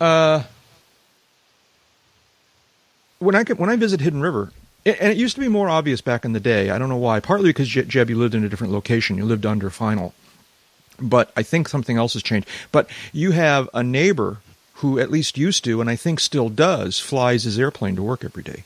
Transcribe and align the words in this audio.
Uh, 0.00 0.42
when 3.18 3.34
I 3.34 3.44
when 3.44 3.70
I 3.70 3.76
visit 3.76 4.00
Hidden 4.00 4.20
River, 4.20 4.52
and 4.84 5.12
it 5.12 5.16
used 5.16 5.34
to 5.36 5.40
be 5.40 5.48
more 5.48 5.68
obvious 5.68 6.00
back 6.00 6.24
in 6.24 6.32
the 6.32 6.40
day. 6.40 6.70
I 6.70 6.78
don't 6.78 6.88
know 6.88 6.96
why. 6.96 7.20
Partly 7.20 7.50
because 7.50 7.68
Jeb, 7.68 8.10
you 8.10 8.16
lived 8.16 8.34
in 8.34 8.44
a 8.44 8.48
different 8.48 8.72
location. 8.72 9.16
You 9.16 9.24
lived 9.24 9.46
under 9.46 9.70
Final, 9.70 10.14
but 11.00 11.32
I 11.36 11.42
think 11.42 11.68
something 11.68 11.96
else 11.96 12.12
has 12.12 12.22
changed. 12.22 12.48
But 12.72 12.88
you 13.12 13.30
have 13.32 13.68
a 13.72 13.82
neighbor 13.82 14.38
who 14.74 14.98
at 14.98 15.10
least 15.10 15.38
used 15.38 15.64
to, 15.64 15.80
and 15.80 15.88
I 15.88 15.96
think 15.96 16.20
still 16.20 16.48
does, 16.48 16.98
flies 16.98 17.44
his 17.44 17.58
airplane 17.58 17.96
to 17.96 18.02
work 18.02 18.24
every 18.24 18.42
day. 18.42 18.64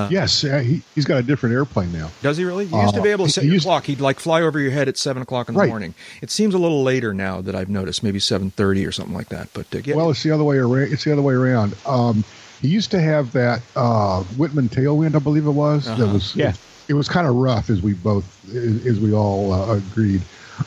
Uh, 0.00 0.08
yes, 0.10 0.44
uh, 0.44 0.58
he, 0.58 0.82
has 0.94 1.04
got 1.04 1.18
a 1.18 1.22
different 1.22 1.54
airplane 1.54 1.92
now. 1.92 2.10
Does 2.22 2.36
he 2.36 2.44
really? 2.44 2.66
You 2.66 2.80
used 2.80 2.94
to 2.94 3.02
be 3.02 3.10
able 3.10 3.26
to 3.26 3.32
set 3.32 3.44
your 3.44 3.60
clock. 3.60 3.84
He'd 3.84 4.00
like 4.00 4.20
fly 4.20 4.42
over 4.42 4.58
your 4.58 4.70
head 4.70 4.88
at 4.88 4.96
seven 4.96 5.22
o'clock 5.22 5.48
in 5.48 5.54
the 5.54 5.60
right. 5.60 5.68
morning. 5.68 5.94
It 6.22 6.30
seems 6.30 6.54
a 6.54 6.58
little 6.58 6.82
later 6.82 7.12
now 7.14 7.40
that 7.40 7.54
I've 7.54 7.68
noticed, 7.68 8.02
maybe 8.02 8.18
seven 8.18 8.50
thirty 8.50 8.86
or 8.86 8.92
something 8.92 9.14
like 9.14 9.28
that. 9.28 9.48
But 9.52 9.74
uh, 9.74 9.80
yeah. 9.84 9.94
well, 9.94 10.10
it's 10.10 10.22
the 10.22 10.30
other 10.30 10.44
way 10.44 10.58
around. 10.58 10.92
It's 10.92 11.04
the 11.04 11.12
other 11.12 11.22
way 11.22 11.34
around. 11.34 11.74
Um, 11.86 12.24
he 12.60 12.68
used 12.68 12.90
to 12.90 13.00
have 13.00 13.32
that 13.32 13.62
uh, 13.74 14.22
Wittman 14.34 14.68
tailwind, 14.68 15.14
I 15.14 15.18
believe 15.18 15.46
it 15.46 15.50
was. 15.50 15.88
Uh-huh. 15.88 16.04
That 16.04 16.12
was 16.12 16.36
yeah. 16.36 16.50
It, 16.50 16.60
it, 16.88 16.94
was 16.94 17.08
kind 17.08 17.26
of 17.26 17.36
rough, 17.36 17.70
as 17.70 17.80
we 17.82 17.94
both 17.94 18.24
as 18.54 19.00
we 19.00 19.12
all 19.12 19.52
uh, 19.52 19.76
agreed. 19.76 20.22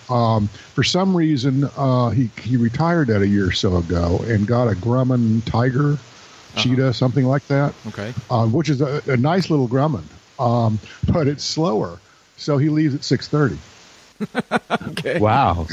Um, 0.09 0.47
for 0.47 0.83
some 0.83 1.15
reason, 1.15 1.65
uh, 1.77 2.09
he 2.09 2.29
he 2.41 2.57
retired 2.57 3.07
that 3.07 3.21
a 3.21 3.27
year 3.27 3.47
or 3.47 3.51
so 3.51 3.77
ago 3.77 4.23
and 4.25 4.47
got 4.47 4.67
a 4.67 4.75
Grumman 4.75 5.45
Tiger 5.45 5.97
uh-huh. 6.53 6.61
cheetah, 6.61 6.93
something 6.93 7.25
like 7.25 7.45
that. 7.47 7.73
Okay. 7.87 8.13
Uh, 8.29 8.47
which 8.47 8.69
is 8.69 8.81
a, 8.81 9.01
a, 9.07 9.17
nice 9.17 9.49
little 9.49 9.67
Grumman, 9.67 10.03
um, 10.39 10.79
but 11.11 11.27
it's 11.27 11.43
slower. 11.43 11.99
So 12.37 12.57
he 12.57 12.69
leaves 12.69 12.95
at 12.95 13.03
six 13.03 13.27
thirty. 13.27 13.57
okay. 14.89 15.19
Wow, 15.19 15.67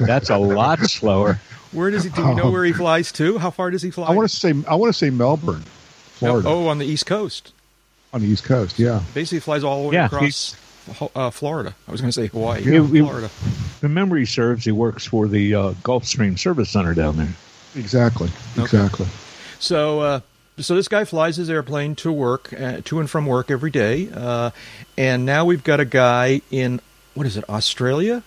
that's 0.00 0.30
a 0.30 0.38
lot 0.38 0.80
slower. 0.80 1.40
Where 1.72 1.90
does 1.90 2.04
he? 2.04 2.10
Do 2.10 2.22
you 2.22 2.34
know 2.34 2.50
where 2.50 2.64
he 2.64 2.72
flies 2.72 3.12
to? 3.12 3.38
How 3.38 3.50
far 3.50 3.70
does 3.70 3.82
he 3.82 3.90
fly? 3.90 4.08
I 4.08 4.12
want 4.12 4.28
to 4.28 4.34
say 4.34 4.54
I 4.68 4.74
want 4.74 4.92
to 4.92 4.98
say 4.98 5.10
Melbourne, 5.10 5.62
Florida. 6.14 6.48
Oh, 6.48 6.68
on 6.68 6.78
the 6.78 6.86
East 6.86 7.06
Coast. 7.06 7.52
On 8.12 8.20
the 8.20 8.28
East 8.28 8.44
Coast, 8.44 8.78
yeah. 8.78 9.02
Basically, 9.14 9.40
flies 9.40 9.64
all 9.64 9.82
the 9.82 9.88
way 9.88 9.94
yeah, 9.96 10.06
across 10.06 10.56
uh, 11.14 11.30
Florida. 11.30 11.74
I 11.86 11.92
was 11.92 12.00
going 12.00 12.08
to 12.08 12.12
say 12.12 12.28
Hawaii. 12.28 12.62
Yeah, 12.62 12.86
Florida. 12.86 13.30
The 13.80 13.88
memory 13.88 14.26
serves, 14.26 14.64
he 14.64 14.72
works 14.72 15.04
for 15.04 15.28
the 15.28 15.54
uh, 15.54 15.70
Gulfstream 15.82 16.38
Service 16.38 16.70
Center 16.70 16.94
down 16.94 17.16
there. 17.16 17.28
Exactly. 17.74 18.30
Exactly. 18.56 19.06
Okay. 19.56 19.62
So, 19.62 20.00
uh, 20.00 20.20
so 20.58 20.74
this 20.74 20.88
guy 20.88 21.04
flies 21.04 21.36
his 21.36 21.50
airplane 21.50 21.94
to 21.96 22.12
work, 22.12 22.52
uh, 22.52 22.80
to 22.84 23.00
and 23.00 23.10
from 23.10 23.26
work 23.26 23.50
every 23.50 23.70
day, 23.70 24.08
uh, 24.14 24.50
and 24.96 25.26
now 25.26 25.44
we've 25.44 25.64
got 25.64 25.80
a 25.80 25.84
guy 25.84 26.40
in 26.50 26.80
what 27.14 27.26
is 27.26 27.36
it, 27.36 27.48
Australia? 27.48 28.22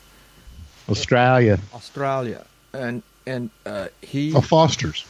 Australia. 0.90 1.60
Australia, 1.74 2.46
and 2.74 3.04
and 3.26 3.50
uh, 3.66 3.88
he. 4.02 4.34
Oh, 4.34 4.42
Foster's. 4.42 5.06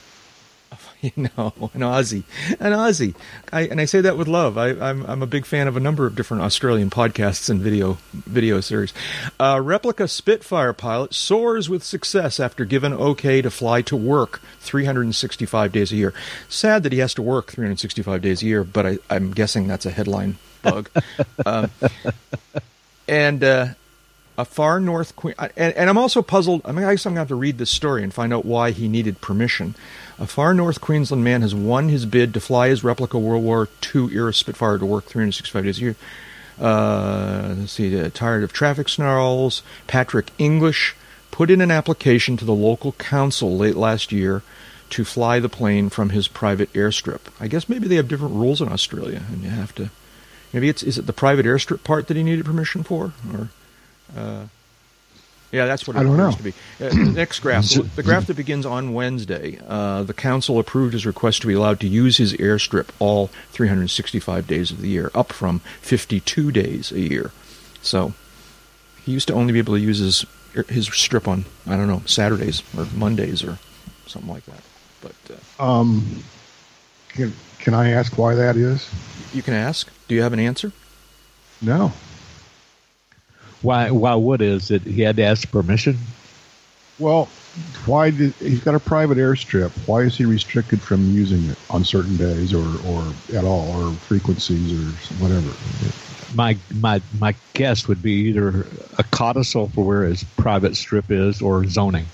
You 1.16 1.30
know, 1.38 1.54
an 1.74 1.80
Aussie, 1.80 2.24
an 2.60 2.74
Aussie, 2.74 3.16
I, 3.54 3.62
and 3.62 3.80
I 3.80 3.86
say 3.86 4.02
that 4.02 4.18
with 4.18 4.28
love. 4.28 4.58
I, 4.58 4.72
am 4.72 4.82
I'm, 4.82 5.06
I'm 5.06 5.22
a 5.22 5.28
big 5.28 5.46
fan 5.46 5.70
of 5.70 5.78
a 5.78 5.80
number 5.80 6.06
of 6.06 6.14
different 6.14 6.44
Australian 6.44 6.90
podcasts 6.90 7.50
and 7.50 7.62
video 7.62 7.98
video 8.14 8.60
series. 8.60 8.94
Uh, 9.40 9.62
replica 9.64 10.10
Spitfire 10.10 10.74
pilot 10.74 11.14
soars 11.14 11.70
with 11.70 11.86
success 11.86 12.38
after 12.38 12.66
given 12.66 12.92
okay 12.92 13.42
to 13.42 13.50
fly 13.50 13.82
to 13.84 13.96
work 13.96 14.42
365 14.60 15.72
days 15.72 15.94
a 15.94 15.96
year. 15.96 16.14
Sad 16.50 16.84
that 16.84 16.92
he 16.92 17.00
has 17.00 17.14
to 17.14 17.22
work 17.22 17.50
365 17.50 18.22
days 18.22 18.44
a 18.44 18.46
year, 18.46 18.66
but 18.66 18.86
I, 18.86 18.98
am 19.10 19.32
guessing 19.32 19.68
that's 19.68 19.86
a 19.86 19.92
headline 19.92 20.38
bug. 20.62 20.90
um, 21.46 21.72
and 23.08 23.42
uh, 23.42 23.68
a 24.38 24.44
far 24.44 24.82
north 24.82 25.16
queen, 25.16 25.36
and, 25.38 25.74
and, 25.74 25.90
I'm 25.90 25.98
also 25.98 26.22
puzzled. 26.22 26.62
I 26.66 26.72
mean, 26.72 26.86
I 26.86 26.94
guess 26.94 27.06
I'm 27.06 27.12
going 27.12 27.18
to 27.18 27.22
have 27.22 27.28
to 27.30 27.36
read 27.36 27.58
this 27.58 27.70
story 27.70 28.04
and 28.04 28.14
find 28.14 28.34
out 28.34 28.46
why 28.46 28.72
he 28.72 28.88
needed 28.88 29.22
permission. 29.22 29.76
A 30.20 30.28
far 30.28 30.54
north 30.54 30.82
Queensland 30.82 31.24
man 31.24 31.42
has 31.42 31.56
won 31.56 31.88
his 31.88 32.06
bid 32.06 32.34
to 32.34 32.42
fly 32.42 32.68
his 32.68 32.84
replica 32.84 33.18
World 33.18 33.44
War 33.44 33.70
II 33.96 34.14
era 34.14 34.34
Spitfire 34.34 34.78
to 34.78 34.86
work 34.86 35.06
365 35.06 35.64
days 35.64 35.78
a 35.78 35.82
year. 35.82 35.96
Uh, 36.60 37.56
let's 37.58 37.72
see, 37.72 37.98
uh, 37.98 38.10
tired 38.14 38.44
of 38.44 38.52
traffic 38.52 38.90
snarls. 38.90 39.64
Patrick 39.88 40.32
English 40.38 40.94
put 41.32 41.50
in 41.50 41.62
an 41.62 41.72
application 41.72 42.36
to 42.36 42.44
the 42.44 42.54
local 42.54 42.92
council 42.94 43.56
late 43.56 43.78
last 43.78 44.12
year 44.12 44.44
to 44.90 45.06
fly 45.06 45.40
the 45.40 45.48
plane 45.48 45.88
from 45.88 46.10
his 46.10 46.28
private 46.28 46.72
airstrip. 46.74 47.22
I 47.40 47.48
guess 47.48 47.70
maybe 47.70 47.88
they 47.88 47.96
have 47.96 48.10
different 48.10 48.36
rules 48.36 48.62
in 48.62 48.68
Australia, 48.68 49.24
and 49.32 49.42
you 49.42 49.50
have 49.50 49.74
to. 49.76 49.90
Maybe 50.52 50.68
it's 50.68 50.84
is 50.84 50.98
it 50.98 51.06
the 51.06 51.14
private 51.14 51.46
airstrip 51.46 51.86
part 51.86 52.08
that 52.08 52.18
he 52.18 52.24
needed 52.24 52.44
permission 52.46 52.84
for, 52.84 53.14
or. 53.34 53.50
Uh, 54.18 54.46
yeah, 55.52 55.66
that's 55.66 55.88
what 55.88 55.96
it 55.96 56.00
I 56.00 56.04
don't 56.04 56.18
know. 56.18 56.32
to 56.32 56.44
be. 56.44 56.54
Uh, 56.80 56.90
the 56.90 56.96
next 57.16 57.40
graph, 57.40 57.68
the 57.96 58.04
graph 58.04 58.28
that 58.28 58.38
begins 58.38 58.66
on 58.66 58.94
Wednesday, 58.94 59.60
uh, 59.68 60.04
the 60.04 60.14
council 60.14 60.60
approved 60.60 60.94
his 60.94 61.06
request 61.06 61.42
to 61.42 61.48
be 61.48 61.54
allowed 61.54 61.80
to 61.80 61.88
use 61.88 62.18
his 62.18 62.34
airstrip 62.34 62.90
all 63.00 63.28
365 63.52 64.46
days 64.46 64.72
of 64.72 64.82
the 64.82 64.88
year, 64.88 65.12
up 65.16 65.34
from 65.34 65.60
52 65.82 66.52
days 66.52 66.92
a 66.92 67.00
year. 67.00 67.32
So 67.82 68.14
he 69.04 69.12
used 69.12 69.28
to 69.30 69.34
only 69.34 69.54
be 69.54 69.60
able 69.60 69.74
to 69.76 69.80
use 69.80 70.00
his 70.00 70.26
his 70.68 70.88
strip 70.88 71.28
on 71.28 71.46
I 71.68 71.78
don't 71.78 71.88
know 71.88 72.02
Saturdays 72.06 72.64
or 72.78 72.86
Mondays 72.96 73.44
or 73.44 73.58
something 74.08 74.30
like 74.32 74.46
that. 74.46 74.62
But 75.02 75.16
uh, 75.60 75.64
um, 75.64 76.24
can 77.10 77.34
can 77.60 77.74
I 77.74 77.92
ask 77.92 78.18
why 78.18 78.36
that 78.36 78.56
is? 78.56 78.90
You 79.34 79.42
can 79.42 79.54
ask. 79.54 79.90
Do 80.08 80.16
you 80.16 80.22
have 80.22 80.34
an 80.34 80.40
answer? 80.40 80.72
No. 81.62 81.92
Why? 83.62 83.92
Why? 83.92 84.16
What 84.16 84.42
is 84.42 84.72
it? 84.72 84.84
He 84.84 85.02
had 85.02 85.18
to 85.18 85.24
ask 85.24 85.50
permission. 85.52 85.98
Well, 86.98 87.30
why 87.86 88.12
did 88.12 88.34
he's 88.36 88.62
got 88.62 88.76
a 88.76 88.80
private 88.80 89.18
airstrip? 89.18 89.72
Why 89.88 90.02
is 90.02 90.18
he 90.18 90.26
restricted 90.26 90.82
from 90.82 91.14
using 91.14 91.50
it 91.50 91.58
on 91.70 91.84
certain 91.84 92.18
days 92.18 92.54
or 92.54 92.66
or 92.86 93.04
at 93.34 93.44
all 93.44 93.72
or 93.72 93.94
frequencies 93.94 94.74
or 94.74 95.14
whatever? 95.22 95.50
My 96.36 96.58
my 96.80 97.02
my 97.20 97.36
guess 97.54 97.88
would 97.88 98.02
be 98.02 98.14
either 98.30 98.66
a 98.98 99.04
codicil 99.04 99.70
for 99.70 99.84
where 99.84 100.04
his 100.04 100.24
private 100.24 100.76
strip 100.76 101.10
is 101.10 101.42
or 101.42 101.66
zoning. 101.66 102.06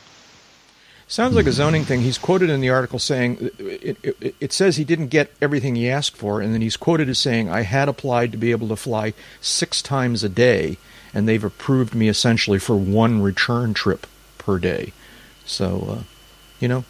Sounds 1.07 1.35
like 1.35 1.45
a 1.45 1.51
zoning 1.51 1.83
thing. 1.83 2.01
He's 2.01 2.17
quoted 2.17 2.49
in 2.49 2.61
the 2.61 2.69
article 2.71 2.97
saying 2.97 3.51
it, 3.59 3.97
it, 4.01 4.35
it, 4.39 4.51
says 4.51 4.77
he 4.77 4.83
didn't 4.83 5.09
get 5.09 5.31
everything 5.39 5.75
he 5.75 5.87
asked 5.87 6.17
for, 6.17 6.41
and 6.41 6.51
then 6.51 6.61
he's 6.61 6.77
quoted 6.77 7.09
as 7.09 7.19
saying, 7.19 7.47
"I 7.47 7.61
had 7.61 7.87
applied 7.87 8.31
to 8.31 8.39
be 8.39 8.49
able 8.49 8.67
to 8.69 8.75
fly 8.75 9.13
six 9.39 9.83
times 9.83 10.23
a 10.23 10.29
day, 10.29 10.77
and 11.15 11.27
they've 11.27 11.43
approved 11.43 11.95
me 11.95 12.09
essentially 12.09 12.59
for 12.59 12.75
one 12.75 13.21
return 13.21 13.73
trip 13.73 14.05
per 14.37 14.59
day. 14.59 14.91
So, 15.45 15.87
uh, 15.89 16.03
you 16.59 16.67
know, 16.67 16.83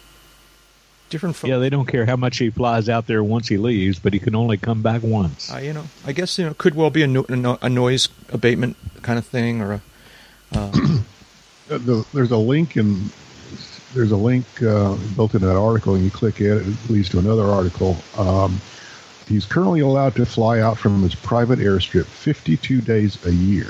different. 1.08 1.36
Folks. 1.36 1.48
Yeah, 1.48 1.58
they 1.58 1.70
don't 1.70 1.86
care 1.86 2.04
how 2.04 2.16
much 2.16 2.38
he 2.38 2.50
flies 2.50 2.88
out 2.88 3.06
there 3.06 3.22
once 3.22 3.48
he 3.48 3.56
leaves, 3.56 3.98
but 3.98 4.12
he 4.12 4.18
can 4.18 4.34
only 4.34 4.58
come 4.58 4.82
back 4.82 5.02
once. 5.02 5.50
Uh, 5.50 5.58
you 5.58 5.72
know, 5.72 5.84
I 6.04 6.12
guess 6.12 6.38
you 6.38 6.44
know 6.44 6.54
could 6.54 6.74
well 6.74 6.90
be 6.90 7.02
a, 7.02 7.06
no, 7.06 7.58
a 7.62 7.68
noise 7.68 8.08
abatement 8.30 8.76
kind 9.02 9.18
of 9.18 9.24
thing, 9.24 9.62
or 9.62 9.74
a. 9.74 9.80
Uh, 10.52 10.90
there's 11.68 12.30
a 12.30 12.36
link 12.36 12.76
in 12.76 13.10
there's 13.94 14.12
a 14.12 14.16
link 14.16 14.44
uh, 14.62 14.96
built 15.16 15.34
into 15.34 15.46
that 15.46 15.56
article, 15.56 15.94
and 15.94 16.04
you 16.04 16.10
click 16.10 16.40
it, 16.40 16.66
it 16.66 16.90
leads 16.90 17.08
to 17.10 17.18
another 17.18 17.44
article. 17.44 17.96
Um, 18.16 18.60
he's 19.26 19.44
currently 19.44 19.80
allowed 19.80 20.14
to 20.16 20.26
fly 20.26 20.60
out 20.60 20.78
from 20.78 21.02
his 21.02 21.14
private 21.14 21.58
airstrip 21.58 22.04
52 22.04 22.80
days 22.80 23.24
a 23.24 23.32
year. 23.32 23.66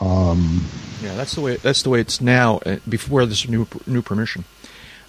Um, 0.00 0.66
yeah, 1.02 1.14
that's 1.14 1.34
the 1.34 1.40
way. 1.40 1.56
That's 1.56 1.82
the 1.82 1.90
way 1.90 2.00
it's 2.00 2.20
now. 2.20 2.58
Uh, 2.64 2.76
before 2.88 3.26
this 3.26 3.48
new 3.48 3.66
new 3.86 4.02
permission, 4.02 4.44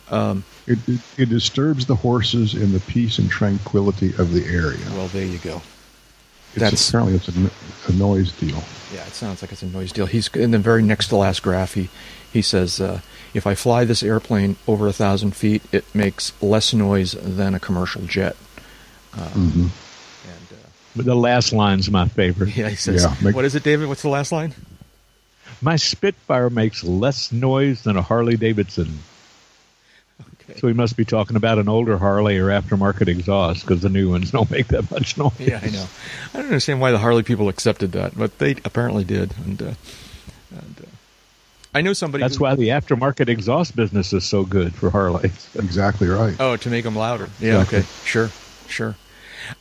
um, 0.10 0.44
it, 0.68 0.80
it, 0.88 1.00
it 1.18 1.30
disturbs 1.30 1.86
the 1.86 1.96
horses 1.96 2.54
in 2.54 2.74
the 2.74 2.80
peace 2.82 3.18
and 3.18 3.30
tranquility 3.30 4.10
of 4.18 4.34
the 4.34 4.46
area. 4.46 4.80
Well, 4.92 5.08
there 5.08 5.26
you 5.26 5.40
go. 5.40 5.62
It's 6.54 6.60
that's 6.60 6.90
apparently 6.90 7.16
it's 7.16 7.30
a, 7.30 7.92
a, 7.92 7.96
noise 7.96 8.34
deal. 8.34 8.62
Yeah, 8.94 9.06
it 9.08 9.14
sounds 9.14 9.42
like 9.42 9.54
it's 9.54 9.62
a 9.62 9.68
noise 9.68 9.94
deal. 9.94 10.06
He's 10.06 10.28
in 10.30 10.52
the 10.52 10.60
very 10.60 10.84
next 10.84 11.08
to 11.08 11.16
last 11.16 11.42
graph. 11.42 11.76
He 11.76 11.90
he 12.32 12.42
says, 12.42 12.82
uh, 12.82 13.00
if 13.34 13.48
I 13.48 13.56
fly 13.56 13.86
this 13.86 14.04
airplane 14.04 14.58
over 14.68 14.88
a 14.88 14.94
thousand 14.94 15.36
feet, 15.36 15.64
it 15.72 15.86
makes 15.96 16.34
less 16.42 16.74
noise 16.74 17.14
than 17.14 17.56
a 17.56 17.60
commercial 17.60 18.02
jet. 18.02 18.36
Uh, 19.14 19.28
mm-hmm. 19.30 19.62
And 19.62 21.00
uh, 21.00 21.04
the 21.04 21.16
last 21.16 21.54
line's 21.54 21.90
my 21.90 22.08
favorite. 22.10 22.50
Yeah, 22.58 22.70
he 22.70 22.76
says. 22.76 23.04
Yeah, 23.04 23.16
make, 23.22 23.36
what 23.36 23.46
is 23.46 23.56
it, 23.56 23.64
David? 23.64 23.88
What's 23.88 24.02
the 24.02 24.10
last 24.10 24.34
line? 24.34 24.54
My 25.62 25.76
Spitfire 25.76 26.50
makes 26.50 26.84
less 26.84 27.32
noise 27.32 27.84
than 27.84 27.98
a 27.98 28.02
Harley 28.02 28.36
Davidson. 28.38 29.00
Okay. 30.50 30.60
So 30.60 30.68
he 30.68 30.74
must 30.74 30.98
be 30.98 31.06
talking 31.06 31.36
about 31.36 31.60
an 31.60 31.70
older 31.70 31.98
Harley 31.98 32.38
or 32.38 32.48
aftermarket 32.48 33.08
exhaust 33.08 33.62
because 33.62 33.82
the 33.82 33.90
new 33.90 34.10
ones 34.10 34.32
don't 34.32 34.50
make 34.50 34.68
that 34.68 34.90
much 34.90 35.18
noise. 35.18 35.40
Yeah, 35.40 35.60
I 35.62 35.70
know. 35.70 35.86
I 36.34 36.38
don't 36.38 36.48
understand 36.48 36.82
why 36.82 36.92
the 36.92 36.98
Harley 36.98 37.24
people 37.24 37.48
accepted 37.50 37.92
that, 37.94 38.18
but 38.18 38.38
they 38.40 38.52
apparently 38.66 39.04
did. 39.04 39.34
And, 39.46 39.62
uh, 39.62 39.74
and 40.50 40.76
uh, 40.82 40.90
I 41.74 41.82
know 41.82 41.94
somebody. 41.94 42.24
That's 42.24 42.38
who, 42.38 42.44
why 42.44 42.56
the 42.56 42.70
aftermarket 42.70 43.30
exhaust 43.30 43.76
business 43.76 44.14
is 44.14 44.26
so 44.26 44.44
good 44.44 44.74
for 44.74 44.90
Harleys. 44.90 45.50
Exactly 45.56 46.08
right. 46.08 46.36
Oh, 46.40 46.58
to 46.58 46.70
make 46.70 46.84
them 46.84 46.96
louder. 46.96 47.30
Yeah. 47.40 47.62
Exactly. 47.62 47.78
Okay. 47.80 47.88
Sure. 48.04 48.30
Sure. 48.68 48.96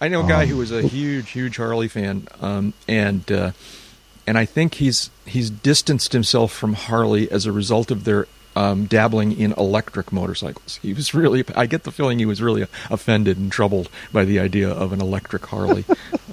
I 0.00 0.08
know 0.08 0.25
a 0.25 0.29
guy 0.29 0.43
um, 0.43 0.49
who 0.49 0.56
was 0.56 0.73
a 0.73 0.82
huge, 0.82 1.31
huge 1.31 1.56
Harley 1.56 1.88
fan, 1.88 2.29
um, 2.41 2.75
and 2.87 3.31
uh, 3.32 3.52
and 4.27 4.39
I 4.39 4.45
think 4.45 4.75
he's 4.75 5.11
he's 5.27 5.51
distanced 5.51 6.13
himself 6.13 6.53
from 6.53 6.75
Harley 6.75 7.31
as 7.31 7.47
a 7.47 7.53
result 7.53 7.91
of 7.91 8.05
their 8.05 8.27
um, 8.57 8.87
dabbling 8.87 9.39
in 9.39 9.53
electric 9.53 10.13
motorcycles. 10.13 10.79
He 10.83 10.93
was 10.93 11.15
really, 11.15 11.45
I 11.55 11.67
get 11.67 11.85
the 11.85 11.93
feeling 11.93 12.19
he 12.19 12.27
was 12.27 12.43
really 12.43 12.67
offended 12.91 13.39
and 13.39 13.51
troubled 13.51 13.89
by 14.13 14.25
the 14.25 14.41
idea 14.41 14.69
of 14.69 14.93
an 14.93 15.01
electric 15.01 15.47
Harley, 15.47 15.85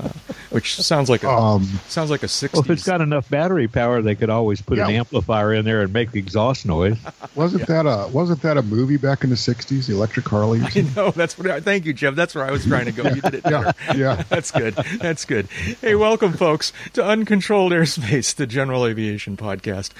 uh, 0.01 0.09
which 0.49 0.75
sounds 0.75 1.09
like 1.09 1.23
a 1.23 1.29
um, 1.29 1.63
sounds 1.87 2.09
like 2.09 2.23
a 2.23 2.27
60s. 2.27 2.53
Well, 2.53 2.63
if 2.63 2.69
it's 2.69 2.85
got 2.85 3.01
enough 3.01 3.29
battery 3.29 3.67
power, 3.67 4.01
they 4.01 4.15
could 4.15 4.29
always 4.29 4.61
put 4.61 4.77
yeah. 4.77 4.87
an 4.87 4.95
amplifier 4.95 5.53
in 5.53 5.65
there 5.65 5.81
and 5.81 5.91
make 5.91 6.11
the 6.11 6.19
exhaust 6.19 6.65
noise. 6.65 6.97
wasn't 7.35 7.67
yeah. 7.67 7.83
that 7.83 7.85
a 7.85 8.07
wasn't 8.07 8.41
that 8.41 8.57
a 8.57 8.61
movie 8.61 8.97
back 8.97 9.23
in 9.23 9.29
the 9.29 9.35
'60s, 9.35 9.87
the 9.87 9.93
Electric 9.93 10.27
Harley? 10.27 10.61
I 10.61 10.85
know 10.95 11.11
that's 11.11 11.37
what. 11.37 11.49
I, 11.49 11.59
thank 11.59 11.85
you, 11.85 11.93
Jeff. 11.93 12.15
That's 12.15 12.35
where 12.35 12.45
I 12.45 12.51
was 12.51 12.65
trying 12.65 12.85
to 12.85 12.91
go. 12.91 13.03
You 13.03 13.21
did 13.21 13.35
it. 13.35 13.41
yeah, 13.49 13.71
yeah. 13.95 14.23
that's 14.29 14.51
good. 14.51 14.75
That's 14.75 15.25
good. 15.25 15.47
Hey, 15.81 15.95
welcome, 15.95 16.33
folks, 16.33 16.71
to 16.93 17.03
Uncontrolled 17.03 17.71
Airspace, 17.71 18.35
the 18.35 18.47
General 18.47 18.85
Aviation 18.85 19.37
Podcast. 19.37 19.91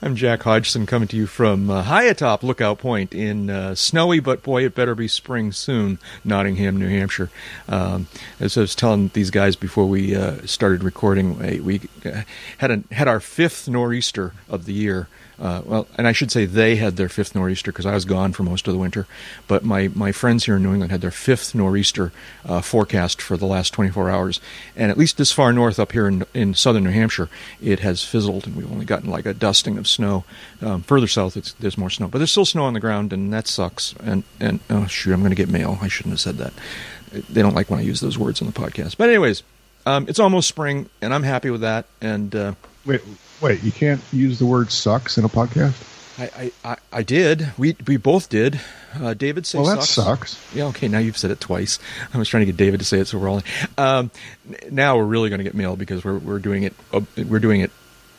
I'm 0.00 0.16
Jack 0.16 0.42
Hodgson, 0.42 0.86
coming 0.86 1.08
to 1.08 1.16
you 1.16 1.26
from 1.26 1.70
uh, 1.70 1.82
high 1.82 2.04
atop 2.04 2.42
Lookout 2.42 2.78
Point 2.78 3.14
in 3.14 3.50
uh, 3.50 3.74
snowy, 3.74 4.20
but 4.20 4.42
boy, 4.42 4.64
it 4.64 4.74
better 4.74 4.94
be 4.94 5.08
spring 5.08 5.52
soon, 5.52 5.98
Nottingham, 6.24 6.76
New 6.76 6.88
Hampshire. 6.88 7.30
Um, 7.68 8.08
as 8.40 8.56
I 8.56 8.62
was 8.62 8.74
telling 8.74 9.08
these 9.14 9.30
guys 9.30 9.56
before 9.56 9.86
we 9.86 10.01
uh, 10.10 10.46
started 10.46 10.82
recording, 10.82 11.38
we 11.64 11.80
uh, 12.04 12.22
had 12.58 12.70
a, 12.70 12.82
had 12.94 13.08
our 13.08 13.20
fifth 13.20 13.68
nor'easter 13.68 14.32
of 14.48 14.64
the 14.64 14.72
year. 14.72 15.08
Uh, 15.38 15.60
well, 15.64 15.88
and 15.98 16.06
I 16.06 16.12
should 16.12 16.30
say 16.30 16.44
they 16.44 16.76
had 16.76 16.96
their 16.96 17.08
fifth 17.08 17.34
nor'easter 17.34 17.72
because 17.72 17.86
I 17.86 17.94
was 17.94 18.04
gone 18.04 18.32
for 18.32 18.44
most 18.44 18.68
of 18.68 18.74
the 18.74 18.78
winter. 18.78 19.08
But 19.48 19.64
my, 19.64 19.88
my 19.94 20.12
friends 20.12 20.44
here 20.44 20.56
in 20.56 20.62
New 20.62 20.70
England 20.70 20.92
had 20.92 21.00
their 21.00 21.10
fifth 21.10 21.54
nor'easter 21.54 22.12
uh, 22.44 22.60
forecast 22.60 23.20
for 23.20 23.36
the 23.36 23.46
last 23.46 23.72
24 23.72 24.08
hours. 24.08 24.40
And 24.76 24.90
at 24.90 24.98
least 24.98 25.16
this 25.16 25.32
far 25.32 25.52
north 25.52 25.80
up 25.80 25.92
here 25.92 26.06
in, 26.06 26.24
in 26.32 26.54
southern 26.54 26.84
New 26.84 26.90
Hampshire, 26.90 27.28
it 27.60 27.80
has 27.80 28.04
fizzled 28.04 28.46
and 28.46 28.54
we've 28.54 28.70
only 28.70 28.84
gotten 28.84 29.10
like 29.10 29.26
a 29.26 29.34
dusting 29.34 29.78
of 29.78 29.88
snow. 29.88 30.24
Um, 30.60 30.82
further 30.82 31.08
south, 31.08 31.34
there's 31.58 31.78
more 31.78 31.90
snow. 31.90 32.06
But 32.06 32.18
there's 32.18 32.30
still 32.30 32.44
snow 32.44 32.64
on 32.64 32.74
the 32.74 32.80
ground 32.80 33.12
and 33.12 33.32
that 33.32 33.48
sucks. 33.48 33.94
And, 33.94 34.22
and 34.38 34.60
oh, 34.70 34.86
shoot, 34.86 35.12
I'm 35.12 35.20
going 35.20 35.30
to 35.30 35.36
get 35.36 35.48
mail. 35.48 35.78
I 35.80 35.88
shouldn't 35.88 36.12
have 36.12 36.20
said 36.20 36.36
that. 36.36 36.52
They 37.12 37.42
don't 37.42 37.54
like 37.54 37.68
when 37.68 37.80
I 37.80 37.82
use 37.82 38.00
those 38.00 38.16
words 38.16 38.40
in 38.40 38.46
the 38.46 38.52
podcast. 38.52 38.96
But, 38.96 39.10
anyways, 39.10 39.42
um, 39.86 40.06
it's 40.08 40.18
almost 40.18 40.48
spring 40.48 40.88
and 41.00 41.12
I'm 41.14 41.22
happy 41.22 41.50
with 41.50 41.62
that. 41.62 41.86
And, 42.00 42.34
uh, 42.34 42.54
Wait, 42.84 43.00
wait, 43.40 43.62
you 43.62 43.70
can't 43.70 44.00
use 44.12 44.40
the 44.40 44.46
word 44.46 44.72
"sucks" 44.72 45.16
in 45.16 45.24
a 45.24 45.28
podcast. 45.28 45.88
I, 46.18 46.52
I, 46.64 46.76
I 46.92 47.02
did. 47.02 47.52
We 47.56 47.76
we 47.86 47.96
both 47.96 48.28
did. 48.28 48.60
Uh, 48.94 49.14
David 49.14 49.46
said, 49.46 49.60
"Well, 49.60 49.76
that 49.76 49.84
sucks. 49.84 50.32
sucks." 50.32 50.54
Yeah. 50.54 50.64
Okay. 50.66 50.88
Now 50.88 50.98
you've 50.98 51.16
said 51.16 51.30
it 51.30 51.38
twice. 51.40 51.78
I 52.12 52.18
was 52.18 52.28
trying 52.28 52.42
to 52.42 52.46
get 52.46 52.56
David 52.56 52.80
to 52.80 52.86
say 52.86 52.98
it, 52.98 53.06
so 53.06 53.18
we're 53.18 53.28
all. 53.28 53.42
Um, 53.78 54.10
now 54.70 54.96
we're 54.96 55.04
really 55.04 55.28
going 55.30 55.38
to 55.38 55.44
get 55.44 55.54
mail 55.54 55.76
because 55.76 56.04
we're 56.04 56.18
we're 56.18 56.40
doing 56.40 56.64
it. 56.64 56.74
Uh, 56.92 57.02
we're 57.28 57.38
doing 57.38 57.60
it. 57.60 57.70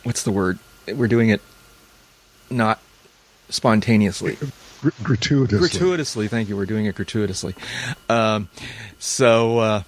What's 0.04 0.24
the 0.24 0.32
word? 0.32 0.60
We're 0.88 1.10
doing 1.10 1.28
it 1.28 1.42
not 2.50 2.80
spontaneously. 3.50 4.38
Gr- 4.82 4.90
gratuitously. 5.04 5.60
Gratuitously. 5.60 6.28
Thank 6.30 6.48
you. 6.48 6.56
We're 6.56 6.66
doing 6.66 6.86
it 6.86 6.96
gratuitously. 6.96 7.54
Um, 8.10 8.48
so. 8.98 9.58
Uh, 9.58 9.84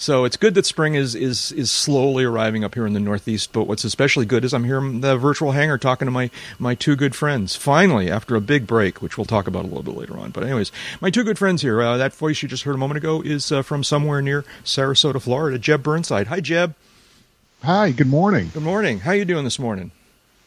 so 0.00 0.24
it's 0.24 0.38
good 0.38 0.54
that 0.54 0.64
spring 0.64 0.94
is, 0.94 1.14
is 1.14 1.52
is 1.52 1.70
slowly 1.70 2.24
arriving 2.24 2.64
up 2.64 2.74
here 2.74 2.86
in 2.86 2.94
the 2.94 3.00
Northeast. 3.00 3.52
But 3.52 3.64
what's 3.64 3.84
especially 3.84 4.24
good 4.24 4.46
is 4.46 4.54
I'm 4.54 4.64
here 4.64 4.78
in 4.78 5.02
the 5.02 5.18
virtual 5.18 5.52
hangar 5.52 5.76
talking 5.76 6.06
to 6.06 6.10
my 6.10 6.30
my 6.58 6.74
two 6.74 6.96
good 6.96 7.14
friends. 7.14 7.54
Finally, 7.54 8.10
after 8.10 8.34
a 8.34 8.40
big 8.40 8.66
break, 8.66 9.02
which 9.02 9.18
we'll 9.18 9.26
talk 9.26 9.46
about 9.46 9.64
a 9.64 9.68
little 9.68 9.82
bit 9.82 9.94
later 9.94 10.16
on. 10.16 10.30
But 10.30 10.44
anyways, 10.44 10.72
my 11.02 11.10
two 11.10 11.22
good 11.22 11.36
friends 11.36 11.60
here. 11.60 11.82
Uh, 11.82 11.98
that 11.98 12.14
voice 12.14 12.42
you 12.42 12.48
just 12.48 12.62
heard 12.62 12.74
a 12.74 12.78
moment 12.78 12.96
ago 12.96 13.20
is 13.20 13.52
uh, 13.52 13.60
from 13.60 13.84
somewhere 13.84 14.22
near 14.22 14.42
Sarasota, 14.64 15.20
Florida. 15.20 15.58
Jeb 15.58 15.82
Burnside. 15.82 16.28
Hi, 16.28 16.40
Jeb. 16.40 16.74
Hi. 17.62 17.92
Good 17.92 18.06
morning. 18.06 18.50
Good 18.54 18.62
morning. 18.62 19.00
How 19.00 19.12
you 19.12 19.26
doing 19.26 19.44
this 19.44 19.58
morning? 19.58 19.90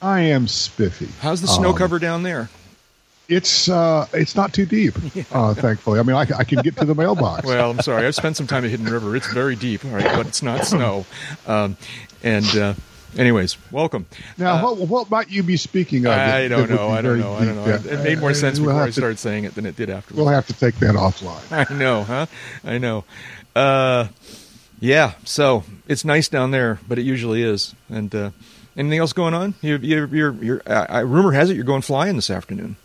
I 0.01 0.21
am 0.21 0.47
spiffy. 0.47 1.09
How's 1.21 1.41
the 1.41 1.47
snow 1.47 1.69
um, 1.69 1.77
cover 1.77 1.99
down 1.99 2.23
there? 2.23 2.49
It's 3.29 3.69
uh, 3.69 4.05
it's 4.11 4.35
not 4.35 4.53
too 4.53 4.65
deep, 4.65 4.95
yeah. 5.15 5.23
uh, 5.31 5.53
thankfully. 5.53 5.99
I 5.99 6.03
mean, 6.03 6.15
I, 6.15 6.21
I, 6.37 6.43
can 6.43 6.61
get 6.61 6.75
to 6.77 6.85
the 6.85 6.93
mailbox. 6.93 7.45
well, 7.47 7.71
I'm 7.71 7.79
sorry. 7.79 8.05
I've 8.05 8.15
spent 8.15 8.35
some 8.35 8.47
time 8.47 8.65
at 8.65 8.69
Hidden 8.69 8.87
River. 8.87 9.15
It's 9.15 9.31
very 9.31 9.55
deep, 9.55 9.85
all 9.85 9.91
right, 9.91 10.03
but 10.03 10.27
it's 10.27 10.43
not 10.43 10.65
snow. 10.65 11.05
Um, 11.47 11.77
and 12.21 12.45
uh, 12.57 12.73
anyways, 13.17 13.57
welcome. 13.71 14.07
Now, 14.37 14.55
uh, 14.55 14.73
what, 14.73 14.89
what 14.89 15.09
might 15.09 15.29
you 15.29 15.41
be 15.41 15.55
speaking 15.55 16.05
of? 16.05 16.11
I 16.11 16.49
don't 16.49 16.69
know. 16.69 16.89
I 16.89 17.01
don't 17.01 17.19
know. 17.19 17.33
I 17.33 17.45
don't 17.45 17.55
know. 17.55 17.65
It, 17.65 17.85
it 17.85 18.03
made 18.03 18.19
more 18.19 18.33
sense 18.33 18.59
we'll 18.59 18.69
before 18.71 18.83
I 18.83 18.89
started 18.89 19.15
to, 19.15 19.21
saying 19.21 19.45
it 19.45 19.55
than 19.55 19.65
it 19.65 19.77
did 19.77 19.89
afterwards. 19.89 20.17
We'll 20.17 20.33
have 20.33 20.47
to 20.47 20.53
take 20.53 20.75
that 20.75 20.95
offline. 20.95 21.69
I 21.71 21.73
know, 21.73 22.03
huh? 22.03 22.25
I 22.65 22.77
know. 22.77 23.05
Uh, 23.55 24.07
yeah. 24.81 25.13
So 25.23 25.63
it's 25.87 26.03
nice 26.03 26.27
down 26.27 26.51
there, 26.51 26.79
but 26.89 26.99
it 26.99 27.03
usually 27.03 27.41
is. 27.41 27.73
And 27.89 28.13
uh, 28.13 28.31
anything 28.75 28.99
else 28.99 29.13
going 29.13 29.33
on? 29.33 29.53
You, 29.61 29.77
you, 29.77 30.07
you're, 30.07 30.33
you're, 30.43 30.61
uh, 30.65 31.03
rumor 31.03 31.31
has 31.31 31.49
it 31.49 31.55
you're 31.55 31.63
going 31.63 31.83
flying 31.83 32.17
this 32.17 32.29
afternoon. 32.29 32.75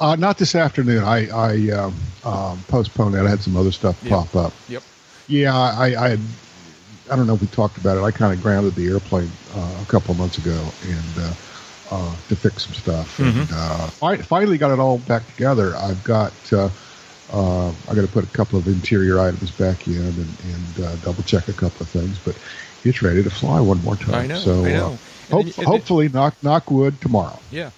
Uh, 0.00 0.16
not 0.16 0.38
this 0.38 0.54
afternoon. 0.54 1.04
I, 1.04 1.28
I 1.28 1.70
um, 1.70 1.94
um, 2.24 2.64
postponed 2.68 3.14
that. 3.14 3.26
I 3.26 3.30
had 3.30 3.40
some 3.40 3.56
other 3.56 3.72
stuff 3.72 3.98
yep. 4.02 4.10
pop 4.10 4.36
up. 4.36 4.52
Yep. 4.68 4.82
Yeah, 5.28 5.56
I, 5.56 6.12
I, 6.12 6.18
I 7.10 7.16
don't 7.16 7.26
know 7.26 7.34
if 7.34 7.40
we 7.40 7.46
talked 7.48 7.78
about 7.78 7.96
it. 7.96 8.02
I 8.02 8.10
kind 8.10 8.32
of 8.32 8.42
grounded 8.42 8.74
the 8.74 8.88
airplane 8.88 9.30
uh, 9.54 9.82
a 9.82 9.86
couple 9.86 10.12
of 10.12 10.18
months 10.18 10.38
ago 10.38 10.58
and 10.86 11.24
uh, 11.24 11.34
uh 11.90 12.16
to 12.28 12.36
fix 12.36 12.64
some 12.64 12.74
stuff. 12.74 13.18
Mm-hmm. 13.18 13.40
And 13.40 13.48
uh, 13.52 13.90
I 14.06 14.16
finally 14.18 14.58
got 14.58 14.72
it 14.72 14.78
all 14.78 14.98
back 14.98 15.26
together. 15.34 15.76
I've 15.76 16.02
got. 16.04 16.32
Uh, 16.52 16.70
I 17.30 17.94
got 17.94 18.00
to 18.00 18.08
put 18.08 18.24
a 18.24 18.28
couple 18.28 18.58
of 18.58 18.66
interior 18.66 19.20
items 19.20 19.50
back 19.50 19.86
in 19.86 19.96
and, 19.96 20.16
and 20.16 20.84
uh, 20.86 20.96
double 20.96 21.22
check 21.24 21.46
a 21.48 21.52
couple 21.52 21.82
of 21.82 21.88
things, 21.90 22.18
but 22.24 22.34
it's 22.84 23.02
ready 23.02 23.22
to 23.22 23.28
fly 23.28 23.60
one 23.60 23.82
more 23.84 23.96
time. 23.96 24.14
I 24.14 24.26
know. 24.26 24.38
So, 24.38 24.64
I 24.64 24.72
know. 24.72 24.98
Hope, 25.30 25.52
hopefully, 25.56 26.08
knock 26.08 26.34
knock 26.42 26.70
wood 26.70 26.98
tomorrow. 27.02 27.38
Yeah, 27.50 27.70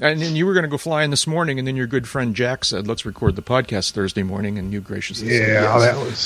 and 0.00 0.20
then 0.20 0.36
you 0.36 0.46
were 0.46 0.52
going 0.54 0.64
to 0.64 0.68
go 0.68 0.78
flying 0.78 1.10
this 1.10 1.26
morning, 1.26 1.58
and 1.58 1.66
then 1.66 1.76
your 1.76 1.86
good 1.86 2.08
friend 2.08 2.34
Jack 2.34 2.64
said, 2.64 2.86
"Let's 2.86 3.04
record 3.06 3.36
the 3.36 3.42
podcast 3.42 3.92
Thursday 3.92 4.22
morning," 4.22 4.58
and 4.58 4.72
you 4.72 4.80
graciously 4.80 5.28
yeah, 5.28 5.38
said 5.38 5.48
yes. 5.48 5.82
that 5.82 6.04
was 6.04 6.18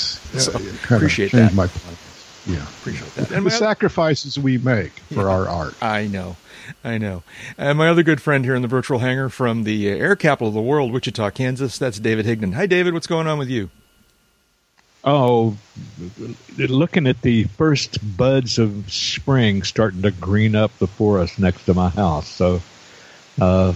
so, 0.43 0.59
yeah, 0.59 0.69
appreciate 0.95 1.31
that. 1.33 1.53
My 1.53 1.67
plans. 1.67 1.97
Yeah, 2.45 2.63
appreciate 2.63 3.13
that. 3.15 3.31
And 3.31 3.45
the 3.45 3.51
sacrifices 3.51 4.39
we 4.39 4.57
make 4.57 4.91
for 4.91 5.21
yeah, 5.21 5.27
our 5.27 5.47
art. 5.47 5.75
I 5.83 6.07
know, 6.07 6.37
I 6.83 6.97
know. 6.97 7.23
And 7.57 7.77
my 7.77 7.89
other 7.89 8.03
good 8.03 8.21
friend 8.21 8.43
here 8.43 8.55
in 8.55 8.61
the 8.61 8.67
virtual 8.67 8.99
hangar 8.99 9.29
from 9.29 9.63
the 9.63 9.91
uh, 9.91 9.95
air 9.95 10.15
capital 10.15 10.47
of 10.47 10.53
the 10.53 10.61
world, 10.61 10.91
Wichita, 10.91 11.31
Kansas. 11.31 11.77
That's 11.77 11.99
David 11.99 12.25
Higdon. 12.25 12.53
Hi, 12.53 12.65
David. 12.65 12.93
What's 12.93 13.07
going 13.07 13.27
on 13.27 13.37
with 13.37 13.49
you? 13.49 13.69
Oh, 15.03 15.57
looking 16.57 17.07
at 17.07 17.21
the 17.21 17.45
first 17.45 18.17
buds 18.17 18.59
of 18.59 18.91
spring 18.91 19.63
starting 19.63 20.01
to 20.01 20.11
green 20.11 20.55
up 20.55 20.77
the 20.79 20.87
forest 20.87 21.39
next 21.39 21.65
to 21.65 21.73
my 21.73 21.89
house. 21.89 22.27
So 22.27 22.61
uh, 23.41 23.73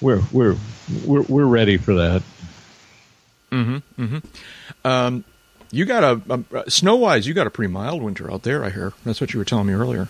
we're 0.00 0.22
we're 0.32 0.56
we're 1.04 1.22
we're 1.22 1.46
ready 1.46 1.76
for 1.76 1.94
that. 1.94 2.22
Mm-hmm. 3.50 4.02
Mm-hmm. 4.02 4.86
Um, 4.86 5.24
you 5.70 5.84
got 5.84 6.04
a, 6.04 6.44
a 6.54 6.70
snow 6.70 6.96
wise, 6.96 7.26
you 7.26 7.34
got 7.34 7.46
a 7.46 7.50
pretty 7.50 7.72
mild 7.72 8.02
winter 8.02 8.30
out 8.30 8.42
there. 8.42 8.64
I 8.64 8.70
hear 8.70 8.92
that's 9.04 9.20
what 9.20 9.32
you 9.32 9.38
were 9.38 9.44
telling 9.44 9.66
me 9.66 9.72
earlier. 9.72 10.08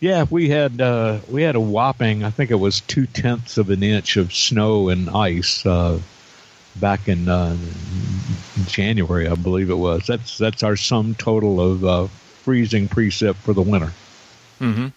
Yeah, 0.00 0.26
we 0.30 0.48
had 0.48 0.80
uh, 0.80 1.18
we 1.28 1.42
had 1.42 1.56
a 1.56 1.60
whopping. 1.60 2.22
I 2.22 2.30
think 2.30 2.50
it 2.50 2.56
was 2.56 2.80
two 2.80 3.06
tenths 3.06 3.58
of 3.58 3.70
an 3.70 3.82
inch 3.82 4.16
of 4.16 4.32
snow 4.32 4.90
and 4.90 5.10
ice 5.10 5.66
uh, 5.66 6.00
back 6.76 7.08
in 7.08 7.28
uh, 7.28 7.56
January, 8.66 9.26
I 9.26 9.34
believe 9.34 9.70
it 9.70 9.74
was. 9.74 10.06
That's 10.06 10.38
that's 10.38 10.62
our 10.62 10.76
sum 10.76 11.16
total 11.16 11.60
of 11.60 11.84
uh, 11.84 12.06
freezing 12.44 12.88
precip 12.88 13.34
for 13.34 13.52
the 13.52 13.62
winter. 13.62 13.92
Mm-hmm. 14.60 14.88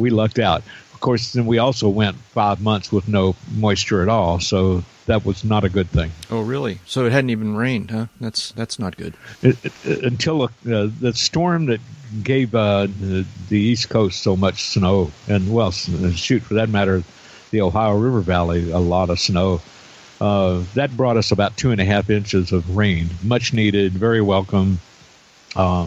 We 0.00 0.10
lucked 0.10 0.38
out. 0.38 0.62
Course, 1.06 1.34
then 1.34 1.46
we 1.46 1.58
also 1.58 1.88
went 1.88 2.16
five 2.16 2.60
months 2.60 2.90
with 2.90 3.06
no 3.06 3.36
moisture 3.54 4.02
at 4.02 4.08
all, 4.08 4.40
so 4.40 4.82
that 5.06 5.24
was 5.24 5.44
not 5.44 5.62
a 5.62 5.68
good 5.68 5.88
thing. 5.88 6.10
Oh, 6.32 6.40
really? 6.40 6.80
So 6.84 7.06
it 7.06 7.12
hadn't 7.12 7.30
even 7.30 7.54
rained, 7.54 7.92
huh? 7.92 8.06
That's 8.20 8.50
that's 8.50 8.80
not 8.80 8.96
good. 8.96 9.14
It, 9.40 9.56
it, 9.64 10.02
until 10.02 10.42
uh, 10.42 10.48
the 10.64 11.12
storm 11.14 11.66
that 11.66 11.80
gave 12.24 12.56
uh, 12.56 12.88
the, 12.88 13.24
the, 13.48 13.56
East 13.56 13.88
Coast 13.88 14.20
so 14.20 14.36
much 14.36 14.64
snow, 14.64 15.12
and 15.28 15.54
well, 15.54 15.70
shoot, 15.70 16.42
for 16.42 16.54
that 16.54 16.70
matter, 16.70 17.04
the 17.52 17.60
Ohio 17.60 17.96
River 17.96 18.20
Valley, 18.20 18.72
a 18.72 18.80
lot 18.80 19.08
of 19.08 19.20
snow. 19.20 19.62
Uh, 20.20 20.64
that 20.74 20.96
brought 20.96 21.16
us 21.16 21.30
about 21.30 21.56
two 21.56 21.70
and 21.70 21.80
a 21.80 21.84
half 21.84 22.10
inches 22.10 22.50
of 22.50 22.76
rain, 22.76 23.10
much 23.22 23.52
needed, 23.52 23.92
very 23.92 24.20
welcome. 24.20 24.80
Uh, 25.54 25.86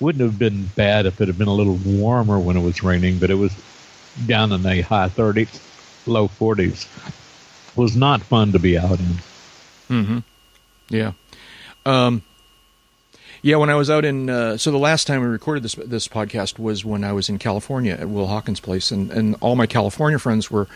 wouldn't 0.00 0.20
have 0.20 0.38
been 0.38 0.66
bad 0.76 1.06
if 1.06 1.18
it 1.22 1.28
had 1.28 1.38
been 1.38 1.48
a 1.48 1.54
little 1.54 1.78
warmer 1.86 2.38
when 2.38 2.58
it 2.58 2.62
was 2.62 2.82
raining, 2.82 3.16
but 3.16 3.30
it 3.30 3.36
was 3.36 3.54
down 4.26 4.52
in 4.52 4.62
the 4.62 4.82
high 4.82 5.08
30s, 5.08 5.60
low 6.06 6.28
40s. 6.28 6.86
Was 7.76 7.96
not 7.96 8.22
fun 8.22 8.52
to 8.52 8.58
be 8.58 8.78
out 8.78 9.00
in. 9.00 9.06
Mm-hmm. 9.88 10.18
Yeah. 10.88 11.12
Um, 11.84 12.22
yeah, 13.44 13.56
when 13.56 13.68
I 13.68 13.74
was 13.74 13.90
out 13.90 14.06
in, 14.06 14.30
uh, 14.30 14.56
so 14.56 14.70
the 14.70 14.78
last 14.78 15.06
time 15.06 15.20
we 15.20 15.26
recorded 15.26 15.62
this 15.62 15.74
this 15.74 16.08
podcast 16.08 16.58
was 16.58 16.82
when 16.82 17.04
I 17.04 17.12
was 17.12 17.28
in 17.28 17.38
California 17.38 17.92
at 17.92 18.08
Will 18.08 18.26
Hawkins' 18.26 18.58
place, 18.58 18.90
and, 18.90 19.10
and 19.10 19.36
all 19.42 19.54
my 19.54 19.66
California 19.66 20.18
friends 20.18 20.50
were, 20.50 20.66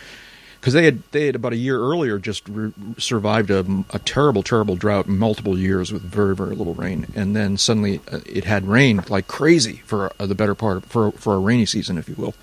because 0.61 0.75
they 0.75 0.85
had 0.85 1.03
they 1.13 1.25
had 1.25 1.35
about 1.35 1.55
a 1.55 1.57
year 1.57 1.81
earlier 1.81 2.19
just 2.19 2.47
re- 2.47 2.75
survived 2.99 3.51
a, 3.51 3.65
a, 3.89 3.99
terrible 4.01 4.43
terrible 4.43 4.77
drought, 4.77 5.09
multiple 5.09 5.57
years 5.57 5.95
with 5.95 6.03
very 6.03 6.37
very 6.37 6.55
little 6.55 6.75
rain, 6.75 7.07
and 7.15 7.35
then 7.35 7.57
suddenly 7.57 8.03
uh, 8.13 8.21
it 8.27 8.45
had 8.45 8.67
rained 8.67 9.09
like 9.09 9.29
crazy 9.29 9.81
for 9.87 10.13
uh, 10.21 10.27
the 10.27 10.35
better 10.35 10.55
part 10.55 10.77
of, 10.77 10.85
for 10.85 11.13
for 11.13 11.37
a 11.37 11.39
rainy 11.39 11.65
season, 11.65 11.97
if 11.97 12.07
you 12.07 12.17
will, 12.19 12.35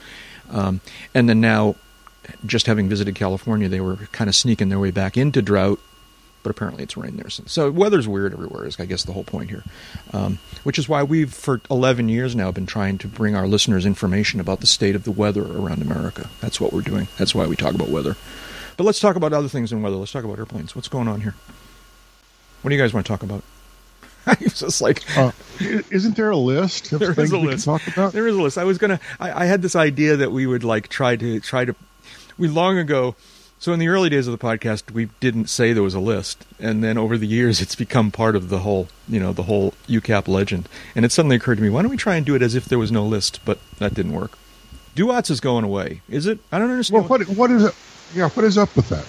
um, 0.49 0.81
and 1.13 1.29
then 1.29 1.41
now 1.41 1.75
just 2.45 2.65
having 2.65 2.89
visited 2.89 3.15
California, 3.15 3.67
they 3.67 3.81
were 3.81 3.97
kind 4.11 4.29
of 4.29 4.35
sneaking 4.35 4.69
their 4.69 4.79
way 4.79 4.91
back 4.91 5.17
into 5.17 5.41
drought 5.41 5.79
but 6.45 6.51
apparently 6.51 6.83
it's 6.83 6.95
rained 6.95 7.17
there 7.17 7.29
since. 7.31 7.51
So 7.51 7.71
weather's 7.71 8.07
weird 8.07 8.31
everywhere. 8.31 8.67
Is 8.67 8.79
I 8.79 8.85
guess 8.85 9.03
the 9.03 9.13
whole 9.13 9.23
point 9.23 9.49
here, 9.49 9.63
um, 10.13 10.37
which 10.61 10.77
is 10.77 10.87
why 10.87 11.01
we've 11.01 11.33
for 11.33 11.59
11 11.71 12.07
years 12.07 12.35
now 12.35 12.51
been 12.51 12.67
trying 12.67 12.99
to 12.99 13.07
bring 13.07 13.35
our 13.35 13.47
listeners 13.47 13.83
information 13.83 14.39
about 14.39 14.59
the 14.59 14.67
state 14.67 14.95
of 14.95 15.05
the 15.05 15.11
weather 15.11 15.41
around 15.41 15.81
America. 15.81 16.29
That's 16.41 16.61
what 16.61 16.71
we're 16.71 16.81
doing. 16.81 17.07
That's 17.17 17.33
why 17.33 17.47
we 17.47 17.55
talk 17.55 17.73
about 17.73 17.89
weather. 17.89 18.15
But 18.77 18.83
let's 18.83 18.99
talk 18.99 19.15
about 19.15 19.33
other 19.33 19.47
things 19.47 19.71
than 19.71 19.81
weather. 19.81 19.95
Let's 19.95 20.11
talk 20.11 20.23
about 20.23 20.37
airplanes. 20.37 20.75
What's 20.75 20.87
going 20.87 21.07
on 21.07 21.21
here? 21.21 21.33
What 22.61 22.69
do 22.69 22.75
you 22.75 22.81
guys 22.81 22.93
want 22.93 23.07
to 23.07 23.11
talk 23.11 23.23
about? 23.23 23.43
it's 24.41 24.59
just 24.59 24.81
like, 24.81 25.03
uh, 25.17 25.31
isn't 25.59 26.15
there 26.15 26.29
a 26.29 26.37
list 26.37 26.91
of 26.91 26.99
there 26.99 27.13
things 27.13 27.29
is 27.29 27.33
a 27.33 27.37
list. 27.37 27.65
talk 27.65 27.85
about? 27.87 28.13
There 28.13 28.27
is 28.27 28.35
a 28.35 28.41
list. 28.41 28.57
I 28.57 28.63
was 28.63 28.77
gonna. 28.77 28.99
I, 29.19 29.43
I 29.43 29.45
had 29.45 29.61
this 29.61 29.75
idea 29.75 30.17
that 30.17 30.31
we 30.31 30.47
would 30.47 30.63
like 30.63 30.87
try 30.87 31.15
to 31.15 31.39
try 31.39 31.65
to. 31.65 31.75
We 32.37 32.47
long 32.47 32.77
ago 32.77 33.15
so 33.65 33.73
in 33.73 33.79
the 33.79 33.87
early 33.87 34.09
days 34.09 34.27
of 34.27 34.37
the 34.37 34.45
podcast, 34.45 34.91
we 34.91 35.09
didn't 35.19 35.47
say 35.47 35.73
there 35.73 35.81
was 35.81 35.95
a 35.95 35.99
list, 35.99 36.45
and 36.59 36.83
then 36.83 36.97
over 36.97 37.17
the 37.17 37.25
years, 37.25 37.61
it's 37.61 37.73
become 37.73 38.11
part 38.11 38.35
of 38.35 38.49
the 38.49 38.59
whole, 38.59 38.89
you 39.07 39.19
know, 39.19 39.33
the 39.33 39.43
whole 39.43 39.73
UCAP 39.87 40.27
legend. 40.27 40.67
And 40.93 41.05
it 41.05 41.11
suddenly 41.11 41.37
occurred 41.37 41.55
to 41.55 41.63
me, 41.63 41.69
why 41.69 41.81
don't 41.81 41.89
we 41.89 41.97
try 41.97 42.15
and 42.15 42.25
do 42.25 42.35
it 42.35 42.41
as 42.41 42.53
if 42.53 42.65
there 42.65 42.77
was 42.77 42.91
no 42.91 43.05
list? 43.05 43.39
But 43.45 43.59
that 43.77 43.93
didn't 43.93 44.13
work. 44.13 44.37
Duats 44.93 45.29
is 45.29 45.39
going 45.39 45.63
away, 45.63 46.01
is 46.09 46.27
it? 46.27 46.39
I 46.51 46.59
don't 46.59 46.69
understand. 46.69 47.09
Well, 47.09 47.19
what 47.19 47.27
what 47.29 47.49
is 47.49 47.63
it? 47.63 47.73
Yeah, 48.13 48.29
what 48.29 48.45
is 48.45 48.57
up 48.57 48.75
with 48.75 48.89
that? 48.89 49.05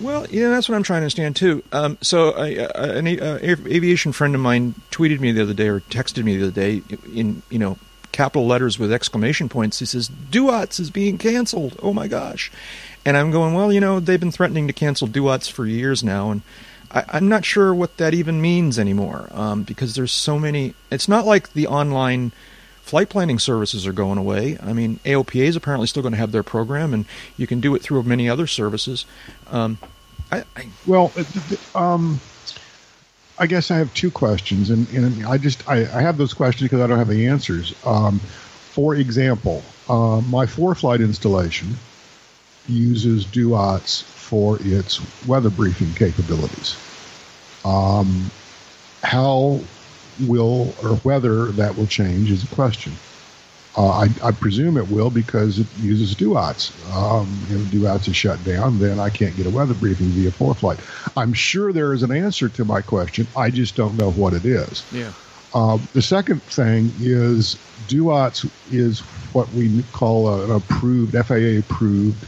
Well, 0.00 0.26
yeah, 0.30 0.48
that's 0.48 0.68
what 0.68 0.74
I'm 0.76 0.82
trying 0.82 1.00
to 1.00 1.04
understand 1.04 1.36
too. 1.36 1.62
Um, 1.72 1.98
so, 2.00 2.30
uh, 2.30 2.72
an 2.74 3.06
uh, 3.06 3.38
aviation 3.42 4.12
friend 4.12 4.34
of 4.34 4.40
mine 4.40 4.74
tweeted 4.90 5.20
me 5.20 5.32
the 5.32 5.42
other 5.42 5.54
day, 5.54 5.68
or 5.68 5.80
texted 5.80 6.24
me 6.24 6.36
the 6.36 6.44
other 6.44 6.52
day, 6.52 6.82
in 7.14 7.42
you 7.50 7.58
know 7.58 7.78
capital 8.10 8.46
letters 8.46 8.78
with 8.78 8.92
exclamation 8.92 9.48
points. 9.48 9.78
He 9.78 9.86
says, 9.86 10.08
"Duats 10.08 10.80
is 10.80 10.90
being 10.90 11.18
canceled." 11.18 11.78
Oh 11.82 11.92
my 11.92 12.08
gosh! 12.08 12.50
And 13.04 13.16
I'm 13.16 13.30
going, 13.30 13.54
well, 13.54 13.72
you 13.72 13.80
know, 13.80 14.00
they've 14.00 14.20
been 14.20 14.30
threatening 14.30 14.66
to 14.66 14.72
cancel 14.72 15.06
Duats 15.06 15.48
for 15.48 15.66
years 15.66 16.04
now, 16.04 16.30
and 16.30 16.42
I, 16.90 17.18
am 17.18 17.28
not 17.28 17.44
sure 17.44 17.74
what 17.74 17.96
that 17.96 18.14
even 18.14 18.40
means 18.40 18.78
anymore 18.78 19.28
um, 19.32 19.62
because 19.62 19.94
there's 19.94 20.12
so 20.12 20.38
many. 20.38 20.74
It's 20.90 21.08
not 21.08 21.26
like 21.26 21.52
the 21.52 21.66
online 21.66 22.32
flight 22.92 23.08
planning 23.08 23.38
services 23.38 23.86
are 23.86 23.92
going 23.94 24.18
away. 24.18 24.58
I 24.62 24.74
mean, 24.74 25.00
AOPA 25.06 25.44
is 25.46 25.56
apparently 25.56 25.86
still 25.86 26.02
going 26.02 26.12
to 26.12 26.18
have 26.18 26.30
their 26.30 26.42
program, 26.42 26.92
and 26.92 27.06
you 27.38 27.46
can 27.46 27.58
do 27.58 27.74
it 27.74 27.80
through 27.80 28.02
many 28.02 28.28
other 28.28 28.46
services. 28.46 29.06
Um, 29.50 29.78
I, 30.30 30.44
I, 30.54 30.68
well, 30.86 31.10
um, 31.74 32.20
I 33.38 33.46
guess 33.46 33.70
I 33.70 33.78
have 33.78 33.94
two 33.94 34.10
questions, 34.10 34.68
and, 34.68 34.86
and 34.90 35.24
I 35.24 35.38
just 35.38 35.66
I, 35.66 35.76
I 35.76 36.02
have 36.02 36.18
those 36.18 36.34
questions 36.34 36.68
because 36.68 36.82
I 36.82 36.86
don't 36.86 36.98
have 36.98 37.08
the 37.08 37.28
answers. 37.28 37.74
Um, 37.86 38.18
for 38.18 38.94
example, 38.94 39.62
uh, 39.88 40.20
my 40.28 40.44
ForeFlight 40.44 41.00
installation 41.00 41.74
uses 42.68 43.24
Duats 43.24 44.02
for 44.02 44.58
its 44.60 45.00
weather 45.26 45.48
briefing 45.48 45.94
capabilities. 45.94 46.76
Um, 47.64 48.30
how 49.02 49.62
will 50.20 50.74
or 50.82 50.96
whether 50.98 51.46
that 51.52 51.76
will 51.76 51.86
change 51.86 52.30
is 52.30 52.44
a 52.44 52.54
question. 52.54 52.92
Uh, 53.76 53.88
I, 53.88 54.08
I, 54.22 54.32
presume 54.32 54.76
it 54.76 54.88
will 54.88 55.08
because 55.08 55.58
it 55.58 55.66
uses 55.78 56.14
Duats. 56.14 56.72
Um, 56.92 57.26
if 57.48 57.70
Duats 57.70 58.06
is 58.06 58.14
shut 58.14 58.42
down, 58.44 58.78
then 58.78 59.00
I 59.00 59.08
can't 59.08 59.34
get 59.34 59.46
a 59.46 59.50
weather 59.50 59.72
briefing 59.72 60.08
via 60.08 60.30
ForeFlight. 60.30 60.78
I'm 61.16 61.32
sure 61.32 61.72
there 61.72 61.94
is 61.94 62.02
an 62.02 62.12
answer 62.12 62.50
to 62.50 62.66
my 62.66 62.82
question. 62.82 63.26
I 63.34 63.48
just 63.48 63.74
don't 63.74 63.96
know 63.96 64.10
what 64.10 64.34
it 64.34 64.44
is. 64.44 64.84
Yeah. 64.92 65.12
Uh, 65.54 65.78
the 65.94 66.02
second 66.02 66.42
thing 66.42 66.92
is 67.00 67.58
Duats 67.88 68.44
is 68.70 69.00
what 69.32 69.50
we 69.52 69.82
call 69.92 70.42
an 70.42 70.50
approved, 70.50 71.12
FAA 71.26 71.58
approved 71.58 72.26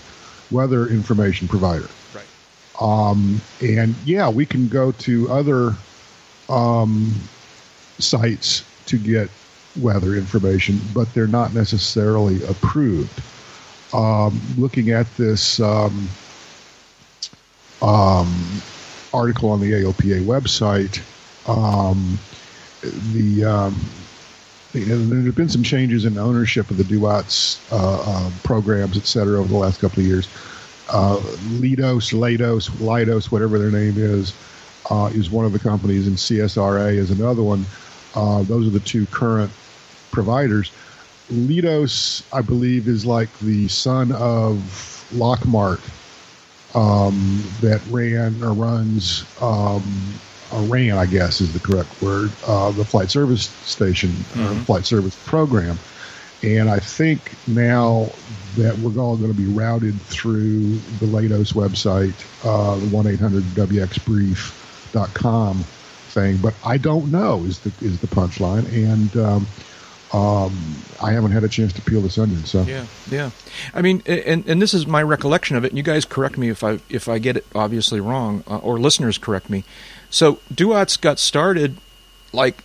weather 0.51 0.87
information 0.87 1.47
provider. 1.47 1.89
Right. 2.15 2.25
Um, 2.81 3.43
and 3.61 3.95
yeah, 4.07 4.31
we 4.31 4.47
can 4.47 4.69
go 4.69 4.93
to 4.93 5.31
other 5.31 5.75
um, 6.49 7.15
sites 7.99 8.65
to 8.87 8.99
get 8.99 9.29
weather 9.81 10.15
information, 10.15 10.79
but 10.95 11.13
they're 11.15 11.27
not 11.27 11.55
necessarily 11.55 12.43
approved. 12.45 13.23
Um, 13.93 14.41
looking 14.59 14.91
at 14.91 15.07
this 15.17 15.61
um, 15.61 16.09
um, 17.81 18.63
article 19.13 19.51
on 19.51 19.61
the 19.61 19.73
AOPA 19.73 20.25
website, 20.25 21.01
um, 21.49 22.19
the 23.13 23.45
um, 23.45 23.77
there 24.73 24.97
have 25.23 25.37
been 25.37 25.49
some 25.49 25.63
changes 25.63 26.05
in 26.05 26.19
ownership 26.19 26.69
of 26.71 26.77
the 26.77 26.85
Duats 26.85 27.61
uh, 27.71 28.03
uh, 28.05 28.31
programs, 28.43 28.97
et 28.97 29.07
cetera, 29.07 29.39
over 29.39 29.49
the 29.49 29.57
last 29.57 29.81
couple 29.81 30.01
of 30.01 30.07
years. 30.07 30.29
Uh, 30.91 31.21
Lidos, 31.61 32.13
Lados, 32.13 32.69
Lidos, 32.81 33.31
whatever 33.31 33.59
their 33.59 33.71
name 33.71 33.95
is, 33.97 34.35
uh, 34.91 35.11
is 35.15 35.31
one 35.31 35.45
of 35.45 35.53
the 35.53 35.59
companies, 35.61 36.09
and 36.09 36.17
CSRA 36.17 36.93
is 36.93 37.11
another 37.13 37.43
one. 37.43 37.65
Uh, 38.15 38.43
those 38.43 38.67
are 38.67 38.71
the 38.71 38.81
two 38.81 39.07
current 39.07 39.51
providers. 40.11 40.71
Lidos, 41.31 42.23
I 42.33 42.43
believe, 42.43 42.87
is 42.87 43.07
like 43.07 43.37
the 43.39 43.67
son 43.69 44.13
of 44.13 44.59
Lockmart 45.13 45.81
um, 46.75 47.45
that 47.61 47.81
ran 47.91 48.43
or 48.43 48.53
runs 48.53 49.25
um, 49.41 49.83
ran, 50.53 50.99
I 50.99 51.07
guess 51.07 51.41
is 51.41 51.53
the 51.53 51.61
correct 51.61 52.03
word, 52.03 52.33
uh, 52.47 52.71
the 52.73 52.85
flight 52.85 53.11
service 53.11 53.47
station, 53.65 54.11
mm-hmm. 54.11 54.63
flight 54.63 54.85
service 54.85 55.17
program. 55.27 55.79
And 56.43 56.69
I 56.69 56.79
think 56.79 57.33
now 57.47 58.11
that 58.57 58.77
we're 58.79 59.01
all 59.01 59.17
going 59.17 59.33
to 59.33 59.39
be 59.39 59.47
routed 59.47 59.99
through 60.03 60.77
the 61.01 61.07
Lados 61.07 61.53
website, 61.53 62.13
uh, 62.45 62.77
the 62.77 62.87
1 62.89 63.07
800 63.07 63.43
WXBrief.com 63.43 65.65
thing. 66.15 66.39
But 66.39 66.55
I 66.65 66.79
don't 66.79 67.11
know 67.11 67.45
is 67.45 67.59
the, 67.59 67.73
is 67.85 68.01
the 68.01 68.07
punchline. 68.07 68.67
And, 68.73 69.17
um, 69.17 69.47
um, 70.15 70.77
I 71.03 71.11
haven't 71.11 71.33
had 71.33 71.43
a 71.43 71.49
chance 71.49 71.73
to 71.73 71.83
peel 71.83 72.01
this 72.01 72.19
onion. 72.19 72.45
So 72.45 72.63
yeah, 72.63 72.87
yeah. 73.11 73.31
I 73.75 73.83
mean, 73.83 74.01
and 74.07 74.47
and 74.47 74.63
this 74.63 74.73
is 74.73 74.87
my 74.87 75.03
recollection 75.03 75.57
of 75.57 75.65
it. 75.65 75.73
And 75.73 75.77
you 75.77 75.83
guys 75.83 76.05
correct 76.05 76.39
me 76.39 76.51
if 76.51 76.63
I 76.63 76.79
if 76.89 77.09
I 77.09 77.19
get 77.19 77.37
it 77.37 77.45
obviously 77.53 77.99
wrong, 77.99 78.45
uh, 78.47 78.59
or 78.59 78.79
listeners 78.79 79.19
correct 79.19 79.51
me. 79.51 79.65
So 80.11 80.39
Duats 80.55 80.97
got 80.97 81.19
started 81.19 81.79
like 82.33 82.63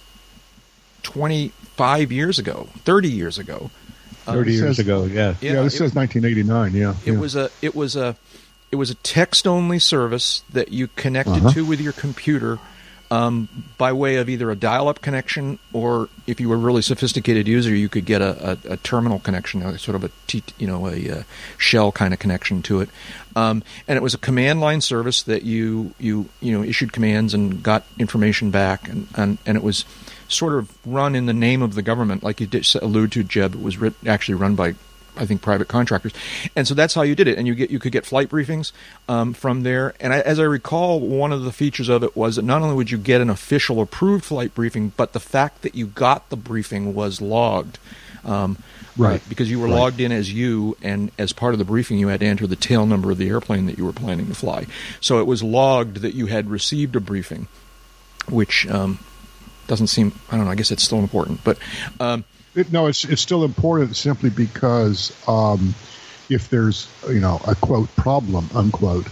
25 1.01 2.11
years 2.11 2.37
ago, 2.37 2.67
30 2.83 3.09
years 3.09 3.39
ago. 3.39 3.71
30 4.25 4.39
uh, 4.39 4.43
years 4.43 4.77
says, 4.77 4.79
ago, 4.79 5.05
yeah. 5.05 5.33
Yeah, 5.41 5.53
yeah 5.53 5.63
this 5.63 5.73
it, 5.73 5.77
says 5.77 5.95
1989, 5.95 6.73
yeah. 6.73 6.93
It 7.03 7.13
yeah. 7.13 7.19
was 7.19 7.35
a 7.35 7.49
it 7.63 7.73
was 7.73 7.95
a 7.95 8.15
it 8.71 8.75
was 8.75 8.91
a 8.91 8.95
text 8.95 9.47
only 9.47 9.79
service 9.79 10.43
that 10.53 10.71
you 10.71 10.87
connected 10.89 11.37
uh-huh. 11.37 11.53
to 11.53 11.65
with 11.65 11.81
your 11.81 11.93
computer 11.93 12.59
um, 13.11 13.49
by 13.77 13.91
way 13.91 14.17
of 14.17 14.29
either 14.29 14.51
a 14.51 14.55
dial-up 14.55 15.01
connection 15.01 15.57
or, 15.73 16.09
if 16.27 16.39
you 16.39 16.47
were 16.47 16.55
a 16.55 16.59
really 16.59 16.81
sophisticated 16.81 17.47
user, 17.47 17.73
you 17.73 17.89
could 17.89 18.05
get 18.05 18.21
a, 18.21 18.51
a, 18.51 18.73
a 18.73 18.77
terminal 18.77 19.19
connection, 19.19 19.63
a 19.63 19.79
sort 19.79 19.95
of 19.95 20.03
a 20.03 20.11
T, 20.27 20.43
you 20.57 20.67
know 20.67 20.87
a, 20.87 21.07
a, 21.07 21.25
shell 21.57 21.91
kind 21.91 22.13
of 22.13 22.19
connection 22.19 22.61
to 22.63 22.81
it. 22.81 22.89
Um, 23.35 23.63
and 23.87 23.97
it 23.97 24.03
was 24.03 24.13
a 24.13 24.19
command 24.19 24.61
line 24.61 24.81
service 24.81 25.23
that 25.23 25.43
you 25.43 25.93
you 25.99 26.29
you 26.39 26.55
know 26.55 26.63
issued 26.63 26.93
commands 26.93 27.33
and 27.33 27.63
got 27.63 27.83
information 27.97 28.51
back, 28.51 28.87
and 28.87 29.07
and, 29.15 29.37
and 29.45 29.57
it 29.57 29.63
was 29.63 29.85
sort 30.27 30.53
of 30.53 30.71
run 30.85 31.15
in 31.15 31.25
the 31.25 31.33
name 31.33 31.61
of 31.63 31.73
the 31.73 31.81
government, 31.81 32.21
like 32.21 32.39
you 32.39 32.47
did 32.47 32.67
allude 32.81 33.11
to, 33.13 33.23
Jeb. 33.23 33.55
It 33.55 33.61
was 33.61 33.77
writ- 33.79 33.95
actually 34.05 34.35
run 34.35 34.55
by 34.55 34.75
I 35.17 35.25
think 35.25 35.41
private 35.41 35.67
contractors, 35.67 36.13
and 36.55 36.67
so 36.67 36.73
that's 36.73 36.93
how 36.93 37.01
you 37.01 37.15
did 37.15 37.27
it. 37.27 37.37
And 37.37 37.47
you 37.47 37.55
get 37.55 37.69
you 37.69 37.79
could 37.79 37.91
get 37.91 38.05
flight 38.05 38.29
briefings 38.29 38.71
um, 39.07 39.33
from 39.33 39.63
there. 39.63 39.93
And 39.99 40.13
I, 40.13 40.19
as 40.21 40.39
I 40.39 40.43
recall, 40.43 40.99
one 40.99 41.31
of 41.31 41.43
the 41.43 41.51
features 41.51 41.89
of 41.89 42.03
it 42.03 42.15
was 42.15 42.35
that 42.35 42.43
not 42.43 42.61
only 42.61 42.75
would 42.75 42.91
you 42.91 42.97
get 42.97 43.21
an 43.21 43.29
official 43.29 43.81
approved 43.81 44.25
flight 44.25 44.53
briefing, 44.53 44.93
but 44.95 45.13
the 45.13 45.19
fact 45.19 45.61
that 45.61 45.75
you 45.75 45.87
got 45.87 46.29
the 46.29 46.37
briefing 46.37 46.93
was 46.93 47.21
logged. 47.21 47.79
Um, 48.25 48.57
right. 48.97 49.21
Because 49.29 49.49
you 49.49 49.59
were 49.59 49.67
right. 49.67 49.75
logged 49.75 49.99
in 50.01 50.11
as 50.11 50.31
you, 50.31 50.77
and 50.81 51.11
as 51.17 51.33
part 51.33 51.53
of 51.53 51.59
the 51.59 51.65
briefing, 51.65 51.97
you 51.99 52.09
had 52.09 52.19
to 52.19 52.25
enter 52.25 52.47
the 52.47 52.55
tail 52.55 52.85
number 52.85 53.11
of 53.11 53.17
the 53.17 53.29
airplane 53.29 53.65
that 53.67 53.77
you 53.77 53.85
were 53.85 53.93
planning 53.93 54.27
to 54.27 54.35
fly. 54.35 54.65
So 54.99 55.19
it 55.19 55.27
was 55.27 55.41
logged 55.41 55.97
that 55.97 56.13
you 56.13 56.27
had 56.27 56.49
received 56.49 56.95
a 56.95 56.99
briefing, 56.99 57.47
which 58.27 58.67
um, 58.67 58.99
doesn't 59.67 59.87
seem, 59.87 60.13
I 60.29 60.35
don't 60.35 60.45
know, 60.45 60.51
I 60.51 60.55
guess 60.55 60.71
it's 60.71 60.83
still 60.83 60.99
important. 60.99 61.43
But 61.43 61.57
um, 61.99 62.25
it, 62.55 62.71
no, 62.71 62.87
it's 62.87 63.05
it's 63.05 63.21
still 63.21 63.43
important 63.43 63.95
simply 63.95 64.29
because 64.29 65.15
um, 65.27 65.73
if 66.29 66.49
there's 66.49 66.89
you 67.07 67.19
know 67.19 67.41
a 67.47 67.55
quote 67.55 67.93
problem 67.95 68.49
unquote, 68.53 69.07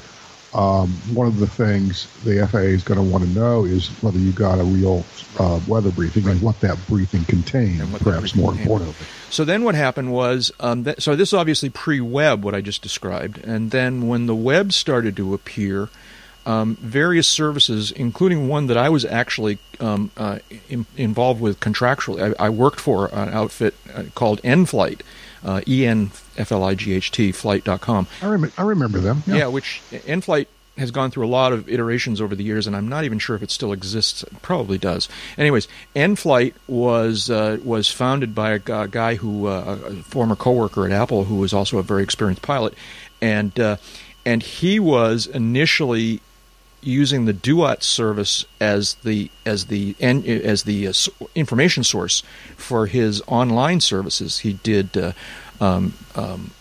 um, 0.53 0.89
one 1.13 1.27
of 1.27 1.38
the 1.38 1.48
things 1.48 2.08
the 2.24 2.48
FAA 2.48 2.60
is 2.60 2.84
going 2.84 3.00
to 3.00 3.03
want 3.03 3.24
to 3.24 3.29
know 3.32 3.65
is 3.65 3.89
whether 4.01 4.17
you 4.17 4.32
got 4.32 4.60
a 4.60 4.63
real 4.63 5.06
uh, 5.39 5.60
weather 5.67 5.91
briefing 5.91 6.24
right. 6.24 6.34
and 6.34 6.41
what 6.41 6.60
that 6.62 6.77
briefing 6.88 7.25
contained. 7.25 7.82
perhaps 8.00 8.36
more 8.36 8.53
importantly. 8.53 8.96
So 9.29 9.44
then, 9.44 9.63
what 9.63 9.75
happened 9.75 10.13
was, 10.13 10.51
um, 10.60 10.84
that, 10.84 11.03
so 11.03 11.15
this 11.15 11.29
is 11.29 11.34
obviously 11.34 11.70
pre-web, 11.70 12.44
what 12.44 12.56
I 12.56 12.62
just 12.62 12.82
described, 12.82 13.44
and 13.44 13.72
then 13.72 14.08
when 14.08 14.25
the 14.25 14.36
web 14.36 14.74
started 14.74 15.15
to 15.17 15.34
appear 15.34 15.89
um, 16.48 16.75
various 16.75 17.27
services, 17.27 17.92
including 17.92 18.48
one 18.48 18.68
that 18.68 18.77
I 18.77 18.88
was 18.88 19.04
actually 19.04 19.60
um, 19.82 20.12
uh, 20.16 20.39
in, 20.70 20.86
involved 20.96 21.42
with 21.42 21.60
contractually. 21.60 22.34
I, 22.39 22.46
I, 22.46 22.50
worked 22.50 22.80
for 22.80 23.13
an 23.13 23.30
outfit 23.30 23.75
uh, 23.94 24.04
called 24.16 24.39
N-Flight, 24.46 25.04
uh, 25.44 25.62
E 25.68 25.86
N 25.86 26.12
F 26.38 26.54
L 26.54 26.63
I 26.63 26.74
G 26.74 26.94
H 26.94 27.12
T 27.12 27.34
flight.com. 27.34 28.08
I, 28.22 28.27
rem- 28.27 28.54
I 28.58 28.62
remember 28.62 29.00
them. 29.00 29.24
Yeah. 29.27 29.48
which 29.48 29.82
Enflight 29.92 30.48
has 30.77 30.89
gone 30.92 31.12
through 31.12 31.25
a 31.25 31.27
lot 31.27 31.51
of 31.51 31.68
iterations 31.68 32.22
over 32.22 32.34
the 32.34 32.46
years, 32.46 32.66
and 32.66 32.77
I'm 32.77 32.88
not 32.88 33.04
even 33.04 33.20
sure 33.20 33.36
if 33.36 33.44
it 33.44 33.51
still 33.51 33.74
exists. 33.74 34.24
It 34.24 34.42
probably 34.42 34.77
does. 34.77 35.10
Anyways, 35.38 35.68
Enflight 35.98 36.54
was 36.68 37.30
uh, 37.30 37.58
was 37.62 37.92
founded 37.92 38.34
by 38.34 38.51
a, 38.51 38.62
a 38.72 38.88
guy 38.88 39.16
who, 39.16 39.48
uh, 39.48 39.80
a 39.86 39.96
former 40.04 40.38
coworker 40.38 40.86
at 40.86 40.94
Apple, 40.94 41.25
who 41.25 41.36
was 41.36 41.54
also 41.54 41.77
a 41.77 41.84
very 41.84 42.04
experienced 42.04 42.42
pilot, 42.42 42.74
and 43.22 43.60
uh, 43.60 43.75
and 44.25 44.44
he 44.44 44.80
was 44.80 45.27
initially 45.27 46.22
using 46.88 47.25
the 47.25 47.34
Duat 47.34 47.84
service 47.84 48.46
as 48.60 48.96
the 48.96 49.29
as 49.46 49.65
the 49.65 49.96
as 50.00 50.63
the 50.63 50.88
uh, 50.88 50.94
information 51.36 51.84
source 51.84 52.24
for 52.56 52.88
his 52.88 53.22
online 53.27 53.82
services. 53.82 54.39
He 54.39 54.53
did. 54.53 54.98
Uh, 54.98 55.12
um, 55.60 55.94
um, 56.15 56.51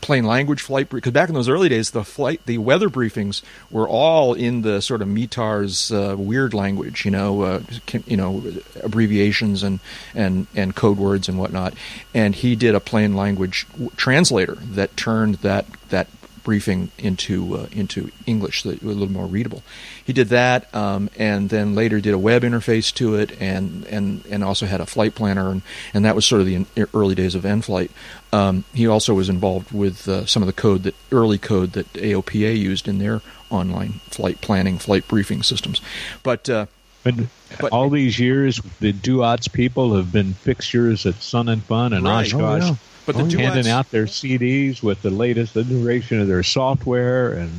plain 0.00 0.24
language 0.24 0.60
flight 0.60 0.88
because 0.90 1.12
back 1.12 1.28
in 1.28 1.34
those 1.34 1.48
early 1.48 1.68
days 1.68 1.92
the 1.92 2.04
flight 2.04 2.40
the 2.46 2.58
weather 2.58 2.88
briefings 2.88 3.42
were 3.70 3.88
all 3.88 4.34
in 4.34 4.62
the 4.62 4.80
sort 4.82 5.00
of 5.00 5.08
METAR's 5.08 5.90
uh, 5.92 6.14
weird 6.18 6.52
language 6.52 7.04
you 7.04 7.10
know 7.10 7.42
uh, 7.42 7.62
you 8.06 8.16
know 8.16 8.42
abbreviations 8.82 9.62
and 9.62 9.80
and 10.14 10.46
and 10.54 10.74
code 10.74 10.98
words 10.98 11.28
and 11.28 11.38
whatnot 11.38 11.72
and 12.14 12.34
he 12.34 12.56
did 12.56 12.74
a 12.74 12.80
plain 12.80 13.14
language 13.14 13.66
translator 13.96 14.56
that 14.56 14.96
turned 14.96 15.36
that 15.36 15.66
that 15.88 16.08
briefing 16.46 16.92
into 16.96 17.56
uh, 17.56 17.66
into 17.72 18.12
English 18.24 18.62
so 18.62 18.70
that 18.70 18.80
a 18.80 18.86
little 18.86 19.10
more 19.10 19.26
readable. 19.26 19.64
He 20.04 20.12
did 20.12 20.28
that, 20.28 20.72
um, 20.72 21.10
and 21.18 21.50
then 21.50 21.74
later 21.74 22.00
did 22.00 22.14
a 22.14 22.18
web 22.18 22.42
interface 22.42 22.94
to 22.94 23.16
it, 23.16 23.36
and 23.40 23.84
and 23.86 24.24
and 24.30 24.44
also 24.44 24.64
had 24.66 24.80
a 24.80 24.86
flight 24.86 25.16
planner, 25.16 25.50
and, 25.50 25.62
and 25.92 26.04
that 26.04 26.14
was 26.14 26.24
sort 26.24 26.40
of 26.40 26.46
the 26.46 26.64
early 26.94 27.16
days 27.16 27.34
of 27.34 27.42
Enflight. 27.42 27.90
Um, 28.32 28.62
he 28.72 28.86
also 28.86 29.12
was 29.12 29.28
involved 29.28 29.72
with 29.72 30.06
uh, 30.08 30.24
some 30.24 30.40
of 30.40 30.46
the 30.46 30.52
code 30.52 30.84
that 30.84 30.94
early 31.10 31.38
code 31.38 31.72
that 31.72 31.92
AOPA 31.94 32.56
used 32.56 32.86
in 32.86 32.98
their 32.98 33.22
online 33.50 33.94
flight 34.10 34.40
planning, 34.40 34.78
flight 34.78 35.08
briefing 35.08 35.42
systems. 35.42 35.80
But 36.22 36.48
uh, 36.48 36.66
But, 37.02 37.14
But- 37.60 37.72
all 37.72 37.90
these 37.90 38.20
years, 38.20 38.60
the 38.78 38.92
Duats 38.92 39.48
people 39.48 39.96
have 39.96 40.12
been 40.12 40.34
fixtures 40.34 41.06
at 41.06 41.16
Sun 41.22 41.48
and 41.48 41.62
Fun 41.64 41.92
and 41.92 42.04
Right. 42.04 42.32
Oh, 42.32 42.38
Oshkosh, 42.38 42.70
yeah. 42.70 42.76
But 43.06 43.16
the 43.16 43.22
Oh, 43.22 43.26
yeah. 43.26 43.50
handing 43.50 43.70
out 43.70 43.90
their 43.90 44.06
CDs 44.06 44.82
with 44.82 45.02
the 45.02 45.10
latest 45.10 45.56
iteration 45.56 46.20
of 46.20 46.28
their 46.28 46.42
software 46.42 47.32
and 47.32 47.52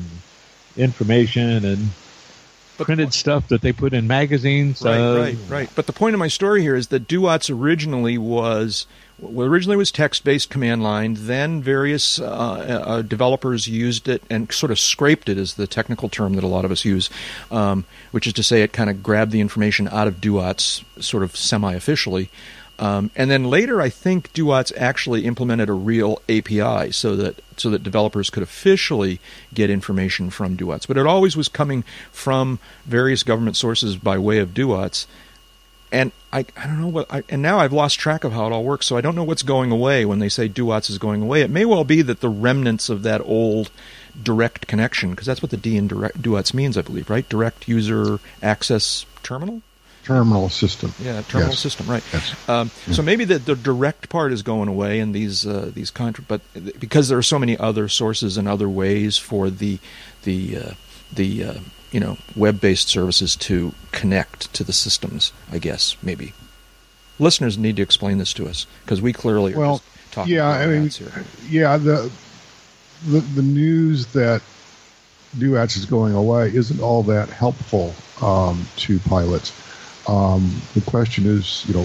information 0.76 1.66
and 1.66 1.90
printed 2.78 3.14
stuff 3.14 3.48
that 3.48 3.62
they 3.62 3.72
put 3.72 3.94
in 3.94 4.08
magazines. 4.08 4.82
Right, 4.84 5.00
uh, 5.00 5.20
right, 5.20 5.38
right. 5.50 5.70
But 5.76 5.88
the 5.88 5.94
point 5.94 6.14
of 6.14 6.20
my 6.20 6.28
story 6.28 6.62
here 6.62 6.76
is 6.76 6.88
that 6.90 7.08
Duats 7.08 7.50
originally 7.50 8.18
was 8.18 8.86
well, 9.20 9.48
originally 9.48 9.78
was 9.78 9.92
text-based 9.92 10.50
command 10.52 10.84
line. 10.84 11.16
Then 11.18 11.62
various 11.62 12.20
uh, 12.20 12.26
uh, 12.26 13.02
developers 13.02 13.68
used 13.68 14.08
it 14.08 14.22
and 14.30 14.52
sort 14.52 14.72
of 14.72 14.80
scraped 14.80 15.28
it, 15.28 15.40
is 15.40 15.56
the 15.56 15.66
technical 15.66 16.08
term 16.08 16.34
that 16.34 16.44
a 16.44 16.48
lot 16.48 16.66
of 16.66 16.72
us 16.72 16.86
use, 16.86 17.10
um, 17.50 17.86
which 18.12 18.28
is 18.28 18.34
to 18.34 18.44
say 18.44 18.62
it 18.62 18.74
kind 18.74 18.90
of 18.92 19.02
grabbed 19.02 19.32
the 19.32 19.42
information 19.42 19.88
out 19.88 20.08
of 20.08 20.22
Duats, 20.22 20.84
sort 21.00 21.24
of 21.24 21.36
semi-officially. 21.36 22.30
Um, 22.80 23.10
and 23.16 23.32
then 23.32 23.46
later, 23.46 23.82
I 23.82 23.90
think 23.90 24.32
Duats 24.34 24.72
actually 24.78 25.26
implemented 25.26 25.70
a 25.70 25.74
real 25.74 26.22
API 26.30 26.92
so 26.92 27.16
that 27.16 27.42
so 27.58 27.72
that 27.72 27.82
developers 27.82 28.30
could 28.30 28.44
officially 28.44 29.20
get 29.54 29.70
information 29.70 30.30
from 30.30 30.56
Duats. 30.56 30.86
But 30.86 30.98
it 30.98 31.08
always 31.08 31.36
was 31.36 31.48
coming 31.48 31.84
from 32.12 32.60
various 32.86 33.24
government 33.24 33.56
sources 33.56 33.96
by 33.98 34.18
way 34.20 34.38
of 34.38 34.54
Duats. 34.54 35.08
And 35.92 36.12
I, 36.32 36.46
I 36.56 36.68
don't 36.68 36.82
know 36.82 36.88
what 36.88 37.12
I, 37.12 37.24
and 37.30 37.42
now 37.42 37.60
I've 37.60 37.74
lost 37.74 37.98
track 37.98 38.24
of 38.24 38.34
how 38.34 38.46
it 38.46 38.52
all 38.52 38.64
works. 38.64 38.86
So 38.86 38.98
I 38.98 39.02
don't 39.02 39.16
know 39.16 39.24
what's 39.24 39.42
going 39.42 39.72
away 39.72 40.06
when 40.06 40.20
they 40.20 40.30
say 40.30 40.48
Duats 40.48 40.90
is 40.90 41.00
going 41.00 41.24
away. 41.24 41.42
It 41.42 41.50
may 41.50 41.66
well 41.66 41.84
be 41.84 42.04
that 42.04 42.20
the 42.20 42.30
remnants 42.30 42.90
of 42.90 43.04
that 43.04 43.22
old 43.22 43.72
direct 44.22 44.68
connection, 44.68 45.12
because 45.12 45.26
that's 45.26 45.42
what 45.42 45.50
the 45.50 45.58
D 45.58 45.78
in 45.78 45.88
direct 45.88 46.22
Duats 46.22 46.54
means, 46.54 46.78
I 46.78 46.82
believe, 46.82 47.10
right? 47.10 47.28
Direct 47.28 47.68
user 47.68 48.20
access 48.44 49.06
terminal. 49.24 49.62
Terminal 50.08 50.50
system. 50.50 50.94
Yeah, 51.04 51.22
terminal 51.28 51.52
Yes. 51.52 51.60
system, 51.60 51.86
right? 51.88 52.04
Yes. 52.14 52.34
Um, 52.48 52.72
So 52.92 53.02
maybe 53.02 53.26
the, 53.26 53.40
the 53.40 53.56
direct 53.56 54.08
part 54.10 54.32
is 54.32 54.42
going 54.42 54.70
away, 54.70 55.00
and 55.02 55.14
these 55.14 55.46
uh, 55.46 55.70
these 55.74 55.92
contra- 55.92 56.24
but 56.28 56.42
because 56.80 57.10
there 57.10 57.18
are 57.18 57.24
so 57.24 57.38
many 57.38 57.58
other 57.58 57.90
sources 57.90 58.38
and 58.38 58.48
other 58.48 58.70
ways 58.70 59.18
for 59.18 59.50
the 59.50 59.80
the 60.24 60.58
uh, 60.58 60.72
the 61.14 61.44
uh, 61.44 61.54
you 61.92 62.00
know 62.00 62.18
web 62.36 62.62
based 62.62 62.88
services 62.88 63.36
to 63.36 63.74
connect 63.92 64.54
to 64.54 64.64
the 64.64 64.74
systems, 64.74 65.34
I 65.52 65.60
guess 65.60 65.98
maybe 66.02 66.34
listeners 67.20 67.58
need 67.58 67.76
to 67.76 67.82
explain 67.82 68.18
this 68.18 68.32
to 68.34 68.48
us 68.48 68.66
because 68.86 69.02
we 69.02 69.12
clearly 69.12 69.54
are 69.54 69.58
Well, 69.60 69.82
talking 70.12 70.34
yeah, 70.36 70.50
about 70.50 70.62
I 70.62 70.68
mean, 70.68 70.90
here. 70.90 71.26
yeah, 71.50 71.76
the, 71.78 72.10
the 73.06 73.20
the 73.20 73.42
news 73.42 74.06
that 74.14 74.42
Duats 75.38 75.76
is 75.76 75.86
going 75.86 76.14
away 76.14 76.56
isn't 76.56 76.80
all 76.80 77.04
that 77.04 77.28
helpful 77.30 77.94
um, 78.22 78.66
to 78.78 79.00
pilots. 79.00 79.52
Um, 80.08 80.62
the 80.74 80.82
question 80.82 81.26
is, 81.26 81.66
you 81.68 81.74
know, 81.74 81.84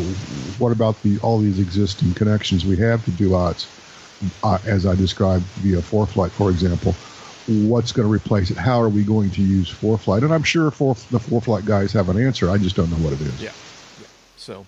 what 0.59 0.71
about 0.71 1.01
the 1.03 1.19
all 1.21 1.39
these 1.39 1.59
existing 1.59 2.15
connections 2.15 2.65
we 2.65 2.77
have 2.77 3.05
to 3.05 3.11
Duats, 3.11 3.67
uh, 4.45 4.59
as 4.65 4.87
I 4.87 4.95
described 4.95 5.45
via 5.57 5.79
ForeFlight, 5.79 6.31
for 6.31 6.51
example? 6.51 6.95
What's 7.49 7.91
going 7.91 8.07
to 8.07 8.13
replace 8.13 8.53
it? 8.53 8.57
How 8.57 8.81
are 8.81 8.89
we 8.89 9.03
going 9.03 9.31
to 9.33 9.43
use 9.43 9.69
ForeFlight? 9.69 10.23
And 10.23 10.33
I'm 10.33 10.45
sure 10.45 10.71
for, 10.71 10.95
the 11.11 11.19
ForeFlight 11.19 11.67
guys 11.67 11.93
have 11.93 12.09
an 12.09 12.25
answer. 12.25 12.49
I 12.49 12.57
just 12.59 12.77
don't 12.77 12.89
know 12.89 12.99
what 12.99 13.13
it 13.13 13.21
is. 13.21 13.43
Yeah. 13.43 13.51
yeah. 14.01 14.07
So, 14.37 14.67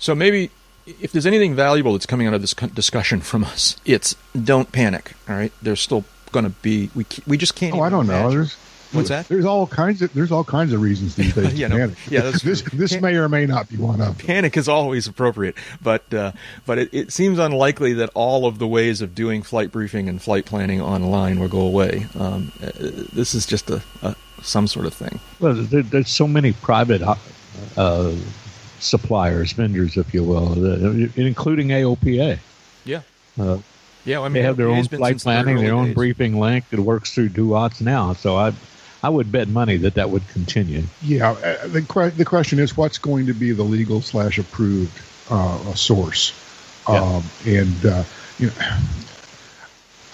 so 0.00 0.16
maybe 0.16 0.50
if 0.86 1.12
there's 1.12 1.26
anything 1.26 1.54
valuable 1.54 1.92
that's 1.92 2.06
coming 2.06 2.26
out 2.26 2.34
of 2.34 2.40
this 2.40 2.54
discussion 2.54 3.20
from 3.20 3.44
us, 3.44 3.76
it's 3.84 4.16
don't 4.40 4.72
panic. 4.72 5.12
All 5.28 5.36
right, 5.36 5.52
there's 5.62 5.80
still 5.80 6.04
going 6.32 6.44
to 6.44 6.50
be 6.50 6.90
we 6.94 7.06
we 7.26 7.38
just 7.38 7.54
can't. 7.54 7.74
Oh, 7.76 7.80
I 7.80 7.88
don't 7.88 8.06
know. 8.06 8.30
There's 8.30 8.56
What's 8.94 9.08
that? 9.10 9.28
There's 9.28 9.44
all 9.44 9.66
kinds 9.66 10.02
of 10.02 10.12
there's 10.14 10.32
all 10.32 10.44
kinds 10.44 10.72
of 10.72 10.80
reasons 10.80 11.16
these 11.16 11.34
days. 11.34 11.54
Yeah, 11.58 11.68
to 11.68 11.74
no, 11.74 11.80
panic. 11.80 11.98
yeah, 12.10 12.20
that's 12.20 12.42
this 12.42 12.62
true. 12.62 12.78
this 12.78 12.92
Can- 12.92 13.02
may 13.02 13.16
or 13.16 13.28
may 13.28 13.46
not 13.46 13.68
be 13.68 13.76
one 13.76 14.00
of 14.00 14.16
them. 14.18 14.26
Panic 14.26 14.56
is 14.56 14.68
always 14.68 15.06
appropriate, 15.06 15.54
but 15.82 16.12
uh, 16.14 16.32
but 16.66 16.78
it, 16.78 16.94
it 16.94 17.12
seems 17.12 17.38
unlikely 17.38 17.92
that 17.94 18.10
all 18.14 18.46
of 18.46 18.58
the 18.58 18.66
ways 18.66 19.00
of 19.00 19.14
doing 19.14 19.42
flight 19.42 19.70
briefing 19.72 20.08
and 20.08 20.20
flight 20.22 20.44
planning 20.46 20.80
online 20.80 21.38
will 21.40 21.48
go 21.48 21.60
away. 21.60 22.06
Um, 22.18 22.52
uh, 22.62 22.70
this 23.12 23.34
is 23.34 23.46
just 23.46 23.70
a, 23.70 23.82
a 24.02 24.14
some 24.42 24.66
sort 24.66 24.86
of 24.86 24.94
thing. 24.94 25.20
Well, 25.40 25.54
there, 25.54 25.82
there's 25.82 26.10
so 26.10 26.26
many 26.28 26.52
private 26.52 27.02
uh, 27.76 28.12
suppliers, 28.80 29.52
vendors, 29.52 29.96
if 29.96 30.12
you 30.14 30.22
will, 30.24 30.52
uh, 30.52 31.08
including 31.16 31.68
AOPA. 31.68 32.38
Yeah, 32.84 33.00
Uh, 33.38 33.58
yeah. 34.04 34.20
I 34.20 34.24
mean, 34.24 34.34
they 34.34 34.42
have 34.42 34.56
their 34.56 34.68
own 34.68 34.84
flight 34.84 35.12
since 35.12 35.24
the 35.24 35.30
very 35.30 35.42
planning, 35.44 35.56
their 35.62 35.70
early 35.72 35.78
own 35.80 35.86
days. 35.86 35.94
briefing 35.94 36.38
link 36.38 36.68
that 36.70 36.80
works 36.80 37.14
through 37.14 37.30
Duats 37.30 37.80
now. 37.80 38.12
So 38.12 38.36
I, 38.36 38.52
I 39.04 39.10
would 39.10 39.30
bet 39.30 39.48
money 39.48 39.76
that 39.76 39.94
that 39.94 40.08
would 40.08 40.26
continue. 40.28 40.82
Yeah, 41.02 41.32
uh, 41.32 41.66
the 41.68 42.12
the 42.16 42.24
question 42.24 42.58
is 42.58 42.74
what's 42.74 42.96
going 42.96 43.26
to 43.26 43.34
be 43.34 43.52
the 43.52 43.62
legal 43.62 44.00
slash 44.00 44.38
approved 44.38 44.98
uh, 45.30 45.74
source, 45.74 46.32
Yeah. 46.88 47.02
um, 47.02 47.22
and 47.46 47.84
uh, 47.84 48.02
you 48.38 48.46
know, 48.46 48.52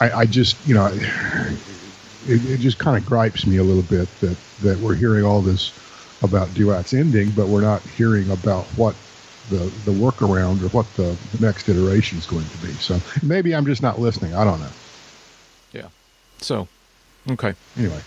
I, 0.01 0.11
I 0.11 0.27
just 0.27 0.57
you 0.67 0.75
know, 0.75 0.87
it, 2.27 2.45
it 2.51 2.59
just 2.59 2.79
kind 2.79 2.97
of 2.97 3.07
gripes 3.07 3.47
me 3.47 3.59
a 3.59 3.63
little 3.63 3.83
bit 3.85 4.09
that 4.21 4.37
that 4.63 4.79
we're 4.81 4.97
hearing 4.97 5.25
all 5.25 5.41
this 5.41 5.73
about 6.23 6.53
Duats 6.55 6.93
ending, 6.93 7.31
but 7.31 7.47
we're 7.47 7.63
not 7.63 7.83
hearing 7.83 8.29
about 8.31 8.65
what 8.77 8.97
the 9.51 9.71
the 9.85 9.93
workaround 9.93 10.63
or 10.63 10.69
what 10.69 10.87
the, 10.97 11.17
the 11.33 11.47
next 11.47 11.69
iteration 11.69 12.19
is 12.19 12.27
going 12.27 12.49
to 12.49 12.59
be. 12.59 12.73
So 12.75 13.01
maybe 13.23 13.55
I'm 13.55 13.67
just 13.67 13.83
not 13.83 14.01
listening. 14.01 14.35
I 14.35 14.45
don't 14.45 14.59
know. 14.59 14.73
Yeah. 15.73 15.87
So, 16.41 16.67
okay. 17.31 17.55
Anyway, 17.79 18.01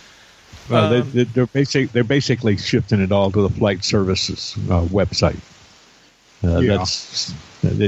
Well, 0.69 0.93
Um, 0.93 1.11
they, 1.11 1.23
they're 1.25 1.45
basic. 1.47 1.91
They're 1.91 2.03
basically 2.03 2.57
shifting 2.57 3.01
it 3.01 3.11
all 3.11 3.31
to 3.31 3.41
the 3.41 3.49
flight 3.49 3.83
services 3.83 4.55
uh, 4.69 4.83
website. 4.85 5.39
Uh, 6.43 6.59
Yeah. 6.59 6.77
That's 6.77 7.33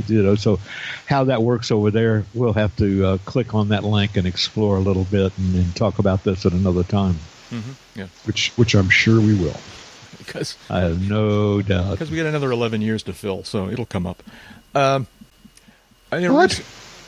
you 0.10 0.24
know. 0.24 0.36
So 0.36 0.60
how 1.06 1.26
that 1.26 1.44
works 1.44 1.70
over 1.72 1.92
there, 1.92 2.24
we'll 2.34 2.54
have 2.54 2.76
to 2.78 3.06
uh, 3.06 3.18
click 3.26 3.54
on 3.54 3.70
that 3.70 3.84
link 3.84 4.16
and 4.18 4.26
explore 4.26 4.78
a 4.78 4.80
little 4.80 5.04
bit 5.06 5.38
and, 5.38 5.56
and 5.56 5.76
talk 5.76 6.00
about 6.00 6.24
this 6.24 6.46
at 6.46 6.54
another 6.54 6.84
time. 6.84 7.16
Mm-hmm. 7.52 8.00
Yeah, 8.00 8.08
which 8.26 8.52
which 8.56 8.74
I'm 8.76 8.90
sure 8.90 9.20
we 9.20 9.34
will. 9.36 9.58
because 10.18 10.56
I 10.70 10.80
have 10.80 11.08
no 11.10 11.62
doubt. 11.62 11.92
because 11.92 12.10
we 12.10 12.18
got 12.18 12.26
another 12.26 12.52
11 12.52 12.82
years 12.82 13.04
to 13.04 13.14
fill, 13.14 13.44
so 13.44 13.70
it'll 13.70 13.86
come 13.86 14.08
up. 14.08 14.24
Um, 14.74 15.08
in 16.12 16.24
a 16.26 16.34
What? 16.34 16.62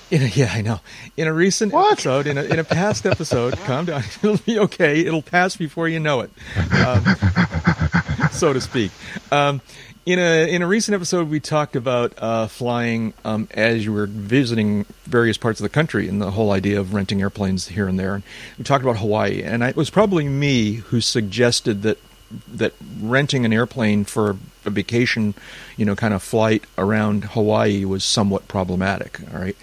In 0.10 0.22
a, 0.22 0.26
yeah, 0.28 0.52
I 0.54 0.62
know. 0.62 0.80
In 1.18 1.28
a 1.28 1.34
recent 1.34 1.74
What? 1.74 1.94
episode, 1.94 2.28
in 2.28 2.38
a, 2.38 2.44
in 2.44 2.60
a 2.60 2.64
past 2.64 3.06
episode, 3.06 3.58
calm 3.66 3.86
down. 3.86 4.04
It'll 4.24 4.38
be 4.38 4.60
okay. 4.60 5.02
It'll 5.02 5.22
pass 5.22 5.56
before 5.56 5.88
you 5.88 6.00
know 6.00 6.22
it, 6.22 6.32
um, 6.86 7.04
so 8.32 8.54
to 8.54 8.62
speak. 8.62 8.92
Um, 9.32 9.62
in 10.06 10.20
a 10.20 10.50
in 10.50 10.62
a 10.62 10.68
recent 10.68 10.96
episode, 10.96 11.30
we 11.30 11.42
talked 11.42 11.76
about 11.76 12.14
uh, 12.18 12.48
flying 12.48 13.14
um, 13.26 13.50
as 13.52 13.84
you 13.84 13.92
were 13.92 14.06
visiting 14.06 14.86
various 15.04 15.38
parts 15.38 15.60
of 15.60 15.64
the 15.64 15.70
country, 15.70 16.08
and 16.08 16.22
the 16.22 16.32
whole 16.32 16.52
idea 16.52 16.80
of 16.80 16.94
renting 16.94 17.20
airplanes 17.22 17.68
here 17.68 17.90
and 17.90 18.00
there. 18.00 18.16
And 18.16 18.24
we 18.58 18.64
talked 18.64 18.84
about 18.86 18.98
Hawaii, 18.98 19.44
and 19.44 19.66
I, 19.66 19.70
it 19.70 19.76
was 19.76 19.90
probably 19.90 20.30
me 20.30 20.76
who 20.76 21.02
suggested 21.02 21.82
that 21.82 21.98
that 22.48 22.74
renting 23.02 23.44
an 23.46 23.52
airplane 23.52 24.06
for 24.06 24.38
a 24.66 24.70
vacation, 24.70 25.34
you 25.76 25.86
know, 25.86 25.96
kind 25.96 26.14
of 26.14 26.24
flight 26.24 26.64
around 26.78 27.24
Hawaii 27.26 27.84
was 27.86 28.04
somewhat 28.06 28.48
problematic. 28.48 29.20
All 29.34 29.40
right. 29.42 29.56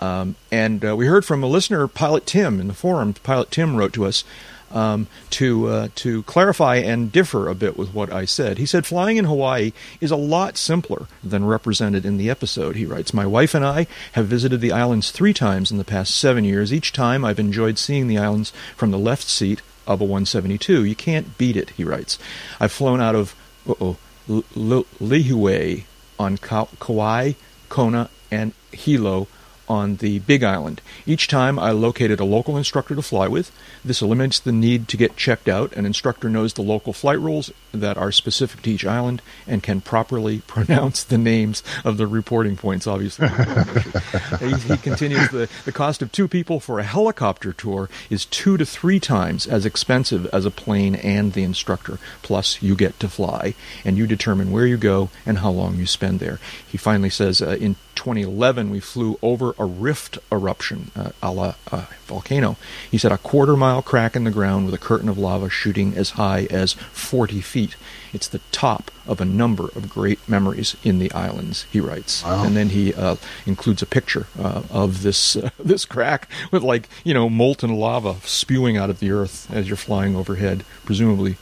Um, 0.00 0.36
and 0.50 0.84
uh, 0.84 0.96
we 0.96 1.06
heard 1.06 1.24
from 1.24 1.42
a 1.42 1.46
listener, 1.46 1.86
Pilot 1.88 2.26
Tim, 2.26 2.60
in 2.60 2.68
the 2.68 2.74
forum. 2.74 3.14
Pilot 3.14 3.50
Tim 3.50 3.76
wrote 3.76 3.92
to 3.94 4.04
us 4.04 4.24
um, 4.70 5.06
to 5.30 5.68
uh, 5.68 5.88
to 5.96 6.22
clarify 6.24 6.76
and 6.76 7.10
differ 7.10 7.48
a 7.48 7.54
bit 7.54 7.76
with 7.76 7.94
what 7.94 8.12
I 8.12 8.24
said. 8.24 8.58
He 8.58 8.66
said 8.66 8.86
flying 8.86 9.16
in 9.16 9.24
Hawaii 9.24 9.72
is 10.00 10.10
a 10.10 10.16
lot 10.16 10.56
simpler 10.56 11.06
than 11.22 11.44
represented 11.44 12.04
in 12.04 12.16
the 12.16 12.30
episode. 12.30 12.76
He 12.76 12.86
writes, 12.86 13.14
"My 13.14 13.26
wife 13.26 13.54
and 13.54 13.64
I 13.64 13.86
have 14.12 14.26
visited 14.26 14.60
the 14.60 14.72
islands 14.72 15.10
three 15.10 15.32
times 15.32 15.70
in 15.70 15.78
the 15.78 15.84
past 15.84 16.14
seven 16.14 16.44
years. 16.44 16.72
Each 16.72 16.92
time, 16.92 17.24
I've 17.24 17.38
enjoyed 17.38 17.78
seeing 17.78 18.08
the 18.08 18.18
islands 18.18 18.52
from 18.76 18.90
the 18.90 18.98
left 18.98 19.28
seat 19.28 19.62
of 19.86 20.00
a 20.00 20.04
172. 20.04 20.84
You 20.84 20.94
can't 20.94 21.38
beat 21.38 21.56
it." 21.56 21.70
He 21.70 21.84
writes, 21.84 22.18
"I've 22.60 22.72
flown 22.72 23.00
out 23.00 23.14
of 23.14 23.34
uh-oh, 23.68 23.96
Lihue 24.28 25.84
on 26.18 26.36
Kauai, 26.36 27.32
Kona, 27.68 28.10
and 28.30 28.52
Hilo." 28.72 29.28
On 29.68 29.96
the 29.96 30.18
Big 30.20 30.42
Island. 30.42 30.80
Each 31.06 31.28
time 31.28 31.58
I 31.58 31.70
located 31.70 32.20
a 32.20 32.24
local 32.24 32.56
instructor 32.56 32.94
to 32.94 33.02
fly 33.02 33.28
with. 33.28 33.52
This 33.84 34.02
eliminates 34.02 34.38
the 34.40 34.52
need 34.52 34.88
to 34.88 34.96
get 34.96 35.16
checked 35.16 35.48
out. 35.48 35.72
An 35.74 35.86
instructor 35.86 36.28
knows 36.28 36.54
the 36.54 36.62
local 36.62 36.92
flight 36.92 37.20
rules 37.20 37.52
that 37.72 37.98
are 37.98 38.10
specific 38.10 38.62
to 38.62 38.70
each 38.70 38.86
island 38.86 39.22
and 39.46 39.62
can 39.62 39.80
properly 39.80 40.38
pronounce 40.46 41.04
the 41.04 41.18
names 41.18 41.62
of 41.84 41.96
the 41.96 42.06
reporting 42.06 42.56
points, 42.56 42.86
obviously. 42.86 43.28
he, 44.40 44.54
he, 44.56 44.76
continues 44.78 45.28
the, 45.30 45.48
the 45.64 45.72
cost 45.72 46.02
of 46.02 46.10
two 46.12 46.28
people 46.28 46.60
for 46.60 46.78
a 46.78 46.84
helicopter 46.84 47.52
tour 47.52 47.88
is 48.10 48.24
two 48.24 48.56
to 48.56 48.64
three 48.64 48.98
times 48.98 49.46
as 49.46 49.66
expensive 49.66 50.26
as 50.26 50.44
a 50.44 50.50
plane 50.50 50.94
and 50.96 51.34
the 51.34 51.42
instructor. 51.42 51.98
Plus, 52.22 52.62
you 52.62 52.74
get 52.74 52.98
to 53.00 53.08
fly, 53.08 53.54
and 53.84 53.98
you 53.98 54.06
determine 54.06 54.50
where 54.50 54.66
you 54.66 54.76
go 54.76 55.10
and 55.26 55.38
how 55.38 55.50
long 55.50 55.76
you 55.76 55.86
spend 55.86 56.20
there. 56.20 56.38
He 56.66 56.78
finally 56.78 57.10
says 57.10 57.42
uh, 57.42 57.56
in 57.60 57.76
2011, 57.98 58.70
we 58.70 58.78
flew 58.78 59.18
over 59.22 59.56
a 59.58 59.64
rift 59.64 60.18
eruption, 60.30 60.92
uh, 60.94 61.10
a 61.20 61.32
la 61.32 61.54
uh, 61.72 61.86
volcano. 62.06 62.56
He 62.88 62.96
said 62.96 63.10
a 63.10 63.18
quarter 63.18 63.56
mile 63.56 63.82
crack 63.82 64.14
in 64.14 64.22
the 64.22 64.30
ground 64.30 64.66
with 64.66 64.74
a 64.74 64.78
curtain 64.78 65.08
of 65.08 65.18
lava 65.18 65.50
shooting 65.50 65.94
as 65.96 66.10
high 66.10 66.46
as 66.48 66.74
40 66.74 67.40
feet. 67.40 67.74
It's 68.12 68.28
the 68.28 68.38
top 68.52 68.92
of 69.04 69.20
a 69.20 69.24
number 69.24 69.64
of 69.74 69.90
great 69.90 70.26
memories 70.28 70.76
in 70.84 71.00
the 71.00 71.10
islands, 71.10 71.66
he 71.72 71.80
writes. 71.80 72.22
Wow. 72.22 72.44
And 72.44 72.56
then 72.56 72.68
he 72.68 72.94
uh, 72.94 73.16
includes 73.46 73.82
a 73.82 73.86
picture 73.86 74.28
uh, 74.38 74.62
of 74.70 75.02
this 75.02 75.34
uh, 75.34 75.50
this 75.58 75.84
crack 75.84 76.30
with 76.52 76.62
like, 76.62 76.88
you 77.02 77.12
know, 77.12 77.28
molten 77.28 77.74
lava 77.74 78.16
spewing 78.22 78.76
out 78.76 78.90
of 78.90 79.00
the 79.00 79.10
earth 79.10 79.52
as 79.52 79.66
you're 79.66 79.76
flying 79.76 80.14
overhead, 80.14 80.64
presumably 80.84 81.34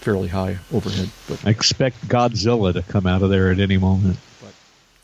fairly 0.00 0.28
high 0.28 0.58
overhead. 0.72 1.10
But 1.28 1.46
I 1.46 1.50
expect 1.50 2.08
Godzilla 2.08 2.72
to 2.72 2.82
come 2.82 3.06
out 3.06 3.22
of 3.22 3.28
there 3.28 3.50
at 3.50 3.60
any 3.60 3.76
moment 3.76 4.16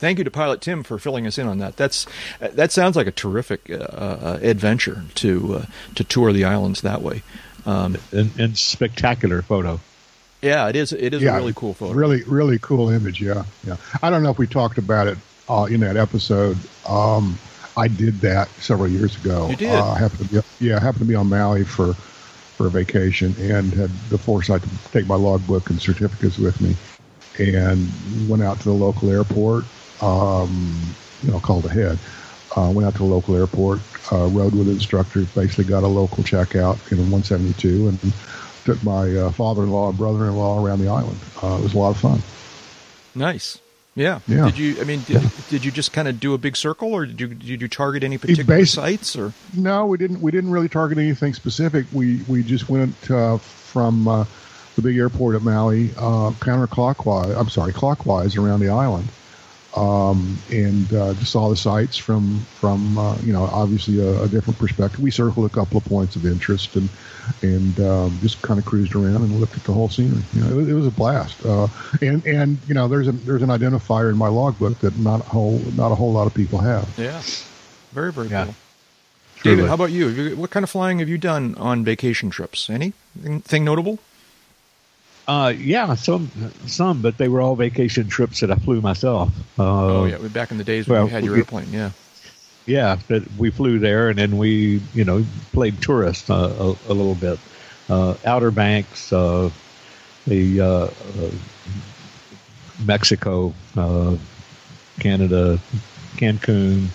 thank 0.04 0.18
you 0.18 0.24
to 0.24 0.30
Pilot 0.30 0.60
Tim 0.60 0.82
for 0.82 0.98
filling 0.98 1.26
us 1.26 1.38
in 1.38 1.46
on 1.46 1.58
that. 1.58 1.78
That's 1.78 2.06
that 2.40 2.70
sounds 2.70 2.94
like 2.94 3.06
a 3.06 3.10
terrific 3.10 3.70
uh, 3.70 3.76
uh, 3.76 4.38
adventure 4.42 5.02
to 5.14 5.54
uh, 5.54 5.66
to 5.94 6.04
tour 6.04 6.30
the 6.32 6.44
islands 6.44 6.82
that 6.82 7.00
way. 7.00 7.22
Um, 7.64 7.96
and, 8.12 8.30
and, 8.38 8.58
spectacular 8.58 9.40
photo. 9.40 9.80
Yeah, 10.42 10.68
it 10.68 10.76
is. 10.76 10.92
It 10.92 11.14
is 11.14 11.22
yeah, 11.22 11.34
a 11.34 11.36
really 11.38 11.54
cool 11.54 11.72
photo. 11.72 11.94
Really, 11.94 12.22
really 12.24 12.58
cool 12.58 12.90
image. 12.90 13.22
Yeah, 13.22 13.44
yeah. 13.66 13.78
I 14.02 14.10
don't 14.10 14.22
know 14.22 14.28
if 14.28 14.36
we 14.36 14.46
talked 14.46 14.76
about 14.76 15.06
it 15.06 15.16
uh, 15.48 15.66
in 15.70 15.80
that 15.80 15.96
episode. 15.96 16.58
Um, 16.86 17.38
I 17.74 17.88
did 17.88 18.20
that 18.20 18.48
several 18.60 18.88
years 18.88 19.16
ago. 19.16 19.48
You 19.48 19.56
did. 19.56 19.70
Uh, 19.70 19.94
happened 19.94 20.28
to 20.28 20.42
be, 20.42 20.42
yeah, 20.60 20.76
I 20.76 20.80
happened 20.80 21.00
to 21.00 21.08
be 21.08 21.14
on 21.14 21.30
Maui 21.30 21.64
for 21.64 21.94
for 21.94 22.66
a 22.66 22.70
vacation 22.70 23.34
and 23.38 23.72
had 23.72 23.88
the 24.10 24.18
foresight 24.18 24.62
to 24.62 24.68
take 24.92 25.06
my 25.06 25.16
logbook 25.16 25.70
and 25.70 25.80
certificates 25.80 26.36
with 26.36 26.60
me, 26.60 26.76
and 27.38 27.88
went 28.28 28.42
out 28.42 28.58
to 28.58 28.64
the 28.64 28.74
local 28.74 29.08
airport 29.08 29.64
um, 30.04 30.80
you 31.22 31.30
know, 31.30 31.40
called 31.40 31.64
ahead. 31.66 31.98
Uh, 32.56 32.70
went 32.70 32.86
out 32.86 32.94
to 32.94 33.02
a 33.02 33.04
local 33.04 33.34
airport, 33.34 33.80
uh, 34.12 34.26
rode 34.26 34.54
with 34.54 34.68
instructors, 34.68 35.26
basically 35.34 35.64
got 35.64 35.82
a 35.82 35.88
local 35.88 36.22
checkout 36.22 36.78
in 36.92 36.98
172, 37.10 37.88
and 37.88 38.12
took 38.64 38.82
my 38.84 39.12
uh, 39.16 39.30
father-in-law 39.32 39.88
and 39.88 39.98
brother-in-law 39.98 40.64
around 40.64 40.78
the 40.78 40.88
island. 40.88 41.18
Uh, 41.42 41.56
it 41.58 41.62
was 41.62 41.74
a 41.74 41.78
lot 41.78 41.90
of 41.90 41.96
fun. 41.96 42.22
Nice. 43.16 43.58
Yeah. 43.96 44.20
yeah. 44.28 44.46
Did 44.46 44.58
you? 44.58 44.80
I 44.80 44.84
mean, 44.84 45.02
did, 45.02 45.22
yeah. 45.22 45.28
did 45.48 45.64
you 45.64 45.72
just 45.72 45.92
kind 45.92 46.06
of 46.06 46.20
do 46.20 46.34
a 46.34 46.38
big 46.38 46.56
circle, 46.56 46.92
or 46.92 47.06
did 47.06 47.20
you 47.20 47.28
did 47.28 47.62
you 47.62 47.68
target 47.68 48.02
any 48.02 48.18
particular 48.18 48.44
basi- 48.44 48.74
sites? 48.74 49.16
Or 49.16 49.32
no, 49.56 49.86
we 49.86 49.98
didn't. 49.98 50.20
We 50.20 50.32
didn't 50.32 50.50
really 50.50 50.68
target 50.68 50.98
anything 50.98 51.32
specific. 51.32 51.86
We 51.92 52.20
we 52.26 52.42
just 52.42 52.68
went 52.68 53.08
uh, 53.08 53.38
from 53.38 54.08
uh, 54.08 54.24
the 54.74 54.82
big 54.82 54.96
airport 54.96 55.36
at 55.36 55.42
Maui 55.42 55.88
counterclockwise. 55.88 57.36
I'm 57.38 57.48
sorry, 57.48 57.72
clockwise 57.72 58.36
around 58.36 58.60
the 58.60 58.68
island 58.68 59.08
um, 59.76 60.38
and 60.50 60.92
uh, 60.94 61.14
just 61.14 61.32
saw 61.32 61.48
the 61.48 61.56
sights 61.56 61.96
from 61.96 62.40
from 62.60 62.96
uh, 62.96 63.16
you 63.18 63.32
know 63.32 63.44
obviously 63.44 63.98
a, 64.00 64.22
a, 64.22 64.28
different 64.28 64.58
perspective. 64.58 65.00
We 65.00 65.10
circled 65.10 65.46
a 65.46 65.54
couple 65.54 65.76
of 65.76 65.84
points 65.84 66.14
of 66.14 66.24
interest 66.24 66.76
and 66.76 66.88
and 67.42 67.80
um, 67.80 68.18
just 68.22 68.40
kind 68.42 68.60
of 68.60 68.66
cruised 68.66 68.94
around 68.94 69.16
and 69.16 69.40
looked 69.40 69.56
at 69.56 69.64
the 69.64 69.72
whole 69.72 69.88
scenery. 69.88 70.22
You 70.32 70.42
know, 70.42 70.50
it, 70.50 70.54
was, 70.54 70.68
it 70.68 70.72
was 70.74 70.86
a 70.86 70.92
blast. 70.92 71.44
Uh, 71.44 71.66
and 72.00 72.24
and 72.24 72.58
you 72.68 72.74
know, 72.74 72.86
there's 72.86 73.08
a 73.08 73.12
there's 73.12 73.42
an 73.42 73.48
identifier 73.48 74.10
in 74.10 74.16
my 74.16 74.28
logbook 74.28 74.78
that 74.80 74.96
not 74.98 75.20
a 75.20 75.24
whole 75.24 75.58
not 75.76 75.90
a 75.90 75.96
whole 75.96 76.12
lot 76.12 76.26
of 76.26 76.34
people 76.34 76.60
have. 76.60 76.88
Yeah, 76.96 77.20
very 77.92 78.12
very 78.12 78.28
yeah. 78.28 78.44
cool. 78.44 78.54
David, 79.42 79.66
how 79.66 79.74
about 79.74 79.90
you? 79.90 80.36
What 80.36 80.50
kind 80.50 80.64
of 80.64 80.70
flying 80.70 81.00
have 81.00 81.08
you 81.08 81.18
done 81.18 81.54
on 81.56 81.84
vacation 81.84 82.30
trips? 82.30 82.70
Anything 82.70 83.64
notable? 83.64 83.98
Uh, 85.26 85.54
yeah, 85.56 85.94
some, 85.94 86.30
some, 86.66 87.00
but 87.00 87.16
they 87.16 87.28
were 87.28 87.40
all 87.40 87.56
vacation 87.56 88.08
trips 88.08 88.40
that 88.40 88.50
I 88.50 88.56
flew 88.56 88.80
myself. 88.80 89.30
Uh, 89.58 89.86
oh 89.86 90.04
yeah, 90.04 90.18
back 90.28 90.50
in 90.50 90.58
the 90.58 90.64
days 90.64 90.86
when 90.86 90.96
well, 90.96 91.06
you 91.06 91.10
had 91.10 91.24
your 91.24 91.36
airplane, 91.36 91.72
yeah. 91.72 91.90
Yeah, 92.66 92.98
but 93.08 93.22
we 93.38 93.50
flew 93.50 93.78
there, 93.78 94.08
and 94.08 94.18
then 94.18 94.38
we, 94.38 94.82
you 94.94 95.04
know, 95.04 95.24
played 95.52 95.80
tourist 95.82 96.30
uh, 96.30 96.34
a, 96.34 96.64
a, 96.88 96.94
little 96.94 97.14
bit. 97.14 97.38
Uh, 97.88 98.14
Outer 98.24 98.50
Banks, 98.50 99.12
uh, 99.12 99.50
the 100.26 100.60
uh, 100.60 100.66
uh, 100.66 100.90
Mexico, 102.84 103.52
Canada, 104.98 105.58
Cancun, 106.16 106.86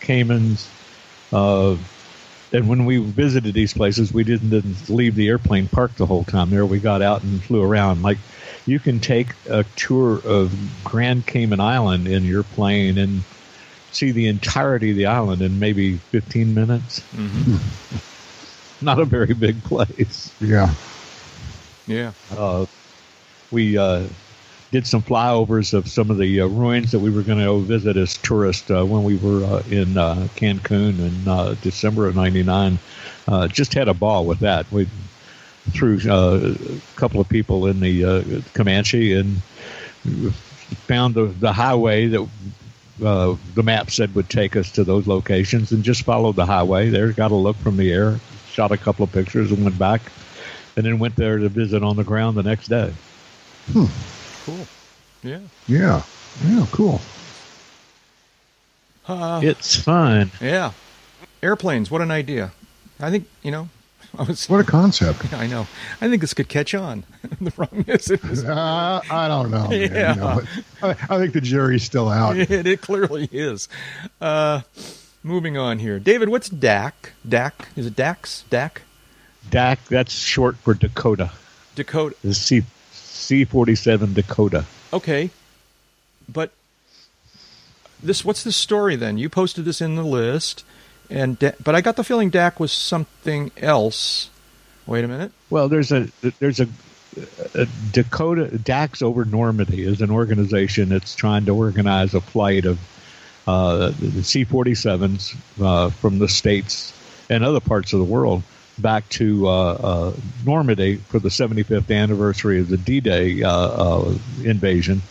Caymans 0.00 0.68
and 2.52 2.68
when 2.68 2.84
we 2.84 2.98
visited 2.98 3.54
these 3.54 3.74
places, 3.74 4.12
we 4.12 4.24
didn't, 4.24 4.50
didn't 4.50 4.88
leave 4.88 5.14
the 5.14 5.28
airplane 5.28 5.68
parked 5.68 5.98
the 5.98 6.06
whole 6.06 6.24
time 6.24 6.50
there. 6.50 6.64
We 6.64 6.78
got 6.78 7.02
out 7.02 7.22
and 7.22 7.42
flew 7.42 7.62
around. 7.62 8.02
Like 8.02 8.18
you 8.66 8.78
can 8.78 9.00
take 9.00 9.28
a 9.48 9.64
tour 9.76 10.20
of 10.24 10.54
Grand 10.84 11.26
Cayman 11.26 11.60
Island 11.60 12.08
in 12.08 12.24
your 12.24 12.42
plane 12.42 12.96
and 12.98 13.22
see 13.92 14.12
the 14.12 14.28
entirety 14.28 14.90
of 14.90 14.96
the 14.96 15.06
island 15.06 15.42
in 15.42 15.58
maybe 15.58 15.96
15 15.96 16.54
minutes. 16.54 17.00
Mm-hmm. 17.14 17.96
Not 18.84 18.98
a 18.98 19.04
very 19.04 19.34
big 19.34 19.62
place. 19.64 20.32
Yeah. 20.40 20.72
Yeah. 21.86 22.12
Uh, 22.30 22.66
we 23.50 23.76
uh, 23.76 24.04
did 24.70 24.86
some 24.86 25.02
flyovers 25.02 25.72
of 25.72 25.88
some 25.88 26.10
of 26.10 26.18
the 26.18 26.40
uh, 26.40 26.46
ruins 26.46 26.92
that 26.92 26.98
we 26.98 27.10
were 27.10 27.22
going 27.22 27.38
to 27.38 27.60
visit 27.60 27.96
as 27.96 28.18
tourists 28.18 28.70
uh, 28.70 28.84
when 28.84 29.02
we 29.02 29.16
were 29.16 29.42
uh, 29.44 29.62
in 29.70 29.96
uh, 29.96 30.28
Cancun 30.36 30.98
in 30.98 31.28
uh, 31.28 31.54
December 31.62 32.06
of 32.06 32.14
'99. 32.14 32.78
Uh, 33.26 33.48
just 33.48 33.74
had 33.74 33.88
a 33.88 33.94
ball 33.94 34.26
with 34.26 34.40
that. 34.40 34.70
We 34.70 34.88
threw 35.70 35.98
a 36.10 36.54
couple 36.96 37.20
of 37.20 37.28
people 37.28 37.66
in 37.66 37.80
the 37.80 38.42
Comanche 38.54 39.14
and 39.14 39.42
found 40.86 41.14
the, 41.14 41.26
the 41.26 41.52
highway 41.52 42.06
that 42.06 42.26
the 42.98 43.62
map 43.62 43.90
said 43.90 44.14
would 44.14 44.30
take 44.30 44.56
us 44.56 44.72
to 44.72 44.84
those 44.84 45.06
locations, 45.06 45.72
and 45.72 45.82
just 45.82 46.02
followed 46.02 46.36
the 46.36 46.46
highway. 46.46 46.88
There, 46.90 47.12
got 47.12 47.32
a 47.32 47.36
look 47.36 47.56
from 47.56 47.76
the 47.76 47.92
air, 47.92 48.18
shot 48.50 48.72
a 48.72 48.78
couple 48.78 49.04
of 49.04 49.12
pictures, 49.12 49.50
and 49.50 49.62
went 49.62 49.78
back, 49.78 50.00
and 50.76 50.84
then 50.84 50.98
went 50.98 51.16
there 51.16 51.38
to 51.38 51.48
visit 51.48 51.82
on 51.82 51.96
the 51.96 52.04
ground 52.04 52.36
the 52.36 52.42
next 52.42 52.68
day. 52.68 52.92
Hmm 53.72 53.86
cool. 54.48 54.66
Yeah. 55.22 55.40
Yeah. 55.66 56.02
Yeah. 56.46 56.66
Cool. 56.72 57.00
Uh, 59.06 59.40
it's 59.42 59.76
fun. 59.76 60.30
Yeah. 60.40 60.72
Airplanes. 61.42 61.90
What 61.90 62.02
an 62.02 62.10
idea. 62.10 62.52
I 63.00 63.10
think 63.10 63.28
you 63.42 63.50
know. 63.50 63.68
I 64.18 64.22
was, 64.22 64.48
what 64.48 64.58
a 64.60 64.64
concept! 64.64 65.32
I 65.34 65.46
know. 65.46 65.66
I 66.00 66.08
think 66.08 66.22
this 66.22 66.32
could 66.32 66.48
catch 66.48 66.74
on. 66.74 67.04
the 67.42 67.50
problem 67.50 67.84
is, 67.86 68.10
it 68.10 68.24
was, 68.24 68.42
uh, 68.42 69.02
I 69.10 69.28
don't 69.28 69.50
know. 69.50 69.68
Man, 69.68 69.92
yeah. 69.92 70.14
You 70.14 70.20
know, 70.20 70.42
I, 70.82 70.88
I, 70.90 71.18
think 71.18 71.34
the 71.34 71.42
jury's 71.42 71.82
still 71.82 72.08
out. 72.08 72.38
It, 72.38 72.66
it 72.66 72.80
clearly 72.80 73.28
is. 73.30 73.68
Uh, 74.18 74.62
moving 75.22 75.58
on 75.58 75.78
here, 75.78 75.98
David. 75.98 76.30
What's 76.30 76.48
DAC? 76.48 76.92
DAC 77.26 77.52
is 77.76 77.84
it 77.84 77.96
DAX? 77.96 78.44
DAC? 78.50 78.78
DAC. 79.50 79.78
That's 79.88 80.12
short 80.12 80.56
for 80.56 80.72
Dakota. 80.72 81.32
Dakota. 81.74 82.16
The 82.24 82.32
C 82.32 82.62
C 83.18 83.44
forty 83.44 83.74
seven 83.74 84.14
Dakota. 84.14 84.64
Okay, 84.92 85.30
but 86.28 86.52
this 88.02 88.24
what's 88.24 88.44
the 88.44 88.52
story 88.52 88.96
then? 88.96 89.18
You 89.18 89.28
posted 89.28 89.64
this 89.64 89.80
in 89.80 89.96
the 89.96 90.04
list, 90.04 90.64
and 91.10 91.38
but 91.38 91.74
I 91.74 91.80
got 91.80 91.96
the 91.96 92.04
feeling 92.04 92.30
DAC 92.30 92.58
was 92.58 92.72
something 92.72 93.50
else. 93.56 94.30
Wait 94.86 95.04
a 95.04 95.08
minute. 95.08 95.32
Well, 95.50 95.68
there's 95.68 95.92
a 95.92 96.08
there's 96.38 96.60
a 96.60 96.68
uh, 97.54 97.66
Dakota 97.92 98.56
Daks 98.58 99.02
over 99.02 99.24
Normandy 99.24 99.82
is 99.82 100.00
an 100.00 100.10
organization 100.10 100.90
that's 100.90 101.14
trying 101.14 101.46
to 101.46 101.54
organize 101.54 102.14
a 102.14 102.20
flight 102.20 102.64
of 102.64 102.78
uh, 103.46 103.92
the 103.98 104.22
C-47s 104.22 105.36
uh, 105.60 105.90
from 105.90 106.18
the 106.18 106.28
states 106.28 106.92
and 107.30 107.44
other 107.44 107.60
parts 107.60 107.92
of 107.92 107.98
the 107.98 108.04
world 108.04 108.42
back 108.78 109.08
to 109.10 109.46
uh, 109.48 109.50
uh 109.50 110.12
Normandy 110.44 110.96
for 110.96 111.18
the 111.18 111.28
75th 111.28 111.94
anniversary 111.94 112.60
of 112.60 112.68
the 112.68 112.76
D-Day 112.76 113.42
uh, 113.42 114.14
invasion. 114.44 115.02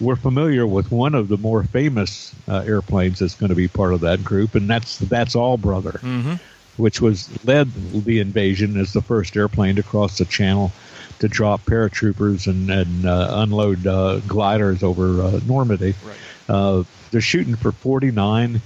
We're 0.00 0.16
familiar 0.16 0.66
with 0.66 0.90
one 0.90 1.14
of 1.14 1.28
the 1.28 1.36
more 1.36 1.62
famous 1.62 2.34
airplanes 2.48 3.20
that's 3.20 3.36
going 3.36 3.50
to 3.50 3.54
be 3.54 3.68
part 3.68 3.94
of 3.94 4.00
that 4.00 4.24
group, 4.24 4.54
and 4.54 4.68
that's 4.68 4.98
that's 4.98 5.34
All 5.34 5.56
Brother. 5.56 5.92
Mm-hmm 6.02 6.34
which 6.76 7.00
was 7.00 7.28
led 7.44 7.72
the 7.92 8.20
invasion 8.20 8.78
as 8.78 8.92
the 8.92 9.02
first 9.02 9.36
airplane 9.36 9.76
to 9.76 9.82
cross 9.82 10.18
the 10.18 10.24
channel 10.24 10.72
to 11.20 11.28
drop 11.28 11.62
paratroopers 11.62 12.46
and, 12.46 12.70
and 12.70 13.06
uh, 13.06 13.28
unload 13.36 13.86
uh, 13.86 14.18
gliders 14.20 14.82
over 14.82 15.22
uh, 15.22 15.40
Normandy. 15.46 15.94
Right. 16.04 16.16
Uh, 16.48 16.84
they're 17.10 17.20
shooting 17.20 17.54
for 17.54 17.72
49. 17.72 18.60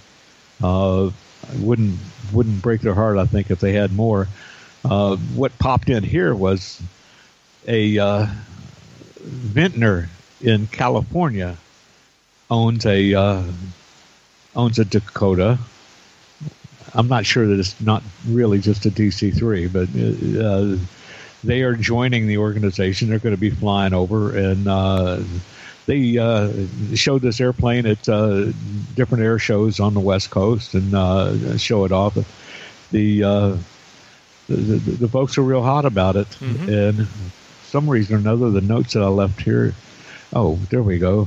Uh, 0.62 1.11
wouldn't 1.61 1.98
wouldn't 2.32 2.62
break 2.62 2.80
their 2.80 2.94
heart, 2.94 3.18
I 3.18 3.26
think, 3.26 3.50
if 3.50 3.60
they 3.60 3.72
had 3.72 3.92
more. 3.92 4.28
Uh, 4.84 5.16
what 5.34 5.56
popped 5.58 5.90
in 5.90 6.02
here 6.02 6.34
was 6.34 6.80
a 7.66 8.28
vintner 9.20 10.08
in 10.40 10.66
California 10.68 11.56
owns 12.50 12.86
a 12.86 13.44
owns 14.54 14.78
a 14.78 14.84
Dakota 14.84 15.58
I'm 16.94 17.08
not 17.08 17.26
sure 17.26 17.46
that 17.46 17.58
it's 17.58 17.80
not 17.80 18.02
really 18.26 18.58
just 18.58 18.86
a 18.86 18.90
DC3, 18.90 19.72
but 19.72 19.88
uh, 20.42 20.82
they 21.44 21.62
are 21.62 21.74
joining 21.74 22.26
the 22.26 22.38
organization. 22.38 23.08
They're 23.08 23.18
going 23.18 23.34
to 23.34 23.40
be 23.40 23.50
flying 23.50 23.92
over, 23.92 24.36
and 24.36 24.66
uh, 24.66 25.20
they 25.88 26.18
uh, 26.18 26.53
showed 26.94 27.22
this 27.22 27.40
airplane 27.40 27.87
at 27.87 28.07
uh, 28.11 28.53
different 28.94 29.24
air 29.24 29.38
shows 29.38 29.81
on 29.81 29.94
the 29.94 30.01
West 30.01 30.31
Coast 30.31 30.74
and 30.74 30.94
uh, 30.94 31.57
show 31.57 31.87
it 31.87 31.92
off. 31.92 32.14
The, 32.92 33.24
uh, 33.24 33.57
the, 34.48 34.57
the, 34.57 34.90
the 34.92 35.09
folks 35.09 35.38
are 35.38 35.42
real 35.42 35.62
hot 35.62 35.87
about 35.87 36.16
it, 36.16 36.29
mm-hmm. 36.40 36.68
and 36.68 37.09
some 37.62 37.88
reason 37.88 38.16
or 38.16 38.18
another, 38.18 38.51
the 38.51 38.61
notes 38.61 38.92
that 38.92 39.03
I 39.03 39.09
left 39.09 39.40
here. 39.40 39.74
Oh, 40.35 40.57
there 40.68 40.83
we 40.83 40.98
go. 40.98 41.27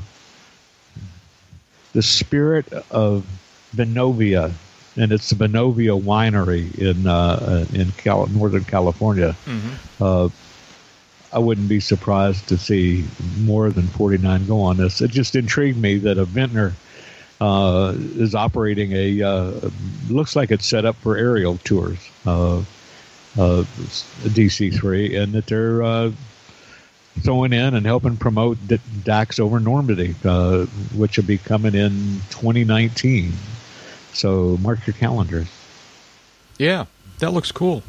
The 1.93 2.03
spirit 2.03 2.71
of 2.91 3.25
Benovia 3.75 4.53
and 4.97 5.11
it's 5.11 5.29
the 5.29 5.35
Benovia 5.35 5.99
Winery 5.99 6.77
in 6.77 7.07
uh, 7.07 7.65
in 7.73 7.91
Cal- 7.93 8.27
Northern 8.27 8.65
California. 8.65 9.35
Mm-hmm. 9.45 10.03
Uh, 11.31 11.35
I 11.35 11.39
wouldn't 11.39 11.69
be 11.69 11.79
surprised 11.79 12.47
to 12.49 12.57
see 12.57 13.05
more 13.39 13.69
than 13.69 13.87
49 13.87 14.47
go 14.47 14.61
on 14.61 14.77
this. 14.77 15.01
It 15.01 15.11
just 15.11 15.35
intrigued 15.35 15.77
me 15.77 15.97
that 15.99 16.17
a 16.17 16.25
vintner 16.25 16.73
uh, 17.41 17.93
is 18.15 18.35
operating 18.35 18.91
a 18.91 19.21
uh, 19.21 19.69
looks 20.09 20.35
like 20.35 20.51
it's 20.51 20.65
set 20.65 20.85
up 20.85 20.95
for 20.97 21.17
aerial 21.17 21.57
tours, 21.63 21.97
uh, 22.25 22.59
uh, 22.59 23.63
DC3, 24.23 25.19
and 25.21 25.33
that 25.33 25.47
they're 25.47 26.11
throwing 27.21 27.51
in 27.51 27.73
and 27.73 27.85
helping 27.85 28.15
promote 28.15 28.57
Daks 29.03 29.39
over 29.39 29.59
Normandy, 29.59 30.13
which 30.95 31.17
will 31.17 31.25
be 31.25 31.37
coming 31.37 31.73
in 31.73 32.21
2019. 32.29 33.33
So 34.13 34.57
mark 34.61 34.85
your 34.85 34.93
calendars. 34.93 35.47
Yeah, 36.57 36.85
that 37.19 37.31
looks 37.31 37.51
cool. 37.51 37.81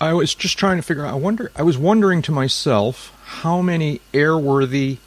I 0.00 0.12
was 0.12 0.34
just 0.34 0.58
trying 0.58 0.76
to 0.76 0.82
figure 0.82 1.04
out. 1.04 1.12
I 1.12 1.16
wonder. 1.16 1.50
I 1.56 1.62
was 1.62 1.78
wondering 1.78 2.22
to 2.22 2.32
myself 2.32 3.12
how 3.24 3.60
many 3.62 4.00
airworthy 4.12 4.98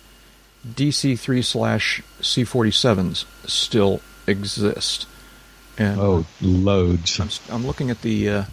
DC 0.68 1.18
three 1.20 1.42
slash 1.42 2.02
C 2.22 2.44
forty 2.44 2.72
sevens 2.72 3.26
still 3.46 4.02
exist. 4.28 5.08
And 5.78 6.00
oh, 6.00 6.26
loads. 6.42 7.20
I'm, 7.20 7.30
I'm 7.54 7.66
looking 7.66 7.90
at 7.90 8.02
the. 8.02 8.30
Uh, 8.30 8.44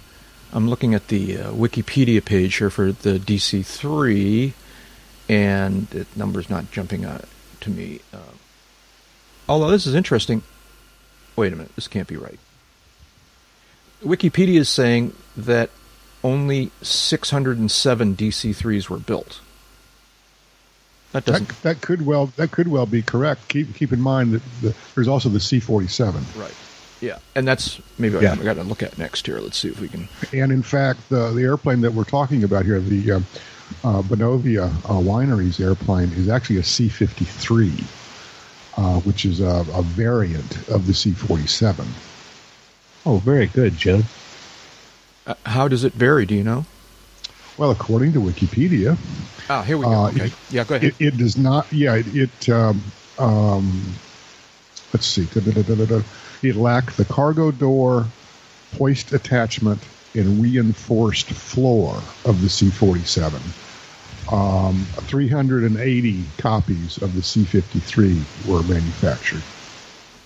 I'm 0.53 0.69
looking 0.69 0.95
at 0.95 1.09
the 1.09 1.39
uh, 1.39 1.53
Wikipedia 1.53 2.25
page 2.25 2.57
here 2.57 2.71
for 2.71 2.93
the 2.93 3.19
DC 3.19 3.67
three, 3.67 4.55
and 5.29 5.87
the 5.89 6.07
number's 6.17 6.49
not 6.49 6.71
jumping 6.71 7.05
out 7.05 7.25
to 7.61 7.71
me. 7.71 8.01
Uh, 8.15 8.33
although 9.49 9.71
this 9.71 9.87
is 9.87 9.95
interesting, 9.95 10.43
wait 11.37 11.53
a 11.53 11.57
minute, 11.57 11.75
this 11.75 11.87
can't 11.89 12.09
be 12.09 12.17
right. 12.17 12.39
Wikipedia 14.03 14.59
is 14.59 14.69
saying 14.69 15.13
that 15.37 15.71
only 16.25 16.71
607 16.83 18.17
DC3s 18.17 18.89
were 18.89 18.99
built. 18.99 19.41
That 21.13 21.25
doesn't. 21.25 21.49
That, 21.49 21.63
that, 21.63 21.81
could 21.81 22.05
well 22.05 22.27
that 22.37 22.51
could 22.51 22.69
well 22.69 22.85
be 22.85 23.01
correct. 23.01 23.49
Keep 23.49 23.75
keep 23.75 23.93
in 23.93 24.01
mind 24.01 24.33
that 24.33 24.43
the, 24.61 24.75
there's 24.95 25.09
also 25.09 25.29
the 25.31 25.39
C47. 25.39 26.39
Right. 26.39 26.55
Yeah, 27.01 27.19
and 27.35 27.47
that's 27.47 27.81
maybe 27.99 28.19
yeah. 28.19 28.33
I 28.33 28.43
got 28.43 28.55
to 28.55 28.65
look 28.65 28.83
at 28.83 28.99
next 28.99 29.25
here. 29.25 29.39
Let's 29.39 29.57
see 29.57 29.69
if 29.69 29.81
we 29.81 29.89
can. 29.89 30.09
And 30.33 30.53
in 30.53 30.63
fact, 30.63 31.09
the 31.09 31.31
the 31.31 31.43
airplane 31.43 31.81
that 31.81 31.95
we're 31.95 32.05
talking 32.05 32.45
about 32.45 32.67
here, 32.67 32.81
the 32.81 33.13
uh, 33.13 33.17
uh, 33.85 34.03
Benovia 34.03 34.67
uh, 34.85 35.01
Wineries 35.01 35.61
airplane, 35.61 36.11
is 36.13 36.29
actually 36.29 36.59
a 36.59 36.63
C53 36.63 37.85
uh, 38.79 39.01
which 39.01 39.25
is 39.25 39.41
a, 39.41 39.67
a, 39.75 39.83
variant 39.83 40.69
of 40.69 40.87
the 40.87 40.95
C-47. 40.95 41.85
Oh, 43.05 43.19
very 43.19 43.47
good, 43.47 43.77
Jeb. 43.77 44.05
Uh, 45.29 45.35
how 45.47 45.69
does 45.69 45.85
it 45.85 45.93
vary? 45.93 46.27
Do 46.27 46.35
you 46.35 46.43
know? 46.43 46.65
Well, 47.57 47.71
according 47.71 48.15
to 48.15 48.21
Wikipedia. 48.21 48.97
Ah, 49.49 49.63
here 49.63 49.79
we 49.79 49.85
go. 49.85 49.93
Uh, 49.93 50.09
okay. 50.09 50.27
It, 50.27 50.33
yeah, 50.51 50.65
go 50.65 50.75
ahead. 50.75 50.95
It, 50.99 51.07
it, 51.07 51.17
does 51.17 51.37
not. 51.37 51.73
Yeah, 51.73 51.97
it. 51.97 52.07
it 52.17 52.49
um, 52.49 52.83
um, 53.19 53.95
let's 54.93 55.07
see. 55.07 55.29
It 56.43 56.57
lacked 56.57 56.97
the 56.97 57.05
cargo 57.05 57.51
door, 57.51 58.07
hoist 58.79 59.13
attachment, 59.13 59.81
and 60.15 60.43
reinforced 60.43 61.27
floor 61.27 62.01
of 62.25 62.41
the 62.41 62.49
C-47 62.49 63.41
um, 64.33 64.85
380 65.03 66.25
copies 66.37 67.01
of 67.03 67.15
the 67.15 67.23
C-53 67.23 68.47
were 68.47 68.63
manufactured. 68.63 69.43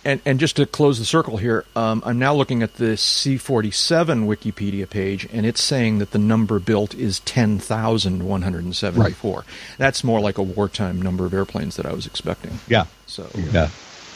And, 0.05 0.21
and 0.25 0.41
just 0.41 0.57
to 0.57 0.67
close 0.67 0.99
the 0.99 1.05
circle 1.05 1.37
here, 1.37 1.65
um, 1.77 2.03
I'm 2.05 2.19
now 2.19 2.35
looking 2.35 2.62
at 2.62 2.75
the 2.75 2.97
C-47 2.97 4.27
Wikipedia 4.27 4.91
page, 4.91 5.29
and 5.33 5.47
it's 5.47 5.62
saying 5.62 5.99
that 5.99 6.11
the 6.11 6.19
number 6.19 6.59
built 6.59 6.95
is 6.95 7.21
10,174. 7.21 9.37
Right. 9.37 9.45
That's 9.79 10.03
more 10.03 10.21
like 10.21 10.38
a 10.38 10.43
wartime 10.43 11.01
number 11.01 11.25
of 11.25 11.33
airplanes 11.33 11.77
that 11.77 11.87
I 11.87 11.93
was 11.93 12.07
expecting. 12.07 12.59
Yeah. 12.67 12.87
So 13.07 13.29
yeah. 13.35 13.69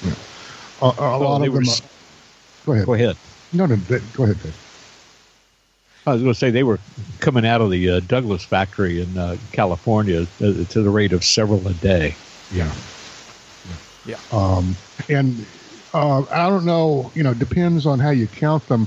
yeah. 0.05 0.15
A, 0.83 0.87
a 0.87 1.19
lot 1.19 1.37
of 1.37 1.43
them. 1.43 1.53
Were, 1.53 1.61
uh, 1.61 2.67
go 2.67 2.73
ahead. 2.73 2.87
Go 2.87 2.95
ahead. 2.95 3.17
No, 3.53 3.67
no. 3.67 3.77
Go 4.15 4.25
ahead, 4.25 4.43
Dave. 4.43 4.63
I 6.07 6.13
was 6.13 6.23
going 6.23 6.35
to 6.35 6.39
say 6.39 6.51
they 6.51 6.63
were 6.63 6.79
coming 7.21 7.45
out 7.45 7.61
of 7.61 7.71
the 7.71 7.91
uh, 7.91 8.01
Douglas 8.01 8.45
factory 8.45 9.01
in 9.01 9.19
uh, 9.19 9.37
California 9.53 10.23
uh, 10.23 10.27
to 10.37 10.83
the 10.83 10.91
rate 10.91 11.13
of 11.13 11.25
several 11.25 11.67
a 11.67 11.75
day. 11.75 12.15
Yeah. 12.53 12.73
Yeah. 14.05 14.19
Um, 14.31 14.77
and 15.09 15.45
uh, 15.97 16.27
I 16.31 16.51
don't 16.51 16.67
know, 16.67 17.11
you 17.15 17.23
know, 17.23 17.33
depends 17.33 17.87
on 17.87 17.99
how 17.99 18.11
you 18.11 18.27
count 18.27 18.67
them. 18.69 18.87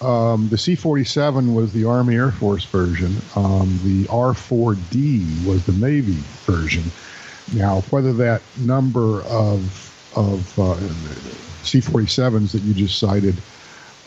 Um, 0.00 0.48
the 0.48 0.58
C 0.58 0.74
47 0.74 1.54
was 1.54 1.72
the 1.72 1.84
Army 1.84 2.16
Air 2.16 2.32
Force 2.32 2.64
version, 2.64 3.16
um, 3.36 3.78
the 3.84 4.06
R 4.10 4.32
4D 4.32 5.46
was 5.46 5.64
the 5.64 5.72
Navy 5.72 6.18
version. 6.44 6.84
Now, 7.54 7.82
whether 7.90 8.12
that 8.14 8.42
number 8.58 9.22
of, 9.22 10.12
of 10.16 10.58
uh, 10.58 10.76
C 11.62 11.80
47s 11.80 12.52
that 12.52 12.62
you 12.62 12.74
just 12.74 12.98
cited 12.98 13.36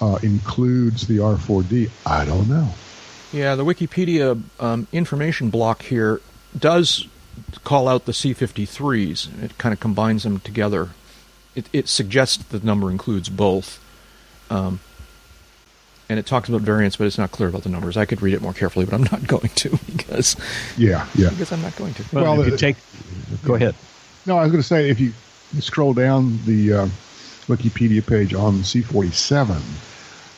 uh, 0.02 0.20
includes 0.22 1.08
the 1.08 1.18
R4D? 1.18 1.90
I 2.06 2.26
don't 2.26 2.50
know. 2.50 2.70
Yeah, 3.32 3.56
the 3.56 3.64
Wikipedia 3.64 4.42
um, 4.60 4.88
information 4.92 5.50
block 5.50 5.84
here 5.84 6.22
does 6.58 7.08
call 7.64 7.88
out 7.88 8.06
the 8.06 8.12
C53s. 8.12 9.44
It 9.44 9.58
kind 9.58 9.74
of 9.74 9.80
combines 9.80 10.24
them 10.24 10.40
together. 10.40 10.90
It, 11.58 11.68
it 11.74 11.88
suggests 11.88 12.38
the 12.38 12.60
number 12.60 12.92
includes 12.92 13.30
both. 13.30 13.84
Um, 14.50 14.80
and 16.08 16.20
it 16.20 16.26
talks 16.26 16.48
about 16.48 16.62
variance, 16.62 16.96
but 16.96 17.08
it's 17.08 17.18
not 17.18 17.32
clear 17.32 17.50
about 17.50 17.64
the 17.64 17.70
numbers. 17.70 17.98
I 17.98 18.06
could 18.06 18.22
read 18.22 18.34
it 18.34 18.42
more 18.42 18.54
carefully, 18.54 18.86
but 18.86 18.94
I'm 18.94 19.04
not 19.04 19.28
going 19.28 19.50
to 19.50 19.78
because 19.88 20.36
yeah, 20.78 21.08
yeah, 21.16 21.30
because 21.30 21.52
I'm 21.52 21.62
not 21.62 21.76
going 21.76 21.94
to. 21.96 22.06
Well, 22.14 22.24
well 22.24 22.42
if 22.42 22.48
you 22.48 22.54
uh, 22.54 22.58
take, 22.58 22.78
go 23.44 23.56
ahead. 23.56 23.76
No, 24.26 24.38
I 24.38 24.44
was 24.44 24.52
going 24.52 24.62
to 24.62 24.68
say 24.68 24.90
if 24.90 25.00
you 25.00 25.12
scroll 25.60 25.94
down 25.94 26.40
the 26.46 26.74
uh, 26.74 26.86
Wikipedia 27.48 28.06
page 28.06 28.34
on 28.34 28.60
C47, 28.60 29.60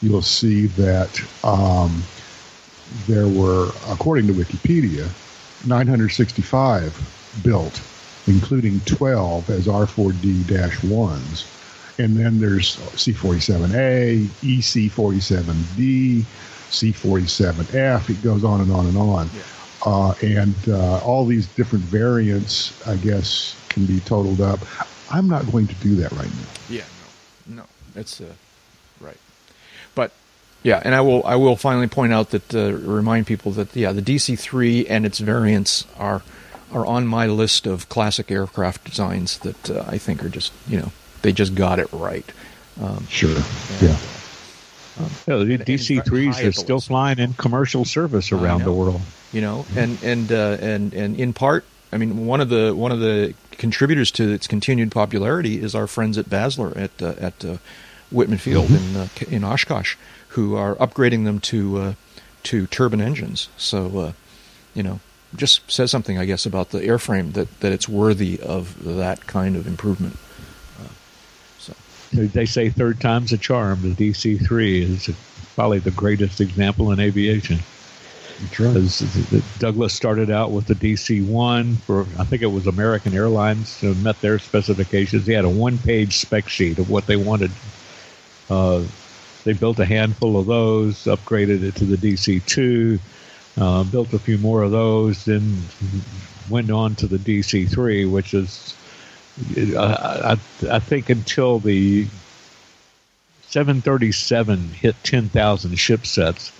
you'll 0.01 0.21
see 0.21 0.67
that 0.67 1.19
um, 1.43 2.01
there 3.07 3.27
were, 3.27 3.69
according 3.89 4.27
to 4.27 4.33
Wikipedia, 4.33 5.07
965 5.67 7.41
built, 7.43 7.81
including 8.29 8.79
12 8.81 9.49
as 9.49 9.67
R4D 9.67 10.43
1s. 10.43 11.99
And 11.99 12.15
then 12.15 12.39
there's 12.39 12.77
C47A, 12.77 14.25
EC47D, 14.25 16.23
C47F. 16.69 18.09
It 18.09 18.23
goes 18.23 18.43
on 18.45 18.61
and 18.61 18.71
on 18.71 18.85
and 18.85 18.97
on. 18.97 19.29
Yeah. 19.35 19.41
uh, 19.85 20.13
and 20.21 20.55
uh, 20.67 20.99
all 20.99 21.25
these 21.25 21.47
different 21.47 21.83
variants, 21.85 22.87
I 22.87 22.95
guess, 22.95 23.55
can 23.69 23.85
be 23.85 23.99
totaled 24.01 24.41
up. 24.41 24.59
I'm 25.11 25.27
not 25.27 25.49
going 25.51 25.67
to 25.67 25.75
do 25.75 25.95
that 25.97 26.11
right 26.11 26.27
now. 26.27 26.47
Yeah, 26.69 26.83
no, 27.47 27.55
no, 27.55 27.63
that's 27.93 28.21
uh, 28.21 28.25
right. 29.01 29.17
But 29.95 30.11
yeah, 30.63 30.81
and 30.83 30.93
I 30.93 31.01
will 31.01 31.23
I 31.25 31.35
will 31.35 31.55
finally 31.55 31.87
point 31.87 32.13
out 32.13 32.29
that 32.29 32.53
uh, 32.53 32.73
remind 32.73 33.27
people 33.27 33.51
that 33.53 33.75
yeah, 33.75 33.91
the 33.91 34.01
DC-3 34.01 34.85
and 34.89 35.05
its 35.05 35.19
variants 35.19 35.85
are 35.97 36.21
are 36.71 36.85
on 36.85 37.07
my 37.07 37.27
list 37.27 37.65
of 37.65 37.89
classic 37.89 38.31
aircraft 38.31 38.83
designs 38.83 39.39
that 39.39 39.69
uh, 39.69 39.85
I 39.87 39.97
think 39.97 40.23
are 40.23 40.29
just 40.29 40.53
you 40.67 40.79
know 40.79 40.91
they 41.21 41.31
just 41.31 41.55
got 41.55 41.79
it 41.79 41.87
right. 41.91 42.25
Um, 42.81 43.05
sure. 43.07 43.37
yeah. 43.81 43.97
Um, 44.97 45.09
yeah, 45.27 45.37
the 45.37 45.57
DC 45.57 46.05
threes 46.05 46.39
are 46.41 46.51
still 46.51 46.81
flying 46.81 47.19
in 47.19 47.33
commercial 47.33 47.85
service 47.85 48.31
around 48.31 48.63
the 48.63 48.73
world. 48.73 49.01
You 49.31 49.41
know, 49.41 49.65
and 49.75 50.01
and 50.03 50.31
uh, 50.31 50.57
and 50.59 50.93
and 50.93 51.19
in 51.19 51.33
part, 51.33 51.63
I 51.93 51.97
mean, 51.97 52.25
one 52.25 52.41
of 52.41 52.49
the 52.49 52.73
one 52.75 52.91
of 52.91 52.99
the 52.99 53.33
contributors 53.51 54.11
to 54.11 54.31
its 54.31 54.47
continued 54.47 54.91
popularity 54.91 55.61
is 55.61 55.75
our 55.75 55.87
friends 55.87 56.17
at 56.17 56.25
Basler 56.25 56.75
at 56.75 57.01
uh, 57.01 57.15
at 57.19 57.45
uh, 57.45 57.57
Wittman 58.13 58.39
Field 58.39 58.67
mm-hmm. 58.67 58.95
in 58.95 59.01
uh, 59.01 59.35
in 59.35 59.43
Oshkosh, 59.43 59.95
who 60.29 60.55
are 60.55 60.75
upgrading 60.75 61.25
them 61.25 61.39
to 61.41 61.77
uh, 61.77 61.93
to 62.43 62.67
turbine 62.67 63.01
engines. 63.01 63.49
So, 63.57 63.99
uh, 63.99 64.11
you 64.73 64.83
know, 64.83 64.99
just 65.35 65.69
says 65.69 65.91
something, 65.91 66.17
I 66.17 66.25
guess, 66.25 66.45
about 66.45 66.69
the 66.69 66.79
airframe 66.79 67.33
that 67.33 67.59
that 67.59 67.71
it's 67.71 67.87
worthy 67.87 68.39
of 68.39 68.83
that 68.83 69.27
kind 69.27 69.55
of 69.55 69.67
improvement. 69.67 70.17
so, 71.57 71.73
they 72.11 72.45
say 72.45 72.69
third 72.69 72.99
time's 72.99 73.31
a 73.31 73.37
charm. 73.37 73.81
The 73.81 74.11
DC 74.11 74.45
three 74.45 74.81
is 74.81 75.09
probably 75.55 75.79
the 75.79 75.91
greatest 75.91 76.41
example 76.41 76.91
in 76.91 76.99
aviation. 76.99 77.59
Because 78.49 79.01
Douglas 79.59 79.93
started 79.93 80.31
out 80.31 80.51
with 80.51 80.67
the 80.67 80.73
DC 80.73 81.27
one 81.27 81.75
for 81.75 82.03
I 82.17 82.23
think 82.23 82.41
it 82.41 82.47
was 82.47 82.67
American 82.67 83.13
Airlines 83.13 83.77
to 83.81 83.93
met 83.95 84.19
their 84.21 84.39
specifications. 84.39 85.25
He 85.25 85.33
had 85.33 85.43
a 85.43 85.49
one 85.49 85.77
page 85.77 86.17
spec 86.17 86.47
sheet 86.47 86.79
of 86.79 86.89
what 86.89 87.05
they 87.05 87.17
wanted. 87.17 87.51
Uh, 88.49 88.83
they 89.43 89.53
built 89.53 89.79
a 89.79 89.85
handful 89.85 90.39
of 90.39 90.45
those, 90.45 91.03
upgraded 91.03 91.63
it 91.63 91.75
to 91.75 91.85
the 91.85 91.97
DC 91.97 92.45
two, 92.45 92.99
uh, 93.59 93.83
built 93.83 94.13
a 94.13 94.19
few 94.19 94.37
more 94.37 94.63
of 94.63 94.71
those, 94.71 95.25
then 95.25 95.57
went 96.49 96.71
on 96.71 96.95
to 96.95 97.07
the 97.07 97.17
DC 97.17 97.69
three, 97.69 98.05
which 98.05 98.33
is 98.33 98.75
uh, 99.75 100.35
I, 100.35 100.75
I 100.75 100.79
think 100.79 101.09
until 101.09 101.59
the 101.59 102.07
737 103.47 104.69
hit 104.69 104.95
10,000 105.03 105.75
ship 105.75 106.05
sets 106.05 106.51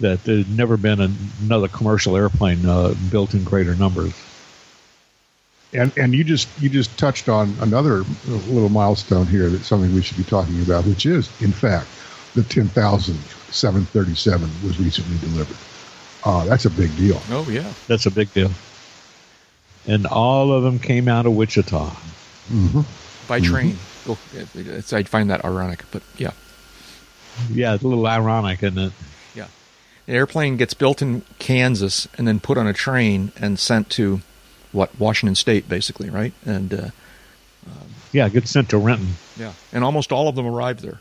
that 0.00 0.24
there'd 0.24 0.50
never 0.56 0.76
been 0.76 1.00
another 1.42 1.68
commercial 1.68 2.16
airplane 2.16 2.66
uh, 2.66 2.94
built 3.10 3.34
in 3.34 3.44
greater 3.44 3.74
numbers. 3.74 4.12
And 5.72 5.92
and 5.96 6.14
you 6.14 6.22
just 6.22 6.48
you 6.60 6.68
just 6.68 6.96
touched 6.98 7.28
on 7.28 7.54
another 7.60 8.04
little 8.26 8.68
milestone 8.68 9.26
here 9.26 9.50
that's 9.50 9.66
something 9.66 9.92
we 9.94 10.02
should 10.02 10.16
be 10.16 10.24
talking 10.24 10.62
about, 10.62 10.86
which 10.86 11.06
is 11.06 11.28
in 11.42 11.52
fact 11.52 11.88
the 12.34 12.42
10,000 12.44 13.16
737 13.50 14.50
was 14.62 14.78
recently 14.78 15.18
delivered. 15.18 15.56
Uh, 16.26 16.44
that's 16.44 16.64
a 16.64 16.70
big 16.70 16.94
deal. 16.96 17.22
Oh 17.30 17.46
yeah, 17.48 17.72
that's 17.86 18.04
a 18.06 18.10
big 18.10 18.32
deal. 18.34 18.50
And 19.86 20.08
all 20.08 20.52
of 20.52 20.64
them 20.64 20.80
came 20.80 21.06
out 21.06 21.24
of 21.24 21.36
Wichita 21.36 21.86
mm-hmm. 21.88 22.80
by 23.28 23.38
train. 23.38 23.74
Mm-hmm. 23.74 24.92
Oh, 24.92 24.96
I 24.96 25.02
find 25.04 25.30
that 25.30 25.44
ironic, 25.44 25.84
but 25.92 26.02
yeah. 26.16 26.32
Yeah, 27.48 27.74
it's 27.74 27.84
a 27.84 27.86
little 27.86 28.06
ironic, 28.08 28.60
isn't 28.64 28.76
it? 28.76 28.92
Yeah, 29.36 29.46
an 30.08 30.14
airplane 30.16 30.56
gets 30.56 30.74
built 30.74 31.00
in 31.00 31.22
Kansas 31.38 32.08
and 32.18 32.26
then 32.26 32.40
put 32.40 32.58
on 32.58 32.66
a 32.66 32.72
train 32.72 33.30
and 33.36 33.56
sent 33.56 33.88
to 33.90 34.20
what 34.72 34.98
Washington 34.98 35.36
State, 35.36 35.68
basically, 35.68 36.10
right? 36.10 36.32
And 36.44 36.74
uh, 36.74 36.90
um, 37.66 37.88
yeah, 38.10 38.28
gets 38.28 38.50
sent 38.50 38.70
to 38.70 38.78
Renton. 38.78 39.14
Yeah, 39.38 39.52
and 39.72 39.84
almost 39.84 40.10
all 40.10 40.26
of 40.26 40.34
them 40.34 40.46
arrived 40.46 40.80
there. 40.80 40.98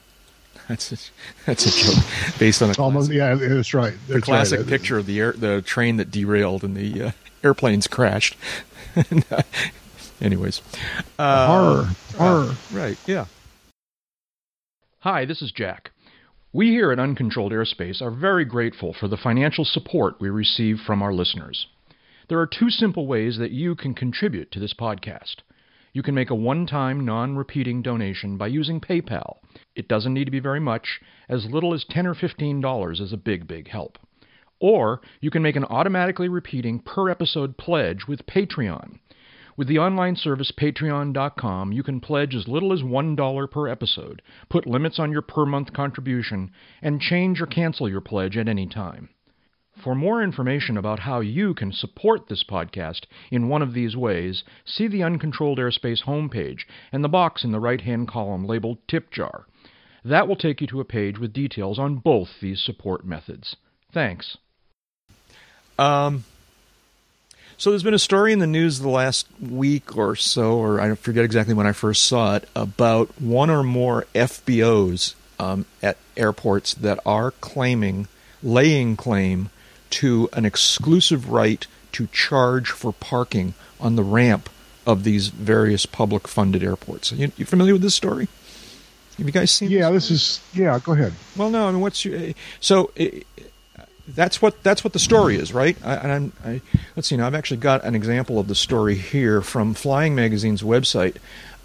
That's 0.69 0.91
a, 0.91 0.97
that's 1.45 1.65
a 1.67 1.69
joke 1.69 2.04
based 2.39 2.63
on 2.63 2.71
a 2.71 2.73
almost 2.82 3.12
classic, 3.12 3.41
yeah 3.41 3.54
that's 3.54 3.73
right 3.75 3.93
that's 4.08 4.13
the 4.13 4.21
classic 4.21 4.60
right. 4.62 4.67
picture 4.67 4.97
of 4.97 5.06
the 5.06 5.19
air 5.19 5.32
the 5.34 5.62
train 5.62 5.97
that 5.97 6.10
derailed 6.10 6.63
and 6.63 6.75
the 6.75 7.04
uh, 7.04 7.12
airplanes 7.43 7.86
crashed. 7.86 8.36
and, 9.12 9.23
uh, 9.30 9.43
anyways, 10.19 10.63
uh, 11.19 11.45
horror 11.45 11.89
horror 12.17 12.56
right 12.73 12.97
yeah. 13.06 13.25
Hi, 15.01 15.23
this 15.23 15.43
is 15.43 15.51
Jack. 15.51 15.91
We 16.51 16.69
here 16.69 16.91
at 16.91 16.99
Uncontrolled 16.99 17.51
Airspace 17.51 18.01
are 18.01 18.10
very 18.10 18.45
grateful 18.45 18.91
for 18.91 19.08
the 19.08 19.17
financial 19.17 19.65
support 19.65 20.19
we 20.19 20.30
receive 20.30 20.80
from 20.80 21.04
our 21.04 21.13
listeners. 21.13 21.67
There 22.28 22.39
are 22.39 22.47
two 22.47 22.71
simple 22.71 23.06
ways 23.06 23.38
that 23.38 23.51
you 23.51 23.75
can 23.75 23.93
contribute 23.93 24.51
to 24.51 24.60
this 24.60 24.73
podcast. 24.73 25.41
You 25.95 26.03
can 26.03 26.13
make 26.13 26.29
a 26.29 26.36
one 26.36 26.67
time, 26.67 27.05
non 27.05 27.38
repeating 27.38 27.81
donation 27.81 28.36
by 28.36 28.47
using 28.47 28.81
PayPal. 28.81 29.38
It 29.77 29.88
doesn't 29.88 30.13
need 30.13 30.25
to 30.25 30.31
be 30.31 30.41
very 30.41 30.60
much, 30.60 30.99
as 31.29 31.45
little 31.45 31.73
as 31.73 31.86
10 31.86 32.05
or 32.05 32.13
$15 32.13 32.99
is 32.99 33.13
a 33.13 33.17
big, 33.17 33.47
big 33.47 33.69
help. 33.69 33.97
Or 34.60 34.99
you 35.21 35.31
can 35.31 35.41
make 35.41 35.55
an 35.55 35.63
automatically 35.63 36.27
repeating 36.27 36.79
per 36.79 37.10
episode 37.10 37.58
pledge 37.58 38.08
with 38.10 38.25
Patreon. 38.25 38.99
With 39.55 39.69
the 39.69 39.79
online 39.79 40.17
service 40.17 40.51
patreon.com, 40.51 41.71
you 41.71 41.81
can 41.81 42.01
pledge 42.01 42.36
as 42.36 42.49
little 42.49 42.73
as 42.73 42.81
$1 42.81 43.49
per 43.49 43.69
episode, 43.69 44.21
put 44.49 44.67
limits 44.67 44.99
on 44.99 45.13
your 45.13 45.21
per 45.21 45.45
month 45.45 45.71
contribution, 45.71 46.51
and 46.81 46.99
change 46.99 47.39
or 47.39 47.45
cancel 47.45 47.88
your 47.88 48.01
pledge 48.01 48.36
at 48.36 48.49
any 48.49 48.67
time. 48.67 49.14
For 49.84 49.94
more 49.94 50.24
information 50.24 50.78
about 50.78 51.00
how 51.00 51.20
you 51.20 51.54
can 51.54 51.74
support 51.74 52.28
this 52.28 52.44
podcast 52.44 53.02
in 53.30 53.50
one 53.50 53.62
of 53.62 53.74
these 53.74 53.96
ways, 53.96 54.44
see 54.66 54.88
the 54.88 55.04
Uncontrolled 55.04 55.60
Airspace 55.60 56.04
homepage 56.06 56.62
and 56.92 57.04
the 57.04 57.10
box 57.10 57.44
in 57.44 57.52
the 57.52 57.60
right 57.60 57.82
hand 57.82 58.08
column 58.08 58.46
labeled 58.46 58.78
Tip 58.88 59.12
Jar. 59.12 59.46
That 60.04 60.28
will 60.28 60.38
take 60.38 60.62
you 60.62 60.68
to 60.68 60.80
a 60.80 60.86
page 60.86 61.20
with 61.20 61.34
details 61.34 61.78
on 61.78 61.98
both 61.98 62.30
these 62.42 62.62
support 62.62 63.06
methods. 63.06 63.58
Thanks. 63.92 64.38
Um, 65.78 66.24
so 67.58 67.70
there's 67.70 67.84
been 67.84 67.94
a 67.94 68.00
story 68.00 68.32
in 68.32 68.40
the 68.40 68.48
news 68.48 68.80
the 68.80 68.90
last 68.90 69.28
week 69.42 69.98
or 69.98 70.16
so, 70.16 70.58
or 70.58 70.80
I 70.80 70.96
forget 70.96 71.26
exactly 71.26 71.54
when 71.54 71.68
I 71.68 71.74
first 71.74 72.06
saw 72.06 72.36
it, 72.36 72.48
about 72.56 73.22
one 73.22 73.50
or 73.50 73.64
more 73.64 74.06
FBOs 74.14 75.16
um, 75.40 75.66
at 75.82 75.98
airports 76.16 76.74
that 76.76 77.00
are 77.06 77.32
claiming, 77.32 78.08
laying 78.42 78.96
claim 78.96 79.50
to 79.95 80.29
an 80.34 80.45
exclusive 80.45 81.29
right 81.29 81.65
to 81.93 82.08
charge 82.08 82.69
for 82.69 82.91
parking 82.93 83.53
on 83.79 83.95
the 83.95 84.03
ramp 84.03 84.49
of 84.86 85.03
these 85.03 85.29
various 85.29 85.86
public 85.86 86.27
funded 86.27 86.63
airports. 86.63 87.12
You, 87.12 87.31
you 87.38 87.45
familiar 87.45 87.73
with 87.73 87.81
this 87.81 87.95
story? 87.95 88.27
Have 89.17 89.25
you 89.25 89.31
guys 89.31 89.51
seen? 89.51 89.71
Yeah, 89.71 89.89
this, 89.91 90.10
this 90.10 90.12
is. 90.12 90.41
Yeah, 90.53 90.77
go 90.84 90.91
ahead. 90.91 91.13
Well, 91.38 91.49
no, 91.49 91.67
I 91.67 91.71
mean, 91.71 91.81
what's 91.81 92.03
your 92.03 92.34
so? 92.60 92.91
that's 94.08 94.41
what 94.41 94.62
that's 94.63 94.84
what 94.84 94.93
the 94.93 94.99
story 94.99 95.36
is, 95.36 95.53
right? 95.53 95.77
I, 95.84 95.95
and 95.95 96.12
I'm, 96.12 96.34
I, 96.43 96.62
let's 96.95 97.08
see. 97.08 97.17
Now 97.17 97.27
I've 97.27 97.36
actually 97.36 97.58
got 97.58 97.84
an 97.84 97.95
example 97.95 98.39
of 98.39 98.47
the 98.47 98.55
story 98.55 98.95
here 98.95 99.41
from 99.41 99.73
Flying 99.73 100.15
Magazine's 100.15 100.62
website. 100.62 101.17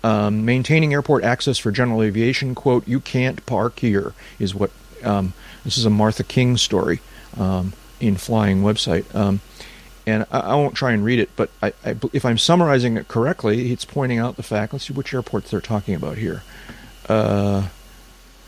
Um, 0.02 0.46
maintaining 0.46 0.94
airport 0.94 1.24
access 1.24 1.58
for 1.58 1.70
general 1.70 2.02
aviation. 2.02 2.54
"Quote: 2.54 2.88
You 2.88 3.00
can't 3.00 3.44
park 3.44 3.80
here." 3.80 4.14
Is 4.38 4.54
what 4.54 4.70
um, 5.04 5.34
this 5.64 5.76
is 5.76 5.84
a 5.84 5.90
Martha 5.90 6.24
King 6.24 6.56
story 6.56 7.00
um, 7.36 7.74
in 8.00 8.16
Flying 8.16 8.62
website. 8.62 9.12
Um, 9.14 9.40
and 10.06 10.26
I, 10.30 10.40
I, 10.40 10.54
won't 10.54 10.74
try 10.74 10.92
and 10.92 11.04
read 11.04 11.18
it, 11.18 11.30
but 11.36 11.50
I, 11.62 11.72
I, 11.84 11.96
if 12.12 12.24
I'm 12.24 12.38
summarizing 12.38 12.96
it 12.96 13.08
correctly, 13.08 13.72
it's 13.72 13.84
pointing 13.84 14.18
out 14.18 14.36
the 14.36 14.42
fact. 14.42 14.72
Let's 14.72 14.86
see 14.86 14.92
which 14.92 15.14
airports 15.14 15.50
they're 15.50 15.60
talking 15.60 15.94
about 15.94 16.18
here. 16.18 16.42
Uh, 17.08 17.68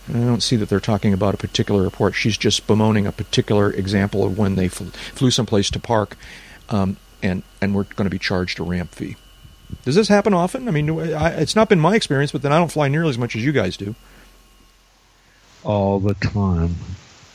I 0.08 0.12
don't 0.12 0.42
see 0.42 0.56
that 0.56 0.68
they're 0.68 0.80
talking 0.80 1.12
about 1.12 1.34
a 1.34 1.36
particular 1.36 1.82
report. 1.82 2.14
She's 2.14 2.36
just 2.36 2.66
bemoaning 2.66 3.06
a 3.06 3.12
particular 3.12 3.70
example 3.70 4.24
of 4.24 4.36
when 4.36 4.56
they 4.56 4.68
fl- 4.68 4.84
flew 4.84 5.30
someplace 5.30 5.70
to 5.70 5.78
park, 5.78 6.16
um, 6.70 6.96
and 7.22 7.42
and 7.60 7.74
we're 7.74 7.84
going 7.84 8.06
to 8.06 8.10
be 8.10 8.18
charged 8.18 8.58
a 8.58 8.64
ramp 8.64 8.92
fee. 8.92 9.16
Does 9.84 9.94
this 9.94 10.08
happen 10.08 10.34
often? 10.34 10.68
I 10.68 10.70
mean, 10.70 10.90
I, 10.90 11.30
it's 11.30 11.56
not 11.56 11.68
been 11.68 11.80
my 11.80 11.94
experience, 11.94 12.32
but 12.32 12.42
then 12.42 12.52
I 12.52 12.58
don't 12.58 12.70
fly 12.70 12.88
nearly 12.88 13.10
as 13.10 13.18
much 13.18 13.36
as 13.36 13.44
you 13.44 13.52
guys 13.52 13.76
do. 13.76 13.94
All 15.64 16.00
the 16.00 16.14
time. 16.14 16.74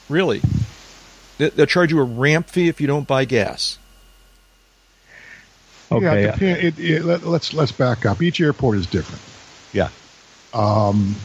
Really? 0.09 0.41
They, 1.37 1.49
will 1.49 1.65
charge 1.65 1.91
you 1.91 1.99
a 1.99 2.03
ramp 2.03 2.49
fee 2.49 2.67
if 2.67 2.81
you 2.81 2.87
don't 2.87 3.07
buy 3.07 3.25
gas. 3.25 3.77
Okay. 5.91 6.23
Yeah, 6.23 6.35
it, 6.39 6.79
it, 6.79 7.05
let, 7.05 7.23
let's 7.25 7.53
let's 7.53 7.71
back 7.71 8.05
up. 8.05 8.21
Each 8.21 8.41
airport 8.41 8.77
is 8.77 8.87
different. 8.87 9.21
Yeah. 9.71 9.89
Um, 10.53 11.15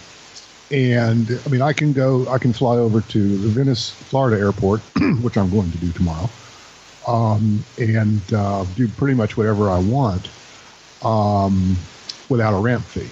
and 0.71 1.41
I 1.45 1.49
mean, 1.49 1.63
I 1.63 1.73
can 1.73 1.93
go, 1.93 2.27
I 2.29 2.39
can 2.39 2.53
fly 2.53 2.77
over 2.77 3.01
to 3.01 3.39
the 3.39 3.49
Venice, 3.49 3.91
Florida 3.91 4.41
airport, 4.41 4.81
which 5.21 5.37
I'm 5.37 5.51
going 5.51 5.71
to 5.71 5.79
do 5.79 5.93
tomorrow, 5.93 6.31
um, 7.07 7.63
and 7.79 8.21
uh, 8.33 8.65
do 8.77 8.89
pretty 8.89 9.15
much 9.15 9.37
whatever 9.37 9.69
I 9.71 9.79
want 9.79 10.31
um, 11.05 11.77
without 12.29 12.55
a 12.55 12.61
ramp 12.61 12.85
fee. 12.85 13.11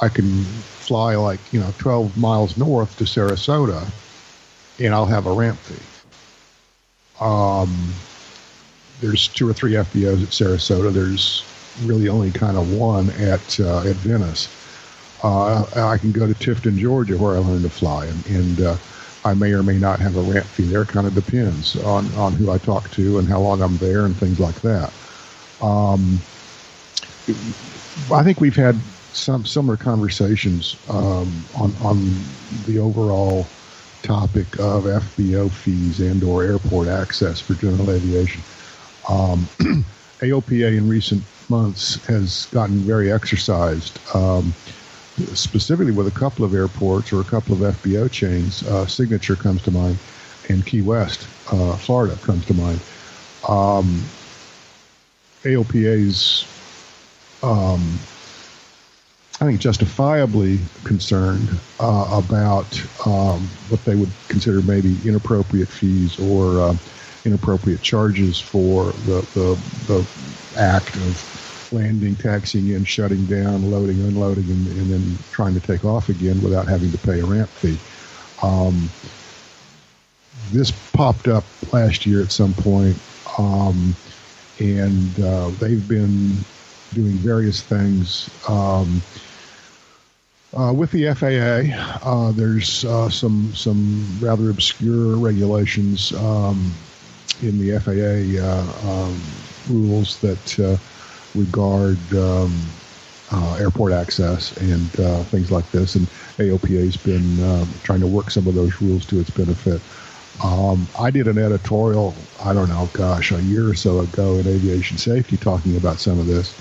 I 0.00 0.08
can 0.08 0.42
fly 0.42 1.14
like, 1.14 1.40
you 1.52 1.60
know, 1.60 1.72
12 1.78 2.18
miles 2.18 2.56
north 2.56 2.96
to 2.98 3.04
Sarasota, 3.04 3.88
and 4.84 4.94
I'll 4.94 5.06
have 5.06 5.26
a 5.26 5.32
ramp 5.32 5.60
fee. 5.60 5.86
Um, 7.20 8.02
there's 9.00 9.28
two 9.28 9.48
or 9.48 9.52
three 9.52 9.72
FBOs 9.76 10.22
at 10.22 10.30
Sarasota. 10.30 10.92
There's 10.92 11.44
really 11.80 12.08
only 12.08 12.30
kind 12.32 12.56
of 12.56 12.68
one 12.68 13.10
at 13.10 13.58
uh, 13.60 13.80
at 13.80 13.96
Venice. 13.96 14.48
Uh, 15.22 15.64
I 15.76 15.98
can 15.98 16.12
go 16.12 16.26
to 16.26 16.34
Tifton, 16.34 16.76
Georgia, 16.76 17.16
where 17.16 17.36
I 17.36 17.40
learned 17.40 17.64
to 17.64 17.70
fly, 17.70 18.06
and, 18.06 18.26
and 18.26 18.60
uh, 18.60 18.76
I 19.24 19.34
may 19.34 19.52
or 19.52 19.62
may 19.62 19.78
not 19.78 20.00
have 20.00 20.16
a 20.16 20.22
ramp 20.22 20.46
fee 20.46 20.64
there. 20.64 20.84
Kind 20.84 21.06
of 21.06 21.14
depends 21.14 21.76
on, 21.76 22.12
on 22.14 22.34
who 22.34 22.50
I 22.50 22.58
talk 22.58 22.90
to 22.92 23.18
and 23.18 23.28
how 23.28 23.40
long 23.40 23.62
I'm 23.62 23.78
there 23.78 24.04
and 24.04 24.18
things 24.18 24.40
like 24.40 24.60
that. 24.62 24.92
Um, 25.60 26.26
I 28.12 28.22
think 28.24 28.40
we've 28.40 28.56
had 28.56 28.80
some 29.12 29.44
similar 29.44 29.76
conversations 29.76 30.76
um, 30.88 31.48
on 31.54 31.76
on 31.80 32.36
the 32.66 32.78
overall 32.78 33.46
topic 34.02 34.58
of 34.58 34.84
FBO 34.84 35.50
fees 35.50 36.00
and 36.00 36.22
or 36.22 36.42
airport 36.42 36.88
access 36.88 37.40
for 37.40 37.54
general 37.54 37.90
aviation. 37.90 38.42
Um, 39.08 39.46
AOPA 40.20 40.76
in 40.76 40.88
recent 40.88 41.22
months 41.48 42.04
has 42.06 42.46
gotten 42.46 42.76
very 42.78 43.12
exercised, 43.12 43.98
um, 44.14 44.52
specifically 45.34 45.92
with 45.92 46.06
a 46.06 46.18
couple 46.18 46.44
of 46.44 46.54
airports 46.54 47.12
or 47.12 47.20
a 47.20 47.24
couple 47.24 47.54
of 47.54 47.76
FBO 47.76 48.10
chains. 48.10 48.62
Uh, 48.64 48.86
Signature 48.86 49.36
comes 49.36 49.62
to 49.62 49.70
mind, 49.70 49.98
and 50.48 50.64
Key 50.64 50.82
West, 50.82 51.26
uh, 51.52 51.76
Florida, 51.76 52.16
comes 52.22 52.46
to 52.46 52.54
mind. 52.54 52.80
Um, 53.48 54.02
AOPA's, 55.42 56.46
um, 57.42 57.98
I 59.42 59.44
think, 59.44 59.60
justifiably 59.60 60.60
concerned 60.84 61.48
uh, 61.80 62.22
about 62.24 62.80
um, 63.04 63.40
what 63.70 63.84
they 63.84 63.96
would 63.96 64.12
consider 64.28 64.62
maybe 64.62 64.96
inappropriate 65.04 65.66
fees 65.66 66.16
or 66.20 66.60
uh, 66.60 66.76
inappropriate 67.24 67.82
charges 67.82 68.40
for 68.40 68.92
the, 69.04 69.26
the, 69.34 69.58
the 69.88 70.06
act 70.56 70.94
of 70.94 71.72
landing, 71.72 72.14
taxiing 72.14 72.68
in, 72.68 72.84
shutting 72.84 73.26
down, 73.26 73.68
loading, 73.68 73.98
unloading, 74.02 74.44
and, 74.44 74.68
and 74.78 74.92
then 74.92 75.18
trying 75.32 75.54
to 75.54 75.60
take 75.66 75.84
off 75.84 76.08
again 76.08 76.40
without 76.40 76.68
having 76.68 76.92
to 76.92 76.98
pay 76.98 77.18
a 77.18 77.24
ramp 77.24 77.48
fee. 77.48 77.76
Um, 78.44 78.88
this 80.52 80.70
popped 80.92 81.26
up 81.26 81.42
last 81.72 82.06
year 82.06 82.22
at 82.22 82.30
some 82.30 82.54
point, 82.54 82.96
um, 83.36 83.92
and 84.60 85.20
uh, 85.20 85.48
they've 85.58 85.88
been 85.88 86.36
doing 86.94 87.12
various 87.14 87.60
things. 87.62 88.30
Um, 88.48 89.02
uh, 90.56 90.72
with 90.72 90.90
the 90.90 91.12
FAA, 91.14 91.72
uh, 92.08 92.32
there's 92.32 92.84
uh, 92.84 93.08
some 93.08 93.54
some 93.54 94.04
rather 94.20 94.50
obscure 94.50 95.16
regulations 95.16 96.12
um, 96.12 96.70
in 97.42 97.58
the 97.58 97.78
FAA 97.80 98.42
uh, 98.42 98.90
um, 98.90 99.20
rules 99.70 100.20
that 100.20 100.58
uh, 100.60 100.76
regard 101.38 101.98
um, 102.14 102.52
uh, 103.32 103.56
airport 103.58 103.92
access 103.92 104.54
and 104.58 104.90
things 105.30 105.50
like 105.50 105.68
this, 105.70 105.94
and 105.94 106.06
AOPA 106.36 106.84
has 106.84 106.96
been 106.98 107.42
um, 107.44 107.66
trying 107.82 108.00
to 108.00 108.06
work 108.06 108.30
some 108.30 108.46
of 108.46 108.54
those 108.54 108.80
rules 108.82 109.06
to 109.06 109.20
its 109.20 109.30
benefit. 109.30 109.80
Um, 110.44 110.86
I 110.98 111.10
did 111.10 111.28
an 111.28 111.38
editorial, 111.38 112.14
I 112.42 112.52
don't 112.52 112.68
know, 112.68 112.90
gosh, 112.92 113.32
a 113.32 113.40
year 113.42 113.68
or 113.68 113.74
so 113.74 114.00
ago 114.00 114.34
in 114.38 114.46
aviation 114.46 114.98
safety 114.98 115.36
talking 115.36 115.76
about 115.76 115.98
some 115.98 116.18
of 116.18 116.26
this. 116.26 116.54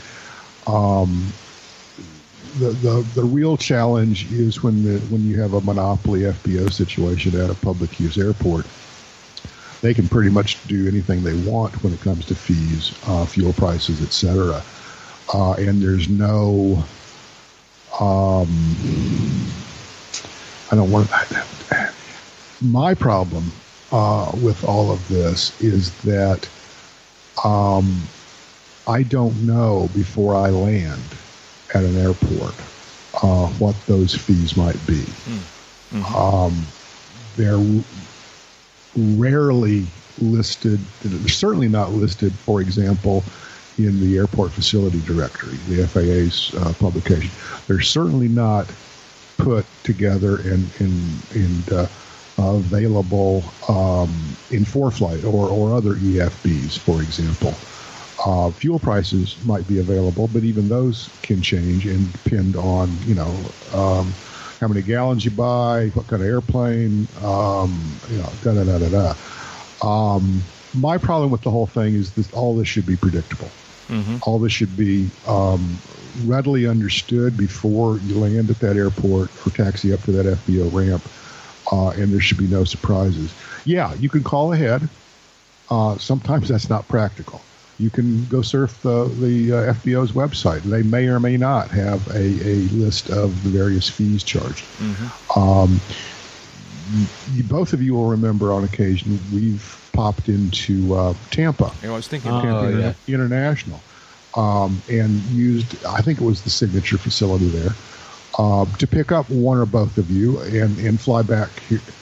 Um, 0.67 1.33
the, 2.59 2.71
the, 2.71 3.05
the 3.15 3.23
real 3.23 3.57
challenge 3.57 4.31
is 4.31 4.63
when 4.63 4.83
the 4.83 4.99
when 5.07 5.23
you 5.23 5.41
have 5.41 5.53
a 5.53 5.61
monopoly 5.61 6.21
FBO 6.21 6.71
situation 6.71 7.39
at 7.39 7.49
a 7.49 7.55
public 7.55 7.99
use 7.99 8.17
airport. 8.17 8.65
They 9.81 9.93
can 9.93 10.07
pretty 10.07 10.29
much 10.29 10.61
do 10.67 10.87
anything 10.87 11.23
they 11.23 11.33
want 11.33 11.83
when 11.83 11.93
it 11.93 12.01
comes 12.01 12.25
to 12.27 12.35
fees, 12.35 12.93
uh, 13.07 13.25
fuel 13.25 13.53
prices, 13.53 14.01
etc. 14.03 14.63
Uh, 15.33 15.53
and 15.53 15.81
there's 15.81 16.07
no, 16.07 16.83
um, 17.99 18.51
I 20.71 20.75
don't 20.75 20.91
want. 20.91 21.09
My 22.61 22.93
problem 22.93 23.51
uh, 23.91 24.31
with 24.35 24.63
all 24.63 24.91
of 24.91 25.07
this 25.07 25.59
is 25.61 25.91
that 26.03 26.47
um, 27.43 28.03
I 28.87 29.01
don't 29.01 29.47
know 29.47 29.89
before 29.95 30.35
I 30.35 30.49
land 30.49 31.17
at 31.74 31.84
an 31.84 31.97
airport 31.97 32.53
uh, 33.22 33.47
what 33.59 33.76
those 33.88 34.15
fees 34.15 34.55
might 34.55 34.80
be. 34.88 35.03
Mm-hmm. 35.91 36.15
Um, 36.15 36.65
they're 37.36 37.84
rarely 39.17 39.86
listed, 40.19 40.80
they're 41.03 41.30
certainly 41.30 41.67
not 41.67 41.91
listed, 41.91 42.34
for 42.34 42.61
example, 42.61 43.24
in 43.78 43.99
the 44.01 44.17
airport 44.17 44.51
facility 44.51 45.01
directory, 45.01 45.57
the 45.67 45.88
FAA's 45.88 46.53
uh, 46.55 46.74
publication. 46.80 47.32
They're 47.67 47.82
certainly 47.82 48.28
not 48.28 48.72
put 49.38 49.65
together 49.84 50.38
and, 50.41 50.69
and, 50.80 51.22
and 51.34 51.74
uh, 51.74 51.88
available 52.38 53.43
um, 53.67 54.09
in 54.51 54.65
ForeFlight 54.65 55.24
or, 55.24 55.49
or 55.49 55.74
other 55.76 55.95
EFBs, 55.95 56.78
for 56.80 57.01
example. 57.01 57.53
Uh, 58.24 58.51
fuel 58.51 58.78
prices 58.78 59.36
might 59.45 59.67
be 59.67 59.80
available, 59.80 60.28
but 60.28 60.43
even 60.43 60.69
those 60.69 61.09
can 61.24 61.41
change 61.41 61.88
and 61.88 62.11
depend 62.13 62.55
on 62.55 62.95
you 63.05 63.15
know 63.15 63.36
um, 63.74 64.13
how 64.59 64.67
many 64.67 64.84
gallons 64.84 65.26
you 65.26 65.32
buy, 65.32 65.88
what 65.95 66.05
kind 66.07 66.22
of 66.22 66.28
airplane, 66.28 67.07
um, 67.24 67.99
you 68.11 68.17
know, 68.17 68.30
da 68.43 68.53
da 68.53 68.63
da 68.63 68.78
da 68.78 68.89
da. 68.89 70.15
Um, 70.15 70.43
my 70.76 70.99
problem 70.99 71.32
with 71.32 71.41
the 71.41 71.49
whole 71.49 71.65
thing 71.65 71.95
is 71.95 72.13
that 72.13 72.32
all 72.34 72.55
this 72.55 72.67
should 72.67 72.86
be 72.86 72.95
predictable. 72.95 73.49
Mm-hmm. 73.88 74.17
All 74.22 74.38
this 74.38 74.51
should 74.51 74.78
be 74.78 75.09
um, 75.28 75.80
readily 76.24 76.67
understood 76.67 77.36
before 77.36 77.97
you 78.05 78.19
land 78.19 78.51
at 78.51 78.59
that 78.59 78.78
airport 78.78 79.32
or 79.47 79.49
taxi 79.49 79.91
up 79.93 80.01
to 80.03 80.11
that 80.11 80.28
FBO 80.28 80.72
ramp, 80.72 81.03
uh, 81.72 81.89
and 81.99 82.13
there 82.13 82.22
should 82.22 82.38
be 82.38 82.47
no 82.47 82.65
surprises. 82.65 83.34
Yeah, 83.65 83.95
you 83.95 84.09
can 84.09 84.24
call 84.24 84.53
ahead. 84.53 84.88
Uh, 85.72 85.97
sometimes 85.97 86.49
that's 86.49 86.69
not 86.69 86.88
practical 86.88 87.41
you 87.80 87.89
can 87.89 88.26
go 88.26 88.41
surf 88.41 88.82
the, 88.84 89.05
the 89.19 89.51
uh, 89.51 89.74
FBO's 89.74 90.11
website. 90.11 90.61
They 90.61 90.84
may 90.84 91.07
or 91.07 91.19
may 91.19 91.38
not 91.38 91.69
have 91.69 92.07
a, 92.09 92.19
a 92.19 92.55
list 92.74 93.09
of 93.09 93.43
the 93.43 93.49
various 93.49 93.89
fees 93.89 94.24
charged. 94.24 94.65
Mm-hmm. 94.78 95.39
Um, 95.39 95.80
you, 97.36 97.43
both 97.43 97.74
of 97.74 97.82
you 97.82 97.93
will 97.93 98.07
remember 98.07 98.51
on 98.53 98.63
occasion 98.63 99.19
we've 99.34 99.89
popped 99.93 100.30
into 100.30 100.93
uh, 100.93 101.13
Tampa. 101.32 101.72
I 101.84 101.89
was 101.89 102.07
thinking 102.07 102.32
Tampa 102.32 102.49
oh, 102.49 102.69
yeah. 102.69 102.93
International 103.07 103.80
um, 104.36 104.82
and 104.89 105.09
used, 105.26 105.84
I 105.86 106.01
think 106.01 106.22
it 106.22 106.24
was 106.24 106.43
the 106.43 106.49
signature 106.49 106.97
facility 106.97 107.47
there, 107.49 107.72
uh, 108.38 108.65
to 108.78 108.88
pick 108.88 109.11
up 109.11 109.30
one 109.30 109.57
or 109.57 109.65
both 109.65 109.97
of 109.97 110.09
you 110.09 110.39
and, 110.41 110.78
and 110.80 110.99
fly 110.99 111.22
back 111.22 111.49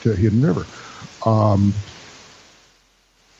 to 0.02 0.14
Hidden 0.14 0.42
River. 0.42 0.66
Um, 1.26 1.74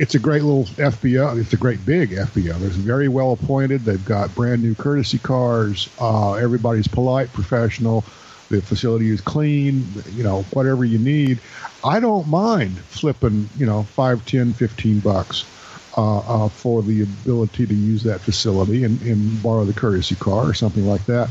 it's 0.01 0.15
a 0.15 0.19
great 0.19 0.43
little 0.43 0.65
FBO. 0.65 1.39
It's 1.39 1.53
a 1.53 1.59
great 1.59 1.85
big 1.85 2.13
FBO. 2.13 2.59
It's 2.63 2.75
very 2.75 3.07
well 3.07 3.33
appointed. 3.33 3.85
They've 3.85 4.03
got 4.03 4.35
brand 4.35 4.63
new 4.63 4.75
courtesy 4.75 5.19
cars. 5.19 5.91
Uh, 6.01 6.35
everybody's 6.35 6.89
polite, 6.89 7.31
professional. 7.35 8.03
The 8.49 8.63
facility 8.63 9.11
is 9.11 9.21
clean. 9.21 9.87
You 10.13 10.23
know, 10.23 10.43
whatever 10.55 10.87
you 10.87 10.99
need. 10.99 11.39
I 11.85 12.01
don't 12.01 12.27
mind 12.29 12.79
flipping, 12.79 13.51
you 13.59 13.67
know, 13.67 13.83
five, 13.83 14.25
ten, 14.25 14.55
fifteen 14.55 15.01
bucks 15.01 15.45
uh, 15.99 16.45
uh, 16.45 16.49
for 16.49 16.83
the 16.83 17.03
ability 17.03 17.67
to 17.67 17.75
use 17.75 18.03
that 18.05 18.23
facility 18.23 18.85
and, 18.85 19.03
and, 19.03 19.43
borrow 19.43 19.67
the 19.67 19.75
courtesy 19.75 20.15
car 20.15 20.49
or 20.49 20.55
something 20.55 20.87
like 20.87 21.05
that. 21.07 21.29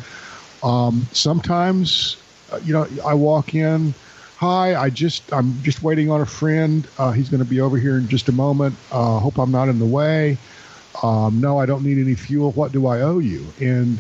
Um, 0.62 1.08
sometimes, 1.12 2.18
uh, 2.52 2.60
you 2.64 2.74
know, 2.74 2.88
I 3.04 3.16
walk 3.16 3.56
in 3.56 3.96
hi 4.40 4.74
i 4.82 4.90
just 4.90 5.34
i'm 5.34 5.62
just 5.64 5.84
waiting 5.84 6.10
on 6.10 6.22
a 6.22 6.26
friend. 6.26 6.88
Uh, 6.98 7.12
he's 7.12 7.28
going 7.28 7.44
to 7.44 7.50
be 7.50 7.60
over 7.60 7.78
here 7.78 7.98
in 7.98 8.08
just 8.08 8.30
a 8.30 8.32
moment. 8.32 8.74
Uh, 8.90 9.20
hope 9.20 9.38
i'm 9.38 9.52
not 9.52 9.68
in 9.68 9.80
the 9.80 9.86
way. 9.86 10.38
Um, 11.04 11.42
no 11.42 11.58
i 11.58 11.66
don't 11.66 11.84
need 11.84 11.98
any 11.98 12.16
fuel. 12.16 12.54
What 12.54 12.72
do 12.72 12.88
i 12.88 13.02
owe 13.02 13.20
you? 13.20 13.46
And 13.60 14.00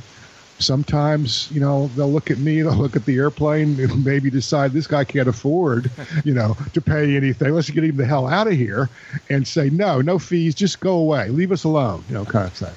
sometimes 0.59 1.51
you 1.51 1.59
know 1.59 1.87
they'll 1.97 2.11
look 2.11 2.31
at 2.31 2.37
me 2.37 2.61
they'll 2.63 2.73
look 2.73 2.95
at 2.95 3.03
the 3.03 3.17
airplane 3.17 3.77
and 3.81 4.05
maybe 4.05 4.29
decide 4.29 4.71
this 4.71 4.87
guy 4.87 5.03
can't 5.03 5.27
afford 5.27 5.91
you 6.23 6.33
know 6.33 6.55
to 6.71 6.79
pay 6.79 7.17
anything. 7.17 7.53
Let's 7.53 7.69
get 7.69 7.83
him 7.83 7.97
the 7.97 8.05
hell 8.05 8.25
out 8.25 8.47
of 8.47 8.53
here 8.53 8.87
and 9.29 9.45
say 9.45 9.69
no 9.69 9.99
no 9.99 10.19
fees. 10.19 10.55
Just 10.55 10.79
go 10.79 10.99
away. 10.99 11.27
Leave 11.27 11.51
us 11.51 11.65
alone. 11.65 12.05
You 12.07 12.13
know 12.13 12.23
kind 12.23 12.47
of 12.47 12.53
thing. 12.53 12.75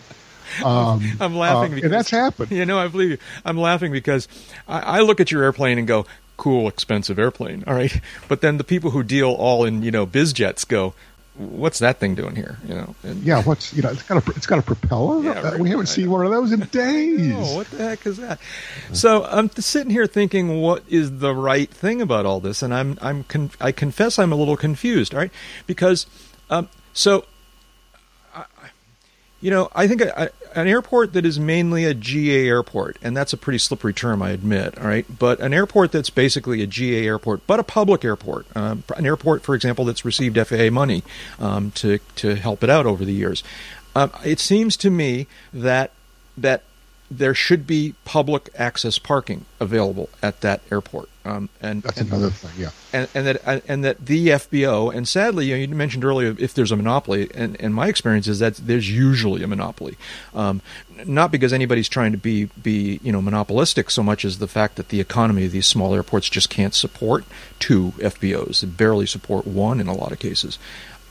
Um, 0.65 1.03
I'm 1.21 1.37
laughing 1.37 1.73
uh, 1.73 1.75
because 1.77 1.85
and 1.85 1.93
that's 1.93 2.11
happened. 2.11 2.51
You 2.63 2.67
know, 2.67 2.79
I 2.79 2.89
believe 2.89 3.11
you. 3.11 3.19
I'm 3.45 3.57
laughing 3.57 3.93
because 3.93 4.29
I, 4.69 4.81
I, 4.81 5.01
look 5.01 5.21
at 5.21 5.31
your 5.31 5.43
airplane 5.43 5.79
and 5.79 5.87
go, 5.87 6.07
cool, 6.43 6.67
expensive 6.67 7.21
airplane. 7.21 7.63
All 7.69 7.75
right. 7.75 8.01
But 8.27 8.41
then 8.41 8.57
the 8.59 8.65
people 8.65 8.91
who 8.91 9.05
deal 9.05 9.31
all 9.31 9.65
in, 9.65 9.85
you 9.85 9.93
know, 9.93 10.05
biz 10.07 10.33
jets 10.33 10.65
go, 10.65 10.93
what's 11.37 11.79
that 11.79 12.01
thing 12.01 12.17
doing 12.17 12.35
here? 12.35 12.59
You 12.67 12.75
know? 12.75 12.95
And, 13.05 13.23
yeah. 13.23 13.45
What's, 13.45 13.73
you 13.73 13.81
know, 13.81 13.91
it's 13.91 14.03
got 14.03 14.27
a, 14.27 14.31
it's 14.33 14.47
got 14.47 14.59
a 14.59 14.63
propeller. 14.63 15.23
Yeah, 15.23 15.41
right, 15.41 15.61
we 15.61 15.71
haven't 15.71 15.87
seen 15.87 16.11
one 16.11 16.27
of 16.27 16.33
those 16.33 16.51
in 16.51 16.59
days. 16.67 17.33
Oh, 17.37 17.55
what 17.55 17.71
the 17.71 17.79
heck 17.79 18.05
is 18.09 18.17
that? 18.17 18.41
So 18.93 19.25
I'm 19.25 19.51
sitting 19.51 19.91
here 19.91 20.09
thinking, 20.09 20.61
what 20.61 20.83
is 20.89 21.21
the 21.21 21.33
right 21.33 21.71
thing 21.71 22.03
about 22.03 22.27
all 22.27 22.41
this? 22.41 22.61
And 22.61 22.75
I'm, 22.75 22.99
I'm, 23.01 23.23
con- 23.23 23.53
I 23.61 23.71
confess 23.71 24.19
I'm 24.19 24.33
a 24.33 24.37
little 24.37 24.57
confused. 24.57 25.15
All 25.15 25.21
right. 25.21 25.33
Because, 25.69 26.07
um, 26.51 26.69
so 26.93 27.25
You 29.43 29.51
know, 29.51 29.69
I 29.75 29.89
think 29.89 30.01
a, 30.01 30.31
a, 30.55 30.59
an 30.59 30.69
airport 30.69 31.13
that 31.15 31.27
is 31.27 31.39
mainly 31.39 31.85
a 31.85 31.93
GA 31.93 32.47
airport, 32.47 32.97
and 33.03 33.17
that's 33.17 33.33
a 33.33 33.37
pretty 33.37 33.59
slippery 33.59 33.93
term, 33.93 34.23
I 34.23 34.31
admit, 34.31 34.79
all 34.79 34.87
right? 34.87 35.05
But 35.19 35.41
an 35.41 35.53
airport 35.53 35.91
that's 35.93 36.11
basically 36.11 36.63
a 36.63 36.67
GA 36.67 37.05
airport, 37.05 37.45
but 37.47 37.59
a 37.59 37.65
public 37.65 38.05
airport, 38.05 38.47
uh, 38.55 38.77
an 38.97 39.05
airport, 39.05 39.43
for 39.43 39.55
example, 39.57 39.85
that's 39.85 40.05
received 40.05 40.39
FAA 40.47 40.71
money 40.71 41.03
um, 41.41 41.73
to, 41.73 41.99
to 42.17 42.37
help 42.37 42.63
it 42.63 42.71
out 42.71 42.87
over 42.87 43.05
the 43.05 43.13
years. 43.13 43.43
Um, 43.97 44.13
it 44.25 44.39
seems 44.39 44.77
to 44.79 44.91
me 44.91 45.27
that 45.53 45.91
that 46.37 46.63
there 47.11 47.35
should 47.35 47.67
be 47.67 47.95
public 48.07 48.49
access 48.57 48.99
parking 48.99 49.45
available 49.61 50.09
at 50.23 50.41
that 50.41 50.63
airport. 50.71 51.11
Um, 51.25 51.49
and 51.61 51.83
that's 51.83 51.99
and, 51.99 52.09
another 52.09 52.31
thing, 52.31 52.51
yeah. 52.59 52.71
And, 52.93 53.09
and, 53.15 53.27
that 53.27 53.63
and 53.69 53.85
that 53.85 54.05
the 54.05 54.29
FBO 54.29 54.93
and 54.93 55.07
sadly, 55.07 55.47
you, 55.47 55.55
know, 55.55 55.61
you, 55.61 55.69
mentioned 55.69 56.05
earlier 56.05 56.35
if 56.37 56.53
there's 56.53 56.73
a 56.73 56.77
monopoly, 56.77 57.31
and, 57.35 57.61
and 57.61 57.73
my 57.75 57.87
experience 57.87 58.27
is 58.27 58.41
that 58.41 58.57
there's 58.57 58.91
usually 58.91 59.45
a 59.45 59.47
monopoly, 59.47 59.97
um, 60.35 60.61
not 61.05 61.31
because 61.31 61.53
anybody's 61.53 61.89
trying 61.89 62.11
to 62.11 62.19
be 62.19 62.47
be 62.61 62.99
you 63.05 63.13
know 63.13 63.23
monopolistic 63.23 63.91
so 63.91 64.03
much 64.03 64.25
as 64.25 64.39
the 64.39 64.49
fact 64.49 64.77
that 64.77 64.89
the 64.89 65.01
economy 65.01 65.45
of 65.45 65.53
these 65.53 65.67
small 65.67 65.95
airports 65.95 66.29
just 66.29 66.51
can't 66.51 66.75
support 66.75 67.25
two 67.61 67.93
FBOs, 67.99 68.61
they 68.61 68.67
barely 68.67 69.07
support 69.07 69.47
one 69.47 69.81
in 69.81 69.87
a 69.87 69.95
lot 69.95 70.11
of 70.11 70.19
cases. 70.19 70.59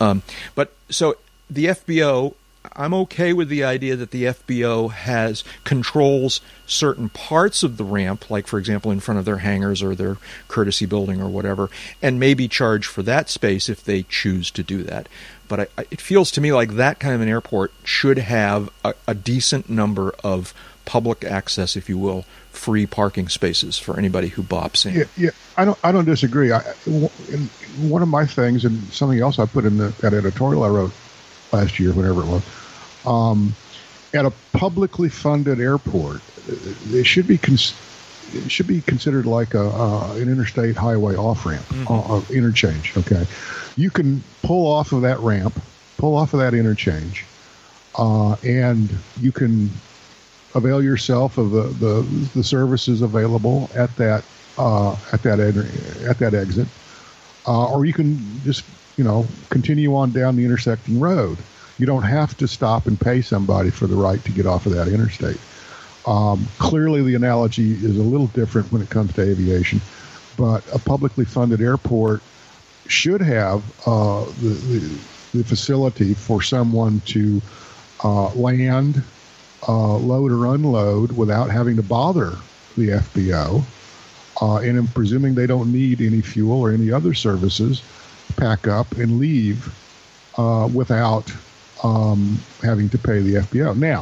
Um, 0.01 0.23
but 0.55 0.73
so 0.89 1.15
the 1.49 1.65
FBO 1.67 2.33
I'm 2.73 2.93
okay 2.93 3.33
with 3.33 3.49
the 3.49 3.63
idea 3.63 3.95
that 3.95 4.11
the 4.11 4.25
FBO 4.25 4.91
has 4.91 5.43
controls 5.63 6.41
certain 6.65 7.09
parts 7.09 7.63
of 7.63 7.77
the 7.77 7.83
ramp, 7.83 8.29
like 8.29 8.47
for 8.47 8.59
example 8.59 8.91
in 8.91 8.99
front 8.99 9.19
of 9.19 9.25
their 9.25 9.39
hangars 9.39 9.81
or 9.81 9.95
their 9.95 10.17
courtesy 10.47 10.85
building 10.85 11.21
or 11.21 11.29
whatever, 11.29 11.69
and 12.01 12.19
maybe 12.19 12.47
charge 12.47 12.85
for 12.85 13.01
that 13.03 13.29
space 13.29 13.67
if 13.67 13.83
they 13.83 14.03
choose 14.03 14.51
to 14.51 14.63
do 14.63 14.83
that. 14.83 15.09
But 15.47 15.59
I, 15.59 15.85
it 15.91 15.99
feels 15.99 16.31
to 16.31 16.41
me 16.41 16.53
like 16.53 16.71
that 16.71 16.99
kind 16.99 17.15
of 17.15 17.21
an 17.21 17.27
airport 17.27 17.73
should 17.83 18.19
have 18.19 18.69
a, 18.85 18.93
a 19.07 19.13
decent 19.13 19.69
number 19.69 20.13
of 20.23 20.53
public 20.85 21.23
access, 21.23 21.75
if 21.75 21.89
you 21.89 21.97
will, 21.97 22.25
free 22.51 22.85
parking 22.85 23.27
spaces 23.27 23.77
for 23.77 23.97
anybody 23.97 24.29
who 24.29 24.43
bops 24.43 24.85
in. 24.85 24.93
Yeah, 24.93 25.03
yeah. 25.17 25.29
I 25.57 25.65
don't, 25.65 25.79
I 25.83 25.91
don't 25.91 26.05
disagree. 26.05 26.51
I, 26.51 26.61
one 27.79 28.01
of 28.01 28.07
my 28.07 28.25
things, 28.25 28.65
and 28.65 28.81
something 28.93 29.19
else 29.19 29.39
I 29.39 29.45
put 29.45 29.65
in 29.65 29.77
the, 29.77 29.89
that 30.01 30.13
editorial 30.13 30.63
I 30.63 30.69
wrote 30.69 30.91
last 31.51 31.79
year, 31.79 31.93
whatever 31.93 32.21
it 32.21 32.27
was. 32.27 32.43
Um, 33.05 33.55
at 34.13 34.25
a 34.25 34.31
publicly 34.53 35.09
funded 35.09 35.59
airport, 35.59 36.21
it 36.91 37.05
should 37.05 37.27
be 37.27 37.37
cons- 37.37 37.73
it 38.33 38.51
should 38.51 38.67
be 38.67 38.81
considered 38.81 39.25
like 39.25 39.53
a 39.53 39.69
uh, 39.69 40.13
an 40.15 40.29
interstate 40.29 40.75
highway 40.75 41.15
off 41.15 41.45
ramp 41.45 41.65
mm-hmm. 41.67 41.91
uh, 41.91 42.17
uh, 42.17 42.21
interchange. 42.29 42.95
Okay, 42.97 43.25
you 43.75 43.89
can 43.89 44.23
pull 44.43 44.71
off 44.71 44.91
of 44.91 45.01
that 45.01 45.19
ramp, 45.19 45.59
pull 45.97 46.15
off 46.15 46.33
of 46.33 46.39
that 46.39 46.53
interchange, 46.53 47.25
uh, 47.97 48.33
and 48.43 48.89
you 49.19 49.31
can 49.31 49.69
avail 50.53 50.83
yourself 50.83 51.37
of 51.37 51.51
the, 51.51 51.63
the, 51.63 52.01
the 52.35 52.43
services 52.43 53.01
available 53.01 53.69
at 53.73 53.95
that 53.95 54.23
uh, 54.57 54.95
at 55.13 55.23
that 55.23 55.39
ed- 55.39 56.05
at 56.07 56.17
that 56.19 56.33
exit, 56.33 56.67
uh, 57.47 57.71
or 57.71 57.85
you 57.85 57.93
can 57.93 58.41
just 58.43 58.63
you 58.97 59.03
know, 59.03 59.25
continue 59.49 59.95
on 59.95 60.11
down 60.11 60.35
the 60.35 60.45
intersecting 60.45 60.99
road. 60.99 61.37
You 61.77 61.85
don't 61.85 62.03
have 62.03 62.37
to 62.37 62.47
stop 62.47 62.85
and 62.85 62.99
pay 62.99 63.21
somebody 63.21 63.69
for 63.69 63.87
the 63.87 63.95
right 63.95 64.23
to 64.25 64.31
get 64.31 64.45
off 64.45 64.65
of 64.65 64.73
that 64.73 64.87
interstate. 64.87 65.39
Um, 66.05 66.47
clearly, 66.57 67.01
the 67.03 67.15
analogy 67.15 67.71
is 67.71 67.97
a 67.97 68.03
little 68.03 68.27
different 68.27 68.71
when 68.71 68.81
it 68.81 68.89
comes 68.89 69.13
to 69.13 69.21
aviation, 69.21 69.81
but 70.37 70.63
a 70.73 70.79
publicly 70.79 71.25
funded 71.25 71.61
airport 71.61 72.21
should 72.87 73.21
have 73.21 73.63
uh, 73.87 74.25
the, 74.41 74.49
the, 74.49 74.99
the, 75.37 75.43
facility 75.43 76.13
for 76.13 76.41
someone 76.41 76.99
to 77.05 77.41
uh, 78.03 78.29
land, 78.33 79.01
uh, 79.67 79.95
load 79.97 80.31
or 80.31 80.53
unload 80.53 81.11
without 81.11 81.49
having 81.49 81.75
to 81.75 81.83
bother 81.83 82.31
the 82.75 82.89
FBO. 82.89 83.63
Uh, 84.41 84.57
and 84.57 84.77
I'm 84.77 84.87
presuming 84.87 85.35
they 85.35 85.47
don't 85.47 85.71
need 85.71 86.01
any 86.01 86.21
fuel 86.21 86.59
or 86.59 86.71
any 86.71 86.91
other 86.91 87.13
services 87.13 87.83
pack 88.41 88.67
up 88.67 88.91
and 88.93 89.19
leave 89.19 89.69
uh, 90.35 90.67
without 90.73 91.31
um, 91.83 92.39
having 92.63 92.89
to 92.89 92.97
pay 92.97 93.19
the 93.19 93.35
FBO. 93.35 93.77
Now, 93.77 94.01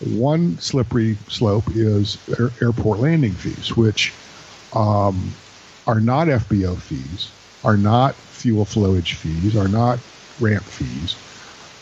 one 0.00 0.58
slippery 0.58 1.18
slope 1.28 1.64
is 1.74 2.16
air- 2.38 2.50
airport 2.62 3.00
landing 3.00 3.32
fees, 3.32 3.76
which 3.76 4.14
um, 4.72 5.34
are 5.86 6.00
not 6.00 6.28
FBO 6.28 6.80
fees, 6.80 7.28
are 7.62 7.76
not 7.76 8.14
fuel 8.14 8.64
flowage 8.64 9.14
fees, 9.16 9.54
are 9.54 9.68
not 9.68 9.98
ramp 10.40 10.64
fees, 10.64 11.14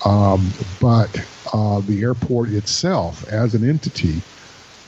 um, 0.04 0.50
but 0.80 1.08
uh, 1.54 1.80
the 1.82 2.02
airport 2.02 2.48
itself, 2.50 3.24
as 3.28 3.54
an 3.54 3.68
entity, 3.68 4.20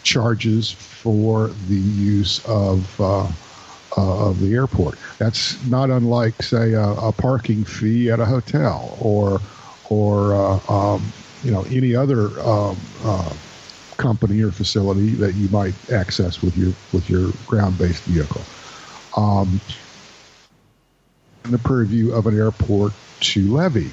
charges 0.02 0.72
for 0.72 1.48
the 1.68 1.76
use 1.76 2.44
of 2.46 3.00
uh, 3.00 3.28
uh, 3.96 4.28
of 4.28 4.40
the 4.40 4.54
airport. 4.54 4.98
That's 5.18 5.64
not 5.66 5.90
unlike, 5.90 6.42
say, 6.42 6.72
a, 6.72 6.90
a 6.94 7.12
parking 7.12 7.64
fee 7.64 8.10
at 8.10 8.20
a 8.20 8.24
hotel 8.24 8.96
or 9.00 9.40
or 9.90 10.34
uh, 10.34 10.72
um, 10.72 11.12
you 11.42 11.50
know 11.50 11.64
any 11.70 11.94
other 11.94 12.40
um, 12.40 12.76
uh, 13.04 13.32
company 13.96 14.42
or 14.42 14.50
facility 14.50 15.14
that 15.14 15.34
you 15.34 15.48
might 15.48 15.74
access 15.92 16.42
with 16.42 16.56
your 16.56 16.72
with 16.92 17.08
your 17.08 17.32
ground-based 17.46 18.02
vehicle. 18.04 18.42
Um, 19.16 19.60
the 21.44 21.58
purview 21.58 22.12
of 22.12 22.26
an 22.26 22.36
airport 22.36 22.92
to 23.20 23.52
levy. 23.52 23.90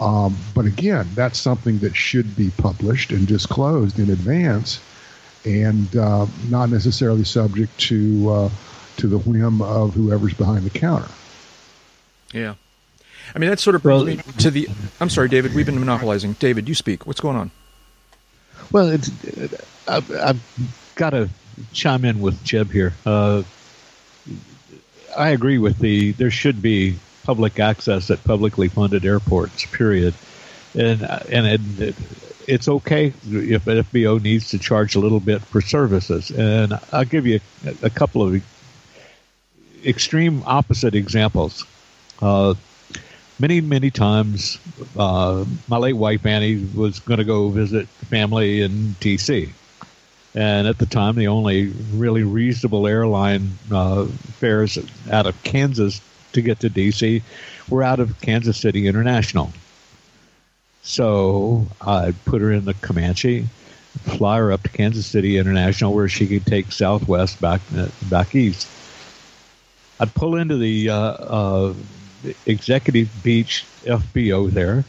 Um, 0.00 0.36
but 0.54 0.64
again, 0.66 1.08
that's 1.14 1.38
something 1.38 1.78
that 1.80 1.94
should 1.94 2.36
be 2.36 2.50
published 2.50 3.12
and 3.12 3.26
disclosed 3.26 3.98
in 3.98 4.10
advance, 4.10 4.80
and 5.44 5.94
uh, 5.96 6.26
not 6.48 6.70
necessarily 6.70 7.24
subject 7.24 7.76
to 7.80 8.30
uh, 8.30 8.50
to 9.02 9.08
the 9.08 9.18
whim 9.18 9.60
of 9.60 9.94
whoever's 9.94 10.32
behind 10.32 10.64
the 10.64 10.70
counter. 10.70 11.08
Yeah. 12.32 12.54
I 13.34 13.38
mean, 13.40 13.50
that 13.50 13.58
sort 13.58 13.74
of 13.74 13.82
brings 13.82 14.04
well, 14.04 14.16
me 14.16 14.22
to 14.38 14.50
the. 14.50 14.68
I'm 15.00 15.10
sorry, 15.10 15.28
David. 15.28 15.54
We've 15.54 15.66
been 15.66 15.78
monopolizing. 15.78 16.34
David, 16.34 16.68
you 16.68 16.74
speak. 16.76 17.04
What's 17.04 17.20
going 17.20 17.36
on? 17.36 17.50
Well, 18.70 18.90
it's, 18.90 19.10
I've, 19.88 20.10
I've 20.12 20.92
got 20.94 21.10
to 21.10 21.28
chime 21.72 22.04
in 22.04 22.20
with 22.20 22.42
Jeb 22.44 22.70
here. 22.70 22.94
Uh, 23.04 23.42
I 25.16 25.30
agree 25.30 25.58
with 25.58 25.78
the. 25.78 26.12
There 26.12 26.30
should 26.30 26.62
be 26.62 26.96
public 27.24 27.58
access 27.58 28.08
at 28.08 28.22
publicly 28.22 28.68
funded 28.68 29.04
airports. 29.04 29.66
Period. 29.66 30.14
And 30.74 31.02
and 31.02 31.80
it, 31.80 31.96
it's 32.46 32.68
okay 32.68 33.06
if 33.06 33.64
FBO 33.64 34.22
needs 34.22 34.50
to 34.50 34.58
charge 34.58 34.94
a 34.94 35.00
little 35.00 35.20
bit 35.20 35.42
for 35.42 35.60
services. 35.60 36.30
And 36.30 36.78
I'll 36.92 37.04
give 37.04 37.26
you 37.26 37.40
a, 37.66 37.86
a 37.86 37.90
couple 37.90 38.22
of 38.22 38.42
extreme 39.84 40.42
opposite 40.46 40.94
examples. 40.94 41.64
Uh, 42.20 42.54
many, 43.38 43.60
many 43.60 43.90
times, 43.90 44.58
uh, 44.96 45.44
my 45.68 45.76
late 45.76 45.94
wife 45.94 46.24
Annie 46.24 46.64
was 46.74 47.00
going 47.00 47.18
to 47.18 47.24
go 47.24 47.48
visit 47.48 47.88
family 47.88 48.62
in 48.62 48.92
D.C. 49.00 49.52
And 50.34 50.66
at 50.66 50.78
the 50.78 50.86
time, 50.86 51.16
the 51.16 51.28
only 51.28 51.72
really 51.92 52.22
reasonable 52.22 52.86
airline 52.86 53.58
uh, 53.70 54.06
fares 54.06 54.78
out 55.10 55.26
of 55.26 55.42
Kansas 55.42 56.00
to 56.32 56.40
get 56.40 56.60
to 56.60 56.68
D.C. 56.68 57.22
were 57.68 57.82
out 57.82 58.00
of 58.00 58.18
Kansas 58.20 58.56
City 58.56 58.86
International. 58.86 59.52
So 60.82 61.66
I 61.80 62.12
put 62.24 62.40
her 62.40 62.50
in 62.50 62.64
the 62.64 62.74
Comanche, 62.74 63.46
fly 64.02 64.38
her 64.38 64.52
up 64.52 64.62
to 64.62 64.68
Kansas 64.68 65.06
City 65.06 65.38
International, 65.38 65.94
where 65.94 66.08
she 66.08 66.26
could 66.26 66.46
take 66.46 66.72
Southwest 66.72 67.40
back 67.40 67.60
uh, 67.76 67.88
back 68.02 68.34
east. 68.34 68.68
I'd 70.00 70.14
pull 70.14 70.36
into 70.36 70.56
the 70.56 70.90
uh, 70.90 70.96
uh, 70.96 71.74
Executive 72.46 73.10
Beech 73.22 73.64
FBO 73.84 74.50
there. 74.50 74.84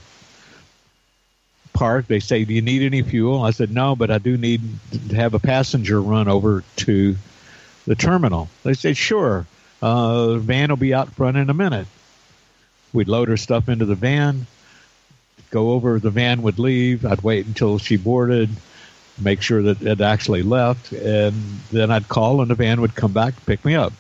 Park. 1.74 2.08
They 2.08 2.20
say, 2.20 2.46
"Do 2.46 2.54
you 2.54 2.62
need 2.62 2.84
any 2.84 3.02
fuel?" 3.02 3.44
I 3.44 3.52
said, 3.52 3.72
"No, 3.72 3.96
but 3.96 4.12
I 4.12 4.20
do 4.20 4.38
need 4.38 4.62
to 5.10 5.16
have 5.16 5.34
a 5.34 5.40
passenger 5.40 6.02
run 6.02 6.28
over 6.28 6.64
to 6.78 7.16
the 7.88 7.96
terminal." 7.96 8.50
They 8.64 8.74
said, 8.74 8.96
"Sure, 8.96 9.48
uh, 9.82 10.36
van 10.36 10.70
will 10.70 10.78
be 10.78 10.94
out 10.94 11.12
front 11.14 11.38
in 11.38 11.50
a 11.50 11.54
minute." 11.54 11.88
We'd 12.94 13.08
load 13.08 13.28
her 13.28 13.38
stuff 13.38 13.70
into 13.70 13.86
the 13.86 13.96
van, 13.96 14.46
go 15.50 15.72
over. 15.72 16.00
The 16.00 16.12
van 16.12 16.42
would 16.44 16.60
leave. 16.60 17.06
I'd 17.06 17.22
wait 17.22 17.46
until 17.46 17.80
she 17.80 17.98
boarded, 17.98 18.50
make 19.20 19.42
sure 19.42 19.62
that 19.64 19.82
it 19.82 20.02
actually 20.02 20.44
left, 20.44 20.92
and 20.92 21.34
then 21.72 21.92
I'd 21.92 22.08
call, 22.08 22.42
and 22.42 22.50
the 22.50 22.56
van 22.56 22.82
would 22.82 22.96
come 22.96 23.14
back 23.14 23.34
pick 23.46 23.64
me 23.64 23.76
up. 23.76 23.94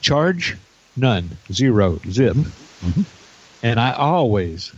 Charge? 0.00 0.56
None. 0.96 1.30
Zero. 1.52 2.00
Zip. 2.08 2.34
Mm-hmm. 2.34 3.02
And 3.62 3.78
I 3.78 3.92
always 3.92 4.72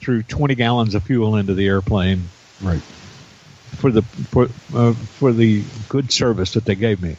threw 0.00 0.22
20 0.22 0.54
gallons 0.54 0.94
of 0.94 1.02
fuel 1.02 1.36
into 1.36 1.54
the 1.54 1.66
airplane. 1.66 2.24
Right. 2.62 2.80
For 2.80 3.90
the 3.90 4.02
for 4.02 4.48
uh, 4.74 4.94
for 4.94 5.32
the 5.32 5.62
good 5.88 6.10
service 6.10 6.54
that 6.54 6.64
they 6.64 6.74
gave 6.74 7.02
me. 7.02 7.16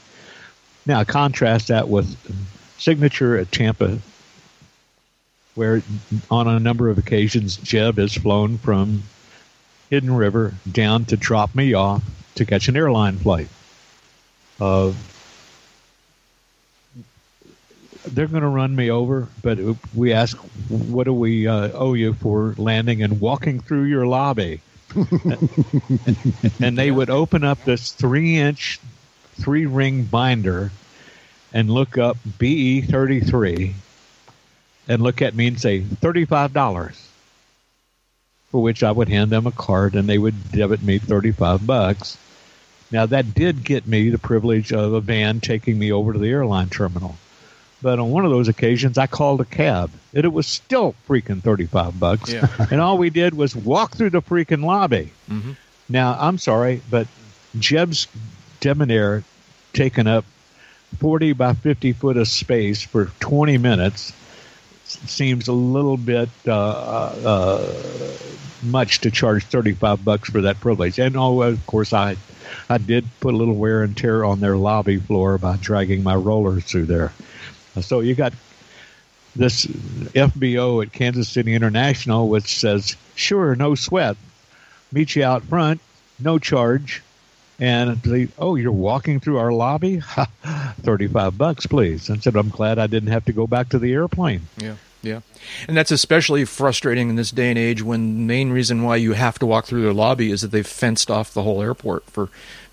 Now 0.86 1.04
contrast 1.04 1.68
that 1.68 1.88
with 1.88 2.18
Signature 2.80 3.38
at 3.38 3.52
Tampa, 3.52 4.00
where 5.54 5.84
on 6.32 6.48
a 6.48 6.60
number 6.60 6.90
of 6.90 6.98
occasions 6.98 7.58
Jeb 7.58 7.98
has 7.98 8.16
flown 8.16 8.58
from 8.58 9.04
Hidden 9.90 10.14
River 10.14 10.56
down 10.70 11.06
to 11.06 11.18
drop 11.18 11.54
me 11.54 11.74
off 11.74 12.04
to 12.36 12.46
catch 12.46 12.68
an 12.68 12.76
airline 12.76 13.18
flight. 13.18 13.50
Uh, 14.60 14.94
they're 18.14 18.28
going 18.28 18.44
to 18.44 18.50
run 18.50 18.76
me 18.76 18.90
over, 18.90 19.28
but 19.42 19.60
we 19.96 20.14
ask, 20.14 20.38
what 20.68 21.06
do 21.06 21.14
we 21.14 21.48
uh, 21.48 21.70
owe 21.74 21.94
you 21.94 22.14
for 22.14 22.56
landing 22.58 23.04
and 23.04 23.22
walking 23.22 23.60
through 23.60 23.84
your 23.84 24.06
lobby? 24.06 24.62
and 26.60 26.78
they 26.78 26.90
would 26.92 27.10
open 27.10 27.44
up 27.44 27.64
this 27.64 27.92
three 27.92 28.38
inch, 28.38 28.80
three 29.40 29.66
ring 29.66 30.04
binder 30.04 30.72
and 31.54 31.70
look 31.70 31.98
up 31.98 32.18
BE 32.38 32.82
33 32.82 33.76
and 34.88 35.02
look 35.02 35.22
at 35.22 35.36
me 35.36 35.48
and 35.48 35.60
say, 35.60 35.82
$35. 35.82 37.06
For 38.52 38.64
which 38.64 38.82
I 38.82 38.92
would 38.92 39.10
hand 39.10 39.30
them 39.30 39.46
a 39.46 39.52
card 39.52 39.94
and 39.94 40.10
they 40.10 40.18
would 40.18 40.52
debit 40.52 40.82
me 40.82 40.98
35 40.98 41.68
bucks. 41.68 42.18
Now 42.92 43.06
that 43.06 43.36
did 43.36 43.64
get 43.64 43.86
me 43.86 44.10
the 44.10 44.18
privilege 44.18 44.74
of 44.74 44.94
a 44.94 45.02
van 45.02 45.40
taking 45.40 45.78
me 45.78 45.92
over 45.92 46.14
to 46.14 46.20
the 46.20 46.30
airline 46.30 46.70
terminal. 46.70 47.16
But 47.82 48.00
on 48.00 48.12
one 48.12 48.26
of 48.26 48.32
those 48.32 48.48
occasions, 48.50 48.98
I 48.98 49.08
called 49.08 49.40
a 49.40 49.46
cab, 49.46 49.90
and 50.14 50.26
it 50.26 50.34
was 50.34 50.48
still 50.48 50.96
freaking 51.08 51.42
thirty-five 51.42 52.00
bucks. 52.00 52.32
Yeah. 52.32 52.48
and 52.72 52.82
all 52.82 52.98
we 52.98 53.10
did 53.10 53.34
was 53.34 53.56
walk 53.56 53.96
through 53.96 54.10
the 54.10 54.22
freaking 54.22 54.66
lobby. 54.66 55.12
Mm-hmm. 55.30 55.52
Now, 55.88 56.18
I'm 56.20 56.38
sorry, 56.38 56.82
but 56.90 57.08
Jeb's 57.58 58.08
Debonair 58.60 59.24
taking 59.74 60.08
up 60.08 60.26
forty 60.98 61.32
by 61.34 61.54
fifty 61.54 61.94
foot 61.94 62.18
of 62.18 62.28
space 62.28 62.82
for 62.82 63.06
twenty 63.20 63.58
minutes 63.58 64.14
seems 64.84 65.48
a 65.48 65.54
little 65.54 65.98
bit 65.98 66.30
uh, 66.48 66.52
uh, 66.52 67.74
much 68.64 69.02
to 69.02 69.12
charge 69.12 69.46
thirty-five 69.46 70.04
bucks 70.04 70.30
for 70.30 70.42
that 70.42 70.60
privilege. 70.60 71.00
And 71.00 71.16
oh, 71.16 71.42
of 71.44 71.66
course, 71.66 71.94
I 71.94 72.18
I 72.70 72.78
did 72.78 73.06
put 73.20 73.34
a 73.34 73.38
little 73.38 73.56
wear 73.56 73.84
and 73.84 73.96
tear 73.96 74.26
on 74.26 74.40
their 74.40 74.58
lobby 74.58 74.98
floor 74.98 75.38
by 75.38 75.58
dragging 75.58 76.04
my 76.04 76.16
rollers 76.16 76.66
through 76.66 76.86
there. 76.86 77.14
So 77.82 78.00
you 78.00 78.16
got 78.16 78.34
this 79.36 79.66
FBO 79.66 80.84
at 80.84 80.92
Kansas 80.92 81.30
City 81.30 81.54
International, 81.54 82.28
which 82.28 82.60
says, 82.60 82.96
sure, 83.16 83.56
no 83.56 83.76
sweat, 83.76 84.18
meet 84.92 85.16
you 85.16 85.24
out 85.24 85.44
front, 85.44 85.82
no 86.20 86.40
charge. 86.40 87.02
And 87.60 88.02
they, 88.04 88.30
oh, 88.38 88.56
you're 88.56 88.72
walking 88.72 89.20
through 89.20 89.38
our 89.38 89.52
lobby? 89.52 90.02
35 90.82 91.38
bucks, 91.38 91.66
please. 91.66 92.10
And 92.10 92.24
said, 92.24 92.38
I'm 92.38 92.50
glad 92.50 92.80
I 92.80 92.88
didn't 92.88 93.10
have 93.10 93.26
to 93.26 93.34
go 93.34 93.48
back 93.48 93.70
to 93.70 93.80
the 93.80 93.92
airplane. 93.92 94.44
Yeah. 94.58 94.76
Yeah. 95.02 95.22
And 95.68 95.78
that's 95.78 95.92
especially 95.92 96.44
frustrating 96.46 97.10
in 97.10 97.16
this 97.16 97.32
day 97.32 97.50
and 97.50 97.58
age 97.58 97.82
when 97.82 98.16
the 98.16 98.26
main 98.26 98.52
reason 98.52 98.84
why 98.84 98.98
you 98.98 99.14
have 99.14 99.40
to 99.40 99.46
walk 99.46 99.66
through 99.66 99.82
their 99.82 99.94
lobby 99.94 100.32
is 100.32 100.42
that 100.42 100.52
they've 100.52 100.68
fenced 100.68 101.10
off 101.10 101.34
the 101.34 101.44
whole 101.44 101.62
airport 101.62 102.04
for, 102.10 102.30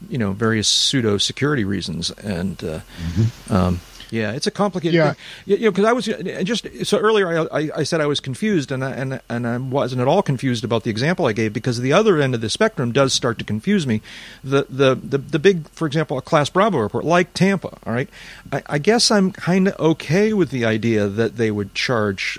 you 0.08 0.18
know, 0.18 0.32
various 0.32 0.66
pseudo 0.66 1.18
security 1.18 1.64
reasons. 1.64 2.10
And, 2.10 2.62
uh, 2.64 2.80
mm-hmm. 2.80 3.52
um, 3.52 3.80
yeah, 4.10 4.32
it's 4.32 4.46
a 4.46 4.50
complicated 4.50 4.94
yeah. 4.94 5.12
thing. 5.12 5.58
You 5.58 5.64
know, 5.66 5.70
because 5.70 5.84
I 5.84 5.92
was 5.92 6.06
just 6.44 6.86
so 6.86 6.98
earlier. 6.98 7.52
I, 7.52 7.70
I, 7.74 7.82
said 7.82 8.00
I 8.00 8.06
was 8.06 8.20
confused, 8.20 8.70
and 8.70 8.84
I, 8.84 8.90
and 8.90 9.20
and 9.28 9.46
I 9.46 9.56
wasn't 9.58 10.00
at 10.00 10.08
all 10.08 10.22
confused 10.22 10.64
about 10.64 10.84
the 10.84 10.90
example 10.90 11.26
I 11.26 11.32
gave 11.32 11.52
because 11.52 11.80
the 11.80 11.92
other 11.92 12.20
end 12.20 12.34
of 12.34 12.40
the 12.40 12.50
spectrum 12.50 12.92
does 12.92 13.12
start 13.12 13.38
to 13.38 13.44
confuse 13.44 13.86
me. 13.86 14.02
The 14.44 14.66
the 14.68 14.94
the, 14.94 15.18
the 15.18 15.38
big, 15.38 15.68
for 15.70 15.86
example, 15.86 16.18
a 16.18 16.22
Class 16.22 16.50
Bravo 16.50 16.78
airport 16.78 17.04
like 17.04 17.34
Tampa. 17.34 17.78
All 17.86 17.92
right, 17.92 18.08
I, 18.52 18.62
I 18.66 18.78
guess 18.78 19.10
I'm 19.10 19.32
kind 19.32 19.68
of 19.68 19.78
okay 19.80 20.32
with 20.32 20.50
the 20.50 20.64
idea 20.64 21.08
that 21.08 21.36
they 21.36 21.50
would 21.50 21.74
charge, 21.74 22.38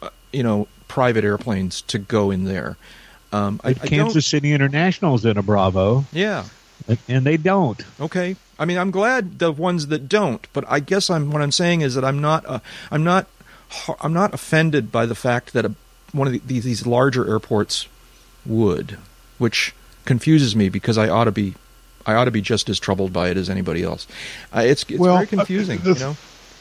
uh, 0.00 0.08
you 0.32 0.42
know, 0.42 0.68
private 0.88 1.24
airplanes 1.24 1.82
to 1.82 1.98
go 1.98 2.30
in 2.30 2.44
there. 2.44 2.76
Um, 3.32 3.60
I, 3.64 3.72
Kansas 3.72 4.26
City 4.26 4.52
International 4.52 5.14
is 5.14 5.24
in 5.24 5.38
a 5.38 5.42
Bravo. 5.42 6.04
Yeah, 6.12 6.44
and 7.08 7.24
they 7.24 7.36
don't. 7.36 7.82
Okay, 8.00 8.36
I 8.58 8.64
mean, 8.64 8.78
I'm 8.78 8.90
glad 8.90 9.38
the 9.38 9.52
ones 9.52 9.88
that 9.88 10.08
don't, 10.08 10.46
but 10.52 10.64
I 10.68 10.80
guess 10.80 11.10
I'm 11.10 11.30
what 11.30 11.42
I'm 11.42 11.52
saying 11.52 11.80
is 11.80 11.94
that 11.94 12.04
I'm 12.04 12.20
not 12.20 12.44
uh, 12.46 12.60
I'm 12.90 13.04
not 13.04 13.26
I'm 14.00 14.12
not 14.12 14.34
offended 14.34 14.92
by 14.92 15.06
the 15.06 15.14
fact 15.14 15.52
that 15.52 15.64
a, 15.64 15.74
one 16.12 16.26
of 16.26 16.32
the, 16.32 16.40
these, 16.40 16.64
these 16.64 16.86
larger 16.86 17.28
airports 17.28 17.88
would, 18.44 18.98
which 19.38 19.74
confuses 20.04 20.54
me 20.54 20.68
because 20.68 20.98
I 20.98 21.08
ought 21.08 21.24
to 21.24 21.32
be 21.32 21.54
I 22.06 22.14
ought 22.14 22.24
to 22.24 22.30
be 22.30 22.40
just 22.40 22.68
as 22.68 22.78
troubled 22.78 23.12
by 23.12 23.28
it 23.28 23.36
as 23.36 23.48
anybody 23.48 23.82
else. 23.82 24.06
Uh, 24.54 24.60
it's 24.60 24.84
it's 24.84 24.98
well, 24.98 25.16
very 25.16 25.26
confusing, 25.26 25.80
uh, 25.80 25.84
the, 25.84 25.92
you 25.94 25.98
know. 26.00 26.16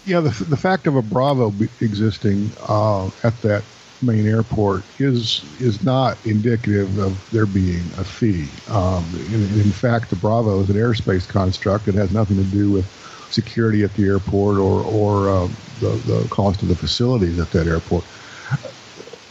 Yeah, 0.06 0.20
the 0.22 0.30
the 0.46 0.58
fact 0.58 0.88
of 0.88 0.96
a 0.96 1.02
Bravo 1.02 1.54
existing 1.80 2.52
uh, 2.68 3.08
at 3.24 3.40
that 3.42 3.64
main 4.04 4.28
airport 4.28 4.84
is 4.99 5.43
is 5.60 5.84
not 5.84 6.18
indicative 6.26 6.97
of 6.97 7.32
there 7.32 7.45
being 7.45 7.84
a 7.97 8.04
fee. 8.04 8.47
Um, 8.70 9.06
in, 9.32 9.43
in, 9.60 9.72
fact, 9.72 10.10
the 10.10 10.16
Bravo 10.16 10.60
is 10.62 10.70
an 10.70 10.76
airspace 10.76 11.28
construct. 11.28 11.88
It 11.88 11.95
has 11.95 12.12
nothing 12.12 12.38
to 12.38 12.43
do 12.43 12.72
with 12.72 12.86
security 13.32 13.84
at 13.84 13.93
the 13.95 14.06
airport 14.06 14.58
or 14.58 14.84
or 14.84 15.30
uh, 15.30 15.47
the 15.80 15.89
the 16.06 16.28
cost 16.30 16.62
of 16.62 16.68
the 16.68 16.76
facilities 16.76 17.39
at 17.39 17.52
that 17.52 17.68
airport. 17.68 18.04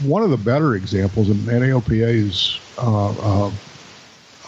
One 0.02 0.22
of 0.22 0.30
the 0.30 0.38
better 0.38 0.74
examples, 0.74 1.28
and 1.28 1.40
NAOPA's 1.40 2.58
uh, 2.78 3.10
uh, 3.10 3.50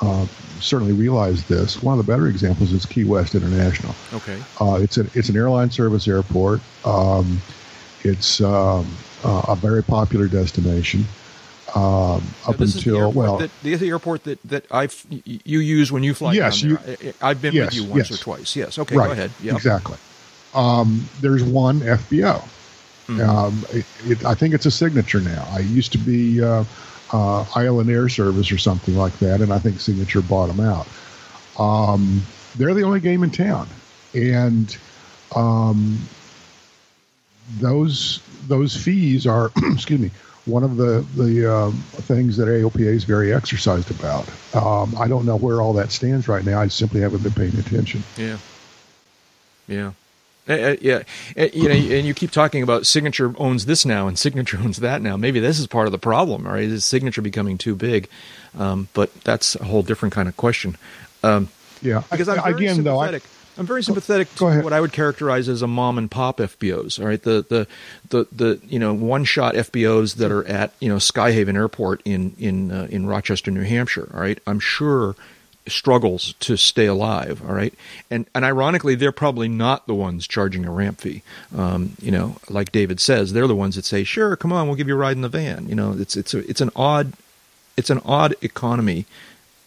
uh, 0.01 0.27
certainly 0.61 0.95
realized 0.95 1.47
this. 1.49 1.83
One 1.83 1.99
of 1.99 2.05
the 2.05 2.11
better 2.11 2.27
examples 2.27 2.73
is 2.73 2.87
Key 2.87 3.05
West 3.05 3.35
International. 3.35 3.95
Okay, 4.15 4.43
uh, 4.61 4.79
it's 4.81 4.97
an 4.97 5.11
it's 5.15 5.29
an 5.29 5.37
airline 5.37 5.71
service 5.71 6.09
airport. 6.09 6.61
Um, 6.85 7.41
it's 8.05 8.41
um, 8.41 8.97
uh, 9.25 9.43
a 9.49 9.57
very 9.57 9.83
popular 9.83 10.29
destination. 10.29 11.05
Um, 11.75 12.23
up 12.47 12.61
until 12.61 13.13
well, 13.13 13.39
that, 13.39 13.51
the 13.63 13.89
airport 13.89 14.25
that 14.25 14.43
that 14.43 14.67
I 14.71 14.91
you 15.25 15.61
use 15.61 15.91
when 15.91 16.03
you 16.03 16.13
fly 16.13 16.35
yes, 16.35 16.61
down 16.61 16.79
there. 16.85 16.97
You, 17.01 17.13
I've 17.23 17.41
been 17.41 17.55
yes, 17.55 17.67
with 17.67 17.75
you 17.75 17.85
once 17.85 18.11
yes. 18.11 18.21
or 18.21 18.23
twice. 18.23 18.57
Yes, 18.57 18.79
okay, 18.79 18.95
right, 18.95 19.07
go 19.07 19.13
ahead. 19.13 19.31
Yep. 19.43 19.55
Exactly. 19.55 19.97
Um, 20.55 21.09
there's 21.23 21.43
one 21.43 21.81
FBO. 21.81 22.43
Mm-hmm. 23.07 23.21
Um, 23.21 23.65
it, 23.71 23.87
it, 24.05 24.25
I 24.27 24.35
think 24.35 24.53
it's 24.53 24.67
a 24.67 24.71
signature 24.71 25.21
now. 25.21 25.49
I 25.51 25.61
used 25.61 25.93
to 25.93 25.99
be 25.99 26.43
uh, 26.43 26.65
uh, 27.13 27.45
Island 27.55 27.91
Air 27.91 28.09
Service 28.09 28.51
or 28.53 28.59
something 28.59 28.97
like 28.97 29.19
that, 29.19 29.41
and 29.41 29.53
I 29.53 29.59
think 29.59 29.81
Signature 29.81 30.23
bought 30.23 30.49
them 30.49 30.61
out. 30.61 30.87
Um, 31.59 32.23
they're 32.57 32.75
the 32.75 32.83
only 32.83 33.01
game 33.01 33.23
in 33.23 33.31
town, 33.31 33.69
and 34.15 34.77
um, 35.35 35.99
those 37.59 38.22
those 38.49 38.77
fees 38.77 39.27
are, 39.27 39.51
excuse 39.73 40.01
me, 40.01 40.11
one 40.47 40.65
of 40.65 40.77
the 40.77 41.07
the 41.17 41.53
um, 41.53 41.73
things 41.93 42.37
that 42.37 42.49
AOPA 42.49 42.81
is 42.81 43.05
very 43.05 43.33
exercised 43.33 43.91
about. 43.91 44.29
Um, 44.55 44.95
I 44.99 45.09
don't 45.09 45.25
know 45.25 45.37
where 45.37 45.61
all 45.61 45.73
that 45.75 45.93
stands 45.93 46.29
right 46.29 46.45
now. 46.45 46.61
I 46.61 46.69
simply 46.69 47.01
haven't 47.01 47.23
been 47.23 47.33
paying 47.33 47.57
attention. 47.59 48.03
Yeah, 48.17 48.39
yeah. 49.69 49.93
Uh, 50.49 50.75
yeah, 50.81 51.05
uh, 51.39 51.47
you 51.53 51.69
know, 51.69 51.75
and 51.75 52.05
you 52.05 52.13
keep 52.15 52.33
talking 52.33 52.65
about 52.65 52.85
Signature 52.85 53.33
owns 53.39 53.67
this 53.67 53.87
now 53.87 54.09
and 54.09 54.19
Signature 54.19 54.59
owns 54.63 54.79
that 54.79 55.01
now. 55.01 55.17
Maybe 55.17 55.39
this 55.39 55.61
is 55.61 55.69
part 55.69 55.87
of 55.87 55.93
the 55.93 55.99
problem, 55.99 56.47
right? 56.47 56.65
Is 56.65 56.85
Signature 56.85 57.23
becoming 57.23 57.57
too 57.57 57.77
big? 57.77 58.09
Um, 58.59 58.89
but 58.93 59.15
that's 59.23 59.55
a 59.55 59.65
whole 59.65 59.85
different 59.85 60.13
kind 60.13 60.29
of 60.29 60.37
question. 60.37 60.77
Um, 61.23 61.49
yeah, 61.81 62.03
because 62.11 62.29
I'm 62.29 62.55
again 62.55 62.83
though. 62.83 62.99
I, 62.99 63.21
I'm 63.59 63.67
very 63.67 63.83
sympathetic 63.83 64.35
to 64.37 64.63
what 64.63 64.73
I 64.73 64.81
would 64.81 64.93
characterize 64.93 65.49
as 65.49 65.61
a 65.63 65.67
mom 65.67 65.99
and 65.99 66.11
pop 66.11 66.39
FBOs. 66.39 66.99
All 66.99 67.07
right, 67.07 67.23
the 67.23 67.45
the 67.49 67.67
the, 68.09 68.27
the 68.33 68.61
you 68.67 68.79
know 68.79 68.95
one 68.95 69.25
shot 69.25 69.55
FBOs 69.55 70.17
that 70.17 70.31
are 70.31 70.45
at 70.47 70.73
you 70.81 70.89
know 70.89 70.97
Skyhaven 70.97 71.55
Airport 71.55 72.01
in 72.05 72.35
in 72.39 72.71
uh, 72.71 72.89
in 72.91 73.07
Rochester, 73.07 73.51
New 73.51 73.63
Hampshire. 73.63 74.11
All 74.15 74.21
right, 74.21 74.39
I'm 74.47 74.59
sure 74.61 75.17
struggles 75.69 76.35
to 76.41 76.57
stay 76.57 76.87
alive. 76.87 77.43
All 77.47 77.55
right, 77.55 77.75
and 78.11 78.27
and 78.35 78.45
ironically, 78.45 78.95
they're 78.95 79.13
probably 79.13 79.49
not 79.49 79.87
the 79.87 79.95
ones 79.95 80.27
charging 80.27 80.65
a 80.65 80.71
ramp 80.71 81.01
fee. 81.01 81.23
Um, 81.55 81.97
you 82.01 82.11
know, 82.11 82.37
like 82.49 82.73
David 82.73 83.01
says, 83.01 83.33
they're 83.35 83.47
the 83.47 83.55
ones 83.55 83.77
that 83.77 83.85
say, 83.85 84.03
"Sure, 84.03 84.35
come 84.35 84.53
on, 84.53 84.67
we'll 84.67 84.77
give 84.77 84.89
you 84.89 84.95
a 84.95 84.99
ride 84.99 85.17
in 85.17 85.23
the 85.23 85.29
van." 85.29 85.69
You 85.69 85.75
know, 85.75 85.93
it's 85.99 86.17
it's 86.17 86.33
a, 86.33 86.39
it's 86.49 86.63
an 86.63 86.71
odd 86.75 87.13
it's 87.77 87.91
an 87.91 88.01
odd 88.05 88.35
economy. 88.41 89.05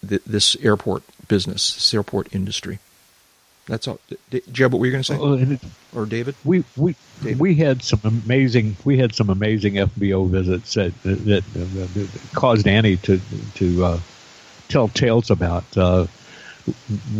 This 0.01 0.55
airport 0.57 1.01
business, 1.27 1.73
this 1.73 1.91
airport 1.91 2.33
industry. 2.33 2.77
That's 3.67 3.87
all. 3.87 3.99
Jeb, 4.51 4.73
what 4.73 4.79
were 4.79 4.85
you 4.85 4.91
going 4.91 5.03
to 5.03 5.15
say? 5.15 5.15
Uh, 5.15 5.57
or 5.99 6.05
David? 6.05 6.35
We 6.43 6.63
we 6.77 6.95
David. 7.23 7.39
we 7.39 7.55
had 7.55 7.81
some 7.81 7.99
amazing 8.03 8.77
we 8.85 8.97
had 8.97 9.15
some 9.15 9.29
amazing 9.29 9.75
FBO 9.75 10.29
visits 10.29 10.75
that 10.75 10.93
that, 11.03 11.25
that, 11.25 11.43
that 11.53 12.09
caused 12.33 12.67
Annie 12.67 12.97
to 12.97 13.19
to 13.55 13.83
uh, 13.85 13.99
tell 14.67 14.87
tales 14.87 15.31
about. 15.31 15.63
Uh, 15.75 16.05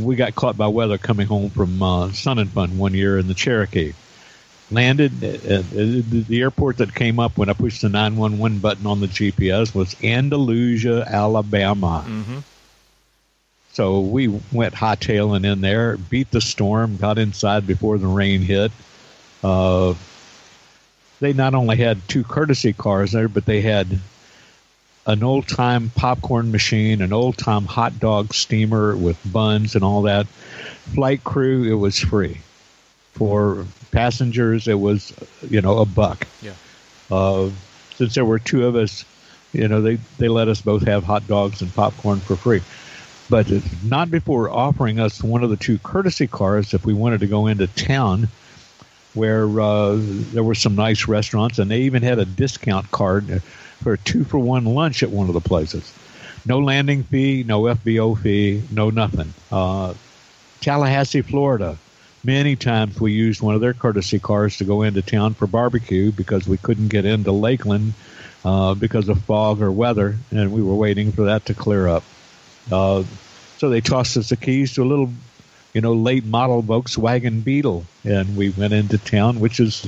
we 0.02 0.16
got 0.16 0.36
caught 0.36 0.58
by 0.58 0.68
weather 0.68 0.98
coming 0.98 1.28
home 1.28 1.50
from 1.50 1.82
uh, 1.82 2.12
Sun 2.12 2.40
and 2.40 2.50
Fun 2.50 2.78
one 2.78 2.94
year 2.94 3.18
in 3.18 3.28
the 3.28 3.34
Cherokee. 3.34 3.94
Landed 4.72 5.24
at, 5.24 5.46
at 5.46 5.70
the 5.70 6.42
airport 6.42 6.78
that 6.78 6.96
came 6.96 7.20
up 7.20 7.38
when 7.38 7.50
I 7.50 7.54
pushed 7.54 7.84
the 7.84 7.90
911 7.90 8.58
button 8.58 8.88
on 8.88 9.00
the 9.00 9.06
GPS 9.06 9.76
was 9.76 9.96
Andalusia, 10.04 11.06
Alabama. 11.08 12.04
Mm-hmm 12.08 12.40
so 13.76 14.00
we 14.00 14.30
went 14.54 14.74
hightailing 14.74 15.46
in 15.46 15.60
there, 15.60 15.98
beat 15.98 16.32
the 16.32 16.40
storm, 16.40 16.96
got 16.96 17.18
inside 17.18 17.68
before 17.68 17.98
the 17.98 18.08
rain 18.08 18.40
hit. 18.40 18.72
Uh, 19.44 19.96
they 21.20 21.34
not 21.34 21.54
only 21.54 21.76
had 21.76 22.00
two 22.08 22.24
courtesy 22.24 22.72
cars 22.72 23.12
there, 23.12 23.28
but 23.28 23.46
they 23.46 23.60
had 23.60 24.00
an 25.06 25.24
old 25.24 25.50
time 25.50 25.92
popcorn 25.94 26.54
machine, 26.54 27.02
an 27.02 27.12
old 27.12 27.38
time 27.38 27.66
hot 27.66 28.00
dog 28.00 28.34
steamer 28.34 28.96
with 28.96 29.20
buns 29.30 29.76
and 29.76 29.84
all 29.84 30.04
that. 30.04 30.26
Flight 30.94 31.26
crew, 31.26 31.66
it 31.66 31.76
was 31.76 32.00
free. 32.00 32.40
For 33.12 33.66
passengers, 33.92 34.70
it 34.70 34.80
was, 34.80 35.12
you 35.50 35.60
know, 35.60 35.80
a 35.80 35.86
buck. 35.86 36.26
Yeah. 36.42 36.54
Uh, 37.12 37.50
since 37.96 38.16
there 38.16 38.24
were 38.24 38.40
two 38.40 38.66
of 38.68 38.78
us, 38.78 39.04
you 39.52 39.68
know, 39.68 39.82
they, 39.82 39.98
they 40.18 40.30
let 40.30 40.48
us 40.48 40.62
both 40.62 40.84
have 40.84 41.04
hot 41.04 41.28
dogs 41.28 41.62
and 41.62 41.74
popcorn 41.76 42.22
for 42.22 42.38
free. 42.38 42.62
But 43.30 43.48
not 43.84 44.12
before 44.12 44.50
offering 44.50 45.00
us 45.00 45.24
one 45.24 45.44
of 45.44 45.50
the 45.50 45.58
two 45.58 45.80
courtesy 45.80 46.28
cars 46.28 46.74
if 46.74 46.86
we 46.86 46.94
wanted 46.94 47.22
to 47.22 47.28
go 47.28 47.48
into 47.48 47.68
town 47.68 48.28
where 49.16 49.48
uh, 49.60 49.96
there 49.98 50.44
were 50.44 50.56
some 50.56 50.76
nice 50.76 51.08
restaurants, 51.08 51.58
and 51.58 51.72
they 51.72 51.82
even 51.82 52.04
had 52.04 52.20
a 52.20 52.26
discount 52.26 52.92
card 52.92 53.42
for 53.82 53.94
a 53.94 53.98
two 53.98 54.26
for 54.26 54.38
one 54.38 54.66
lunch 54.66 55.02
at 55.02 55.10
one 55.10 55.28
of 55.28 55.34
the 55.34 55.42
places. 55.42 55.92
No 56.46 56.60
landing 56.60 57.04
fee, 57.04 57.44
no 57.48 57.64
FBO 57.64 58.22
fee, 58.22 58.62
no 58.72 58.90
nothing. 58.90 59.34
Uh, 59.52 59.94
Tallahassee, 60.62 61.22
Florida. 61.22 61.78
Many 62.24 62.56
times 62.56 63.00
we 63.00 63.14
used 63.14 63.42
one 63.42 63.56
of 63.56 63.62
their 63.62 63.74
courtesy 63.74 64.20
cars 64.20 64.58
to 64.58 64.66
go 64.66 64.82
into 64.82 65.02
town 65.02 65.34
for 65.34 65.48
barbecue 65.48 66.12
because 66.12 66.48
we 66.48 66.58
couldn't 66.58 66.90
get 66.90 67.06
into 67.06 67.32
Lakeland 67.32 67.94
uh, 68.44 68.74
because 68.74 69.10
of 69.10 69.22
fog 69.24 69.62
or 69.62 69.72
weather, 69.72 70.16
and 70.32 70.52
we 70.52 70.62
were 70.62 70.76
waiting 70.76 71.12
for 71.12 71.26
that 71.26 71.46
to 71.46 71.54
clear 71.54 71.88
up. 71.88 72.04
Uh, 72.72 73.04
so 73.58 73.70
they 73.70 73.82
tossed 73.82 74.18
us 74.18 74.30
the 74.30 74.38
keys 74.38 74.74
to 74.74 74.84
a 74.84 74.86
little, 74.86 75.12
you 75.74 75.82
know, 75.82 75.94
late 75.94 76.26
model 76.26 76.62
Volkswagen 76.62 77.44
Beetle, 77.44 77.86
and 78.04 78.36
we 78.36 78.50
went 78.50 78.74
into 78.74 78.98
town, 78.98 79.40
which 79.40 79.60
is 79.60 79.86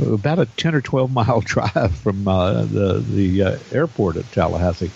about 0.00 0.38
a 0.38 0.46
10 0.46 0.74
or 0.74 0.80
12 0.80 1.12
mile 1.12 1.40
drive 1.44 1.94
from 1.96 2.26
uh, 2.26 2.62
the 2.62 3.04
the 3.08 3.42
uh, 3.42 3.58
airport 3.72 4.16
at 4.16 4.30
Tallahassee. 4.32 4.90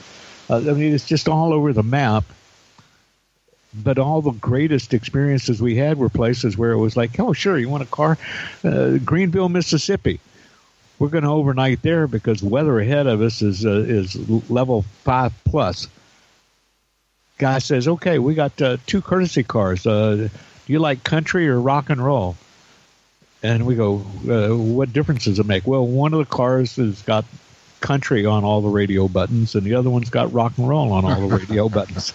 Uh, 0.51 0.57
I 0.57 0.73
mean, 0.73 0.95
it's 0.95 1.07
just 1.07 1.29
all 1.29 1.53
over 1.53 1.73
the 1.73 1.83
map. 1.83 2.25
But 3.75 3.99
all 3.99 4.23
the 4.23 4.31
greatest 4.31 4.95
experiences 4.95 5.61
we 5.61 5.77
had 5.77 5.99
were 5.99 6.09
places 6.09 6.57
where 6.57 6.73
it 6.73 6.79
was 6.79 6.97
like, 6.97 7.21
oh, 7.21 7.35
sure, 7.35 7.59
you 7.59 7.69
want 7.69 7.83
a 7.83 7.87
car? 7.87 8.17
Uh, 8.65 8.97
Greenville, 8.97 9.51
Mississippi. 9.51 10.21
We're 10.99 11.09
going 11.11 11.25
to 11.25 11.31
overnight 11.31 11.83
there 11.83 12.07
because 12.07 12.43
weather 12.43 12.81
ahead 12.81 13.07
of 13.07 13.21
us 13.21 13.43
is 13.43 13.67
uh, 13.67 13.85
is 13.87 14.17
level 14.51 14.83
five 15.05 15.33
plus. 15.45 15.87
Guy 17.39 17.59
says, 17.61 17.89
okay, 17.89 18.19
we 18.19 18.35
got 18.35 18.61
uh, 18.61 18.77
two 18.87 19.01
courtesy 19.01 19.43
cars. 19.43 19.85
do 19.85 20.31
you 20.67 20.79
like 20.79 21.05
country 21.05 21.49
or 21.49 21.61
rock 21.61 21.91
and 21.91 22.05
roll? 22.05 22.37
And 23.43 23.65
we 23.65 23.77
go, 23.77 24.05
uh, 24.29 24.57
what 24.57 24.93
difference 24.93 25.25
does 25.25 25.39
it 25.39 25.47
make? 25.47 25.67
Well, 25.67 25.87
one 25.87 26.13
of 26.13 26.19
the 26.19 26.27
cars 26.27 26.77
has 26.77 27.01
got 27.03 27.25
country 27.81 28.27
on 28.27 28.45
all 28.45 28.61
the 28.61 28.69
radio 28.69 29.07
buttons, 29.07 29.55
and 29.55 29.65
the 29.65 29.75
other 29.75 29.91
one's 29.91 30.11
got 30.11 30.33
rock 30.33 30.59
and 30.59 30.69
roll 30.69 30.93
on 30.93 31.05
all 31.05 31.29
the 31.29 31.37
radio 31.37 31.69
buttons. 31.69 32.13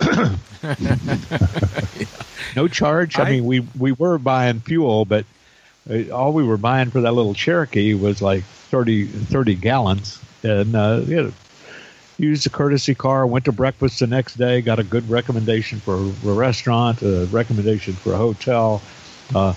no 2.56 2.68
charge. 2.68 3.18
I, 3.18 3.22
I, 3.22 3.30
mean, 3.30 3.44
we 3.44 3.60
we 3.78 3.92
were 3.92 4.18
buying 4.18 4.60
fuel, 4.60 5.04
but 5.04 5.24
uh, 5.90 6.10
all 6.10 6.32
we 6.32 6.44
were 6.44 6.56
buying 6.56 6.90
for 6.90 7.02
that 7.02 7.12
little 7.12 7.34
Cherokee 7.34 7.94
was 7.94 8.22
like 8.22 8.44
30, 8.44 9.06
30 9.06 9.54
gallons, 9.54 10.20
and 10.42 10.74
uh, 10.74 11.02
you 11.06 11.22
know, 11.22 11.32
used 12.18 12.46
a 12.46 12.50
courtesy 12.50 12.94
car. 12.94 13.26
Went 13.26 13.44
to 13.46 13.52
breakfast 13.52 14.00
the 14.00 14.06
next 14.06 14.34
day. 14.34 14.60
Got 14.60 14.78
a 14.78 14.84
good 14.84 15.08
recommendation 15.08 15.80
for 15.80 15.94
a 15.94 16.34
restaurant, 16.34 17.02
a 17.02 17.26
recommendation 17.26 17.94
for 17.94 18.12
a 18.12 18.16
hotel. 18.16 18.82
Uh, 19.34 19.54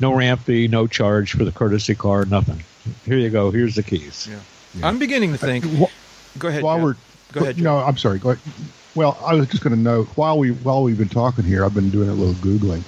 no 0.00 0.12
ramp 0.12 0.40
fee, 0.40 0.68
no 0.68 0.86
charge 0.86 1.32
for 1.32 1.44
the 1.44 1.52
courtesy 1.52 1.94
car, 1.94 2.24
nothing. 2.24 2.62
Here 3.04 3.18
you 3.18 3.30
go. 3.30 3.50
Here's 3.50 3.74
the 3.74 3.82
keys. 3.82 4.28
Yeah. 4.30 4.38
yeah. 4.74 4.86
I'm 4.86 4.98
beginning 4.98 5.32
to 5.32 5.38
think. 5.38 5.64
Uh, 5.64 5.86
wh- 5.86 6.38
go 6.38 6.48
ahead. 6.48 6.62
While 6.62 6.76
Jeff. 6.76 6.84
we're 6.84 6.96
go 7.32 7.40
ahead. 7.40 7.58
No, 7.60 7.78
I'm 7.78 7.96
sorry. 7.96 8.18
Go 8.18 8.30
ahead. 8.30 8.42
Well, 8.94 9.18
I 9.24 9.34
was 9.34 9.48
just 9.48 9.62
going 9.62 9.74
to 9.74 9.80
note 9.80 10.06
while 10.16 10.38
we 10.38 10.50
while 10.50 10.82
we've 10.82 10.98
been 10.98 11.08
talking 11.08 11.44
here, 11.44 11.64
I've 11.64 11.74
been 11.74 11.90
doing 11.90 12.08
a 12.08 12.14
little 12.14 12.34
googling, 12.34 12.82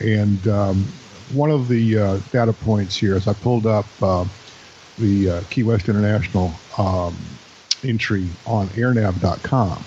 and 0.00 0.48
um, 0.48 0.86
one 1.32 1.50
of 1.50 1.68
the 1.68 1.98
uh, 1.98 2.18
data 2.32 2.52
points 2.52 2.96
here 2.96 3.16
is 3.16 3.28
I 3.28 3.32
pulled 3.34 3.66
up 3.66 3.86
uh, 4.00 4.24
the 4.98 5.30
uh, 5.30 5.42
Key 5.50 5.64
West 5.64 5.88
International 5.88 6.52
um, 6.78 7.16
entry 7.86 8.28
on 8.46 8.68
AirNav.com. 8.68 9.84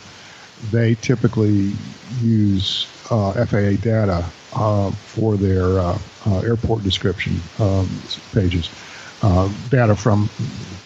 They 0.71 0.95
typically 0.95 1.73
use 2.21 2.87
uh, 3.09 3.45
FAA 3.45 3.81
data 3.81 4.25
uh, 4.53 4.91
for 4.91 5.37
their 5.37 5.79
uh, 5.79 5.97
uh, 6.25 6.39
airport 6.39 6.83
description 6.83 7.39
um, 7.59 7.89
pages. 8.33 8.69
Uh, 9.21 9.51
data 9.69 9.95
from, 9.95 10.27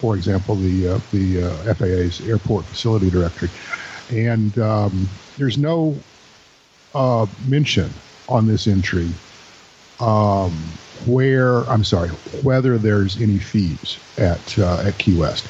for 0.00 0.16
example, 0.16 0.56
the 0.56 0.88
uh, 0.88 1.00
the 1.12 1.74
FAA's 1.76 2.20
airport 2.28 2.64
facility 2.64 3.08
directory, 3.08 3.48
and 4.10 4.58
um, 4.58 5.08
there's 5.36 5.56
no 5.56 5.96
mention 7.46 7.90
on 8.28 8.46
this 8.46 8.66
entry 8.66 9.08
um, 10.00 10.50
where 11.06 11.60
I'm 11.70 11.84
sorry 11.84 12.08
whether 12.42 12.76
there's 12.76 13.20
any 13.20 13.38
fees 13.38 13.98
at 14.18 14.58
at 14.58 14.98
Key 14.98 15.16
West. 15.16 15.46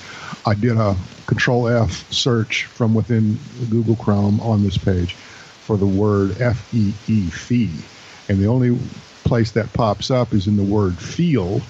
I 0.47 0.53
did 0.53 0.77
a 0.77 0.95
Control 1.27 1.69
F 1.69 2.11
search 2.13 2.65
from 2.67 2.95
within 2.95 3.39
Google 3.71 3.97
Chrome 3.97 4.41
on 4.41 4.63
this 4.63 4.79
page 4.79 5.15
for 5.15 5.77
the 5.77 5.87
word 5.87 6.33
FEE 6.37 6.93
fee 7.31 7.83
and 8.29 8.39
the 8.39 8.47
only 8.47 8.79
place 9.25 9.53
that 9.53 9.73
pops 9.73 10.11
up 10.11 10.33
is 10.33 10.47
in 10.47 10.57
the 10.57 10.63
word 10.63 10.97
feel, 10.97 11.61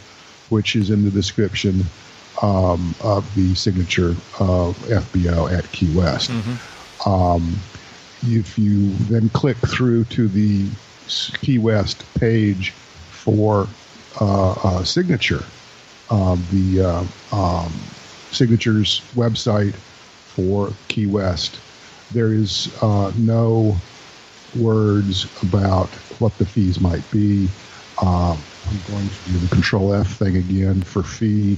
which 0.48 0.76
is 0.76 0.90
in 0.90 1.04
the 1.04 1.10
description 1.10 1.84
um, 2.42 2.94
of 3.02 3.32
the 3.34 3.54
signature 3.54 4.10
of 4.38 4.76
FBO 4.86 5.50
at 5.56 5.70
Key 5.72 5.94
West. 5.96 6.30
Mm-hmm. 6.30 7.08
Um, 7.08 7.56
if 8.26 8.58
you 8.58 8.90
then 9.10 9.28
click 9.30 9.56
through 9.58 10.04
to 10.06 10.28
the 10.28 10.68
Key 11.40 11.58
West 11.58 12.04
page 12.18 12.70
for 12.70 13.68
uh, 14.20 14.52
uh, 14.52 14.84
signature, 14.84 15.44
um, 16.10 16.44
the 16.50 16.82
uh, 16.82 17.04
um, 17.36 17.72
signatures 18.34 19.00
website 19.14 19.74
for 19.74 20.72
Key 20.88 21.06
West, 21.06 21.58
there 22.12 22.32
is 22.32 22.70
uh, 22.82 23.12
no 23.18 23.76
words 24.56 25.26
about 25.42 25.88
what 26.18 26.36
the 26.38 26.46
fees 26.46 26.80
might 26.80 27.08
be. 27.10 27.48
Um, 28.02 28.38
I'm 28.66 28.80
going 28.88 29.08
to 29.08 29.32
do 29.32 29.38
the 29.38 29.48
Control 29.48 29.94
F 29.94 30.08
thing 30.18 30.36
again 30.36 30.82
for 30.82 31.02
fee. 31.02 31.56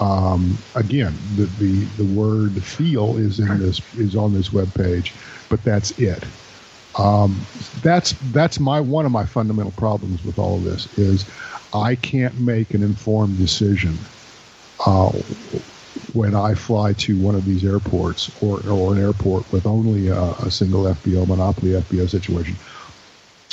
Um, 0.00 0.56
again, 0.74 1.14
the, 1.36 1.46
the 1.58 1.84
the 1.96 2.04
word 2.04 2.62
"feel" 2.62 3.16
is 3.16 3.40
in 3.40 3.58
this 3.58 3.80
is 3.96 4.14
on 4.14 4.34
this 4.34 4.52
web 4.52 4.72
page, 4.74 5.14
but 5.48 5.62
that's 5.64 5.92
it. 5.98 6.22
Um, 6.98 7.34
that's 7.82 8.14
that's 8.32 8.60
my 8.60 8.80
one 8.80 9.06
of 9.06 9.12
my 9.12 9.24
fundamental 9.24 9.72
problems 9.72 10.22
with 10.24 10.38
all 10.38 10.56
of 10.56 10.64
this 10.64 10.86
is 10.98 11.24
I 11.74 11.94
can't 11.94 12.38
make 12.40 12.74
an 12.74 12.82
informed 12.82 13.38
decision 13.38 13.98
uh, 14.86 15.12
when 16.12 16.34
I 16.34 16.54
fly 16.54 16.92
to 16.94 17.18
one 17.18 17.34
of 17.34 17.44
these 17.44 17.64
airports 17.64 18.30
or, 18.42 18.60
or 18.68 18.94
an 18.94 19.00
airport 19.02 19.50
with 19.52 19.66
only 19.66 20.08
a, 20.08 20.22
a 20.22 20.50
single 20.50 20.84
FBO, 20.84 21.26
monopoly 21.26 21.72
FBO 21.72 22.08
situation, 22.08 22.56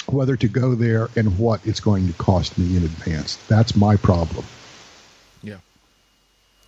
whether 0.07 0.35
to 0.35 0.47
go 0.47 0.75
there 0.75 1.09
and 1.15 1.37
what 1.37 1.65
it's 1.65 1.79
going 1.79 2.07
to 2.07 2.13
cost 2.13 2.57
me 2.57 2.77
in 2.77 2.83
advance. 2.83 3.37
That's 3.47 3.75
my 3.75 3.95
problem. 3.95 4.45
Yeah. 5.41 5.57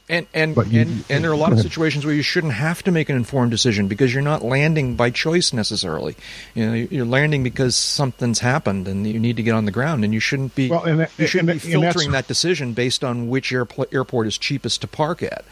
And 0.08 0.28
and 0.34 0.56
you, 0.72 0.82
and, 0.82 1.06
and 1.10 1.24
there 1.24 1.32
are 1.32 1.34
a 1.34 1.38
lot 1.38 1.52
of 1.52 1.60
situations 1.60 2.06
where 2.06 2.14
you 2.14 2.22
shouldn't 2.22 2.54
have 2.54 2.84
to 2.84 2.92
make 2.92 3.10
an 3.10 3.16
informed 3.16 3.52
decision 3.52 3.88
because 3.88 4.14
you're 4.14 4.24
not 4.24 4.44
landing 4.44 4.96
by 4.96 5.10
choice 5.10 5.52
necessarily. 5.52 6.16
You 6.54 6.66
know, 6.66 6.74
you're 6.74 7.06
landing 7.06 7.42
because 7.42 7.76
something's 7.76 8.40
happened 8.40 8.88
and 8.88 9.08
you 9.08 9.20
need 9.20 9.38
to 9.38 9.44
get 9.44 9.56
on 9.56 9.66
the 9.66 9.72
ground, 9.72 10.04
and 10.04 10.14
you 10.14 10.20
shouldn't 10.20 10.54
be 10.54 10.70
well, 10.70 10.84
and 10.84 11.00
that, 11.00 11.12
you 11.18 11.26
shouldn't 11.26 11.54
be 11.54 11.60
filtering 11.60 12.12
that 12.12 12.28
decision 12.28 12.74
based 12.74 13.04
on 13.04 13.30
which 13.30 13.52
airport 13.52 14.28
is 14.28 14.38
cheapest 14.38 14.82
to 14.82 14.88
park 14.88 15.24
at. 15.24 15.44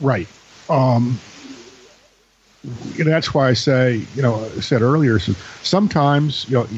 Right. 0.00 0.28
Um, 0.68 1.20
that's 3.04 3.34
why 3.34 3.48
I 3.48 3.52
say, 3.52 4.06
you 4.14 4.22
know, 4.22 4.50
I 4.56 4.60
said 4.60 4.82
earlier, 4.82 5.18
sometimes, 5.62 6.46
you 6.48 6.54
know, 6.54 6.68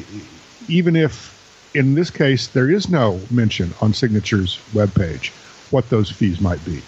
even 0.68 0.96
if 0.96 1.34
in 1.74 1.94
this 1.94 2.10
case 2.10 2.48
there 2.48 2.70
is 2.70 2.88
no 2.88 3.20
mention 3.30 3.74
on 3.80 3.92
Signature's 3.92 4.58
webpage 4.74 5.30
what 5.70 5.88
those 5.90 6.10
fees 6.10 6.40
might 6.40 6.64
be, 6.64 6.82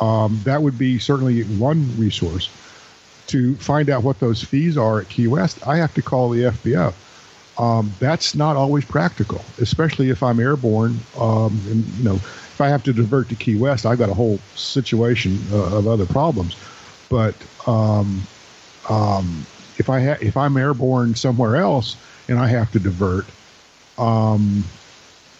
um, 0.00 0.40
that 0.44 0.62
would 0.62 0.78
be 0.78 0.98
certainly 0.98 1.42
one 1.44 1.96
resource 1.96 2.50
to 3.28 3.56
find 3.56 3.90
out 3.90 4.02
what 4.02 4.20
those 4.20 4.42
fees 4.42 4.76
are 4.76 5.00
at 5.00 5.08
Key 5.08 5.26
West. 5.28 5.58
I 5.66 5.76
have 5.78 5.94
to 5.94 6.02
call 6.02 6.30
the 6.30 6.44
FBO. 6.44 6.94
Um, 7.58 7.94
that's 8.00 8.34
not 8.34 8.56
always 8.56 8.84
practical, 8.84 9.44
especially 9.58 10.10
if 10.10 10.22
I'm 10.22 10.40
airborne. 10.40 11.06
Um, 11.18 11.64
and 11.68 11.84
you 11.98 12.04
know, 12.04 12.20
if 12.60 12.64
I 12.66 12.68
have 12.68 12.82
to 12.84 12.92
divert 12.92 13.30
to 13.30 13.34
Key 13.34 13.56
West, 13.56 13.86
I've 13.86 13.98
got 13.98 14.10
a 14.10 14.14
whole 14.14 14.38
situation 14.54 15.38
uh, 15.50 15.78
of 15.78 15.88
other 15.88 16.04
problems. 16.04 16.54
But 17.08 17.34
um, 17.66 18.22
um, 18.90 19.46
if 19.78 19.88
I 19.88 20.04
ha- 20.04 20.18
if 20.20 20.36
I'm 20.36 20.58
airborne 20.58 21.14
somewhere 21.14 21.56
else 21.56 21.96
and 22.28 22.38
I 22.38 22.48
have 22.48 22.70
to 22.72 22.78
divert, 22.78 23.24
um, 23.96 24.62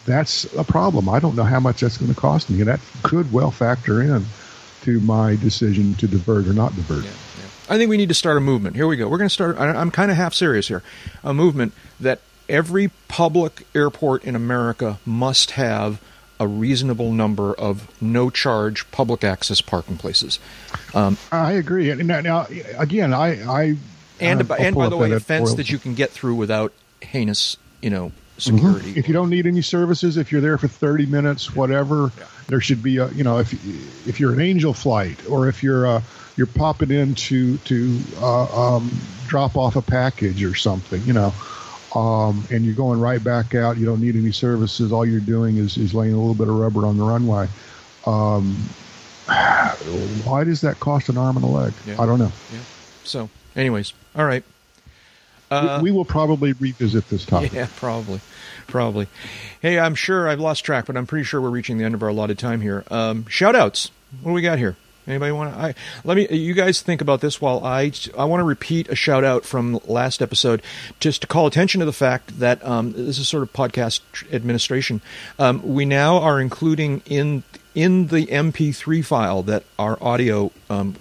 that's 0.07 0.45
a 0.55 0.65
problem. 0.65 1.11
I 1.11 1.21
don't 1.21 1.37
know 1.37 1.45
how 1.45 1.61
much 1.61 1.81
that's 1.81 1.99
going 1.99 2.13
to 2.13 2.19
cost 2.19 2.49
me, 2.49 2.61
and 2.61 2.69
that 2.69 2.81
could 3.03 3.31
well 3.31 3.51
factor 3.51 4.01
in 4.01 4.25
to 4.85 4.99
my 5.01 5.37
decision 5.37 5.93
to 5.97 6.09
divert 6.09 6.47
or 6.47 6.55
not 6.55 6.75
divert. 6.75 7.05
Yeah, 7.05 7.11
yeah. 7.11 7.75
I 7.75 7.77
think 7.77 7.91
we 7.91 7.99
need 7.99 8.09
to 8.09 8.15
start 8.15 8.39
a 8.39 8.41
movement. 8.41 8.77
Here 8.77 8.87
we 8.87 8.97
go. 8.97 9.11
We're 9.11 9.19
going 9.19 9.29
to 9.29 9.35
start. 9.35 9.59
I'm 9.59 9.91
kind 9.91 10.11
of 10.11 10.17
half 10.17 10.33
serious 10.33 10.69
here. 10.69 10.83
A 11.23 11.35
movement 11.35 11.75
that 12.01 12.23
every 12.49 12.89
public 13.09 13.67
airport 13.75 14.25
in 14.25 14.35
America 14.35 14.99
must 15.05 15.51
have 15.53 16.01
a 16.41 16.49
reasonable 16.49 17.13
number 17.13 17.55
of 17.55 17.87
no 18.01 18.31
charge 18.31 18.91
public 18.91 19.23
access 19.23 19.61
parking 19.61 19.99
places. 19.99 20.41
Um, 20.95 21.19
I 21.31 21.53
agree. 21.53 21.95
Now, 21.95 22.21
now 22.23 22.47
again, 22.79 23.13
I, 23.13 23.43
I 23.45 23.63
and, 24.19 24.51
and 24.51 24.75
by 24.75 24.89
the 24.89 24.97
way, 24.97 25.13
a 25.13 25.21
fence 25.21 25.55
that 25.55 25.71
you 25.71 25.79
can 25.79 25.95
get 25.95 26.11
through 26.11 26.35
without 26.35 26.73
heinous, 27.03 27.59
you 27.83 27.91
know, 27.91 28.13
security. 28.39 28.91
Mm-hmm. 28.91 28.99
If 28.99 29.09
you 29.09 29.15
don't 29.15 29.31
need 29.31 29.47
any 29.47 29.63
services, 29.63 30.17
if 30.17 30.33
you're 30.33 30.41
there 30.41 30.59
for 30.59 30.69
30 30.69 31.07
minutes, 31.07 31.55
whatever, 31.55 32.11
yeah. 32.19 32.25
there 32.49 32.61
should 32.61 32.83
be 32.83 32.97
a, 32.97 33.09
you 33.09 33.23
know, 33.23 33.39
if 33.39 33.53
if 34.09 34.19
you're 34.19 34.33
an 34.33 34.41
angel 34.41 34.73
flight 34.73 35.19
or 35.29 35.49
if 35.49 35.63
you're 35.63 35.87
uh, 35.87 36.03
you're 36.37 36.47
popping 36.47 36.91
in 36.91 37.15
to 37.15 37.59
to 37.59 38.01
uh, 38.19 38.77
um, 38.77 38.91
drop 39.27 39.57
off 39.57 39.77
a 39.77 39.83
package 39.83 40.43
or 40.43 40.55
something, 40.55 41.03
you 41.03 41.13
know, 41.13 41.35
um, 41.95 42.45
and 42.51 42.65
you're 42.65 42.75
going 42.75 43.01
right 43.01 43.23
back 43.23 43.55
out. 43.55 43.77
You 43.77 43.87
don't 43.87 44.01
need 44.01 44.17
any 44.17 44.33
services. 44.33 44.93
All 44.93 45.05
you're 45.05 45.21
doing 45.21 45.57
is, 45.57 45.77
is 45.77 45.95
laying 45.95 46.15
a 46.15 46.19
little 46.19 46.35
bit 46.35 46.49
of 46.49 46.55
rubber 46.55 46.87
on 46.87 46.97
the 46.97 47.05
runway. 47.05 47.49
Um, 48.07 48.55
why 50.25 50.45
does 50.45 50.61
that 50.63 50.81
cost 50.81 51.09
an 51.09 51.19
arm 51.19 51.37
and 51.37 51.45
a 51.45 51.49
leg? 51.49 51.73
Yeah. 51.87 52.01
I 52.01 52.07
don't 52.07 52.19
know. 52.19 52.33
Yeah. 52.53 52.61
So, 53.05 53.31
anyways, 53.57 53.93
all 54.15 54.25
right. 54.25 54.45
Uh, 55.51 55.81
we, 55.83 55.91
we, 55.91 55.97
will 55.97 56.05
probably 56.05 56.53
revisit 56.53 57.09
this 57.09 57.27
topic. 57.27 57.53
Yeah, 57.53 57.67
probably, 57.75 58.21
probably. 58.69 59.09
Hey, 59.61 59.81
I'm 59.81 59.97
sure 59.97 60.29
I've 60.29 60.39
lost 60.39 60.65
track, 60.65 60.87
but 60.87 60.97
I'm 60.97 61.09
pretty 61.09 61.25
sure 61.25 61.41
we're 61.41 61.51
reaching 61.51 61.77
the 61.77 61.85
end 61.85 61.95
of 61.95 62.05
our 62.05 62.11
allotted 62.11 62.39
time 62.39 62.61
here. 62.61 62.85
Um, 62.89 63.27
shout 63.27 63.57
outs. 63.57 63.91
What 64.23 64.31
do 64.31 64.35
we 64.35 64.43
got 64.43 64.59
here? 64.59 64.77
Anybody 65.11 65.33
want 65.33 65.53
to? 65.53 65.61
I, 65.61 65.75
let 66.05 66.17
me. 66.17 66.29
You 66.29 66.55
guys 66.55 66.83
think 66.83 67.01
about 67.01 67.21
this 67.21 67.41
while 67.41 67.65
I. 67.65 67.93
I 68.17 68.25
want 68.25 68.41
to 68.41 68.45
repeat 68.45 68.89
a 68.89 68.95
shout 68.95 69.25
out 69.25 69.45
from 69.45 69.81
last 69.87 70.23
episode, 70.23 70.63
just 71.01 71.23
to 71.23 71.27
call 71.27 71.47
attention 71.47 71.81
to 71.81 71.85
the 71.85 71.93
fact 71.93 72.39
that 72.39 72.65
um, 72.65 72.93
this 72.93 73.19
is 73.19 73.29
sort 73.29 73.43
of 73.43 73.53
podcast 73.53 74.01
administration. 74.33 75.01
Um, 75.39 75.63
we 75.75 75.85
now 75.85 76.19
are 76.19 76.41
including 76.41 77.03
in 77.07 77.43
in 77.75 78.09
the 78.09 78.27
MP3 78.27 79.05
file 79.05 79.43
that 79.43 79.65
our 79.79 80.03
audio 80.03 80.51
um, 80.69 80.97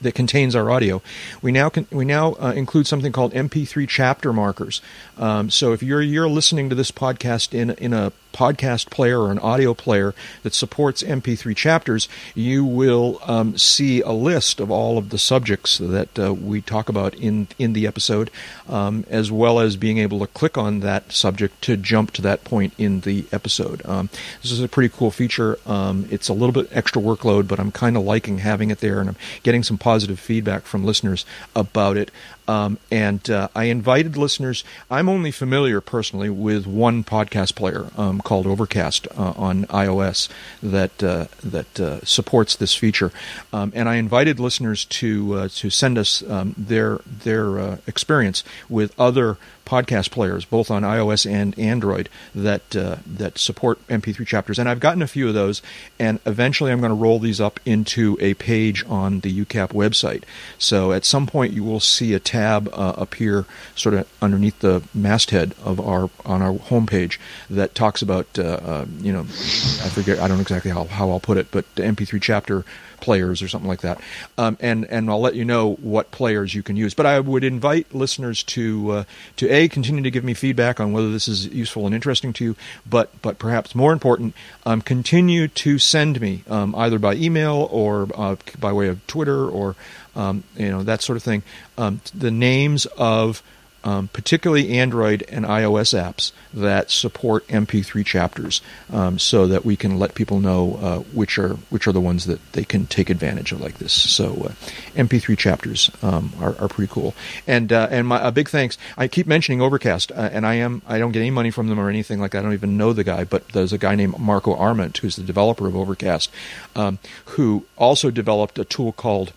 that 0.00 0.14
contains 0.14 0.54
our 0.54 0.70
audio. 0.70 1.02
We 1.42 1.52
now 1.52 1.68
can, 1.68 1.86
we 1.90 2.04
now 2.04 2.34
uh, 2.34 2.52
include 2.54 2.86
something 2.86 3.12
called 3.12 3.32
MP3 3.32 3.88
chapter 3.88 4.32
markers. 4.32 4.80
Um, 5.18 5.50
so 5.50 5.72
if 5.72 5.82
you're 5.82 6.02
you're 6.02 6.28
listening 6.28 6.68
to 6.68 6.74
this 6.74 6.90
podcast 6.90 7.54
in 7.54 7.70
in 7.70 7.92
a 7.92 8.12
podcast 8.34 8.90
player 8.90 9.20
or 9.20 9.30
an 9.30 9.38
audio 9.38 9.72
player 9.72 10.12
that 10.42 10.52
supports 10.52 11.02
MP3 11.02 11.56
chapters, 11.56 12.08
you 12.34 12.64
will 12.64 13.20
um, 13.24 13.56
see 13.56 14.00
a 14.02 14.10
list 14.10 14.60
of 14.60 14.70
all 14.70 14.98
of 14.98 15.10
the 15.10 15.18
subjects 15.18 15.78
that 15.78 16.18
uh, 16.18 16.34
we 16.34 16.60
talk 16.60 16.88
about 16.88 17.14
in 17.14 17.46
in 17.58 17.72
the 17.72 17.86
episode, 17.86 18.30
um, 18.68 19.04
as 19.08 19.30
well 19.30 19.60
as 19.60 19.76
being 19.76 19.98
able 19.98 20.18
to 20.18 20.26
click 20.26 20.58
on 20.58 20.80
that 20.80 21.12
subject 21.12 21.62
to 21.62 21.76
jump 21.76 22.10
to 22.10 22.22
that 22.22 22.44
point 22.44 22.74
in 22.76 23.00
the 23.00 23.24
episode. 23.32 23.80
Um, 23.86 24.10
this 24.42 24.50
is 24.50 24.60
a 24.60 24.68
pretty 24.68 24.92
cool 24.94 25.10
feature. 25.10 25.58
Um, 25.66 26.06
it's 26.10 26.28
a 26.28 26.32
little 26.34 26.52
bit 26.52 26.68
extra 26.72 27.00
workload, 27.00 27.46
but 27.48 27.60
I'm 27.60 27.72
kind 27.72 27.96
of 27.96 28.02
liking 28.02 28.38
having 28.38 28.70
it 28.70 28.80
there, 28.80 29.00
and 29.00 29.10
I'm 29.10 29.16
getting 29.42 29.62
some 29.64 29.78
positive 29.78 30.20
feedback 30.20 30.62
from 30.62 30.84
listeners 30.84 31.24
about 31.54 31.96
it. 31.96 32.10
Um, 32.46 32.78
and 32.90 33.28
uh, 33.30 33.48
I 33.54 33.64
invited 33.64 34.16
listeners. 34.16 34.64
I'm 34.90 35.08
only 35.08 35.30
familiar 35.30 35.80
personally 35.80 36.28
with 36.28 36.66
one 36.66 37.02
podcast 37.02 37.54
player 37.54 37.86
um, 37.96 38.20
called 38.20 38.46
Overcast 38.46 39.08
uh, 39.16 39.32
on 39.36 39.64
iOS 39.66 40.28
that 40.62 41.02
uh, 41.02 41.26
that 41.42 41.80
uh, 41.80 42.04
supports 42.04 42.54
this 42.54 42.74
feature, 42.74 43.12
um, 43.52 43.72
and 43.74 43.88
I 43.88 43.94
invited 43.94 44.38
listeners 44.38 44.84
to 44.86 45.34
uh, 45.34 45.48
to 45.52 45.70
send 45.70 45.96
us 45.96 46.22
um, 46.28 46.54
their 46.58 47.00
their 47.06 47.58
uh, 47.58 47.76
experience 47.86 48.44
with 48.68 48.98
other 49.00 49.38
podcast 49.64 50.10
players, 50.10 50.44
both 50.44 50.70
on 50.70 50.82
iOS 50.82 51.30
and 51.30 51.58
Android, 51.58 52.08
that 52.34 52.76
uh, 52.76 52.96
that 53.06 53.38
support 53.38 53.84
MP3 53.88 54.26
chapters. 54.26 54.58
And 54.58 54.68
I've 54.68 54.80
gotten 54.80 55.02
a 55.02 55.06
few 55.06 55.28
of 55.28 55.34
those, 55.34 55.62
and 55.98 56.20
eventually 56.26 56.70
I'm 56.72 56.80
going 56.80 56.90
to 56.90 56.94
roll 56.94 57.18
these 57.18 57.40
up 57.40 57.60
into 57.64 58.16
a 58.20 58.34
page 58.34 58.84
on 58.86 59.20
the 59.20 59.44
UCAP 59.44 59.68
website. 59.68 60.24
So 60.58 60.92
at 60.92 61.04
some 61.04 61.26
point 61.26 61.52
you 61.52 61.64
will 61.64 61.80
see 61.80 62.14
a 62.14 62.20
tab 62.20 62.68
uh, 62.72 62.94
appear 62.96 63.46
sort 63.74 63.94
of 63.94 64.08
underneath 64.20 64.58
the 64.60 64.82
masthead 64.94 65.54
of 65.62 65.80
our 65.80 66.10
on 66.24 66.42
our 66.42 66.54
homepage 66.54 67.18
that 67.50 67.74
talks 67.74 68.02
about 68.02 68.26
uh, 68.38 68.42
uh 68.42 68.86
you 69.00 69.12
know 69.12 69.20
I 69.20 69.88
forget 69.88 70.18
I 70.18 70.28
don't 70.28 70.40
exactly 70.40 70.70
how, 70.70 70.84
how 70.84 71.10
I'll 71.10 71.20
put 71.20 71.38
it, 71.38 71.48
but 71.50 71.64
the 71.74 71.82
MP3 71.82 72.20
chapter 72.20 72.64
players 73.04 73.42
or 73.42 73.48
something 73.48 73.68
like 73.68 73.82
that. 73.82 74.00
Um, 74.38 74.56
and 74.60 74.86
and 74.86 75.10
I'll 75.10 75.20
let 75.20 75.34
you 75.34 75.44
know 75.44 75.74
what 75.74 76.10
players 76.10 76.54
you 76.54 76.62
can 76.62 76.74
use. 76.74 76.94
But 76.94 77.04
I 77.04 77.20
would 77.20 77.44
invite 77.44 77.94
listeners 77.94 78.42
to 78.44 78.90
uh, 78.90 79.04
to 79.36 79.48
a 79.50 79.68
continue 79.68 80.02
to 80.02 80.10
give 80.10 80.24
me 80.24 80.32
feedback 80.32 80.80
on 80.80 80.92
whether 80.92 81.12
this 81.12 81.28
is 81.28 81.46
useful 81.46 81.84
and 81.84 81.94
interesting 81.94 82.32
to 82.32 82.44
you. 82.44 82.56
But 82.88 83.10
but 83.20 83.38
perhaps 83.38 83.74
more 83.74 83.92
important, 83.92 84.34
um, 84.64 84.80
continue 84.80 85.48
to 85.48 85.78
send 85.78 86.18
me 86.18 86.44
um, 86.48 86.74
either 86.74 86.98
by 86.98 87.14
email 87.14 87.68
or 87.70 88.08
uh, 88.14 88.36
by 88.58 88.72
way 88.72 88.88
of 88.88 89.06
Twitter 89.06 89.46
or 89.46 89.76
um, 90.16 90.42
you 90.56 90.70
know 90.70 90.82
that 90.82 91.02
sort 91.02 91.16
of 91.18 91.22
thing. 91.22 91.42
Um, 91.76 92.00
the 92.14 92.30
names 92.30 92.86
of 92.96 93.42
um, 93.84 94.08
particularly 94.08 94.78
Android 94.78 95.24
and 95.28 95.44
iOS 95.44 95.96
apps 95.96 96.32
that 96.52 96.90
support 96.90 97.46
MP3 97.48 98.04
chapters, 98.04 98.62
um, 98.92 99.18
so 99.18 99.46
that 99.46 99.64
we 99.64 99.76
can 99.76 99.98
let 99.98 100.14
people 100.14 100.40
know 100.40 100.78
uh, 100.80 100.98
which 101.14 101.38
are 101.38 101.54
which 101.70 101.86
are 101.86 101.92
the 101.92 102.00
ones 102.00 102.24
that 102.24 102.52
they 102.52 102.64
can 102.64 102.86
take 102.86 103.10
advantage 103.10 103.52
of 103.52 103.60
like 103.60 103.78
this. 103.78 103.92
So, 103.92 104.32
uh, 104.32 104.52
MP3 104.96 105.36
chapters 105.36 105.90
um, 106.02 106.32
are, 106.40 106.56
are 106.58 106.68
pretty 106.68 106.92
cool. 106.92 107.14
And 107.46 107.72
uh, 107.72 107.88
and 107.90 108.08
my 108.08 108.26
a 108.26 108.32
big 108.32 108.48
thanks. 108.48 108.78
I 108.96 109.06
keep 109.06 109.26
mentioning 109.26 109.60
Overcast, 109.60 110.10
uh, 110.12 110.30
and 110.32 110.46
I 110.46 110.54
am 110.54 110.82
I 110.88 110.98
don't 110.98 111.12
get 111.12 111.20
any 111.20 111.30
money 111.30 111.50
from 111.50 111.68
them 111.68 111.78
or 111.78 111.90
anything 111.90 112.20
like 112.20 112.32
that. 112.32 112.38
I 112.38 112.42
don't 112.42 112.54
even 112.54 112.76
know 112.78 112.92
the 112.92 113.04
guy, 113.04 113.24
but 113.24 113.48
there's 113.50 113.72
a 113.72 113.78
guy 113.78 113.94
named 113.94 114.18
Marco 114.18 114.56
Arment 114.56 114.96
who's 114.98 115.16
the 115.16 115.22
developer 115.22 115.66
of 115.66 115.76
Overcast, 115.76 116.30
um, 116.74 116.98
who 117.26 117.66
also 117.76 118.10
developed 118.10 118.58
a 118.58 118.64
tool 118.64 118.92
called 118.92 119.32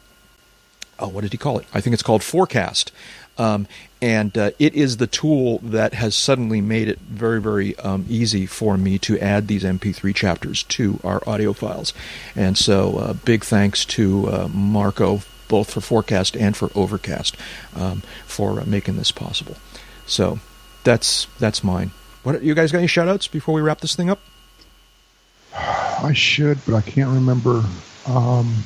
oh, 1.00 1.08
what 1.08 1.22
did 1.22 1.32
he 1.32 1.38
call 1.38 1.60
it? 1.60 1.68
I 1.74 1.82
think 1.82 1.94
it's 1.94 2.04
called 2.04 2.24
Forecast. 2.24 2.92
Um, 3.38 3.68
and 4.02 4.38
uh, 4.38 4.52
it 4.60 4.76
is 4.76 4.98
the 4.98 5.08
tool 5.08 5.60
that 5.60 5.94
has 5.94 6.16
suddenly 6.16 6.62
made 6.62 6.88
it 6.88 7.00
very, 7.00 7.42
very 7.42 7.78
um, 7.80 8.06
easy 8.10 8.46
for 8.46 8.78
me 8.78 8.98
to 9.00 9.18
add 9.20 9.48
these 9.48 9.64
MP3 9.64 10.14
chapters 10.14 10.64
to 10.64 11.00
our 11.04 11.22
audio 11.28 11.54
files. 11.54 11.94
And 12.36 12.58
so, 12.58 12.98
uh, 12.98 13.14
big 13.14 13.44
thanks 13.44 13.86
to 13.86 14.28
uh, 14.28 14.48
Marco, 14.54 15.22
both 15.48 15.72
for 15.72 15.82
Forecast 15.82 16.36
and 16.36 16.56
for 16.56 16.70
Overcast, 16.76 17.36
um, 17.76 18.02
for 18.26 18.60
uh, 18.60 18.66
making 18.66 18.98
this 18.98 19.12
possible. 19.12 19.58
So, 20.06 20.40
that's 20.84 21.28
that's 21.40 21.64
mine. 21.64 21.92
What 22.24 22.44
you 22.44 22.56
guys 22.56 22.72
got 22.72 22.80
any 22.80 22.88
shoutouts 22.88 23.30
before 23.32 23.56
we 23.56 23.62
wrap 23.62 23.82
this 23.82 23.96
thing 23.96 24.10
up? 24.10 24.20
I 25.54 26.14
should, 26.14 26.60
but 26.66 26.76
I 26.76 26.82
can't 26.82 27.10
remember. 27.10 27.64
Um, 28.06 28.64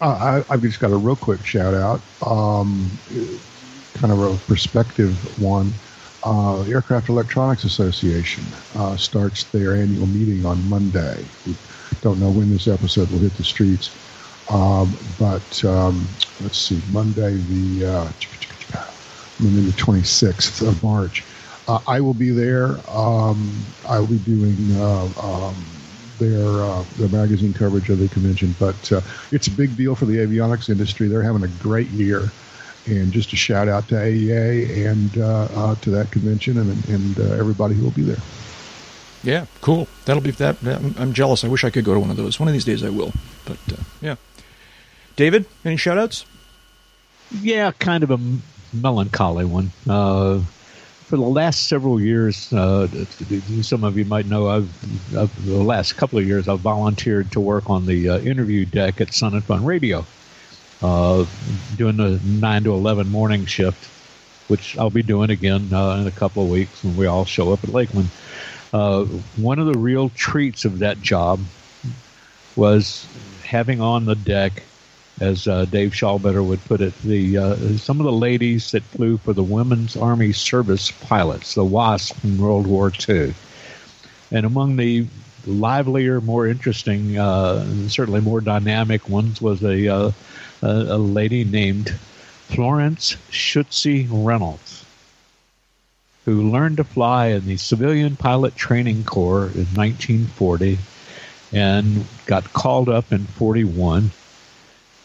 I, 0.00 0.44
have 0.48 0.62
just 0.62 0.80
got 0.80 0.90
a 0.90 0.96
real 0.96 1.16
quick 1.16 1.44
shout 1.44 1.74
out, 1.74 2.00
um, 2.26 2.90
kind 3.94 4.12
of 4.12 4.20
a 4.20 4.36
perspective 4.46 5.14
one. 5.40 5.72
Uh, 6.24 6.62
Aircraft 6.62 7.08
Electronics 7.08 7.64
Association 7.64 8.44
uh, 8.74 8.96
starts 8.96 9.44
their 9.44 9.76
annual 9.76 10.06
meeting 10.06 10.44
on 10.44 10.68
Monday. 10.68 11.24
We 11.46 11.54
don't 12.02 12.18
know 12.18 12.30
when 12.30 12.50
this 12.50 12.66
episode 12.66 13.10
will 13.10 13.20
hit 13.20 13.34
the 13.36 13.44
streets, 13.44 13.90
um, 14.50 14.92
but 15.18 15.64
um, 15.64 16.06
let's 16.40 16.58
see, 16.58 16.80
Monday 16.90 17.36
the 17.36 17.86
uh, 17.86 18.12
Monday 19.38 19.62
the 19.62 19.76
26th 19.76 20.66
of 20.66 20.82
March. 20.82 21.22
Uh, 21.68 21.80
I 21.86 22.00
will 22.00 22.14
be 22.14 22.30
there. 22.30 22.78
Um, 22.88 23.64
I 23.88 23.98
will 24.00 24.06
be 24.06 24.18
doing 24.18 24.56
uh, 24.76 25.06
um, 25.20 25.75
their 26.18 26.46
uh, 26.46 26.84
their 26.96 27.08
magazine 27.08 27.52
coverage 27.52 27.88
of 27.88 27.98
the 27.98 28.08
convention. 28.08 28.54
But 28.58 28.92
uh, 28.92 29.00
it's 29.32 29.46
a 29.46 29.50
big 29.50 29.76
deal 29.76 29.94
for 29.94 30.06
the 30.06 30.16
avionics 30.16 30.68
industry. 30.68 31.08
They're 31.08 31.22
having 31.22 31.44
a 31.44 31.48
great 31.62 31.88
year, 31.88 32.30
and 32.86 33.12
just 33.12 33.32
a 33.32 33.36
shout 33.36 33.68
out 33.68 33.88
to 33.88 33.94
AEA 33.94 34.90
and 34.90 35.18
uh, 35.18 35.48
uh, 35.54 35.74
to 35.76 35.90
that 35.90 36.10
convention 36.10 36.58
and 36.58 36.88
and 36.88 37.18
uh, 37.20 37.34
everybody 37.34 37.74
who 37.74 37.84
will 37.84 37.90
be 37.90 38.02
there. 38.02 38.22
Yeah, 39.22 39.46
cool. 39.60 39.88
That'll 40.04 40.22
be 40.22 40.30
that. 40.32 40.56
I'm 40.98 41.12
jealous. 41.12 41.44
I 41.44 41.48
wish 41.48 41.64
I 41.64 41.70
could 41.70 41.84
go 41.84 41.94
to 41.94 42.00
one 42.00 42.10
of 42.10 42.16
those. 42.16 42.38
One 42.38 42.48
of 42.48 42.52
these 42.52 42.64
days 42.64 42.84
I 42.84 42.90
will. 42.90 43.12
But 43.44 43.58
uh, 43.72 43.82
yeah, 44.00 44.16
David, 45.16 45.46
any 45.64 45.76
shout 45.76 45.98
outs? 45.98 46.26
Yeah, 47.40 47.72
kind 47.72 48.04
of 48.04 48.10
a 48.12 48.20
melancholy 48.72 49.44
one 49.44 49.72
for 51.06 51.16
the 51.16 51.22
last 51.22 51.68
several 51.68 52.00
years, 52.00 52.52
uh, 52.52 52.88
some 53.62 53.84
of 53.84 53.96
you 53.96 54.04
might 54.04 54.26
know, 54.26 54.48
I've, 54.48 55.16
I've, 55.16 55.46
the 55.46 55.62
last 55.62 55.92
couple 55.96 56.18
of 56.18 56.26
years, 56.26 56.48
I've 56.48 56.58
volunteered 56.58 57.30
to 57.30 57.40
work 57.40 57.70
on 57.70 57.86
the 57.86 58.08
uh, 58.08 58.18
interview 58.18 58.64
deck 58.64 59.00
at 59.00 59.14
Sun 59.14 59.34
and 59.34 59.44
Fun 59.44 59.64
Radio, 59.64 60.04
uh, 60.82 61.24
doing 61.76 61.96
the 61.96 62.20
nine 62.24 62.64
to 62.64 62.72
eleven 62.72 63.08
morning 63.08 63.46
shift, 63.46 63.84
which 64.48 64.76
I'll 64.76 64.90
be 64.90 65.04
doing 65.04 65.30
again 65.30 65.72
uh, 65.72 65.98
in 66.00 66.08
a 66.08 66.10
couple 66.10 66.42
of 66.42 66.50
weeks 66.50 66.82
when 66.82 66.96
we 66.96 67.06
all 67.06 67.24
show 67.24 67.52
up 67.52 67.62
at 67.62 67.70
Lakeland. 67.70 68.08
Uh, 68.72 69.04
one 69.36 69.60
of 69.60 69.66
the 69.66 69.78
real 69.78 70.08
treats 70.08 70.64
of 70.64 70.80
that 70.80 71.00
job 71.00 71.38
was 72.56 73.06
having 73.44 73.80
on 73.80 74.06
the 74.06 74.16
deck, 74.16 74.64
as 75.20 75.46
uh, 75.48 75.64
Dave 75.64 75.92
Schallbetter 75.92 76.44
would 76.44 76.62
put 76.64 76.80
it, 76.80 76.96
the 77.02 77.38
uh, 77.38 77.56
some 77.78 78.00
of 78.00 78.04
the 78.04 78.12
ladies 78.12 78.70
that 78.72 78.82
flew 78.82 79.16
for 79.16 79.32
the 79.32 79.42
Women's 79.42 79.96
Army 79.96 80.32
Service 80.32 80.90
Pilots, 80.90 81.54
the 81.54 81.64
WASP 81.64 82.22
in 82.24 82.38
World 82.38 82.66
War 82.66 82.92
II. 83.08 83.34
And 84.30 84.44
among 84.44 84.76
the 84.76 85.06
livelier, 85.46 86.20
more 86.20 86.46
interesting, 86.46 87.16
uh, 87.16 87.64
certainly 87.88 88.20
more 88.20 88.40
dynamic 88.40 89.08
ones 89.08 89.40
was 89.40 89.62
a, 89.62 89.88
uh, 89.88 90.12
a, 90.62 90.66
a 90.66 90.98
lady 90.98 91.44
named 91.44 91.90
Florence 92.48 93.16
Shutsy 93.30 94.06
Reynolds, 94.10 94.84
who 96.24 96.50
learned 96.50 96.76
to 96.76 96.84
fly 96.84 97.28
in 97.28 97.46
the 97.46 97.56
Civilian 97.56 98.16
Pilot 98.16 98.54
Training 98.56 99.04
Corps 99.04 99.46
in 99.54 99.66
1940 99.74 100.78
and 101.52 102.04
got 102.26 102.52
called 102.52 102.88
up 102.88 103.12
in 103.12 103.24
41 103.24 104.10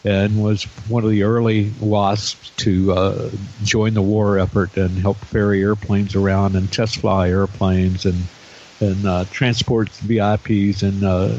and 0.04 0.42
was 0.42 0.64
one 0.88 1.04
of 1.04 1.10
the 1.10 1.22
early 1.22 1.70
WASPs 1.80 2.50
to 2.56 2.92
uh, 2.92 3.30
join 3.62 3.94
the 3.94 4.02
war 4.02 4.38
effort 4.38 4.76
and 4.76 4.98
help 4.98 5.16
ferry 5.18 5.62
airplanes 5.62 6.16
around 6.16 6.56
and 6.56 6.72
test 6.72 6.98
fly 6.98 7.28
airplanes 7.28 8.04
and 8.04 8.26
and 8.80 9.06
uh, 9.06 9.24
transport 9.30 9.88
VIPs 9.90 10.82
and 10.82 11.04
uh, 11.04 11.32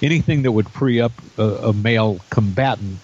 anything 0.00 0.42
that 0.42 0.52
would 0.52 0.68
free 0.68 1.00
up 1.00 1.12
a, 1.36 1.42
a, 1.42 1.72
male 1.72 2.20
combatant 2.30 3.00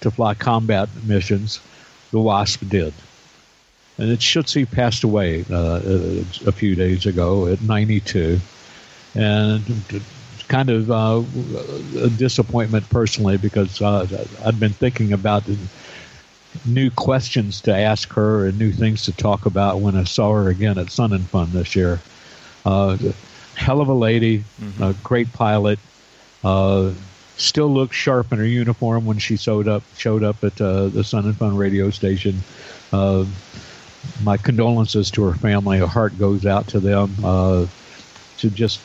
to 0.00 0.10
fly 0.12 0.34
combat 0.34 0.88
missions. 1.04 1.60
The 2.12 2.20
WASP 2.20 2.68
did. 2.68 2.94
And 3.98 4.10
it 4.10 4.20
Shutsy 4.20 4.70
passed 4.70 5.02
away 5.02 5.44
uh, 5.50 5.80
a 6.46 6.52
few 6.52 6.76
days 6.76 7.04
ago 7.04 7.48
at 7.48 7.60
92. 7.60 8.38
And 9.16 9.64
kind 10.48 10.70
of 10.70 10.90
uh, 10.90 11.22
a 11.98 12.10
disappointment 12.10 12.88
personally 12.90 13.36
because 13.36 13.80
uh, 13.80 14.26
I'd 14.44 14.58
been 14.58 14.72
thinking 14.72 15.12
about 15.12 15.44
new 16.64 16.90
questions 16.90 17.60
to 17.62 17.74
ask 17.74 18.10
her 18.14 18.46
and 18.46 18.58
new 18.58 18.72
things 18.72 19.04
to 19.04 19.12
talk 19.12 19.46
about 19.46 19.80
when 19.80 19.96
I 19.96 20.04
saw 20.04 20.32
her 20.32 20.48
again 20.48 20.78
at 20.78 20.90
Sun 20.90 21.12
and 21.12 21.26
Fun 21.28 21.50
this 21.52 21.76
year. 21.76 22.00
Uh, 22.64 22.96
hell 23.54 23.80
of 23.80 23.88
a 23.88 23.94
lady, 23.94 24.44
mm-hmm. 24.60 24.82
a 24.82 24.94
great 25.04 25.32
pilot. 25.32 25.78
Uh, 26.42 26.92
still 27.36 27.72
looks 27.72 27.94
sharp 27.94 28.32
in 28.32 28.38
her 28.38 28.46
uniform 28.46 29.06
when 29.06 29.18
she 29.18 29.36
showed 29.36 29.68
up 29.68 29.82
showed 29.96 30.24
up 30.24 30.42
at 30.42 30.60
uh, 30.60 30.88
the 30.88 31.04
Sun 31.04 31.26
and 31.26 31.36
Fun 31.36 31.56
radio 31.56 31.90
station. 31.90 32.40
Uh, 32.92 33.24
my 34.22 34.36
condolences 34.36 35.10
to 35.10 35.24
her 35.24 35.34
family. 35.34 35.78
Her 35.78 35.86
heart 35.86 36.18
goes 36.18 36.46
out 36.46 36.68
to 36.68 36.80
them. 36.80 37.14
Uh, 37.22 37.66
to 38.38 38.50
just 38.50 38.80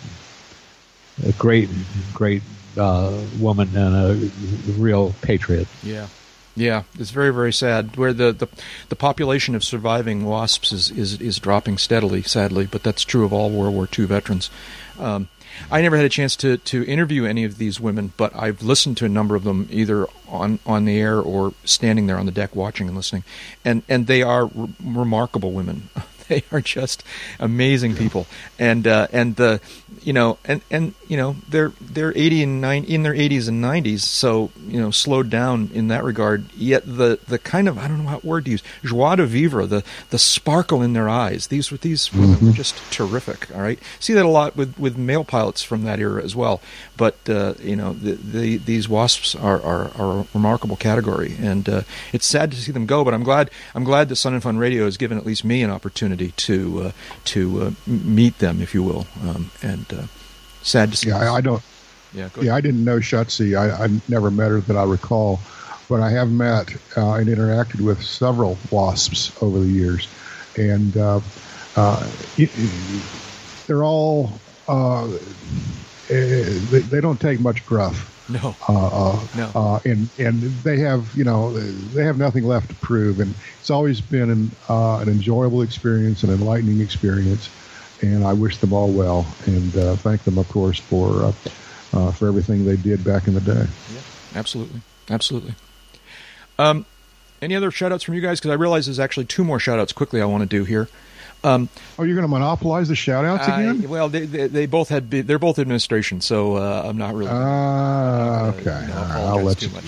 a 1.26 1.32
great, 1.34 1.70
great 2.14 2.41
uh, 2.78 3.18
woman 3.39 3.76
and 3.76 3.95
a 3.95 4.32
real 4.80 5.14
patriot. 5.22 5.68
Yeah. 5.84 6.07
Yeah, 6.55 6.84
it's 6.99 7.09
very 7.09 7.34
very 7.34 7.51
sad. 7.51 7.95
Where 7.95 8.14
the, 8.14 8.32
the, 8.32 8.47
the 8.89 8.95
population 8.95 9.55
of 9.55 9.64
surviving 9.64 10.24
wasps 10.24 10.72
is, 10.72 10.91
is 10.91 11.20
is 11.20 11.39
dropping 11.39 11.80
steadily, 11.80 12.22
sadly, 12.22 12.68
but 12.68 12.84
that's 12.84 13.03
true 13.03 13.26
of 13.26 13.34
all 13.34 13.49
World 13.49 13.74
War 13.74 13.89
II 13.97 14.05
veterans. 14.05 14.51
Um, 14.99 15.30
I 15.72 15.82
never 15.82 15.95
had 15.97 16.05
a 16.05 16.09
chance 16.09 16.36
to, 16.38 16.57
to 16.57 16.84
interview 16.86 17.26
any 17.26 17.43
of 17.43 17.57
these 17.57 17.80
women, 17.80 18.14
but 18.18 18.36
I've 18.36 18.61
listened 18.61 18.97
to 18.97 19.05
a 19.05 19.09
number 19.09 19.36
of 19.36 19.43
them 19.43 19.68
either 19.72 20.07
on, 20.28 20.59
on 20.66 20.86
the 20.86 20.99
air 20.99 21.20
or 21.20 21.53
standing 21.64 22.07
there 22.07 22.18
on 22.18 22.26
the 22.26 22.32
deck 22.32 22.55
watching 22.55 22.88
and 22.88 22.95
listening, 22.95 23.24
and 23.66 23.84
and 23.89 24.07
they 24.07 24.22
are 24.22 24.45
re- 24.45 24.74
remarkable 24.84 25.51
women. 25.51 25.89
they 26.28 26.44
are 26.52 26.62
just 26.62 27.04
amazing 27.40 27.96
people, 27.96 28.28
and 28.60 28.88
uh, 28.88 29.08
and 29.12 29.36
the 29.36 29.62
you 30.02 30.14
know 30.14 30.38
and 30.46 30.62
and 30.70 30.94
you 31.08 31.18
know 31.18 31.36
they're 31.50 31.74
they're 31.82 32.14
80 32.16 32.44
and 32.44 32.62
90 32.62 32.94
in 32.94 33.04
their 33.04 33.14
80s 33.14 33.48
and 33.48 33.64
90s, 33.64 34.02
so 34.02 34.52
you 34.68 34.80
know 34.80 34.92
slowed 34.92 35.30
down 35.30 35.70
in 35.74 35.88
that 35.88 36.04
regard. 36.04 36.52
Yet 36.54 36.84
the 36.86 37.20
the 37.28 37.40
kind 37.40 37.68
of 37.68 37.78
I 37.78 37.88
don't 37.88 38.04
know 38.04 38.12
what 38.12 38.26
word 38.26 38.46
to 38.46 38.52
use 38.52 38.64
joie 38.84 39.16
de 39.16 39.26
vivre, 39.26 39.66
the 39.66 39.84
the 40.10 40.20
sparkle 40.20 40.82
in 40.82 40.94
their 40.94 41.10
eyes. 41.10 41.48
These 41.48 41.72
were 41.72 41.78
these 41.78 42.10
mm-hmm. 42.10 42.48
were 42.48 42.54
just 42.54 42.76
terrific. 42.92 43.54
All 43.56 43.62
right, 43.62 43.80
see 44.00 44.14
that 44.14 44.26
a 44.26 44.30
lot 44.30 44.56
with 44.56 44.78
with 44.78 44.98
male 44.98 45.24
pilots 45.24 45.62
from 45.64 45.84
that 45.84 46.00
era 46.00 46.24
as 46.24 46.36
well. 46.36 46.62
But 46.96 47.18
uh, 47.28 47.56
you 47.60 47.76
know 47.76 47.94
the, 47.94 48.14
the, 48.14 48.58
these 48.58 48.88
wasps 48.88 49.36
are, 49.36 49.62
are, 49.62 49.91
are 49.98 50.20
a 50.20 50.28
remarkable 50.34 50.76
category, 50.76 51.36
and 51.39 51.68
uh, 51.68 51.82
it's 52.12 52.26
sad 52.26 52.52
to 52.52 52.58
see 52.58 52.72
them 52.72 52.86
go. 52.86 53.04
But 53.04 53.14
I'm 53.14 53.24
glad 53.24 53.50
I'm 53.74 53.84
glad 53.84 54.10
that 54.10 54.18
Sun 54.18 54.34
and 54.34 54.44
Fun 54.44 54.58
Radio 54.58 54.86
has 54.86 54.98
given 54.98 55.18
at 55.18 55.26
least 55.26 55.44
me 55.44 55.64
an 55.64 55.72
opportunity 55.72 56.32
to 56.32 56.82
uh, 56.82 56.91
to 57.26 57.62
uh, 57.62 57.72
meet 57.88 58.38
them, 58.39 58.62
if 58.62 58.74
you 58.76 58.84
will, 58.84 59.08
um, 59.24 59.50
and 59.64 59.91
uh, 59.91 60.04
sad 60.62 60.91
to 60.91 60.98
see. 60.98 61.10
Yeah, 61.10 61.32
I, 61.32 61.36
I 61.36 61.41
don't. 61.41 61.64
Yeah, 62.14 62.30
yeah, 62.39 62.56
I 62.56 62.62
didn't 62.62 62.84
know 62.84 62.98
Shutsy. 62.98 63.58
I, 63.58 63.86
I, 63.86 63.89
never 64.08 64.30
met 64.30 64.52
her 64.52 64.60
that 64.62 64.78
I 64.78 64.84
recall, 64.84 65.39
but 65.89 66.00
I 66.00 66.12
have 66.12 66.32
met 66.32 66.76
uh, 66.96 67.14
and 67.14 67.28
interacted 67.28 67.82
with 67.82 68.04
several 68.04 68.56
wasps 68.70 69.36
over 69.41 69.60
the 69.60 69.66
years, 69.66 70.08
and 70.56 70.96
uh, 70.96 71.22
uh, 71.76 72.08
it, 72.38 72.52
they're 73.66 73.84
all 73.84 74.32
eh, 74.70 75.18
they, 76.08 76.80
they, 76.80 77.01
don't 77.01 77.20
take 77.20 77.39
much 77.39 77.66
gruff. 77.66 78.10
No. 78.30 78.56
Uh, 78.68 78.88
uh, 78.88 79.28
no. 79.36 79.51
Uh, 79.56 79.80
and 79.86 80.10
and 80.18 80.41
they 80.41 80.80
have 80.80 81.14
you 81.16 81.24
know 81.24 81.51
they 81.51 82.04
have 82.04 82.18
nothing 82.18 82.45
left 82.45 82.70
to 82.70 82.76
prove, 82.76 83.20
and 83.20 83.34
it's 83.60 83.70
always 83.70 84.01
been 84.01 84.30
an 84.30 84.51
uh, 84.70 84.99
an 84.99 85.10
enjoyable 85.10 85.62
experience, 85.62 86.24
an 86.24 86.30
enlightening 86.30 86.82
experience, 86.82 87.49
and 88.01 88.24
I 88.24 88.34
wish 88.34 88.58
them 88.58 88.74
all 88.74 88.91
well, 88.91 89.26
and 89.45 89.76
uh, 89.78 89.95
thank 89.97 90.24
them 90.24 90.38
of 90.38 90.47
course 90.49 90.80
for 90.80 91.34
uh, 91.93 92.12
for 92.12 92.28
everything 92.28 92.66
they 92.66 92.78
did 92.78 93.04
back 93.04 93.28
in 93.28 93.34
the 93.34 93.41
day. 93.41 93.66
Yeah, 93.93 94.01
absolutely, 94.36 94.82
absolutely. 95.10 95.56
Um, 96.58 96.86
any 97.41 97.56
other 97.56 97.72
shout 97.72 97.91
outs 97.91 98.04
from 98.04 98.14
you 98.14 98.22
guys? 98.22 98.39
Because 98.39 98.51
I 98.51 98.56
realize 98.56 98.86
there's 98.86 98.99
actually 98.99 99.26
two 99.26 99.43
more 99.43 99.60
shout 99.60 99.80
outs 99.80 99.91
quickly 99.91 100.22
I 100.22 100.26
want 100.26 100.41
to 100.41 100.47
do 100.47 100.64
here. 100.64 100.88
Um, 101.46 101.68
oh, 102.00 102.04
you're 102.04 102.16
going 102.16 102.24
to 102.24 102.30
monopolize 102.30 102.88
the 102.88 102.96
shout 102.96 103.26
outs 103.26 103.48
again? 103.48 103.89
Well, 103.89 104.08
they, 104.08 104.26
they, 104.26 104.48
they, 104.48 104.66
both 104.66 104.88
had 104.88 105.12
they're 105.12 105.39
both 105.39 105.60
administration, 105.60 106.22
so 106.22 106.56
uh, 106.56 106.84
I'm 106.86 106.98
not 106.98 107.16
really. 107.16 107.32
Ah, 107.34 108.46
uh, 108.46 108.52
okay. 108.52 108.86
Know, 108.88 109.08
I'll 109.10 109.44
let 109.44 109.62
you. 109.62 109.70
Much. 109.70 109.84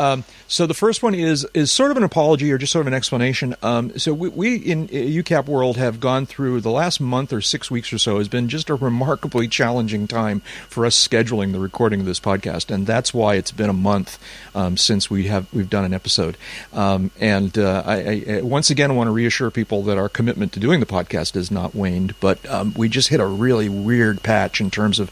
Um, 0.00 0.24
so 0.48 0.66
the 0.66 0.74
first 0.74 1.02
one 1.02 1.14
is 1.14 1.46
is 1.52 1.70
sort 1.70 1.90
of 1.90 1.98
an 1.98 2.02
apology 2.02 2.50
or 2.50 2.56
just 2.56 2.72
sort 2.72 2.80
of 2.80 2.86
an 2.86 2.94
explanation. 2.94 3.54
Um, 3.62 3.98
so 3.98 4.14
we, 4.14 4.30
we, 4.30 4.56
in 4.56 4.88
UCAP 4.88 5.46
world 5.46 5.76
have 5.76 6.00
gone 6.00 6.24
through 6.24 6.62
the 6.62 6.70
last 6.70 7.00
month 7.00 7.34
or 7.34 7.42
six 7.42 7.70
weeks 7.70 7.92
or 7.92 7.98
so 7.98 8.16
has 8.16 8.26
been 8.26 8.48
just 8.48 8.70
a 8.70 8.74
remarkably 8.74 9.46
challenging 9.46 10.08
time 10.08 10.40
for 10.68 10.86
us 10.86 10.96
scheduling 10.96 11.52
the 11.52 11.60
recording 11.60 12.00
of 12.00 12.06
this 12.06 12.18
podcast, 12.18 12.74
and 12.74 12.86
that's 12.86 13.12
why 13.12 13.34
it's 13.34 13.52
been 13.52 13.68
a 13.68 13.74
month 13.74 14.18
um, 14.54 14.78
since 14.78 15.10
we 15.10 15.26
have 15.26 15.52
we've 15.52 15.68
done 15.68 15.84
an 15.84 15.92
episode. 15.92 16.38
Um, 16.72 17.10
and 17.20 17.58
uh, 17.58 17.82
I, 17.84 18.24
I, 18.26 18.40
once 18.40 18.70
again 18.70 18.96
want 18.96 19.08
to 19.08 19.12
reassure 19.12 19.50
people 19.50 19.82
that 19.82 19.98
our 19.98 20.08
commitment 20.08 20.54
to 20.54 20.60
doing 20.60 20.80
the 20.80 20.86
podcast 20.86 21.34
has 21.34 21.50
not 21.50 21.74
waned, 21.74 22.14
but 22.20 22.48
um, 22.48 22.72
we 22.74 22.88
just 22.88 23.08
hit 23.08 23.20
a 23.20 23.26
really 23.26 23.68
weird 23.68 24.22
patch 24.22 24.62
in 24.62 24.70
terms 24.70 24.98
of 24.98 25.10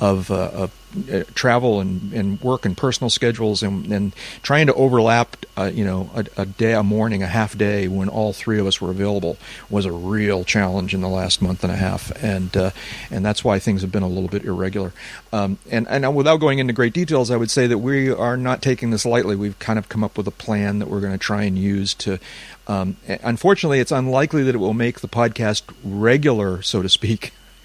of, 0.00 0.30
uh, 0.30 0.50
of 0.54 0.79
uh, 1.12 1.22
travel 1.34 1.80
and, 1.80 2.12
and 2.12 2.40
work 2.40 2.66
and 2.66 2.76
personal 2.76 3.10
schedules 3.10 3.62
and, 3.62 3.92
and 3.92 4.14
trying 4.42 4.66
to 4.66 4.74
overlap, 4.74 5.36
uh, 5.56 5.70
you 5.72 5.84
know, 5.84 6.10
a, 6.14 6.24
a, 6.36 6.46
day, 6.46 6.72
a 6.72 6.82
morning, 6.82 7.22
a 7.22 7.26
half 7.26 7.56
day 7.56 7.86
when 7.88 8.08
all 8.08 8.32
three 8.32 8.58
of 8.58 8.66
us 8.66 8.80
were 8.80 8.90
available 8.90 9.36
was 9.68 9.84
a 9.84 9.92
real 9.92 10.44
challenge 10.44 10.94
in 10.94 11.00
the 11.00 11.08
last 11.08 11.40
month 11.40 11.62
and 11.62 11.72
a 11.72 11.76
half, 11.76 12.10
and 12.22 12.56
uh, 12.56 12.70
and 13.10 13.24
that's 13.24 13.44
why 13.44 13.58
things 13.58 13.82
have 13.82 13.92
been 13.92 14.02
a 14.02 14.08
little 14.08 14.28
bit 14.28 14.44
irregular. 14.44 14.92
Um, 15.32 15.58
and 15.70 15.86
and 15.88 16.14
without 16.14 16.38
going 16.38 16.58
into 16.58 16.72
great 16.72 16.92
details, 16.92 17.30
I 17.30 17.36
would 17.36 17.50
say 17.50 17.66
that 17.66 17.78
we 17.78 18.10
are 18.10 18.36
not 18.36 18.62
taking 18.62 18.90
this 18.90 19.06
lightly. 19.06 19.36
We've 19.36 19.58
kind 19.58 19.78
of 19.78 19.88
come 19.88 20.02
up 20.02 20.16
with 20.16 20.26
a 20.26 20.32
plan 20.32 20.80
that 20.80 20.88
we're 20.88 21.00
going 21.00 21.12
to 21.12 21.18
try 21.18 21.44
and 21.44 21.56
use 21.56 21.94
to. 21.94 22.18
Um, 22.66 22.96
unfortunately, 23.22 23.80
it's 23.80 23.92
unlikely 23.92 24.42
that 24.44 24.54
it 24.54 24.58
will 24.58 24.74
make 24.74 25.00
the 25.00 25.08
podcast 25.08 25.62
regular, 25.84 26.62
so 26.62 26.82
to 26.82 26.88
speak. 26.88 27.32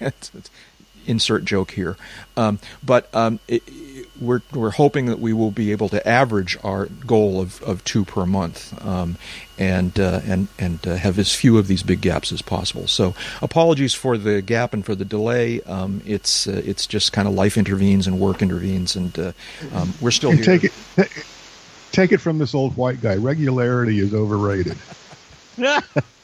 it's, 1.06 1.20
it's, 1.20 1.26
insert 1.26 1.44
joke 1.44 1.72
here. 1.72 1.96
Um, 2.36 2.58
but 2.84 3.14
um, 3.14 3.40
it, 3.48 3.62
we're 4.20 4.42
we're 4.52 4.70
hoping 4.70 5.06
that 5.06 5.18
we 5.18 5.32
will 5.32 5.50
be 5.50 5.72
able 5.72 5.88
to 5.88 6.06
average 6.06 6.56
our 6.64 6.86
goal 6.86 7.40
of, 7.40 7.62
of 7.62 7.84
two 7.84 8.04
per 8.04 8.26
month, 8.26 8.84
um, 8.84 9.16
and 9.58 9.98
uh, 9.98 10.20
and 10.24 10.48
and 10.58 10.86
uh, 10.86 10.96
have 10.96 11.18
as 11.18 11.34
few 11.34 11.58
of 11.58 11.66
these 11.66 11.82
big 11.82 12.00
gaps 12.00 12.32
as 12.32 12.42
possible. 12.42 12.86
So 12.86 13.14
apologies 13.42 13.94
for 13.94 14.16
the 14.16 14.42
gap 14.42 14.72
and 14.74 14.84
for 14.84 14.94
the 14.94 15.04
delay. 15.04 15.60
Um, 15.62 16.02
it's 16.06 16.46
uh, 16.46 16.62
it's 16.64 16.86
just 16.86 17.12
kind 17.12 17.28
of 17.28 17.34
life 17.34 17.56
intervenes 17.56 18.06
and 18.06 18.20
work 18.20 18.42
intervenes, 18.42 18.96
and 18.96 19.18
uh, 19.18 19.32
um, 19.74 19.94
we're 20.00 20.10
still 20.10 20.30
and 20.30 20.44
here. 20.44 20.58
Take 20.58 20.64
it, 20.64 20.72
take 21.92 22.12
it 22.12 22.18
from 22.18 22.38
this 22.38 22.54
old 22.54 22.76
white 22.76 23.00
guy. 23.00 23.16
Regularity 23.16 23.98
is 23.98 24.14
overrated. 24.14 24.76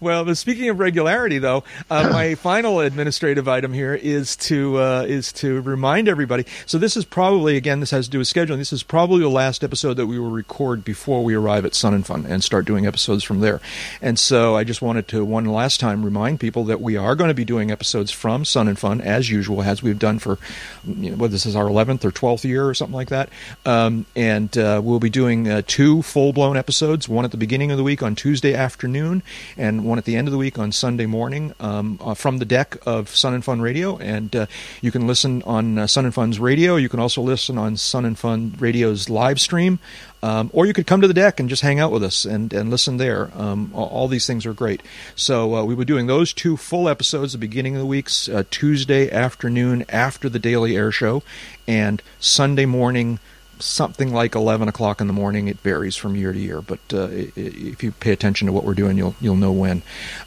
well, 0.00 0.24
but 0.24 0.36
speaking 0.36 0.68
of 0.68 0.78
regularity, 0.78 1.38
though, 1.38 1.64
uh, 1.90 2.10
my 2.12 2.34
final 2.48 2.80
administrative 2.80 3.48
item 3.48 3.72
here 3.72 3.94
is 3.94 4.36
to 4.36 4.78
uh, 4.78 5.04
is 5.06 5.32
to 5.34 5.60
remind 5.62 6.08
everybody. 6.08 6.44
So 6.66 6.78
this 6.78 6.96
is 6.96 7.04
probably 7.04 7.56
again, 7.56 7.80
this 7.80 7.90
has 7.90 8.06
to 8.06 8.10
do 8.10 8.18
with 8.18 8.28
scheduling. 8.28 8.58
This 8.58 8.72
is 8.72 8.82
probably 8.82 9.20
the 9.20 9.28
last 9.28 9.64
episode 9.64 9.94
that 9.94 10.06
we 10.06 10.18
will 10.18 10.30
record 10.30 10.84
before 10.84 11.22
we 11.24 11.34
arrive 11.34 11.64
at 11.64 11.74
Sun 11.74 11.94
and 11.94 12.04
Fun 12.06 12.26
and 12.26 12.42
start 12.42 12.66
doing 12.66 12.86
episodes 12.86 13.24
from 13.24 13.40
there. 13.40 13.60
And 14.02 14.18
so 14.18 14.56
I 14.56 14.64
just 14.64 14.82
wanted 14.82 15.08
to 15.08 15.24
one 15.24 15.44
last 15.44 15.80
time 15.80 16.04
remind 16.04 16.40
people 16.40 16.64
that 16.64 16.80
we 16.80 16.96
are 16.96 17.14
going 17.14 17.28
to 17.28 17.34
be 17.34 17.44
doing 17.44 17.70
episodes 17.70 18.10
from 18.10 18.44
Sun 18.44 18.68
and 18.68 18.78
Fun 18.78 19.00
as 19.00 19.30
usual, 19.30 19.62
as 19.62 19.82
we've 19.82 19.98
done 19.98 20.18
for 20.18 20.38
you 20.86 21.10
know, 21.10 21.16
what 21.16 21.30
this 21.30 21.46
is 21.46 21.56
our 21.56 21.68
eleventh 21.68 22.04
or 22.04 22.10
twelfth 22.10 22.44
year 22.44 22.68
or 22.68 22.74
something 22.74 22.94
like 22.94 23.08
that. 23.08 23.28
Um, 23.64 24.06
and 24.16 24.56
uh, 24.58 24.80
we'll 24.82 25.00
be 25.00 25.10
doing 25.10 25.48
uh, 25.48 25.62
two 25.66 26.02
full 26.02 26.32
blown 26.32 26.56
episodes, 26.56 27.08
one 27.08 27.24
at 27.24 27.30
the 27.30 27.36
beginning 27.36 27.70
of 27.70 27.78
the 27.78 27.84
week 27.84 28.02
on 28.02 28.14
Tuesday 28.14 28.54
afternoon 28.54 29.22
and 29.56 29.84
one 29.84 29.98
at 29.98 30.04
the 30.04 30.16
end 30.16 30.28
of 30.28 30.32
the 30.32 30.38
week 30.38 30.58
on 30.58 30.72
Sunday 30.72 31.06
morning 31.06 31.54
um, 31.60 31.98
uh, 32.02 32.14
from 32.14 32.38
the 32.38 32.44
deck 32.44 32.76
of 32.86 33.08
Sun 33.14 33.34
and 33.34 33.44
Fun 33.44 33.60
Radio. 33.60 33.96
And 33.98 34.34
uh, 34.34 34.46
you 34.80 34.90
can 34.90 35.06
listen 35.06 35.42
on 35.42 35.78
uh, 35.78 35.86
Sun 35.86 36.04
and 36.04 36.14
Fun's 36.14 36.38
radio. 36.38 36.76
You 36.76 36.88
can 36.88 37.00
also 37.00 37.22
listen 37.22 37.58
on 37.58 37.76
Sun 37.76 38.04
and 38.04 38.18
Fun 38.18 38.54
Radio's 38.58 39.08
live 39.08 39.40
stream. 39.40 39.78
Um, 40.22 40.50
or 40.52 40.66
you 40.66 40.72
could 40.72 40.86
come 40.86 41.00
to 41.00 41.08
the 41.08 41.14
deck 41.14 41.38
and 41.38 41.48
just 41.48 41.62
hang 41.62 41.78
out 41.78 41.92
with 41.92 42.02
us 42.02 42.24
and, 42.24 42.52
and 42.52 42.70
listen 42.70 42.96
there. 42.96 43.30
Um, 43.34 43.70
all, 43.72 44.08
these 44.08 44.26
things 44.26 44.46
are 44.46 44.52
great. 44.52 44.82
So 45.14 45.54
uh, 45.54 45.64
we 45.64 45.74
were 45.74 45.84
doing 45.84 46.06
those 46.06 46.32
two 46.32 46.56
full 46.56 46.88
episodes 46.88 47.32
the 47.32 47.38
beginning 47.38 47.76
of 47.76 47.80
the 47.80 47.86
weeks, 47.86 48.28
uh, 48.28 48.42
Tuesday 48.50 49.10
afternoon 49.10 49.84
after 49.88 50.28
the 50.28 50.40
Daily 50.40 50.76
Air 50.76 50.90
Show, 50.90 51.22
and 51.68 52.02
Sunday 52.18 52.66
morning 52.66 53.20
something 53.60 54.12
like 54.12 54.34
11 54.34 54.68
o'clock 54.68 55.00
in 55.00 55.06
the 55.06 55.12
morning. 55.12 55.48
It 55.48 55.58
varies 55.60 55.96
from 55.96 56.16
year 56.16 56.32
to 56.32 56.38
year, 56.38 56.60
but 56.60 56.80
uh, 56.92 57.08
if 57.10 57.82
you 57.82 57.92
pay 57.92 58.12
attention 58.12 58.46
to 58.46 58.52
what 58.52 58.64
we're 58.64 58.74
doing, 58.74 58.96
you'll 58.96 59.14
you'll 59.20 59.36
know 59.36 59.52
when. 59.52 59.82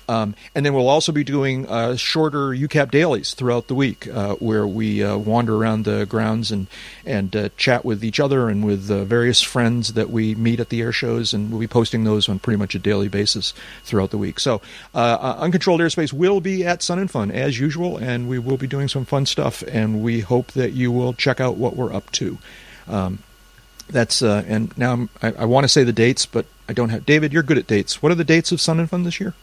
Um, 0.07 0.35
and 0.53 0.65
then 0.65 0.73
we'll 0.73 0.89
also 0.89 1.11
be 1.11 1.23
doing 1.23 1.67
uh, 1.67 1.95
shorter 1.95 2.49
UCAP 2.49 2.91
dailies 2.91 3.33
throughout 3.33 3.67
the 3.67 3.75
week, 3.75 4.07
uh, 4.07 4.35
where 4.35 4.67
we 4.67 5.03
uh, 5.03 5.17
wander 5.17 5.55
around 5.55 5.85
the 5.85 6.05
grounds 6.05 6.51
and 6.51 6.67
and 7.05 7.35
uh, 7.35 7.49
chat 7.57 7.85
with 7.85 8.03
each 8.03 8.19
other 8.19 8.49
and 8.49 8.65
with 8.65 8.91
uh, 8.91 9.05
various 9.05 9.41
friends 9.41 9.93
that 9.93 10.09
we 10.09 10.35
meet 10.35 10.59
at 10.59 10.69
the 10.69 10.81
air 10.81 10.91
shows, 10.91 11.33
and 11.33 11.49
we'll 11.51 11.59
be 11.59 11.67
posting 11.67 12.03
those 12.03 12.27
on 12.27 12.39
pretty 12.39 12.57
much 12.57 12.75
a 12.75 12.79
daily 12.79 13.07
basis 13.07 13.53
throughout 13.83 14.11
the 14.11 14.17
week. 14.17 14.39
So, 14.39 14.61
uncontrolled 14.93 15.81
airspace 15.81 16.13
will 16.13 16.41
be 16.41 16.65
at 16.65 16.83
Sun 16.83 16.99
and 16.99 17.09
Fun 17.09 17.31
as 17.31 17.59
usual, 17.59 17.97
and 17.97 18.27
we 18.27 18.39
will 18.39 18.57
be 18.57 18.67
doing 18.67 18.87
some 18.87 19.05
fun 19.05 19.25
stuff, 19.25 19.63
and 19.67 20.03
we 20.03 20.19
hope 20.21 20.51
that 20.51 20.73
you 20.73 20.91
will 20.91 21.13
check 21.13 21.39
out 21.39 21.55
what 21.55 21.75
we're 21.75 21.93
up 21.93 22.11
to. 22.13 22.37
Um, 22.87 23.19
that's 23.89 24.21
uh, 24.21 24.43
and 24.47 24.75
now 24.77 24.93
I'm, 24.93 25.09
i 25.21 25.31
I, 25.33 25.45
want 25.45 25.65
to 25.65 25.67
say 25.67 25.83
the 25.83 25.93
dates, 25.93 26.25
but 26.25 26.45
I 26.69 26.73
don't 26.73 26.89
have. 26.89 27.05
David, 27.05 27.33
you're 27.33 27.43
good 27.43 27.57
at 27.57 27.67
dates. 27.67 28.01
What 28.01 28.11
are 28.11 28.15
the 28.15 28.23
dates 28.23 28.51
of 28.51 28.61
Sun 28.61 28.79
and 28.79 28.89
Fun 28.89 29.03
this 29.03 29.19
year? 29.19 29.33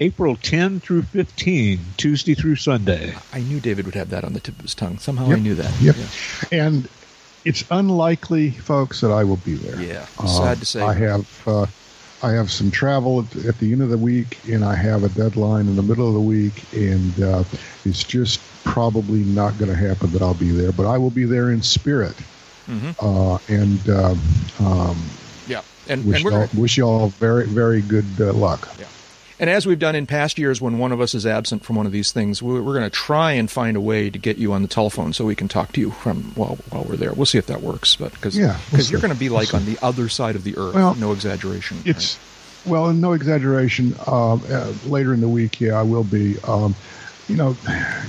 April 0.00 0.36
10 0.36 0.80
through 0.80 1.02
15, 1.02 1.78
Tuesday 1.96 2.34
through 2.34 2.56
Sunday. 2.56 3.14
I 3.32 3.40
knew 3.40 3.60
David 3.60 3.86
would 3.86 3.94
have 3.94 4.10
that 4.10 4.24
on 4.24 4.32
the 4.32 4.40
tip 4.40 4.56
of 4.56 4.62
his 4.62 4.74
tongue. 4.74 4.98
Somehow 4.98 5.28
yep. 5.28 5.38
I 5.38 5.40
knew 5.40 5.54
that. 5.54 5.80
Yep. 5.80 5.96
Yeah. 5.96 6.06
And 6.66 6.88
it's 7.44 7.64
unlikely, 7.70 8.50
folks, 8.50 9.00
that 9.02 9.12
I 9.12 9.22
will 9.22 9.36
be 9.36 9.54
there. 9.54 9.80
Yeah. 9.80 10.06
Uh, 10.18 10.26
sad 10.26 10.58
to 10.58 10.66
say. 10.66 10.82
I 10.82 10.94
have. 10.94 11.42
Uh, 11.46 11.66
I 12.22 12.32
have 12.32 12.50
some 12.50 12.70
travel 12.70 13.20
at, 13.20 13.44
at, 13.44 13.58
the 13.58 13.70
end 13.72 13.82
of 13.82 13.90
the 13.90 13.98
week, 13.98 14.38
and 14.48 14.64
I 14.64 14.74
have 14.74 15.04
a 15.04 15.10
deadline 15.10 15.66
in 15.66 15.76
the 15.76 15.82
middle 15.82 16.08
of 16.08 16.14
the 16.14 16.20
week, 16.20 16.64
and 16.72 17.22
uh, 17.22 17.44
it's 17.84 18.02
just 18.02 18.40
probably 18.64 19.20
not 19.20 19.56
going 19.58 19.70
to 19.70 19.76
happen 19.76 20.10
that 20.12 20.22
I'll 20.22 20.34
be 20.34 20.50
there. 20.50 20.72
But 20.72 20.86
I 20.86 20.98
will 20.98 21.10
be 21.10 21.24
there 21.24 21.50
in 21.50 21.62
spirit. 21.62 22.16
Mm-hmm. 22.66 22.92
Uh, 22.98 23.38
and 23.48 23.90
um, 23.90 24.66
um, 24.66 25.02
yeah, 25.46 25.62
and, 25.88 26.04
wish, 26.06 26.24
and 26.24 26.32
y'all, 26.32 26.48
wish 26.54 26.78
you 26.78 26.84
all 26.84 27.08
very 27.08 27.46
very 27.46 27.82
good 27.82 28.06
uh, 28.18 28.32
luck. 28.32 28.68
Yeah. 28.78 28.86
And 29.38 29.50
as 29.50 29.66
we've 29.66 29.78
done 29.78 29.96
in 29.96 30.06
past 30.06 30.38
years, 30.38 30.60
when 30.60 30.78
one 30.78 30.92
of 30.92 31.00
us 31.00 31.12
is 31.12 31.26
absent 31.26 31.64
from 31.64 31.74
one 31.76 31.86
of 31.86 31.92
these 31.92 32.12
things, 32.12 32.40
we're, 32.40 32.62
we're 32.62 32.72
going 32.72 32.88
to 32.88 32.90
try 32.90 33.32
and 33.32 33.50
find 33.50 33.76
a 33.76 33.80
way 33.80 34.08
to 34.08 34.18
get 34.18 34.38
you 34.38 34.52
on 34.52 34.62
the 34.62 34.68
telephone 34.68 35.12
so 35.12 35.24
we 35.24 35.34
can 35.34 35.48
talk 35.48 35.72
to 35.72 35.80
you 35.80 35.90
from 35.90 36.22
while 36.36 36.56
while 36.70 36.84
we're 36.84 36.96
there. 36.96 37.12
We'll 37.12 37.26
see 37.26 37.38
if 37.38 37.46
that 37.46 37.60
works, 37.60 37.96
but 37.96 38.12
because 38.12 38.38
yeah, 38.38 38.58
we'll 38.72 38.82
you're 38.82 39.00
going 39.00 39.12
to 39.12 39.18
be 39.18 39.28
like 39.28 39.52
we'll 39.52 39.60
on 39.60 39.66
the 39.66 39.78
other 39.82 40.08
side 40.08 40.36
of 40.36 40.44
the 40.44 40.56
earth. 40.56 40.74
Well, 40.74 40.94
no 40.94 41.12
exaggeration. 41.12 41.78
It's 41.84 42.18
right? 42.64 42.72
well, 42.72 42.92
no 42.92 43.12
exaggeration. 43.12 43.94
Um, 44.06 44.42
uh, 44.48 44.72
later 44.86 45.12
in 45.12 45.20
the 45.20 45.28
week, 45.28 45.60
yeah, 45.60 45.74
I 45.74 45.82
will 45.82 46.04
be. 46.04 46.38
Um, 46.44 46.74
you 47.28 47.36
know, 47.36 47.56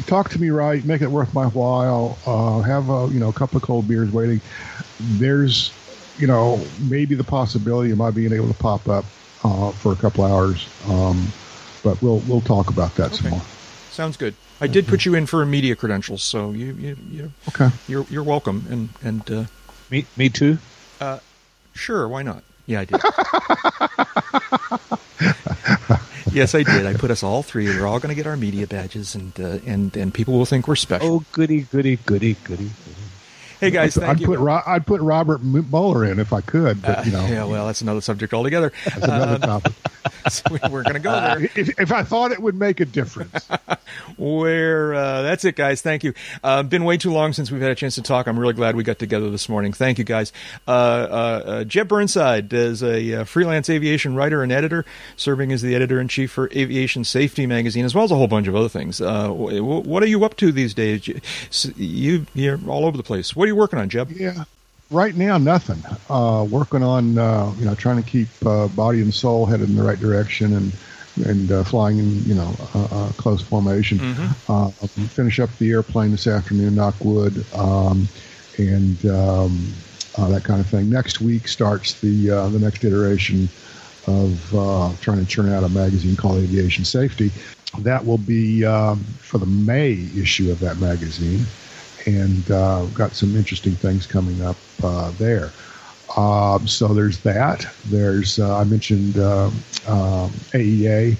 talk 0.07 0.29
to 0.29 0.41
me 0.41 0.49
right, 0.49 0.83
make 0.83 1.01
it 1.01 1.07
worth 1.07 1.33
my 1.33 1.45
while. 1.47 2.17
Uh, 2.25 2.61
have 2.61 2.89
a 2.89 3.07
you 3.11 3.19
know 3.19 3.29
a 3.29 3.33
couple 3.33 3.57
of 3.57 3.63
cold 3.63 3.87
beers 3.87 4.11
waiting. 4.11 4.41
There's, 4.99 5.73
you 6.17 6.27
know, 6.27 6.65
maybe 6.89 7.15
the 7.15 7.23
possibility 7.23 7.91
of 7.91 7.97
my 7.97 8.11
being 8.11 8.33
able 8.33 8.47
to 8.47 8.53
pop 8.53 8.87
up 8.87 9.05
uh, 9.43 9.71
for 9.71 9.93
a 9.93 9.95
couple 9.95 10.23
hours, 10.23 10.67
um, 10.87 11.27
but 11.83 12.01
we'll 12.01 12.19
we'll 12.27 12.41
talk 12.41 12.69
about 12.69 12.95
that 12.95 13.07
okay. 13.07 13.15
some 13.15 13.31
more. 13.31 13.41
Sounds 13.91 14.17
good. 14.17 14.35
I 14.59 14.67
did 14.67 14.87
put 14.87 15.05
you 15.05 15.15
in 15.15 15.25
for 15.25 15.41
a 15.41 15.45
media 15.45 15.75
credentials, 15.75 16.23
so 16.23 16.51
you 16.51 16.73
you, 16.73 16.97
you 17.09 17.31
okay. 17.49 17.69
You're 17.87 18.05
you're 18.09 18.23
welcome, 18.23 18.65
and 18.69 18.89
and 19.01 19.31
uh, 19.31 19.45
me 19.89 20.05
me 20.17 20.29
too. 20.29 20.57
Uh, 20.99 21.19
sure, 21.73 22.07
why 22.07 22.21
not? 22.21 22.43
Yeah, 22.65 22.81
I 22.81 22.85
did. 22.85 23.01
yes, 26.31 26.55
I 26.55 26.63
did. 26.63 26.85
I 26.85 26.93
put 26.93 27.11
us 27.11 27.23
all 27.23 27.43
three. 27.43 27.67
We're 27.67 27.87
all 27.87 27.99
going 27.99 28.09
to 28.09 28.15
get 28.15 28.27
our 28.27 28.37
media 28.37 28.67
badges, 28.67 29.15
and 29.15 29.37
uh, 29.39 29.59
and 29.65 29.95
and 29.95 30.13
people 30.13 30.33
will 30.33 30.45
think 30.45 30.67
we're 30.67 30.75
special. 30.75 31.07
Oh, 31.07 31.25
goody, 31.31 31.61
goody, 31.61 31.97
goody, 31.97 32.35
goody. 32.43 32.71
Hey 33.59 33.71
guys, 33.71 33.97
I'd, 33.97 34.21
I'd 34.21 34.23
put 34.23 34.39
Ro- 34.39 34.61
I'd 34.67 34.85
put 34.85 35.01
Robert 35.01 35.41
Mueller 35.41 36.05
in 36.05 36.19
if 36.19 36.33
I 36.33 36.41
could, 36.41 36.81
but 36.81 37.05
you 37.05 37.11
know. 37.11 37.21
Uh, 37.21 37.27
yeah, 37.27 37.43
well, 37.45 37.67
that's 37.67 37.81
another 37.81 38.01
subject 38.01 38.33
altogether. 38.33 38.73
That's 38.83 39.03
another 39.05 39.33
uh, 39.35 39.47
topic. 39.47 39.73
so 40.29 40.43
we're 40.69 40.83
going 40.83 40.93
to 40.93 40.99
go 40.99 41.11
there. 41.11 41.43
If, 41.55 41.79
if, 41.79 41.91
I 41.91 42.03
thought 42.03 42.31
it 42.31 42.41
would 42.41 42.55
make 42.55 42.79
a 42.79 42.85
difference. 42.85 43.47
Where 44.17 44.93
uh, 44.93 45.21
that's 45.21 45.45
it, 45.45 45.55
guys. 45.55 45.81
Thank 45.81 46.03
you. 46.03 46.13
Uh, 46.43 46.63
been 46.63 46.83
way 46.83 46.97
too 46.97 47.11
long 47.11 47.33
since 47.33 47.51
we've 47.51 47.61
had 47.61 47.71
a 47.71 47.75
chance 47.75 47.95
to 47.95 48.01
talk. 48.01 48.27
I'm 48.27 48.39
really 48.39 48.53
glad 48.53 48.75
we 48.75 48.83
got 48.83 48.99
together 48.99 49.29
this 49.29 49.49
morning. 49.49 49.73
Thank 49.73 49.97
you, 49.97 50.03
guys. 50.03 50.31
Uh, 50.67 50.71
uh, 50.71 51.63
Jeb 51.63 51.87
Burnside 51.87 52.51
is 52.53 52.83
a 52.83 53.23
freelance 53.25 53.69
aviation 53.69 54.15
writer 54.15 54.43
and 54.43 54.51
editor, 54.51 54.85
serving 55.15 55.51
as 55.51 55.61
the 55.61 55.75
editor 55.75 55.99
in 55.99 56.07
chief 56.07 56.31
for 56.31 56.49
Aviation 56.55 57.03
Safety 57.03 57.45
magazine, 57.45 57.85
as 57.85 57.95
well 57.95 58.03
as 58.03 58.11
a 58.11 58.15
whole 58.15 58.27
bunch 58.27 58.47
of 58.47 58.55
other 58.55 58.69
things. 58.69 58.99
what 58.99 60.03
are 60.03 60.07
you 60.07 60.23
up 60.25 60.37
to 60.37 60.51
these 60.51 60.73
days? 60.73 61.07
You 61.77 62.25
you're 62.33 62.59
all 62.67 62.85
over 62.85 62.97
the 62.97 63.03
place. 63.03 63.35
What 63.35 63.45
are 63.45 63.47
you 63.47 63.55
working 63.55 63.79
on, 63.79 63.89
Jeb? 63.89 64.11
Yeah, 64.11 64.45
right 64.91 65.15
now 65.15 65.37
nothing. 65.37 65.83
Uh, 66.09 66.45
working 66.49 66.83
on 66.83 67.17
uh, 67.17 67.53
you 67.57 67.65
know 67.65 67.75
trying 67.75 68.01
to 68.01 68.09
keep 68.09 68.27
uh, 68.45 68.67
body 68.69 69.01
and 69.01 69.13
soul 69.13 69.45
headed 69.45 69.69
in 69.69 69.75
the 69.75 69.83
right 69.83 69.99
direction 69.99 70.53
and 70.53 70.73
and 71.25 71.51
uh, 71.51 71.63
flying 71.63 71.97
in 71.99 72.23
you 72.23 72.35
know 72.35 72.53
close 73.17 73.41
formation. 73.41 73.99
Mm-hmm. 73.99 74.51
Uh, 74.51 74.69
finish 75.07 75.39
up 75.39 75.49
the 75.57 75.71
airplane 75.71 76.11
this 76.11 76.27
afternoon, 76.27 76.75
knock 76.75 76.95
wood, 77.03 77.45
um, 77.53 78.07
and 78.57 79.05
um, 79.05 79.73
uh, 80.17 80.29
that 80.29 80.43
kind 80.43 80.59
of 80.59 80.67
thing. 80.67 80.89
Next 80.89 81.21
week 81.21 81.47
starts 81.47 81.99
the 82.01 82.27
the 82.27 82.59
next 82.59 82.83
iteration 82.83 83.49
of 84.07 84.39
trying 85.01 85.19
to 85.19 85.25
churn 85.25 85.51
out 85.51 85.63
a 85.63 85.69
magazine 85.69 86.15
called 86.15 86.37
Aviation 86.37 86.85
Safety. 86.85 87.31
That 87.79 88.05
will 88.05 88.17
be 88.17 88.63
um, 88.63 89.03
for 89.19 89.37
the 89.37 89.45
May 89.45 89.91
issue 90.15 90.49
of 90.51 90.59
that 90.59 90.77
magazine 90.77 91.45
and 92.05 92.49
uh, 92.51 92.85
got 92.87 93.13
some 93.13 93.35
interesting 93.35 93.73
things 93.73 94.05
coming 94.05 94.41
up 94.41 94.57
uh, 94.83 95.11
there. 95.11 95.51
Um, 96.15 96.67
so 96.67 96.93
there's 96.93 97.19
that. 97.21 97.67
There's 97.87 98.39
uh, 98.39 98.57
I 98.57 98.63
mentioned 98.63 99.17
um, 99.17 99.53
AEA, 99.85 101.17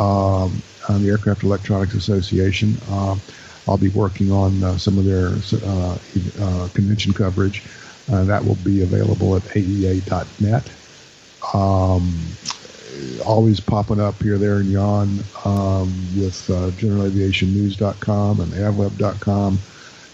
um, 0.00 0.62
on 0.88 1.02
the 1.02 1.08
Aircraft 1.10 1.44
Electronics 1.44 1.94
Association. 1.94 2.76
Um, 2.90 3.20
I'll 3.68 3.78
be 3.78 3.88
working 3.90 4.30
on 4.30 4.62
uh, 4.62 4.78
some 4.78 4.98
of 4.98 5.04
their 5.04 5.28
uh, 5.64 6.68
convention 6.74 7.12
coverage. 7.12 7.62
that 8.08 8.44
will 8.44 8.56
be 8.56 8.82
available 8.82 9.36
at 9.36 9.42
aea.net. 9.42 10.70
Um, 11.54 12.14
always 13.24 13.60
popping 13.60 14.00
up 14.00 14.20
here, 14.22 14.38
there, 14.38 14.56
and 14.56 14.70
yon 14.70 15.20
um, 15.44 15.92
with 16.16 16.48
uh, 16.50 16.70
generalaviationnews.com 16.72 18.40
and 18.40 18.52
avweb.com 18.52 19.58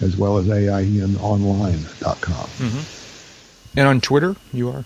as 0.03 0.17
well 0.17 0.39
as 0.39 0.47
AINonline.com. 0.47 2.35
Mm-hmm. 2.35 3.79
And 3.79 3.89
on 3.89 4.01
Twitter, 4.01 4.37
you 4.53 4.71
are? 4.71 4.85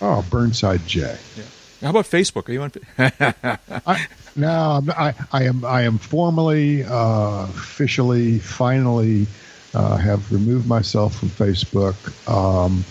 Oh, 0.00 0.24
Burnside 0.30 0.86
J. 0.86 1.16
Yeah. 1.36 1.44
How 1.80 1.90
about 1.90 2.06
Facebook? 2.06 2.48
Are 2.48 2.52
you 2.52 2.62
on? 2.62 2.72
I, 3.86 4.06
no, 4.36 4.82
I, 4.96 5.14
I 5.32 5.44
am. 5.44 5.64
I 5.64 5.82
am 5.82 5.98
formally, 5.98 6.84
uh, 6.84 7.44
officially, 7.44 8.40
finally, 8.40 9.26
uh, 9.74 9.96
have 9.96 10.30
removed 10.32 10.66
myself 10.66 11.16
from 11.16 11.28
Facebook. 11.28 11.96
Um, 12.28 12.84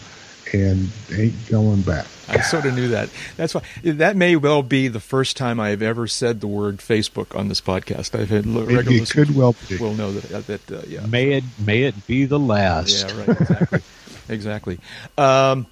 and 0.53 0.89
ain't 1.11 1.49
going 1.49 1.81
back. 1.81 2.05
I 2.39 2.41
sort 2.41 2.65
of 2.65 2.75
knew 2.75 2.89
that. 2.89 3.09
That's 3.37 3.53
why 3.53 3.61
that 3.83 4.15
may 4.15 4.35
well 4.35 4.63
be 4.63 4.87
the 4.87 4.99
first 4.99 5.37
time 5.37 5.59
I 5.59 5.69
have 5.69 5.81
ever 5.81 6.07
said 6.07 6.41
the 6.41 6.47
word 6.47 6.77
Facebook 6.77 7.37
on 7.37 7.47
this 7.47 7.61
podcast. 7.61 8.19
I've 8.19 8.29
had 8.29 8.45
regular 8.45 8.81
it, 8.81 9.01
it 9.03 9.09
could 9.09 9.35
well 9.35 9.55
be. 9.67 9.77
will 9.77 9.93
know 9.93 10.11
that. 10.11 10.47
That 10.47 10.71
uh, 10.71 10.81
yeah. 10.87 11.05
May 11.05 11.33
it 11.33 11.43
may 11.63 11.83
it 11.83 12.05
be 12.07 12.25
the 12.25 12.39
last. 12.39 13.09
Yeah, 13.09 13.19
right. 13.19 13.29
Exactly. 13.41 13.79
exactly. 14.29 14.79
Um, 15.17 15.67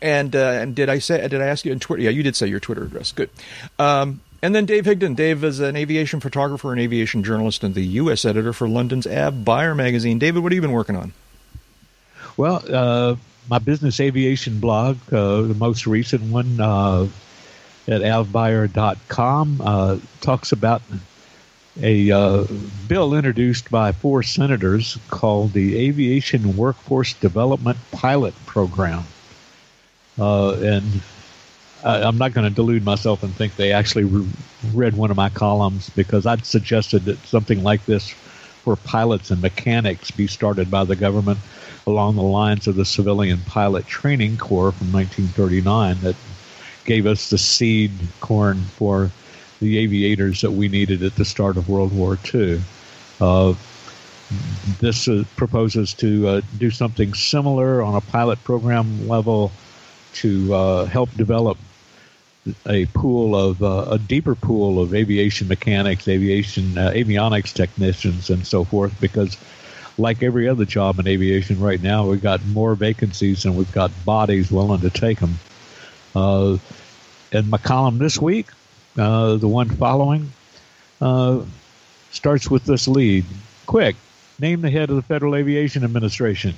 And 0.00 0.34
uh, 0.34 0.38
and 0.60 0.74
did 0.74 0.88
I 0.88 0.98
say 0.98 1.20
did 1.28 1.40
I 1.40 1.46
ask 1.46 1.64
you 1.64 1.70
in 1.72 1.78
Twitter? 1.78 2.02
Yeah, 2.02 2.10
you 2.10 2.22
did 2.24 2.34
say 2.34 2.46
your 2.48 2.58
Twitter 2.60 2.82
address. 2.84 3.12
Good. 3.12 3.30
Um, 3.78 4.20
and 4.42 4.52
then 4.52 4.66
Dave 4.66 4.84
Higdon. 4.86 5.14
Dave 5.14 5.44
is 5.44 5.60
an 5.60 5.76
aviation 5.76 6.18
photographer 6.18 6.72
and 6.72 6.80
aviation 6.80 7.22
journalist 7.22 7.62
and 7.62 7.76
the 7.76 7.84
U.S. 8.02 8.24
editor 8.24 8.52
for 8.52 8.68
London's 8.68 9.06
AvBuyer 9.06 9.76
magazine. 9.76 10.18
David, 10.18 10.42
what 10.42 10.50
have 10.50 10.56
you 10.56 10.60
been 10.60 10.72
working 10.72 10.96
on? 10.96 11.12
Well, 12.36 12.64
uh, 12.68 13.14
my 13.48 13.58
business 13.58 14.00
aviation 14.00 14.60
blog, 14.60 14.98
uh, 15.12 15.42
the 15.42 15.54
most 15.54 15.86
recent 15.86 16.22
one 16.22 16.60
uh, 16.60 17.06
at 17.88 18.00
avbuyer.com, 18.00 19.60
uh, 19.64 19.98
talks 20.20 20.52
about 20.52 20.82
a 21.80 22.10
uh, 22.10 22.44
bill 22.86 23.14
introduced 23.14 23.70
by 23.70 23.92
four 23.92 24.22
senators 24.22 24.98
called 25.08 25.52
the 25.52 25.86
Aviation 25.86 26.56
Workforce 26.56 27.14
Development 27.14 27.78
Pilot 27.90 28.34
Program. 28.46 29.04
Uh, 30.18 30.52
and 30.60 31.00
I, 31.82 32.06
am 32.06 32.18
not 32.18 32.34
going 32.34 32.46
to 32.46 32.54
delude 32.54 32.84
myself 32.84 33.22
and 33.22 33.34
think 33.34 33.56
they 33.56 33.72
actually 33.72 34.04
re- 34.04 34.28
read 34.74 34.94
one 34.94 35.10
of 35.10 35.16
my 35.16 35.30
columns 35.30 35.88
because 35.90 36.26
I'd 36.26 36.44
suggested 36.44 37.06
that 37.06 37.18
something 37.20 37.62
like 37.62 37.86
this 37.86 38.10
for 38.10 38.76
pilots 38.76 39.30
and 39.30 39.40
mechanics 39.40 40.10
be 40.10 40.26
started 40.26 40.70
by 40.70 40.84
the 40.84 40.94
government 40.94 41.38
along 41.86 42.16
the 42.16 42.22
lines 42.22 42.66
of 42.66 42.76
the 42.76 42.84
Civilian 42.84 43.40
Pilot 43.46 43.86
Training 43.86 44.36
Corps 44.36 44.72
from 44.72 44.92
1939 44.92 45.98
that 46.00 46.16
gave 46.84 47.06
us 47.06 47.30
the 47.30 47.38
seed 47.38 47.92
corn 48.20 48.62
for 48.62 49.10
the 49.60 49.78
aviators 49.78 50.40
that 50.40 50.50
we 50.50 50.68
needed 50.68 51.02
at 51.02 51.14
the 51.16 51.24
start 51.24 51.56
of 51.56 51.68
World 51.68 51.92
War 51.96 52.18
II. 52.34 52.60
Uh, 53.20 53.54
this 54.80 55.08
uh, 55.08 55.24
proposes 55.36 55.94
to 55.94 56.26
uh, 56.26 56.40
do 56.58 56.70
something 56.70 57.14
similar 57.14 57.82
on 57.82 57.94
a 57.94 58.00
pilot 58.00 58.42
program 58.44 59.08
level 59.08 59.52
to 60.14 60.52
uh, 60.54 60.84
help 60.86 61.12
develop 61.16 61.58
a 62.66 62.86
pool 62.86 63.36
of 63.36 63.62
uh, 63.62 63.86
a 63.90 63.98
deeper 63.98 64.34
pool 64.34 64.80
of 64.80 64.94
aviation 64.94 65.46
mechanics, 65.48 66.08
aviation 66.08 66.76
uh, 66.76 66.90
avionics 66.90 67.52
technicians, 67.52 68.30
and 68.30 68.46
so 68.46 68.64
forth. 68.64 68.98
Because, 69.00 69.36
like 69.98 70.22
every 70.22 70.48
other 70.48 70.64
job 70.64 70.98
in 70.98 71.06
aviation 71.06 71.60
right 71.60 71.82
now, 71.82 72.06
we've 72.06 72.22
got 72.22 72.44
more 72.46 72.74
vacancies 72.74 73.44
and 73.44 73.56
we've 73.56 73.72
got 73.72 73.90
bodies 74.04 74.50
willing 74.50 74.80
to 74.80 74.90
take 74.90 75.20
them. 75.20 75.38
Uh, 76.14 76.58
and 77.32 77.48
my 77.48 77.58
column 77.58 77.98
this 77.98 78.18
week, 78.18 78.48
uh, 78.98 79.36
the 79.36 79.48
one 79.48 79.68
following, 79.68 80.32
uh, 81.00 81.42
starts 82.10 82.50
with 82.50 82.64
this 82.64 82.86
lead. 82.88 83.24
Quick, 83.66 83.96
name 84.38 84.60
the 84.60 84.70
head 84.70 84.90
of 84.90 84.96
the 84.96 85.02
Federal 85.02 85.34
Aviation 85.34 85.84
Administration. 85.84 86.54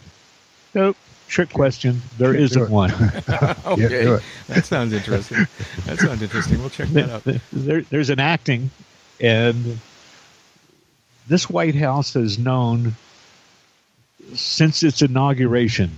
Nope 0.74 0.96
trick 1.28 1.52
question. 1.52 2.02
There 2.18 2.34
isn't 2.34 2.70
one. 2.70 2.92
okay, 3.66 4.04
yeah, 4.04 4.20
that 4.48 4.64
sounds 4.64 4.92
interesting. 4.92 5.46
That 5.86 5.98
sounds 5.98 6.22
interesting. 6.22 6.60
We'll 6.60 6.70
check 6.70 6.88
that 6.90 7.10
out. 7.10 7.24
There, 7.52 7.82
there's 7.82 8.10
an 8.10 8.20
acting, 8.20 8.70
and 9.20 9.78
this 11.26 11.48
White 11.48 11.74
House 11.74 12.14
has 12.14 12.38
known 12.38 12.94
since 14.34 14.82
its 14.82 15.02
inauguration 15.02 15.90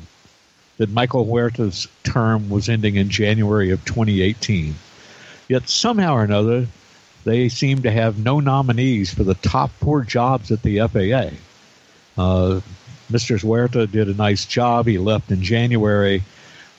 that 0.79 0.91
Michael 0.91 1.25
Huerta's 1.25 1.89
term 2.05 2.51
was 2.51 2.69
ending 2.69 2.97
in 2.97 3.09
January 3.09 3.71
of 3.71 3.85
2018. 3.85 4.75
Yet 5.49 5.69
somehow 5.69 6.15
or 6.15 6.25
another, 6.25 6.67
they 7.25 7.49
seem 7.49 7.83
to 7.83 7.91
have 7.91 8.19
no 8.19 8.41
nominees 8.41 9.13
for 9.13 9.25
the 9.25 9.35
top 9.35 9.71
four 9.73 10.03
jobs 10.03 10.51
at 10.51 10.63
the 10.63 10.79
FAA. 10.79 11.37
Uh, 12.21 12.61
Mr. 13.11 13.41
Huerta 13.41 13.91
did 13.91 14.09
a 14.09 14.15
nice 14.15 14.45
job. 14.45 14.87
He 14.87 14.99
left 14.99 15.31
in 15.31 15.43
January. 15.43 16.23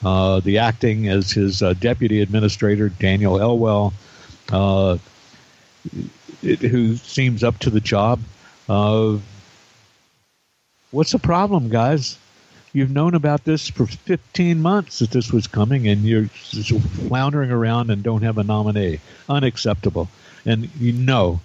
Uh, 0.04 0.42
the 0.42 0.60
acting 0.60 1.08
as 1.08 1.32
his 1.32 1.64
uh, 1.64 1.74
deputy 1.74 2.22
administrator, 2.22 2.90
Daniel 2.90 3.40
Elwell, 3.40 3.94
uh, 4.52 4.98
it, 6.44 6.60
who 6.60 6.96
seems 6.98 7.44
up 7.44 7.58
to 7.60 7.70
the 7.70 7.80
job. 7.80 8.20
What's 10.92 11.12
the 11.12 11.20
problem, 11.20 11.70
guys? 11.70 12.18
You've 12.74 12.92
known 12.92 13.16
about 13.16 13.44
this 13.44 13.70
for 13.70 13.88
15 13.88 14.62
months 14.62 15.00
that 15.00 15.12
this 15.12 15.32
was 15.32 15.48
coming, 15.48 15.88
and 15.88 16.04
you're 16.04 16.28
floundering 16.28 17.52
around 17.52 17.90
and 17.90 18.04
don't 18.04 18.22
have 18.22 18.38
a 18.38 18.44
nominee. 18.44 19.00
Unacceptable. 19.28 20.10
And 20.46 20.70
you 20.80 20.94
know 20.94 21.40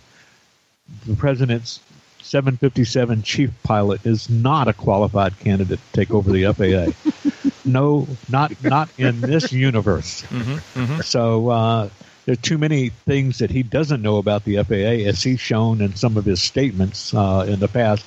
the 1.06 1.16
president's 1.16 1.80
757 2.22 3.22
chief 3.22 3.50
pilot 3.62 4.04
is 4.06 4.30
not 4.30 4.68
a 4.68 4.72
qualified 4.72 5.38
candidate 5.40 5.78
to 5.78 5.92
take 5.92 6.12
over 6.12 6.30
the 6.30 6.52
FAA. 6.52 7.50
no, 7.64 8.06
not 8.28 8.52
not 8.62 8.88
in 8.98 9.20
this 9.20 9.52
universe. 9.52 10.22
Mm-hmm, 10.22 10.80
mm-hmm. 10.80 11.00
So 11.00 11.48
uh, 11.48 11.88
there 12.24 12.34
are 12.34 12.36
too 12.36 12.58
many 12.58 12.90
things 12.90 13.38
that 13.38 13.50
he 13.50 13.62
doesn't 13.62 14.02
know 14.02 14.18
about 14.18 14.44
the 14.44 14.62
FAA, 14.62 15.08
as 15.08 15.22
he's 15.22 15.40
shown 15.40 15.80
in 15.80 15.96
some 15.96 16.16
of 16.16 16.24
his 16.24 16.40
statements 16.40 17.12
uh, 17.12 17.44
in 17.48 17.58
the 17.58 17.68
past. 17.68 18.04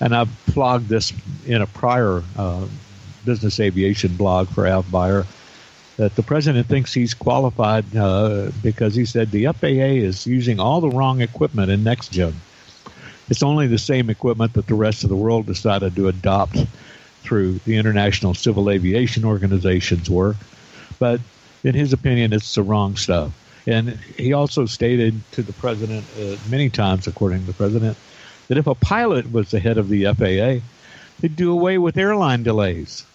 And 0.00 0.14
I've 0.14 0.30
flogged 0.30 0.88
this 0.88 1.12
in 1.46 1.60
a 1.60 1.66
prior 1.66 2.22
uh, 2.36 2.66
business 3.24 3.60
aviation 3.60 4.16
blog 4.16 4.48
for 4.48 4.64
AvBuyer 4.64 5.26
that 5.96 6.16
the 6.16 6.22
president 6.22 6.66
thinks 6.66 6.94
he's 6.94 7.12
qualified 7.12 7.94
uh, 7.94 8.50
because 8.62 8.94
he 8.94 9.04
said 9.04 9.30
the 9.30 9.46
FAA 9.46 10.00
is 10.00 10.26
using 10.26 10.58
all 10.58 10.80
the 10.80 10.88
wrong 10.88 11.20
equipment 11.20 11.70
in 11.70 11.84
NextGen. 11.84 12.32
It's 13.28 13.42
only 13.42 13.66
the 13.66 13.78
same 13.78 14.08
equipment 14.08 14.54
that 14.54 14.66
the 14.66 14.74
rest 14.74 15.04
of 15.04 15.10
the 15.10 15.16
world 15.16 15.44
decided 15.44 15.94
to 15.96 16.08
adopt 16.08 16.56
through 17.22 17.60
the 17.66 17.76
International 17.76 18.32
Civil 18.32 18.70
Aviation 18.70 19.24
Organization's 19.24 20.08
work. 20.08 20.36
But 20.98 21.20
in 21.62 21.74
his 21.74 21.92
opinion, 21.92 22.32
it's 22.32 22.54
the 22.54 22.62
wrong 22.62 22.96
stuff. 22.96 23.32
And 23.66 23.90
he 23.90 24.32
also 24.32 24.64
stated 24.64 25.20
to 25.32 25.42
the 25.42 25.52
president 25.52 26.06
uh, 26.18 26.36
many 26.48 26.70
times, 26.70 27.06
according 27.06 27.40
to 27.40 27.46
the 27.46 27.52
president, 27.52 27.96
that 28.50 28.58
if 28.58 28.66
a 28.66 28.74
pilot 28.74 29.30
was 29.30 29.52
the 29.52 29.60
head 29.60 29.78
of 29.78 29.88
the 29.88 30.06
FAA, 30.06 30.60
they'd 31.20 31.36
do 31.36 31.52
away 31.52 31.78
with 31.78 31.96
airline 31.96 32.42
delays. 32.42 33.06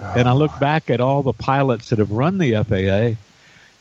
Oh. 0.00 0.14
And 0.16 0.28
I 0.28 0.32
look 0.32 0.58
back 0.58 0.90
at 0.90 1.00
all 1.00 1.22
the 1.22 1.32
pilots 1.32 1.90
that 1.90 2.00
have 2.00 2.10
run 2.10 2.38
the 2.38 2.54
FAA 2.64 3.16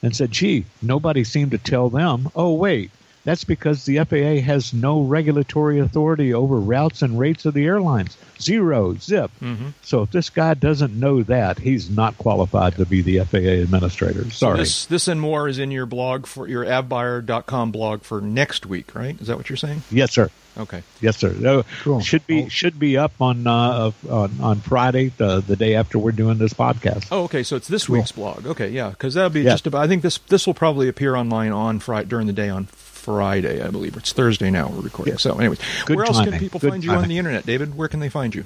and 0.03 0.15
said, 0.15 0.29
gee, 0.29 0.65
nobody 0.79 1.23
seemed 1.23 1.49
to 1.49 1.57
tell 1.57 1.89
them, 1.89 2.29
oh, 2.35 2.53
wait, 2.53 2.91
that's 3.23 3.43
because 3.43 3.85
the 3.85 4.03
FAA 4.03 4.43
has 4.45 4.73
no 4.73 5.01
regulatory 5.01 5.79
authority 5.79 6.33
over 6.33 6.59
routes 6.59 7.01
and 7.01 7.19
rates 7.19 7.45
of 7.45 7.53
the 7.53 7.65
airlines. 7.65 8.17
Zero, 8.39 8.95
zip. 8.95 9.29
Mm-hmm. 9.41 9.69
So 9.83 10.01
if 10.01 10.11
this 10.11 10.31
guy 10.31 10.55
doesn't 10.55 10.99
know 10.99 11.21
that, 11.23 11.59
he's 11.59 11.89
not 11.89 12.17
qualified 12.17 12.75
to 12.77 12.85
be 12.85 13.01
the 13.01 13.19
FAA 13.19 13.61
administrator. 13.61 14.29
Sorry. 14.31 14.57
So 14.57 14.57
this, 14.57 14.85
this 14.85 15.07
and 15.07 15.21
more 15.21 15.47
is 15.47 15.59
in 15.59 15.69
your 15.69 15.85
blog 15.85 16.25
for 16.25 16.47
your 16.47 16.65
avbuyer.com 16.65 17.71
blog 17.71 18.01
for 18.01 18.21
next 18.21 18.65
week, 18.65 18.95
right? 18.95 19.19
Is 19.21 19.27
that 19.27 19.37
what 19.37 19.49
you're 19.49 19.57
saying? 19.57 19.83
Yes, 19.91 20.11
sir. 20.11 20.29
Okay. 20.57 20.83
Yes, 20.99 21.17
sir. 21.17 21.33
Uh, 21.45 21.63
cool. 21.83 22.01
Should 22.01 22.27
be 22.27 22.49
should 22.49 22.77
be 22.77 22.97
up 22.97 23.13
on 23.21 23.47
uh, 23.47 23.91
on, 24.09 24.31
on 24.41 24.59
Friday, 24.59 25.09
the, 25.15 25.39
the 25.39 25.55
day 25.55 25.75
after 25.75 25.97
we're 25.97 26.11
doing 26.11 26.39
this 26.39 26.53
podcast. 26.53 27.07
Oh, 27.09 27.23
okay. 27.23 27.43
So 27.43 27.55
it's 27.55 27.69
this 27.69 27.85
cool. 27.85 27.97
week's 27.97 28.11
blog. 28.11 28.45
Okay, 28.45 28.69
yeah, 28.69 28.89
because 28.89 29.13
that'll 29.13 29.29
be 29.29 29.43
just 29.43 29.65
about. 29.65 29.83
I 29.83 29.87
think 29.87 30.01
this 30.01 30.17
this 30.17 30.45
will 30.45 30.53
probably 30.53 30.89
appear 30.89 31.15
online 31.15 31.53
on 31.53 31.79
Friday 31.79 32.09
during 32.09 32.27
the 32.27 32.33
day 32.33 32.49
on 32.49 32.65
Friday, 33.01 33.61
I 33.61 33.69
believe. 33.69 33.97
It's 33.97 34.13
Thursday 34.13 34.51
now 34.51 34.69
we're 34.69 34.81
recording. 34.81 35.15
Yeah. 35.15 35.17
So, 35.17 35.37
anyways, 35.39 35.59
Good 35.85 35.97
where 35.97 36.05
else 36.05 36.17
timing. 36.17 36.33
can 36.33 36.39
people 36.39 36.59
Good 36.59 36.69
find 36.69 36.83
you 36.83 36.91
on 36.91 37.07
the 37.07 37.17
internet, 37.17 37.45
David? 37.45 37.75
Where 37.75 37.87
can 37.87 37.99
they 37.99 38.09
find 38.09 38.33
you? 38.35 38.45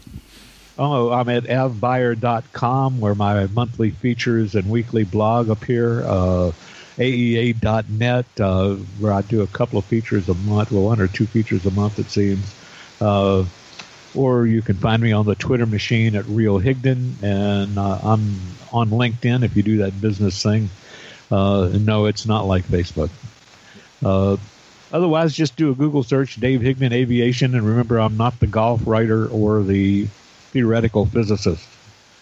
Oh, 0.78 1.12
I'm 1.12 1.30
at 1.30 1.44
avbuyer.com 1.44 3.00
where 3.00 3.16
my 3.16 3.48
monthly 3.48 3.92
features 3.92 4.56
and 4.56 4.70
weekly 4.70 5.04
blog 5.04 5.50
appear. 5.50 6.04
Uh, 6.04 6.52
AEA.net, 6.98 8.26
uh, 8.40 8.76
where 9.00 9.12
I 9.12 9.22
do 9.22 9.42
a 9.42 9.48
couple 9.48 9.78
of 9.78 9.84
features 9.86 10.30
a 10.30 10.34
month, 10.34 10.72
well, 10.72 10.84
one 10.84 11.02
or 11.02 11.08
two 11.08 11.26
features 11.26 11.66
a 11.66 11.72
month, 11.72 12.00
it 12.00 12.10
seems. 12.10 12.56
Uh, 13.02 13.44
or 14.14 14.46
you 14.46 14.62
can 14.62 14.78
find 14.78 15.02
me 15.02 15.12
on 15.12 15.26
the 15.26 15.36
Twitter 15.36 15.66
machine 15.66 16.16
at 16.16 16.26
Real 16.26 16.58
Higdon, 16.60 17.22
and 17.22 17.78
uh, 17.78 18.00
I'm 18.02 18.40
on 18.72 18.92
LinkedIn 18.92 19.44
if 19.44 19.58
you 19.58 19.64
do 19.64 19.78
that 19.80 20.00
business 20.00 20.42
thing. 20.42 20.70
Uh, 21.30 21.70
no, 21.74 22.06
it's 22.06 22.26
not 22.26 22.46
like 22.46 22.64
Facebook. 22.66 23.10
Uh, 24.04 24.38
otherwise, 24.92 25.34
just 25.34 25.56
do 25.56 25.72
a 25.72 25.76
Google 25.76 26.04
search, 26.04 26.36
Dave 26.36 26.62
Higdon 26.62 26.92
Aviation, 26.92 27.56
and 27.56 27.68
remember, 27.68 28.00
I'm 28.00 28.18
not 28.18 28.40
the 28.40 28.48
golf 28.48 28.82
writer 28.86 29.28
or 29.28 29.64
the 29.64 30.08
theoretical 30.52 31.06
physicist. 31.06 31.68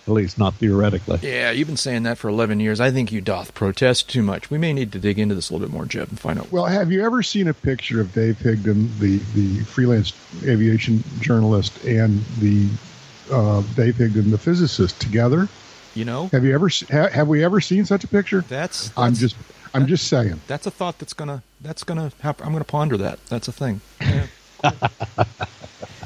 At 0.05 0.13
least, 0.13 0.37
not 0.37 0.55
theoretically. 0.55 1.19
Yeah, 1.21 1.51
you've 1.51 1.69
been 1.69 1.77
saying 1.77 2.03
that 2.03 2.17
for 2.17 2.27
11 2.27 2.59
years. 2.59 2.81
I 2.81 2.91
think 2.91 3.13
you 3.13 3.21
doth 3.21 3.53
protest 3.53 4.09
too 4.09 4.21
much. 4.21 4.51
We 4.51 4.57
may 4.57 4.73
need 4.73 4.91
to 4.91 4.99
dig 4.99 5.17
into 5.17 5.33
this 5.33 5.49
a 5.49 5.53
little 5.53 5.65
bit 5.65 5.73
more, 5.73 5.85
Jeb, 5.85 6.09
and 6.09 6.19
find 6.19 6.37
out. 6.37 6.51
Well, 6.51 6.65
have 6.65 6.91
you 6.91 7.05
ever 7.05 7.23
seen 7.23 7.47
a 7.47 7.53
picture 7.53 8.01
of 8.01 8.13
Dave 8.13 8.35
Higdon, 8.39 8.99
the, 8.99 9.19
the 9.33 9.63
freelance 9.63 10.11
aviation 10.43 11.01
journalist, 11.21 11.85
and 11.85 12.19
the 12.39 12.67
uh, 13.31 13.61
Dave 13.77 13.95
Higdon, 13.95 14.29
the 14.29 14.37
physicist, 14.37 14.99
together? 14.99 15.47
You 15.95 16.03
know, 16.03 16.27
have 16.33 16.43
you 16.43 16.53
ever 16.53 16.69
have 16.89 17.27
we 17.27 17.43
ever 17.43 17.61
seen 17.61 17.85
such 17.85 18.03
a 18.03 18.07
picture? 18.07 18.41
That's, 18.41 18.89
that's 18.89 18.97
I'm 18.97 19.13
just 19.13 19.35
I'm 19.73 19.87
just 19.87 20.07
saying. 20.07 20.41
That's 20.47 20.65
a 20.65 20.71
thought 20.71 20.99
that's 20.99 21.13
gonna 21.13 21.43
that's 21.63 21.83
gonna 21.83 22.11
happen. 22.21 22.45
I'm 22.45 22.51
gonna 22.51 22.65
ponder 22.65 22.97
that. 22.97 23.25
That's 23.27 23.47
a 23.47 23.51
thing. 23.51 23.81
Yeah, 24.01 24.27
cool. 24.61 25.25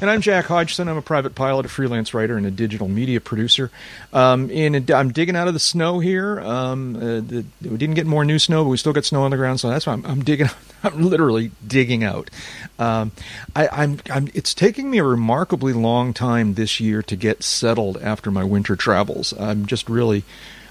And 0.00 0.08
I'm 0.08 0.20
Jack 0.20 0.44
Hodgson. 0.44 0.86
I'm 0.86 0.96
a 0.96 1.02
private 1.02 1.34
pilot, 1.34 1.66
a 1.66 1.68
freelance 1.68 2.14
writer, 2.14 2.36
and 2.36 2.46
a 2.46 2.52
digital 2.52 2.86
media 2.86 3.20
producer. 3.20 3.68
Um, 4.12 4.48
and 4.52 4.88
I'm 4.92 5.10
digging 5.10 5.34
out 5.34 5.48
of 5.48 5.54
the 5.54 5.60
snow 5.60 5.98
here. 5.98 6.38
Um, 6.38 6.94
uh, 6.94 7.00
the, 7.00 7.44
we 7.62 7.76
didn't 7.76 7.96
get 7.96 8.06
more 8.06 8.24
new 8.24 8.38
snow, 8.38 8.62
but 8.62 8.70
we 8.70 8.76
still 8.76 8.92
got 8.92 9.04
snow 9.04 9.22
on 9.22 9.32
the 9.32 9.36
ground, 9.36 9.58
so 9.58 9.68
that's 9.68 9.88
why 9.88 9.94
I'm, 9.94 10.06
I'm 10.06 10.22
digging. 10.22 10.48
I'm 10.84 11.02
literally 11.02 11.50
digging 11.66 12.04
out. 12.04 12.30
Um, 12.78 13.10
I, 13.56 13.66
I'm, 14.08 14.28
it's 14.34 14.54
taking 14.54 14.88
me 14.88 14.98
a 14.98 15.04
remarkably 15.04 15.72
long 15.72 16.14
time 16.14 16.54
this 16.54 16.78
year 16.78 17.02
to 17.02 17.16
get 17.16 17.42
settled 17.42 17.96
after 17.96 18.30
my 18.30 18.44
winter 18.44 18.76
travels. 18.76 19.34
I'm 19.36 19.66
just 19.66 19.88
really 19.88 20.22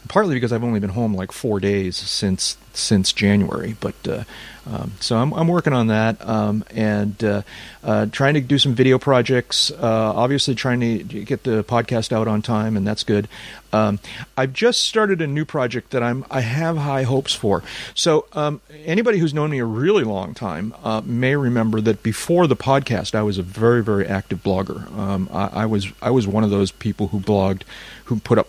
partly 0.08 0.36
because 0.36 0.52
I've 0.52 0.64
only 0.64 0.80
been 0.80 0.92
home 0.92 1.14
like 1.14 1.32
four 1.32 1.60
days 1.60 1.96
since 1.96 2.58
since 2.74 3.12
January. 3.12 3.76
But 3.80 3.96
uh, 4.08 4.24
um, 4.66 4.92
so 5.00 5.18
I'm, 5.18 5.34
I'm 5.34 5.48
working 5.48 5.74
on 5.74 5.88
that 5.88 6.26
um, 6.28 6.64
and 6.72 7.22
uh, 7.24 7.42
uh, 7.84 8.06
trying 8.08 8.34
to 8.36 8.42
do 8.42 8.58
some 8.60 8.76
video 8.76 9.00
projects. 9.00 9.72
Uh, 9.72 10.14
obviously, 10.16 10.56
trying 10.56 10.80
to 10.82 11.04
get 11.04 11.44
the 11.44 11.64
podcast 11.64 12.12
out 12.12 12.28
on 12.28 12.42
time, 12.42 12.76
and 12.76 12.86
that's 12.86 13.04
good. 13.04 13.28
Um, 13.74 14.00
I've 14.36 14.54
just 14.54 14.84
started 14.84 15.22
a 15.22 15.28
new 15.28 15.46
project 15.46 15.92
that 15.92 16.04
I'm 16.04 16.26
I 16.30 16.42
have 16.42 16.78
high 16.78 17.04
hopes 17.04 17.34
for. 17.34 17.64
So 17.94 18.26
um, 18.34 18.62
anybody 18.86 19.20
who's 19.20 19.34
known 19.34 19.52
me 19.52 19.60
a 19.60 19.66
really 19.66 20.04
long 20.04 20.34
time 20.34 20.74
uh, 20.84 21.02
may 21.04 21.36
remember 21.36 21.82
that 21.82 22.04
before 22.04 22.48
the 22.48 22.56
podcast, 22.56 23.16
I 23.16 23.24
was 23.24 23.38
a 23.38 23.44
very 23.44 23.84
very 23.84 24.06
active 24.06 24.44
blogger. 24.44 24.92
Um, 24.98 25.30
I, 25.32 25.48
I 25.48 25.66
was 25.66 25.88
I 26.02 26.12
was 26.12 26.28
one 26.28 26.44
of 26.44 26.50
those 26.50 26.72
people 26.72 27.08
who 27.08 27.20
blogged, 27.20 27.64
who 28.06 28.20
put 28.20 28.38
up 28.38 28.48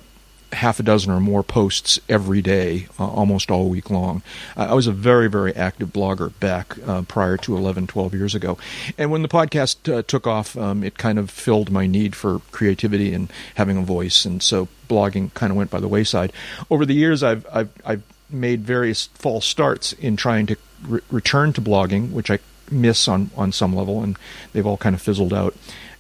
half 0.53 0.81
a 0.81 0.83
dozen 0.83 1.13
or 1.13 1.21
more 1.21 1.43
posts 1.43 2.01
every 2.09 2.41
day, 2.41 2.87
uh, 2.99 3.07
almost 3.07 3.51
all 3.51 3.69
week 3.69 3.91
long. 3.91 4.23
Uh, 4.57 4.69
I 4.71 4.75
was 4.75 4.87
a 4.87 4.93
very, 4.93 5.29
very 5.29 5.55
active 5.55 5.89
blogger 5.89 6.33
back 6.41 6.77
uh, 6.87 7.03
prior 7.03 7.37
to 7.39 7.57
11, 7.57 7.87
12 7.87 8.15
years 8.15 8.35
ago. 8.35 8.59
And 8.97 9.11
when 9.11 9.23
the 9.23 9.29
podcast 9.29 9.93
uh, 9.93 10.03
took 10.03 10.27
off, 10.27 10.57
um, 10.57 10.83
it 10.83 10.97
kind 10.99 11.19
of 11.19 11.31
filled 11.31 11.71
my 11.71 11.87
need 11.87 12.17
for 12.17 12.41
creativity 12.51 13.13
and 13.13 13.31
having 13.57 13.77
a 13.77 13.83
voice. 13.83 14.25
And 14.25 14.43
so 14.43 14.69
blogging 14.89 15.33
kind 15.35 15.51
of 15.51 15.57
went 15.57 15.71
by 15.71 15.81
the 15.81 15.89
wayside. 15.89 16.33
Over 16.71 16.87
the 16.87 16.95
years, 16.95 17.23
I've, 17.23 17.47
I've, 17.53 17.71
I've 17.85 18.03
made 18.31 18.63
various 18.63 19.07
false 19.15 19.47
starts 19.47 19.93
in 19.95 20.17
trying 20.17 20.47
to 20.47 20.57
re- 20.87 21.01
return 21.11 21.53
to 21.55 21.61
blogging, 21.61 22.13
which 22.13 22.31
I 22.31 22.39
miss 22.71 23.09
on, 23.09 23.31
on 23.37 23.53
some 23.53 23.75
level, 23.75 24.03
and 24.03 24.17
they've 24.53 24.67
all 24.67 24.77
kind 24.77 24.95
of 24.95 25.03
fizzled 25.03 25.33
out. 25.33 25.55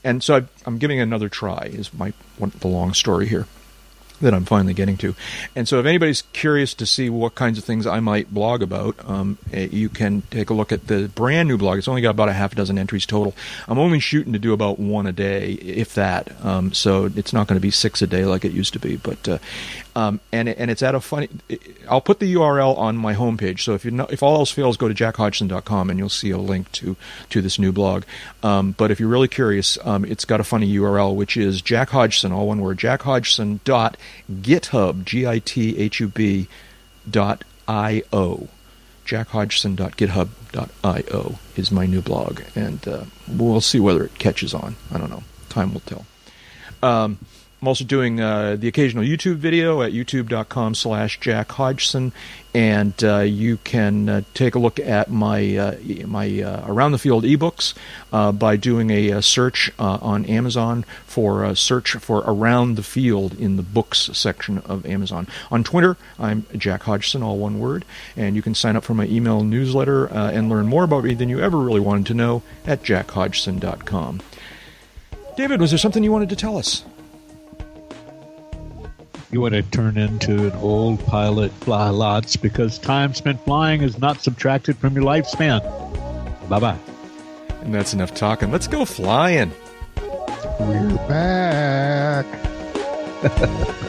And 0.04 0.22
so 0.22 0.36
i 0.36 0.44
am 0.66 0.78
giving 0.78 1.00
another 1.00 1.28
try, 1.28 1.70
is 1.72 1.92
my 1.92 2.12
one, 2.38 2.52
the 2.60 2.68
long 2.68 2.94
story 2.94 3.26
here 3.26 3.46
that 4.20 4.34
I'm 4.34 4.44
finally 4.44 4.74
getting 4.74 4.96
to. 4.98 5.14
And 5.54 5.68
so, 5.68 5.78
if 5.78 5.86
anybody's 5.86 6.22
curious 6.32 6.74
to 6.74 6.86
see 6.86 7.10
what 7.10 7.34
kinds 7.34 7.58
of 7.58 7.64
things 7.64 7.86
I 7.86 8.00
might 8.00 8.32
blog 8.32 8.62
about, 8.62 8.96
um, 9.08 9.38
eh, 9.52 9.68
you 9.70 9.88
can 9.88 10.22
take 10.30 10.50
a 10.50 10.54
look 10.54 10.72
at 10.72 10.86
the 10.86 11.08
brand 11.08 11.48
new 11.48 11.58
blog. 11.58 11.78
It's 11.78 11.88
only 11.88 12.02
got 12.02 12.10
about 12.10 12.28
a 12.28 12.32
half 12.32 12.54
dozen 12.54 12.78
entries 12.78 13.06
total. 13.06 13.34
I'm 13.66 13.78
only 13.78 14.00
shooting 14.00 14.32
to 14.32 14.38
do 14.38 14.52
about 14.52 14.78
one 14.78 15.06
a 15.06 15.12
day, 15.12 15.52
if 15.52 15.94
that. 15.94 16.32
Um, 16.44 16.72
so 16.72 17.10
it's 17.14 17.32
not 17.32 17.46
going 17.46 17.56
to 17.56 17.60
be 17.60 17.70
six 17.70 18.02
a 18.02 18.06
day 18.06 18.24
like 18.24 18.44
it 18.44 18.52
used 18.52 18.72
to 18.72 18.78
be. 18.78 18.96
But 18.96 19.28
uh, 19.28 19.38
um, 19.98 20.20
and 20.30 20.48
and 20.48 20.70
it's 20.70 20.80
at 20.80 20.94
a 20.94 21.00
funny. 21.00 21.28
I'll 21.90 22.00
put 22.00 22.20
the 22.20 22.32
URL 22.34 22.78
on 22.78 22.96
my 22.96 23.14
homepage. 23.14 23.58
So 23.60 23.74
if 23.74 23.84
you 23.84 23.90
know, 23.90 24.06
if 24.08 24.22
all 24.22 24.36
else 24.36 24.52
fails, 24.52 24.76
go 24.76 24.86
to 24.86 24.94
jackhodgson.com 24.94 25.90
and 25.90 25.98
you'll 25.98 26.08
see 26.08 26.30
a 26.30 26.38
link 26.38 26.70
to 26.72 26.94
to 27.30 27.42
this 27.42 27.58
new 27.58 27.72
blog. 27.72 28.04
Um, 28.44 28.76
but 28.78 28.92
if 28.92 29.00
you're 29.00 29.08
really 29.08 29.26
curious, 29.26 29.76
um, 29.84 30.04
it's 30.04 30.24
got 30.24 30.38
a 30.38 30.44
funny 30.44 30.72
URL 30.72 31.16
which 31.16 31.36
is 31.36 31.60
Jack 31.62 31.90
Hodgson, 31.90 32.30
all 32.30 32.46
one 32.46 32.60
word, 32.60 32.78
jackhodgson.github, 32.78 35.04
G 35.04 35.26
I 35.26 35.40
T 35.40 35.76
H 35.76 35.98
U 35.98 36.06
B 36.06 36.46
dot 37.10 37.42
I 37.66 38.04
O. 38.12 38.46
jackhodgson.github.io 39.04 41.38
is 41.56 41.72
my 41.72 41.86
new 41.86 42.02
blog, 42.02 42.42
and 42.54 42.86
uh, 42.86 43.02
we'll 43.26 43.60
see 43.60 43.80
whether 43.80 44.04
it 44.04 44.16
catches 44.16 44.54
on. 44.54 44.76
I 44.92 44.98
don't 44.98 45.10
know. 45.10 45.24
Time 45.48 45.74
will 45.74 45.80
tell. 45.80 46.06
Um, 46.82 47.18
I'm 47.60 47.66
also 47.66 47.84
doing 47.84 48.20
uh, 48.20 48.54
the 48.56 48.68
occasional 48.68 49.02
YouTube 49.02 49.36
video 49.36 49.82
at 49.82 49.90
youtube.com 49.92 50.76
slash 50.76 51.18
Jack 51.18 51.50
Hodgson, 51.50 52.12
and 52.54 52.94
uh, 53.02 53.18
you 53.18 53.56
can 53.56 54.08
uh, 54.08 54.20
take 54.32 54.54
a 54.54 54.60
look 54.60 54.78
at 54.78 55.10
my 55.10 55.56
uh, 55.56 55.76
my 56.06 56.40
uh, 56.40 56.64
Around 56.68 56.92
the 56.92 56.98
Field 56.98 57.24
ebooks 57.24 57.74
uh, 58.12 58.30
by 58.30 58.54
doing 58.54 58.90
a, 58.90 59.20
search 59.22 59.72
on 59.80 60.24
Amazon 60.26 60.84
for 61.04 61.44
a 61.44 61.56
search 61.56 61.94
for 61.94 62.22
Around 62.24 62.76
the 62.76 62.84
Field 62.84 63.34
in 63.34 63.56
the 63.56 63.64
books 63.64 64.08
section 64.12 64.58
of 64.58 64.86
Amazon. 64.86 65.26
On 65.50 65.64
Twitter, 65.64 65.96
I'm 66.16 66.46
Jack 66.56 66.84
Hodgson, 66.84 67.24
all 67.24 67.38
one 67.38 67.58
word, 67.58 67.84
and 68.16 68.36
you 68.36 68.42
can 68.42 68.54
sign 68.54 68.76
up 68.76 68.84
for 68.84 68.94
my 68.94 69.06
email 69.06 69.42
newsletter 69.42 70.06
and 70.06 70.48
learn 70.48 70.68
more 70.68 70.84
about 70.84 71.02
me 71.02 71.14
than 71.14 71.28
you 71.28 71.40
ever 71.40 71.58
really 71.58 71.80
wanted 71.80 72.06
to 72.06 72.14
know 72.14 72.42
at 72.64 72.84
jackhodgson.com. 72.84 74.20
David, 75.36 75.60
was 75.60 75.72
there 75.72 75.78
something 75.78 76.04
you 76.04 76.12
wanted 76.12 76.28
to 76.28 76.36
tell 76.36 76.56
us? 76.56 76.84
You 79.30 79.40
want 79.40 79.54
to 79.54 79.62
turn 79.62 79.98
into 79.98 80.46
an 80.46 80.52
old 80.56 81.04
pilot, 81.06 81.52
fly 81.52 81.90
lots, 81.90 82.36
because 82.36 82.78
time 82.78 83.14
spent 83.14 83.44
flying 83.44 83.82
is 83.82 83.98
not 83.98 84.22
subtracted 84.22 84.76
from 84.78 84.94
your 84.94 85.04
lifespan. 85.04 85.60
Bye 86.48 86.60
bye. 86.60 86.78
And 87.60 87.74
that's 87.74 87.92
enough 87.92 88.14
talking. 88.14 88.50
Let's 88.50 88.66
go 88.66 88.84
flying. 88.84 89.52
We're 90.60 90.96
back. 91.08 92.26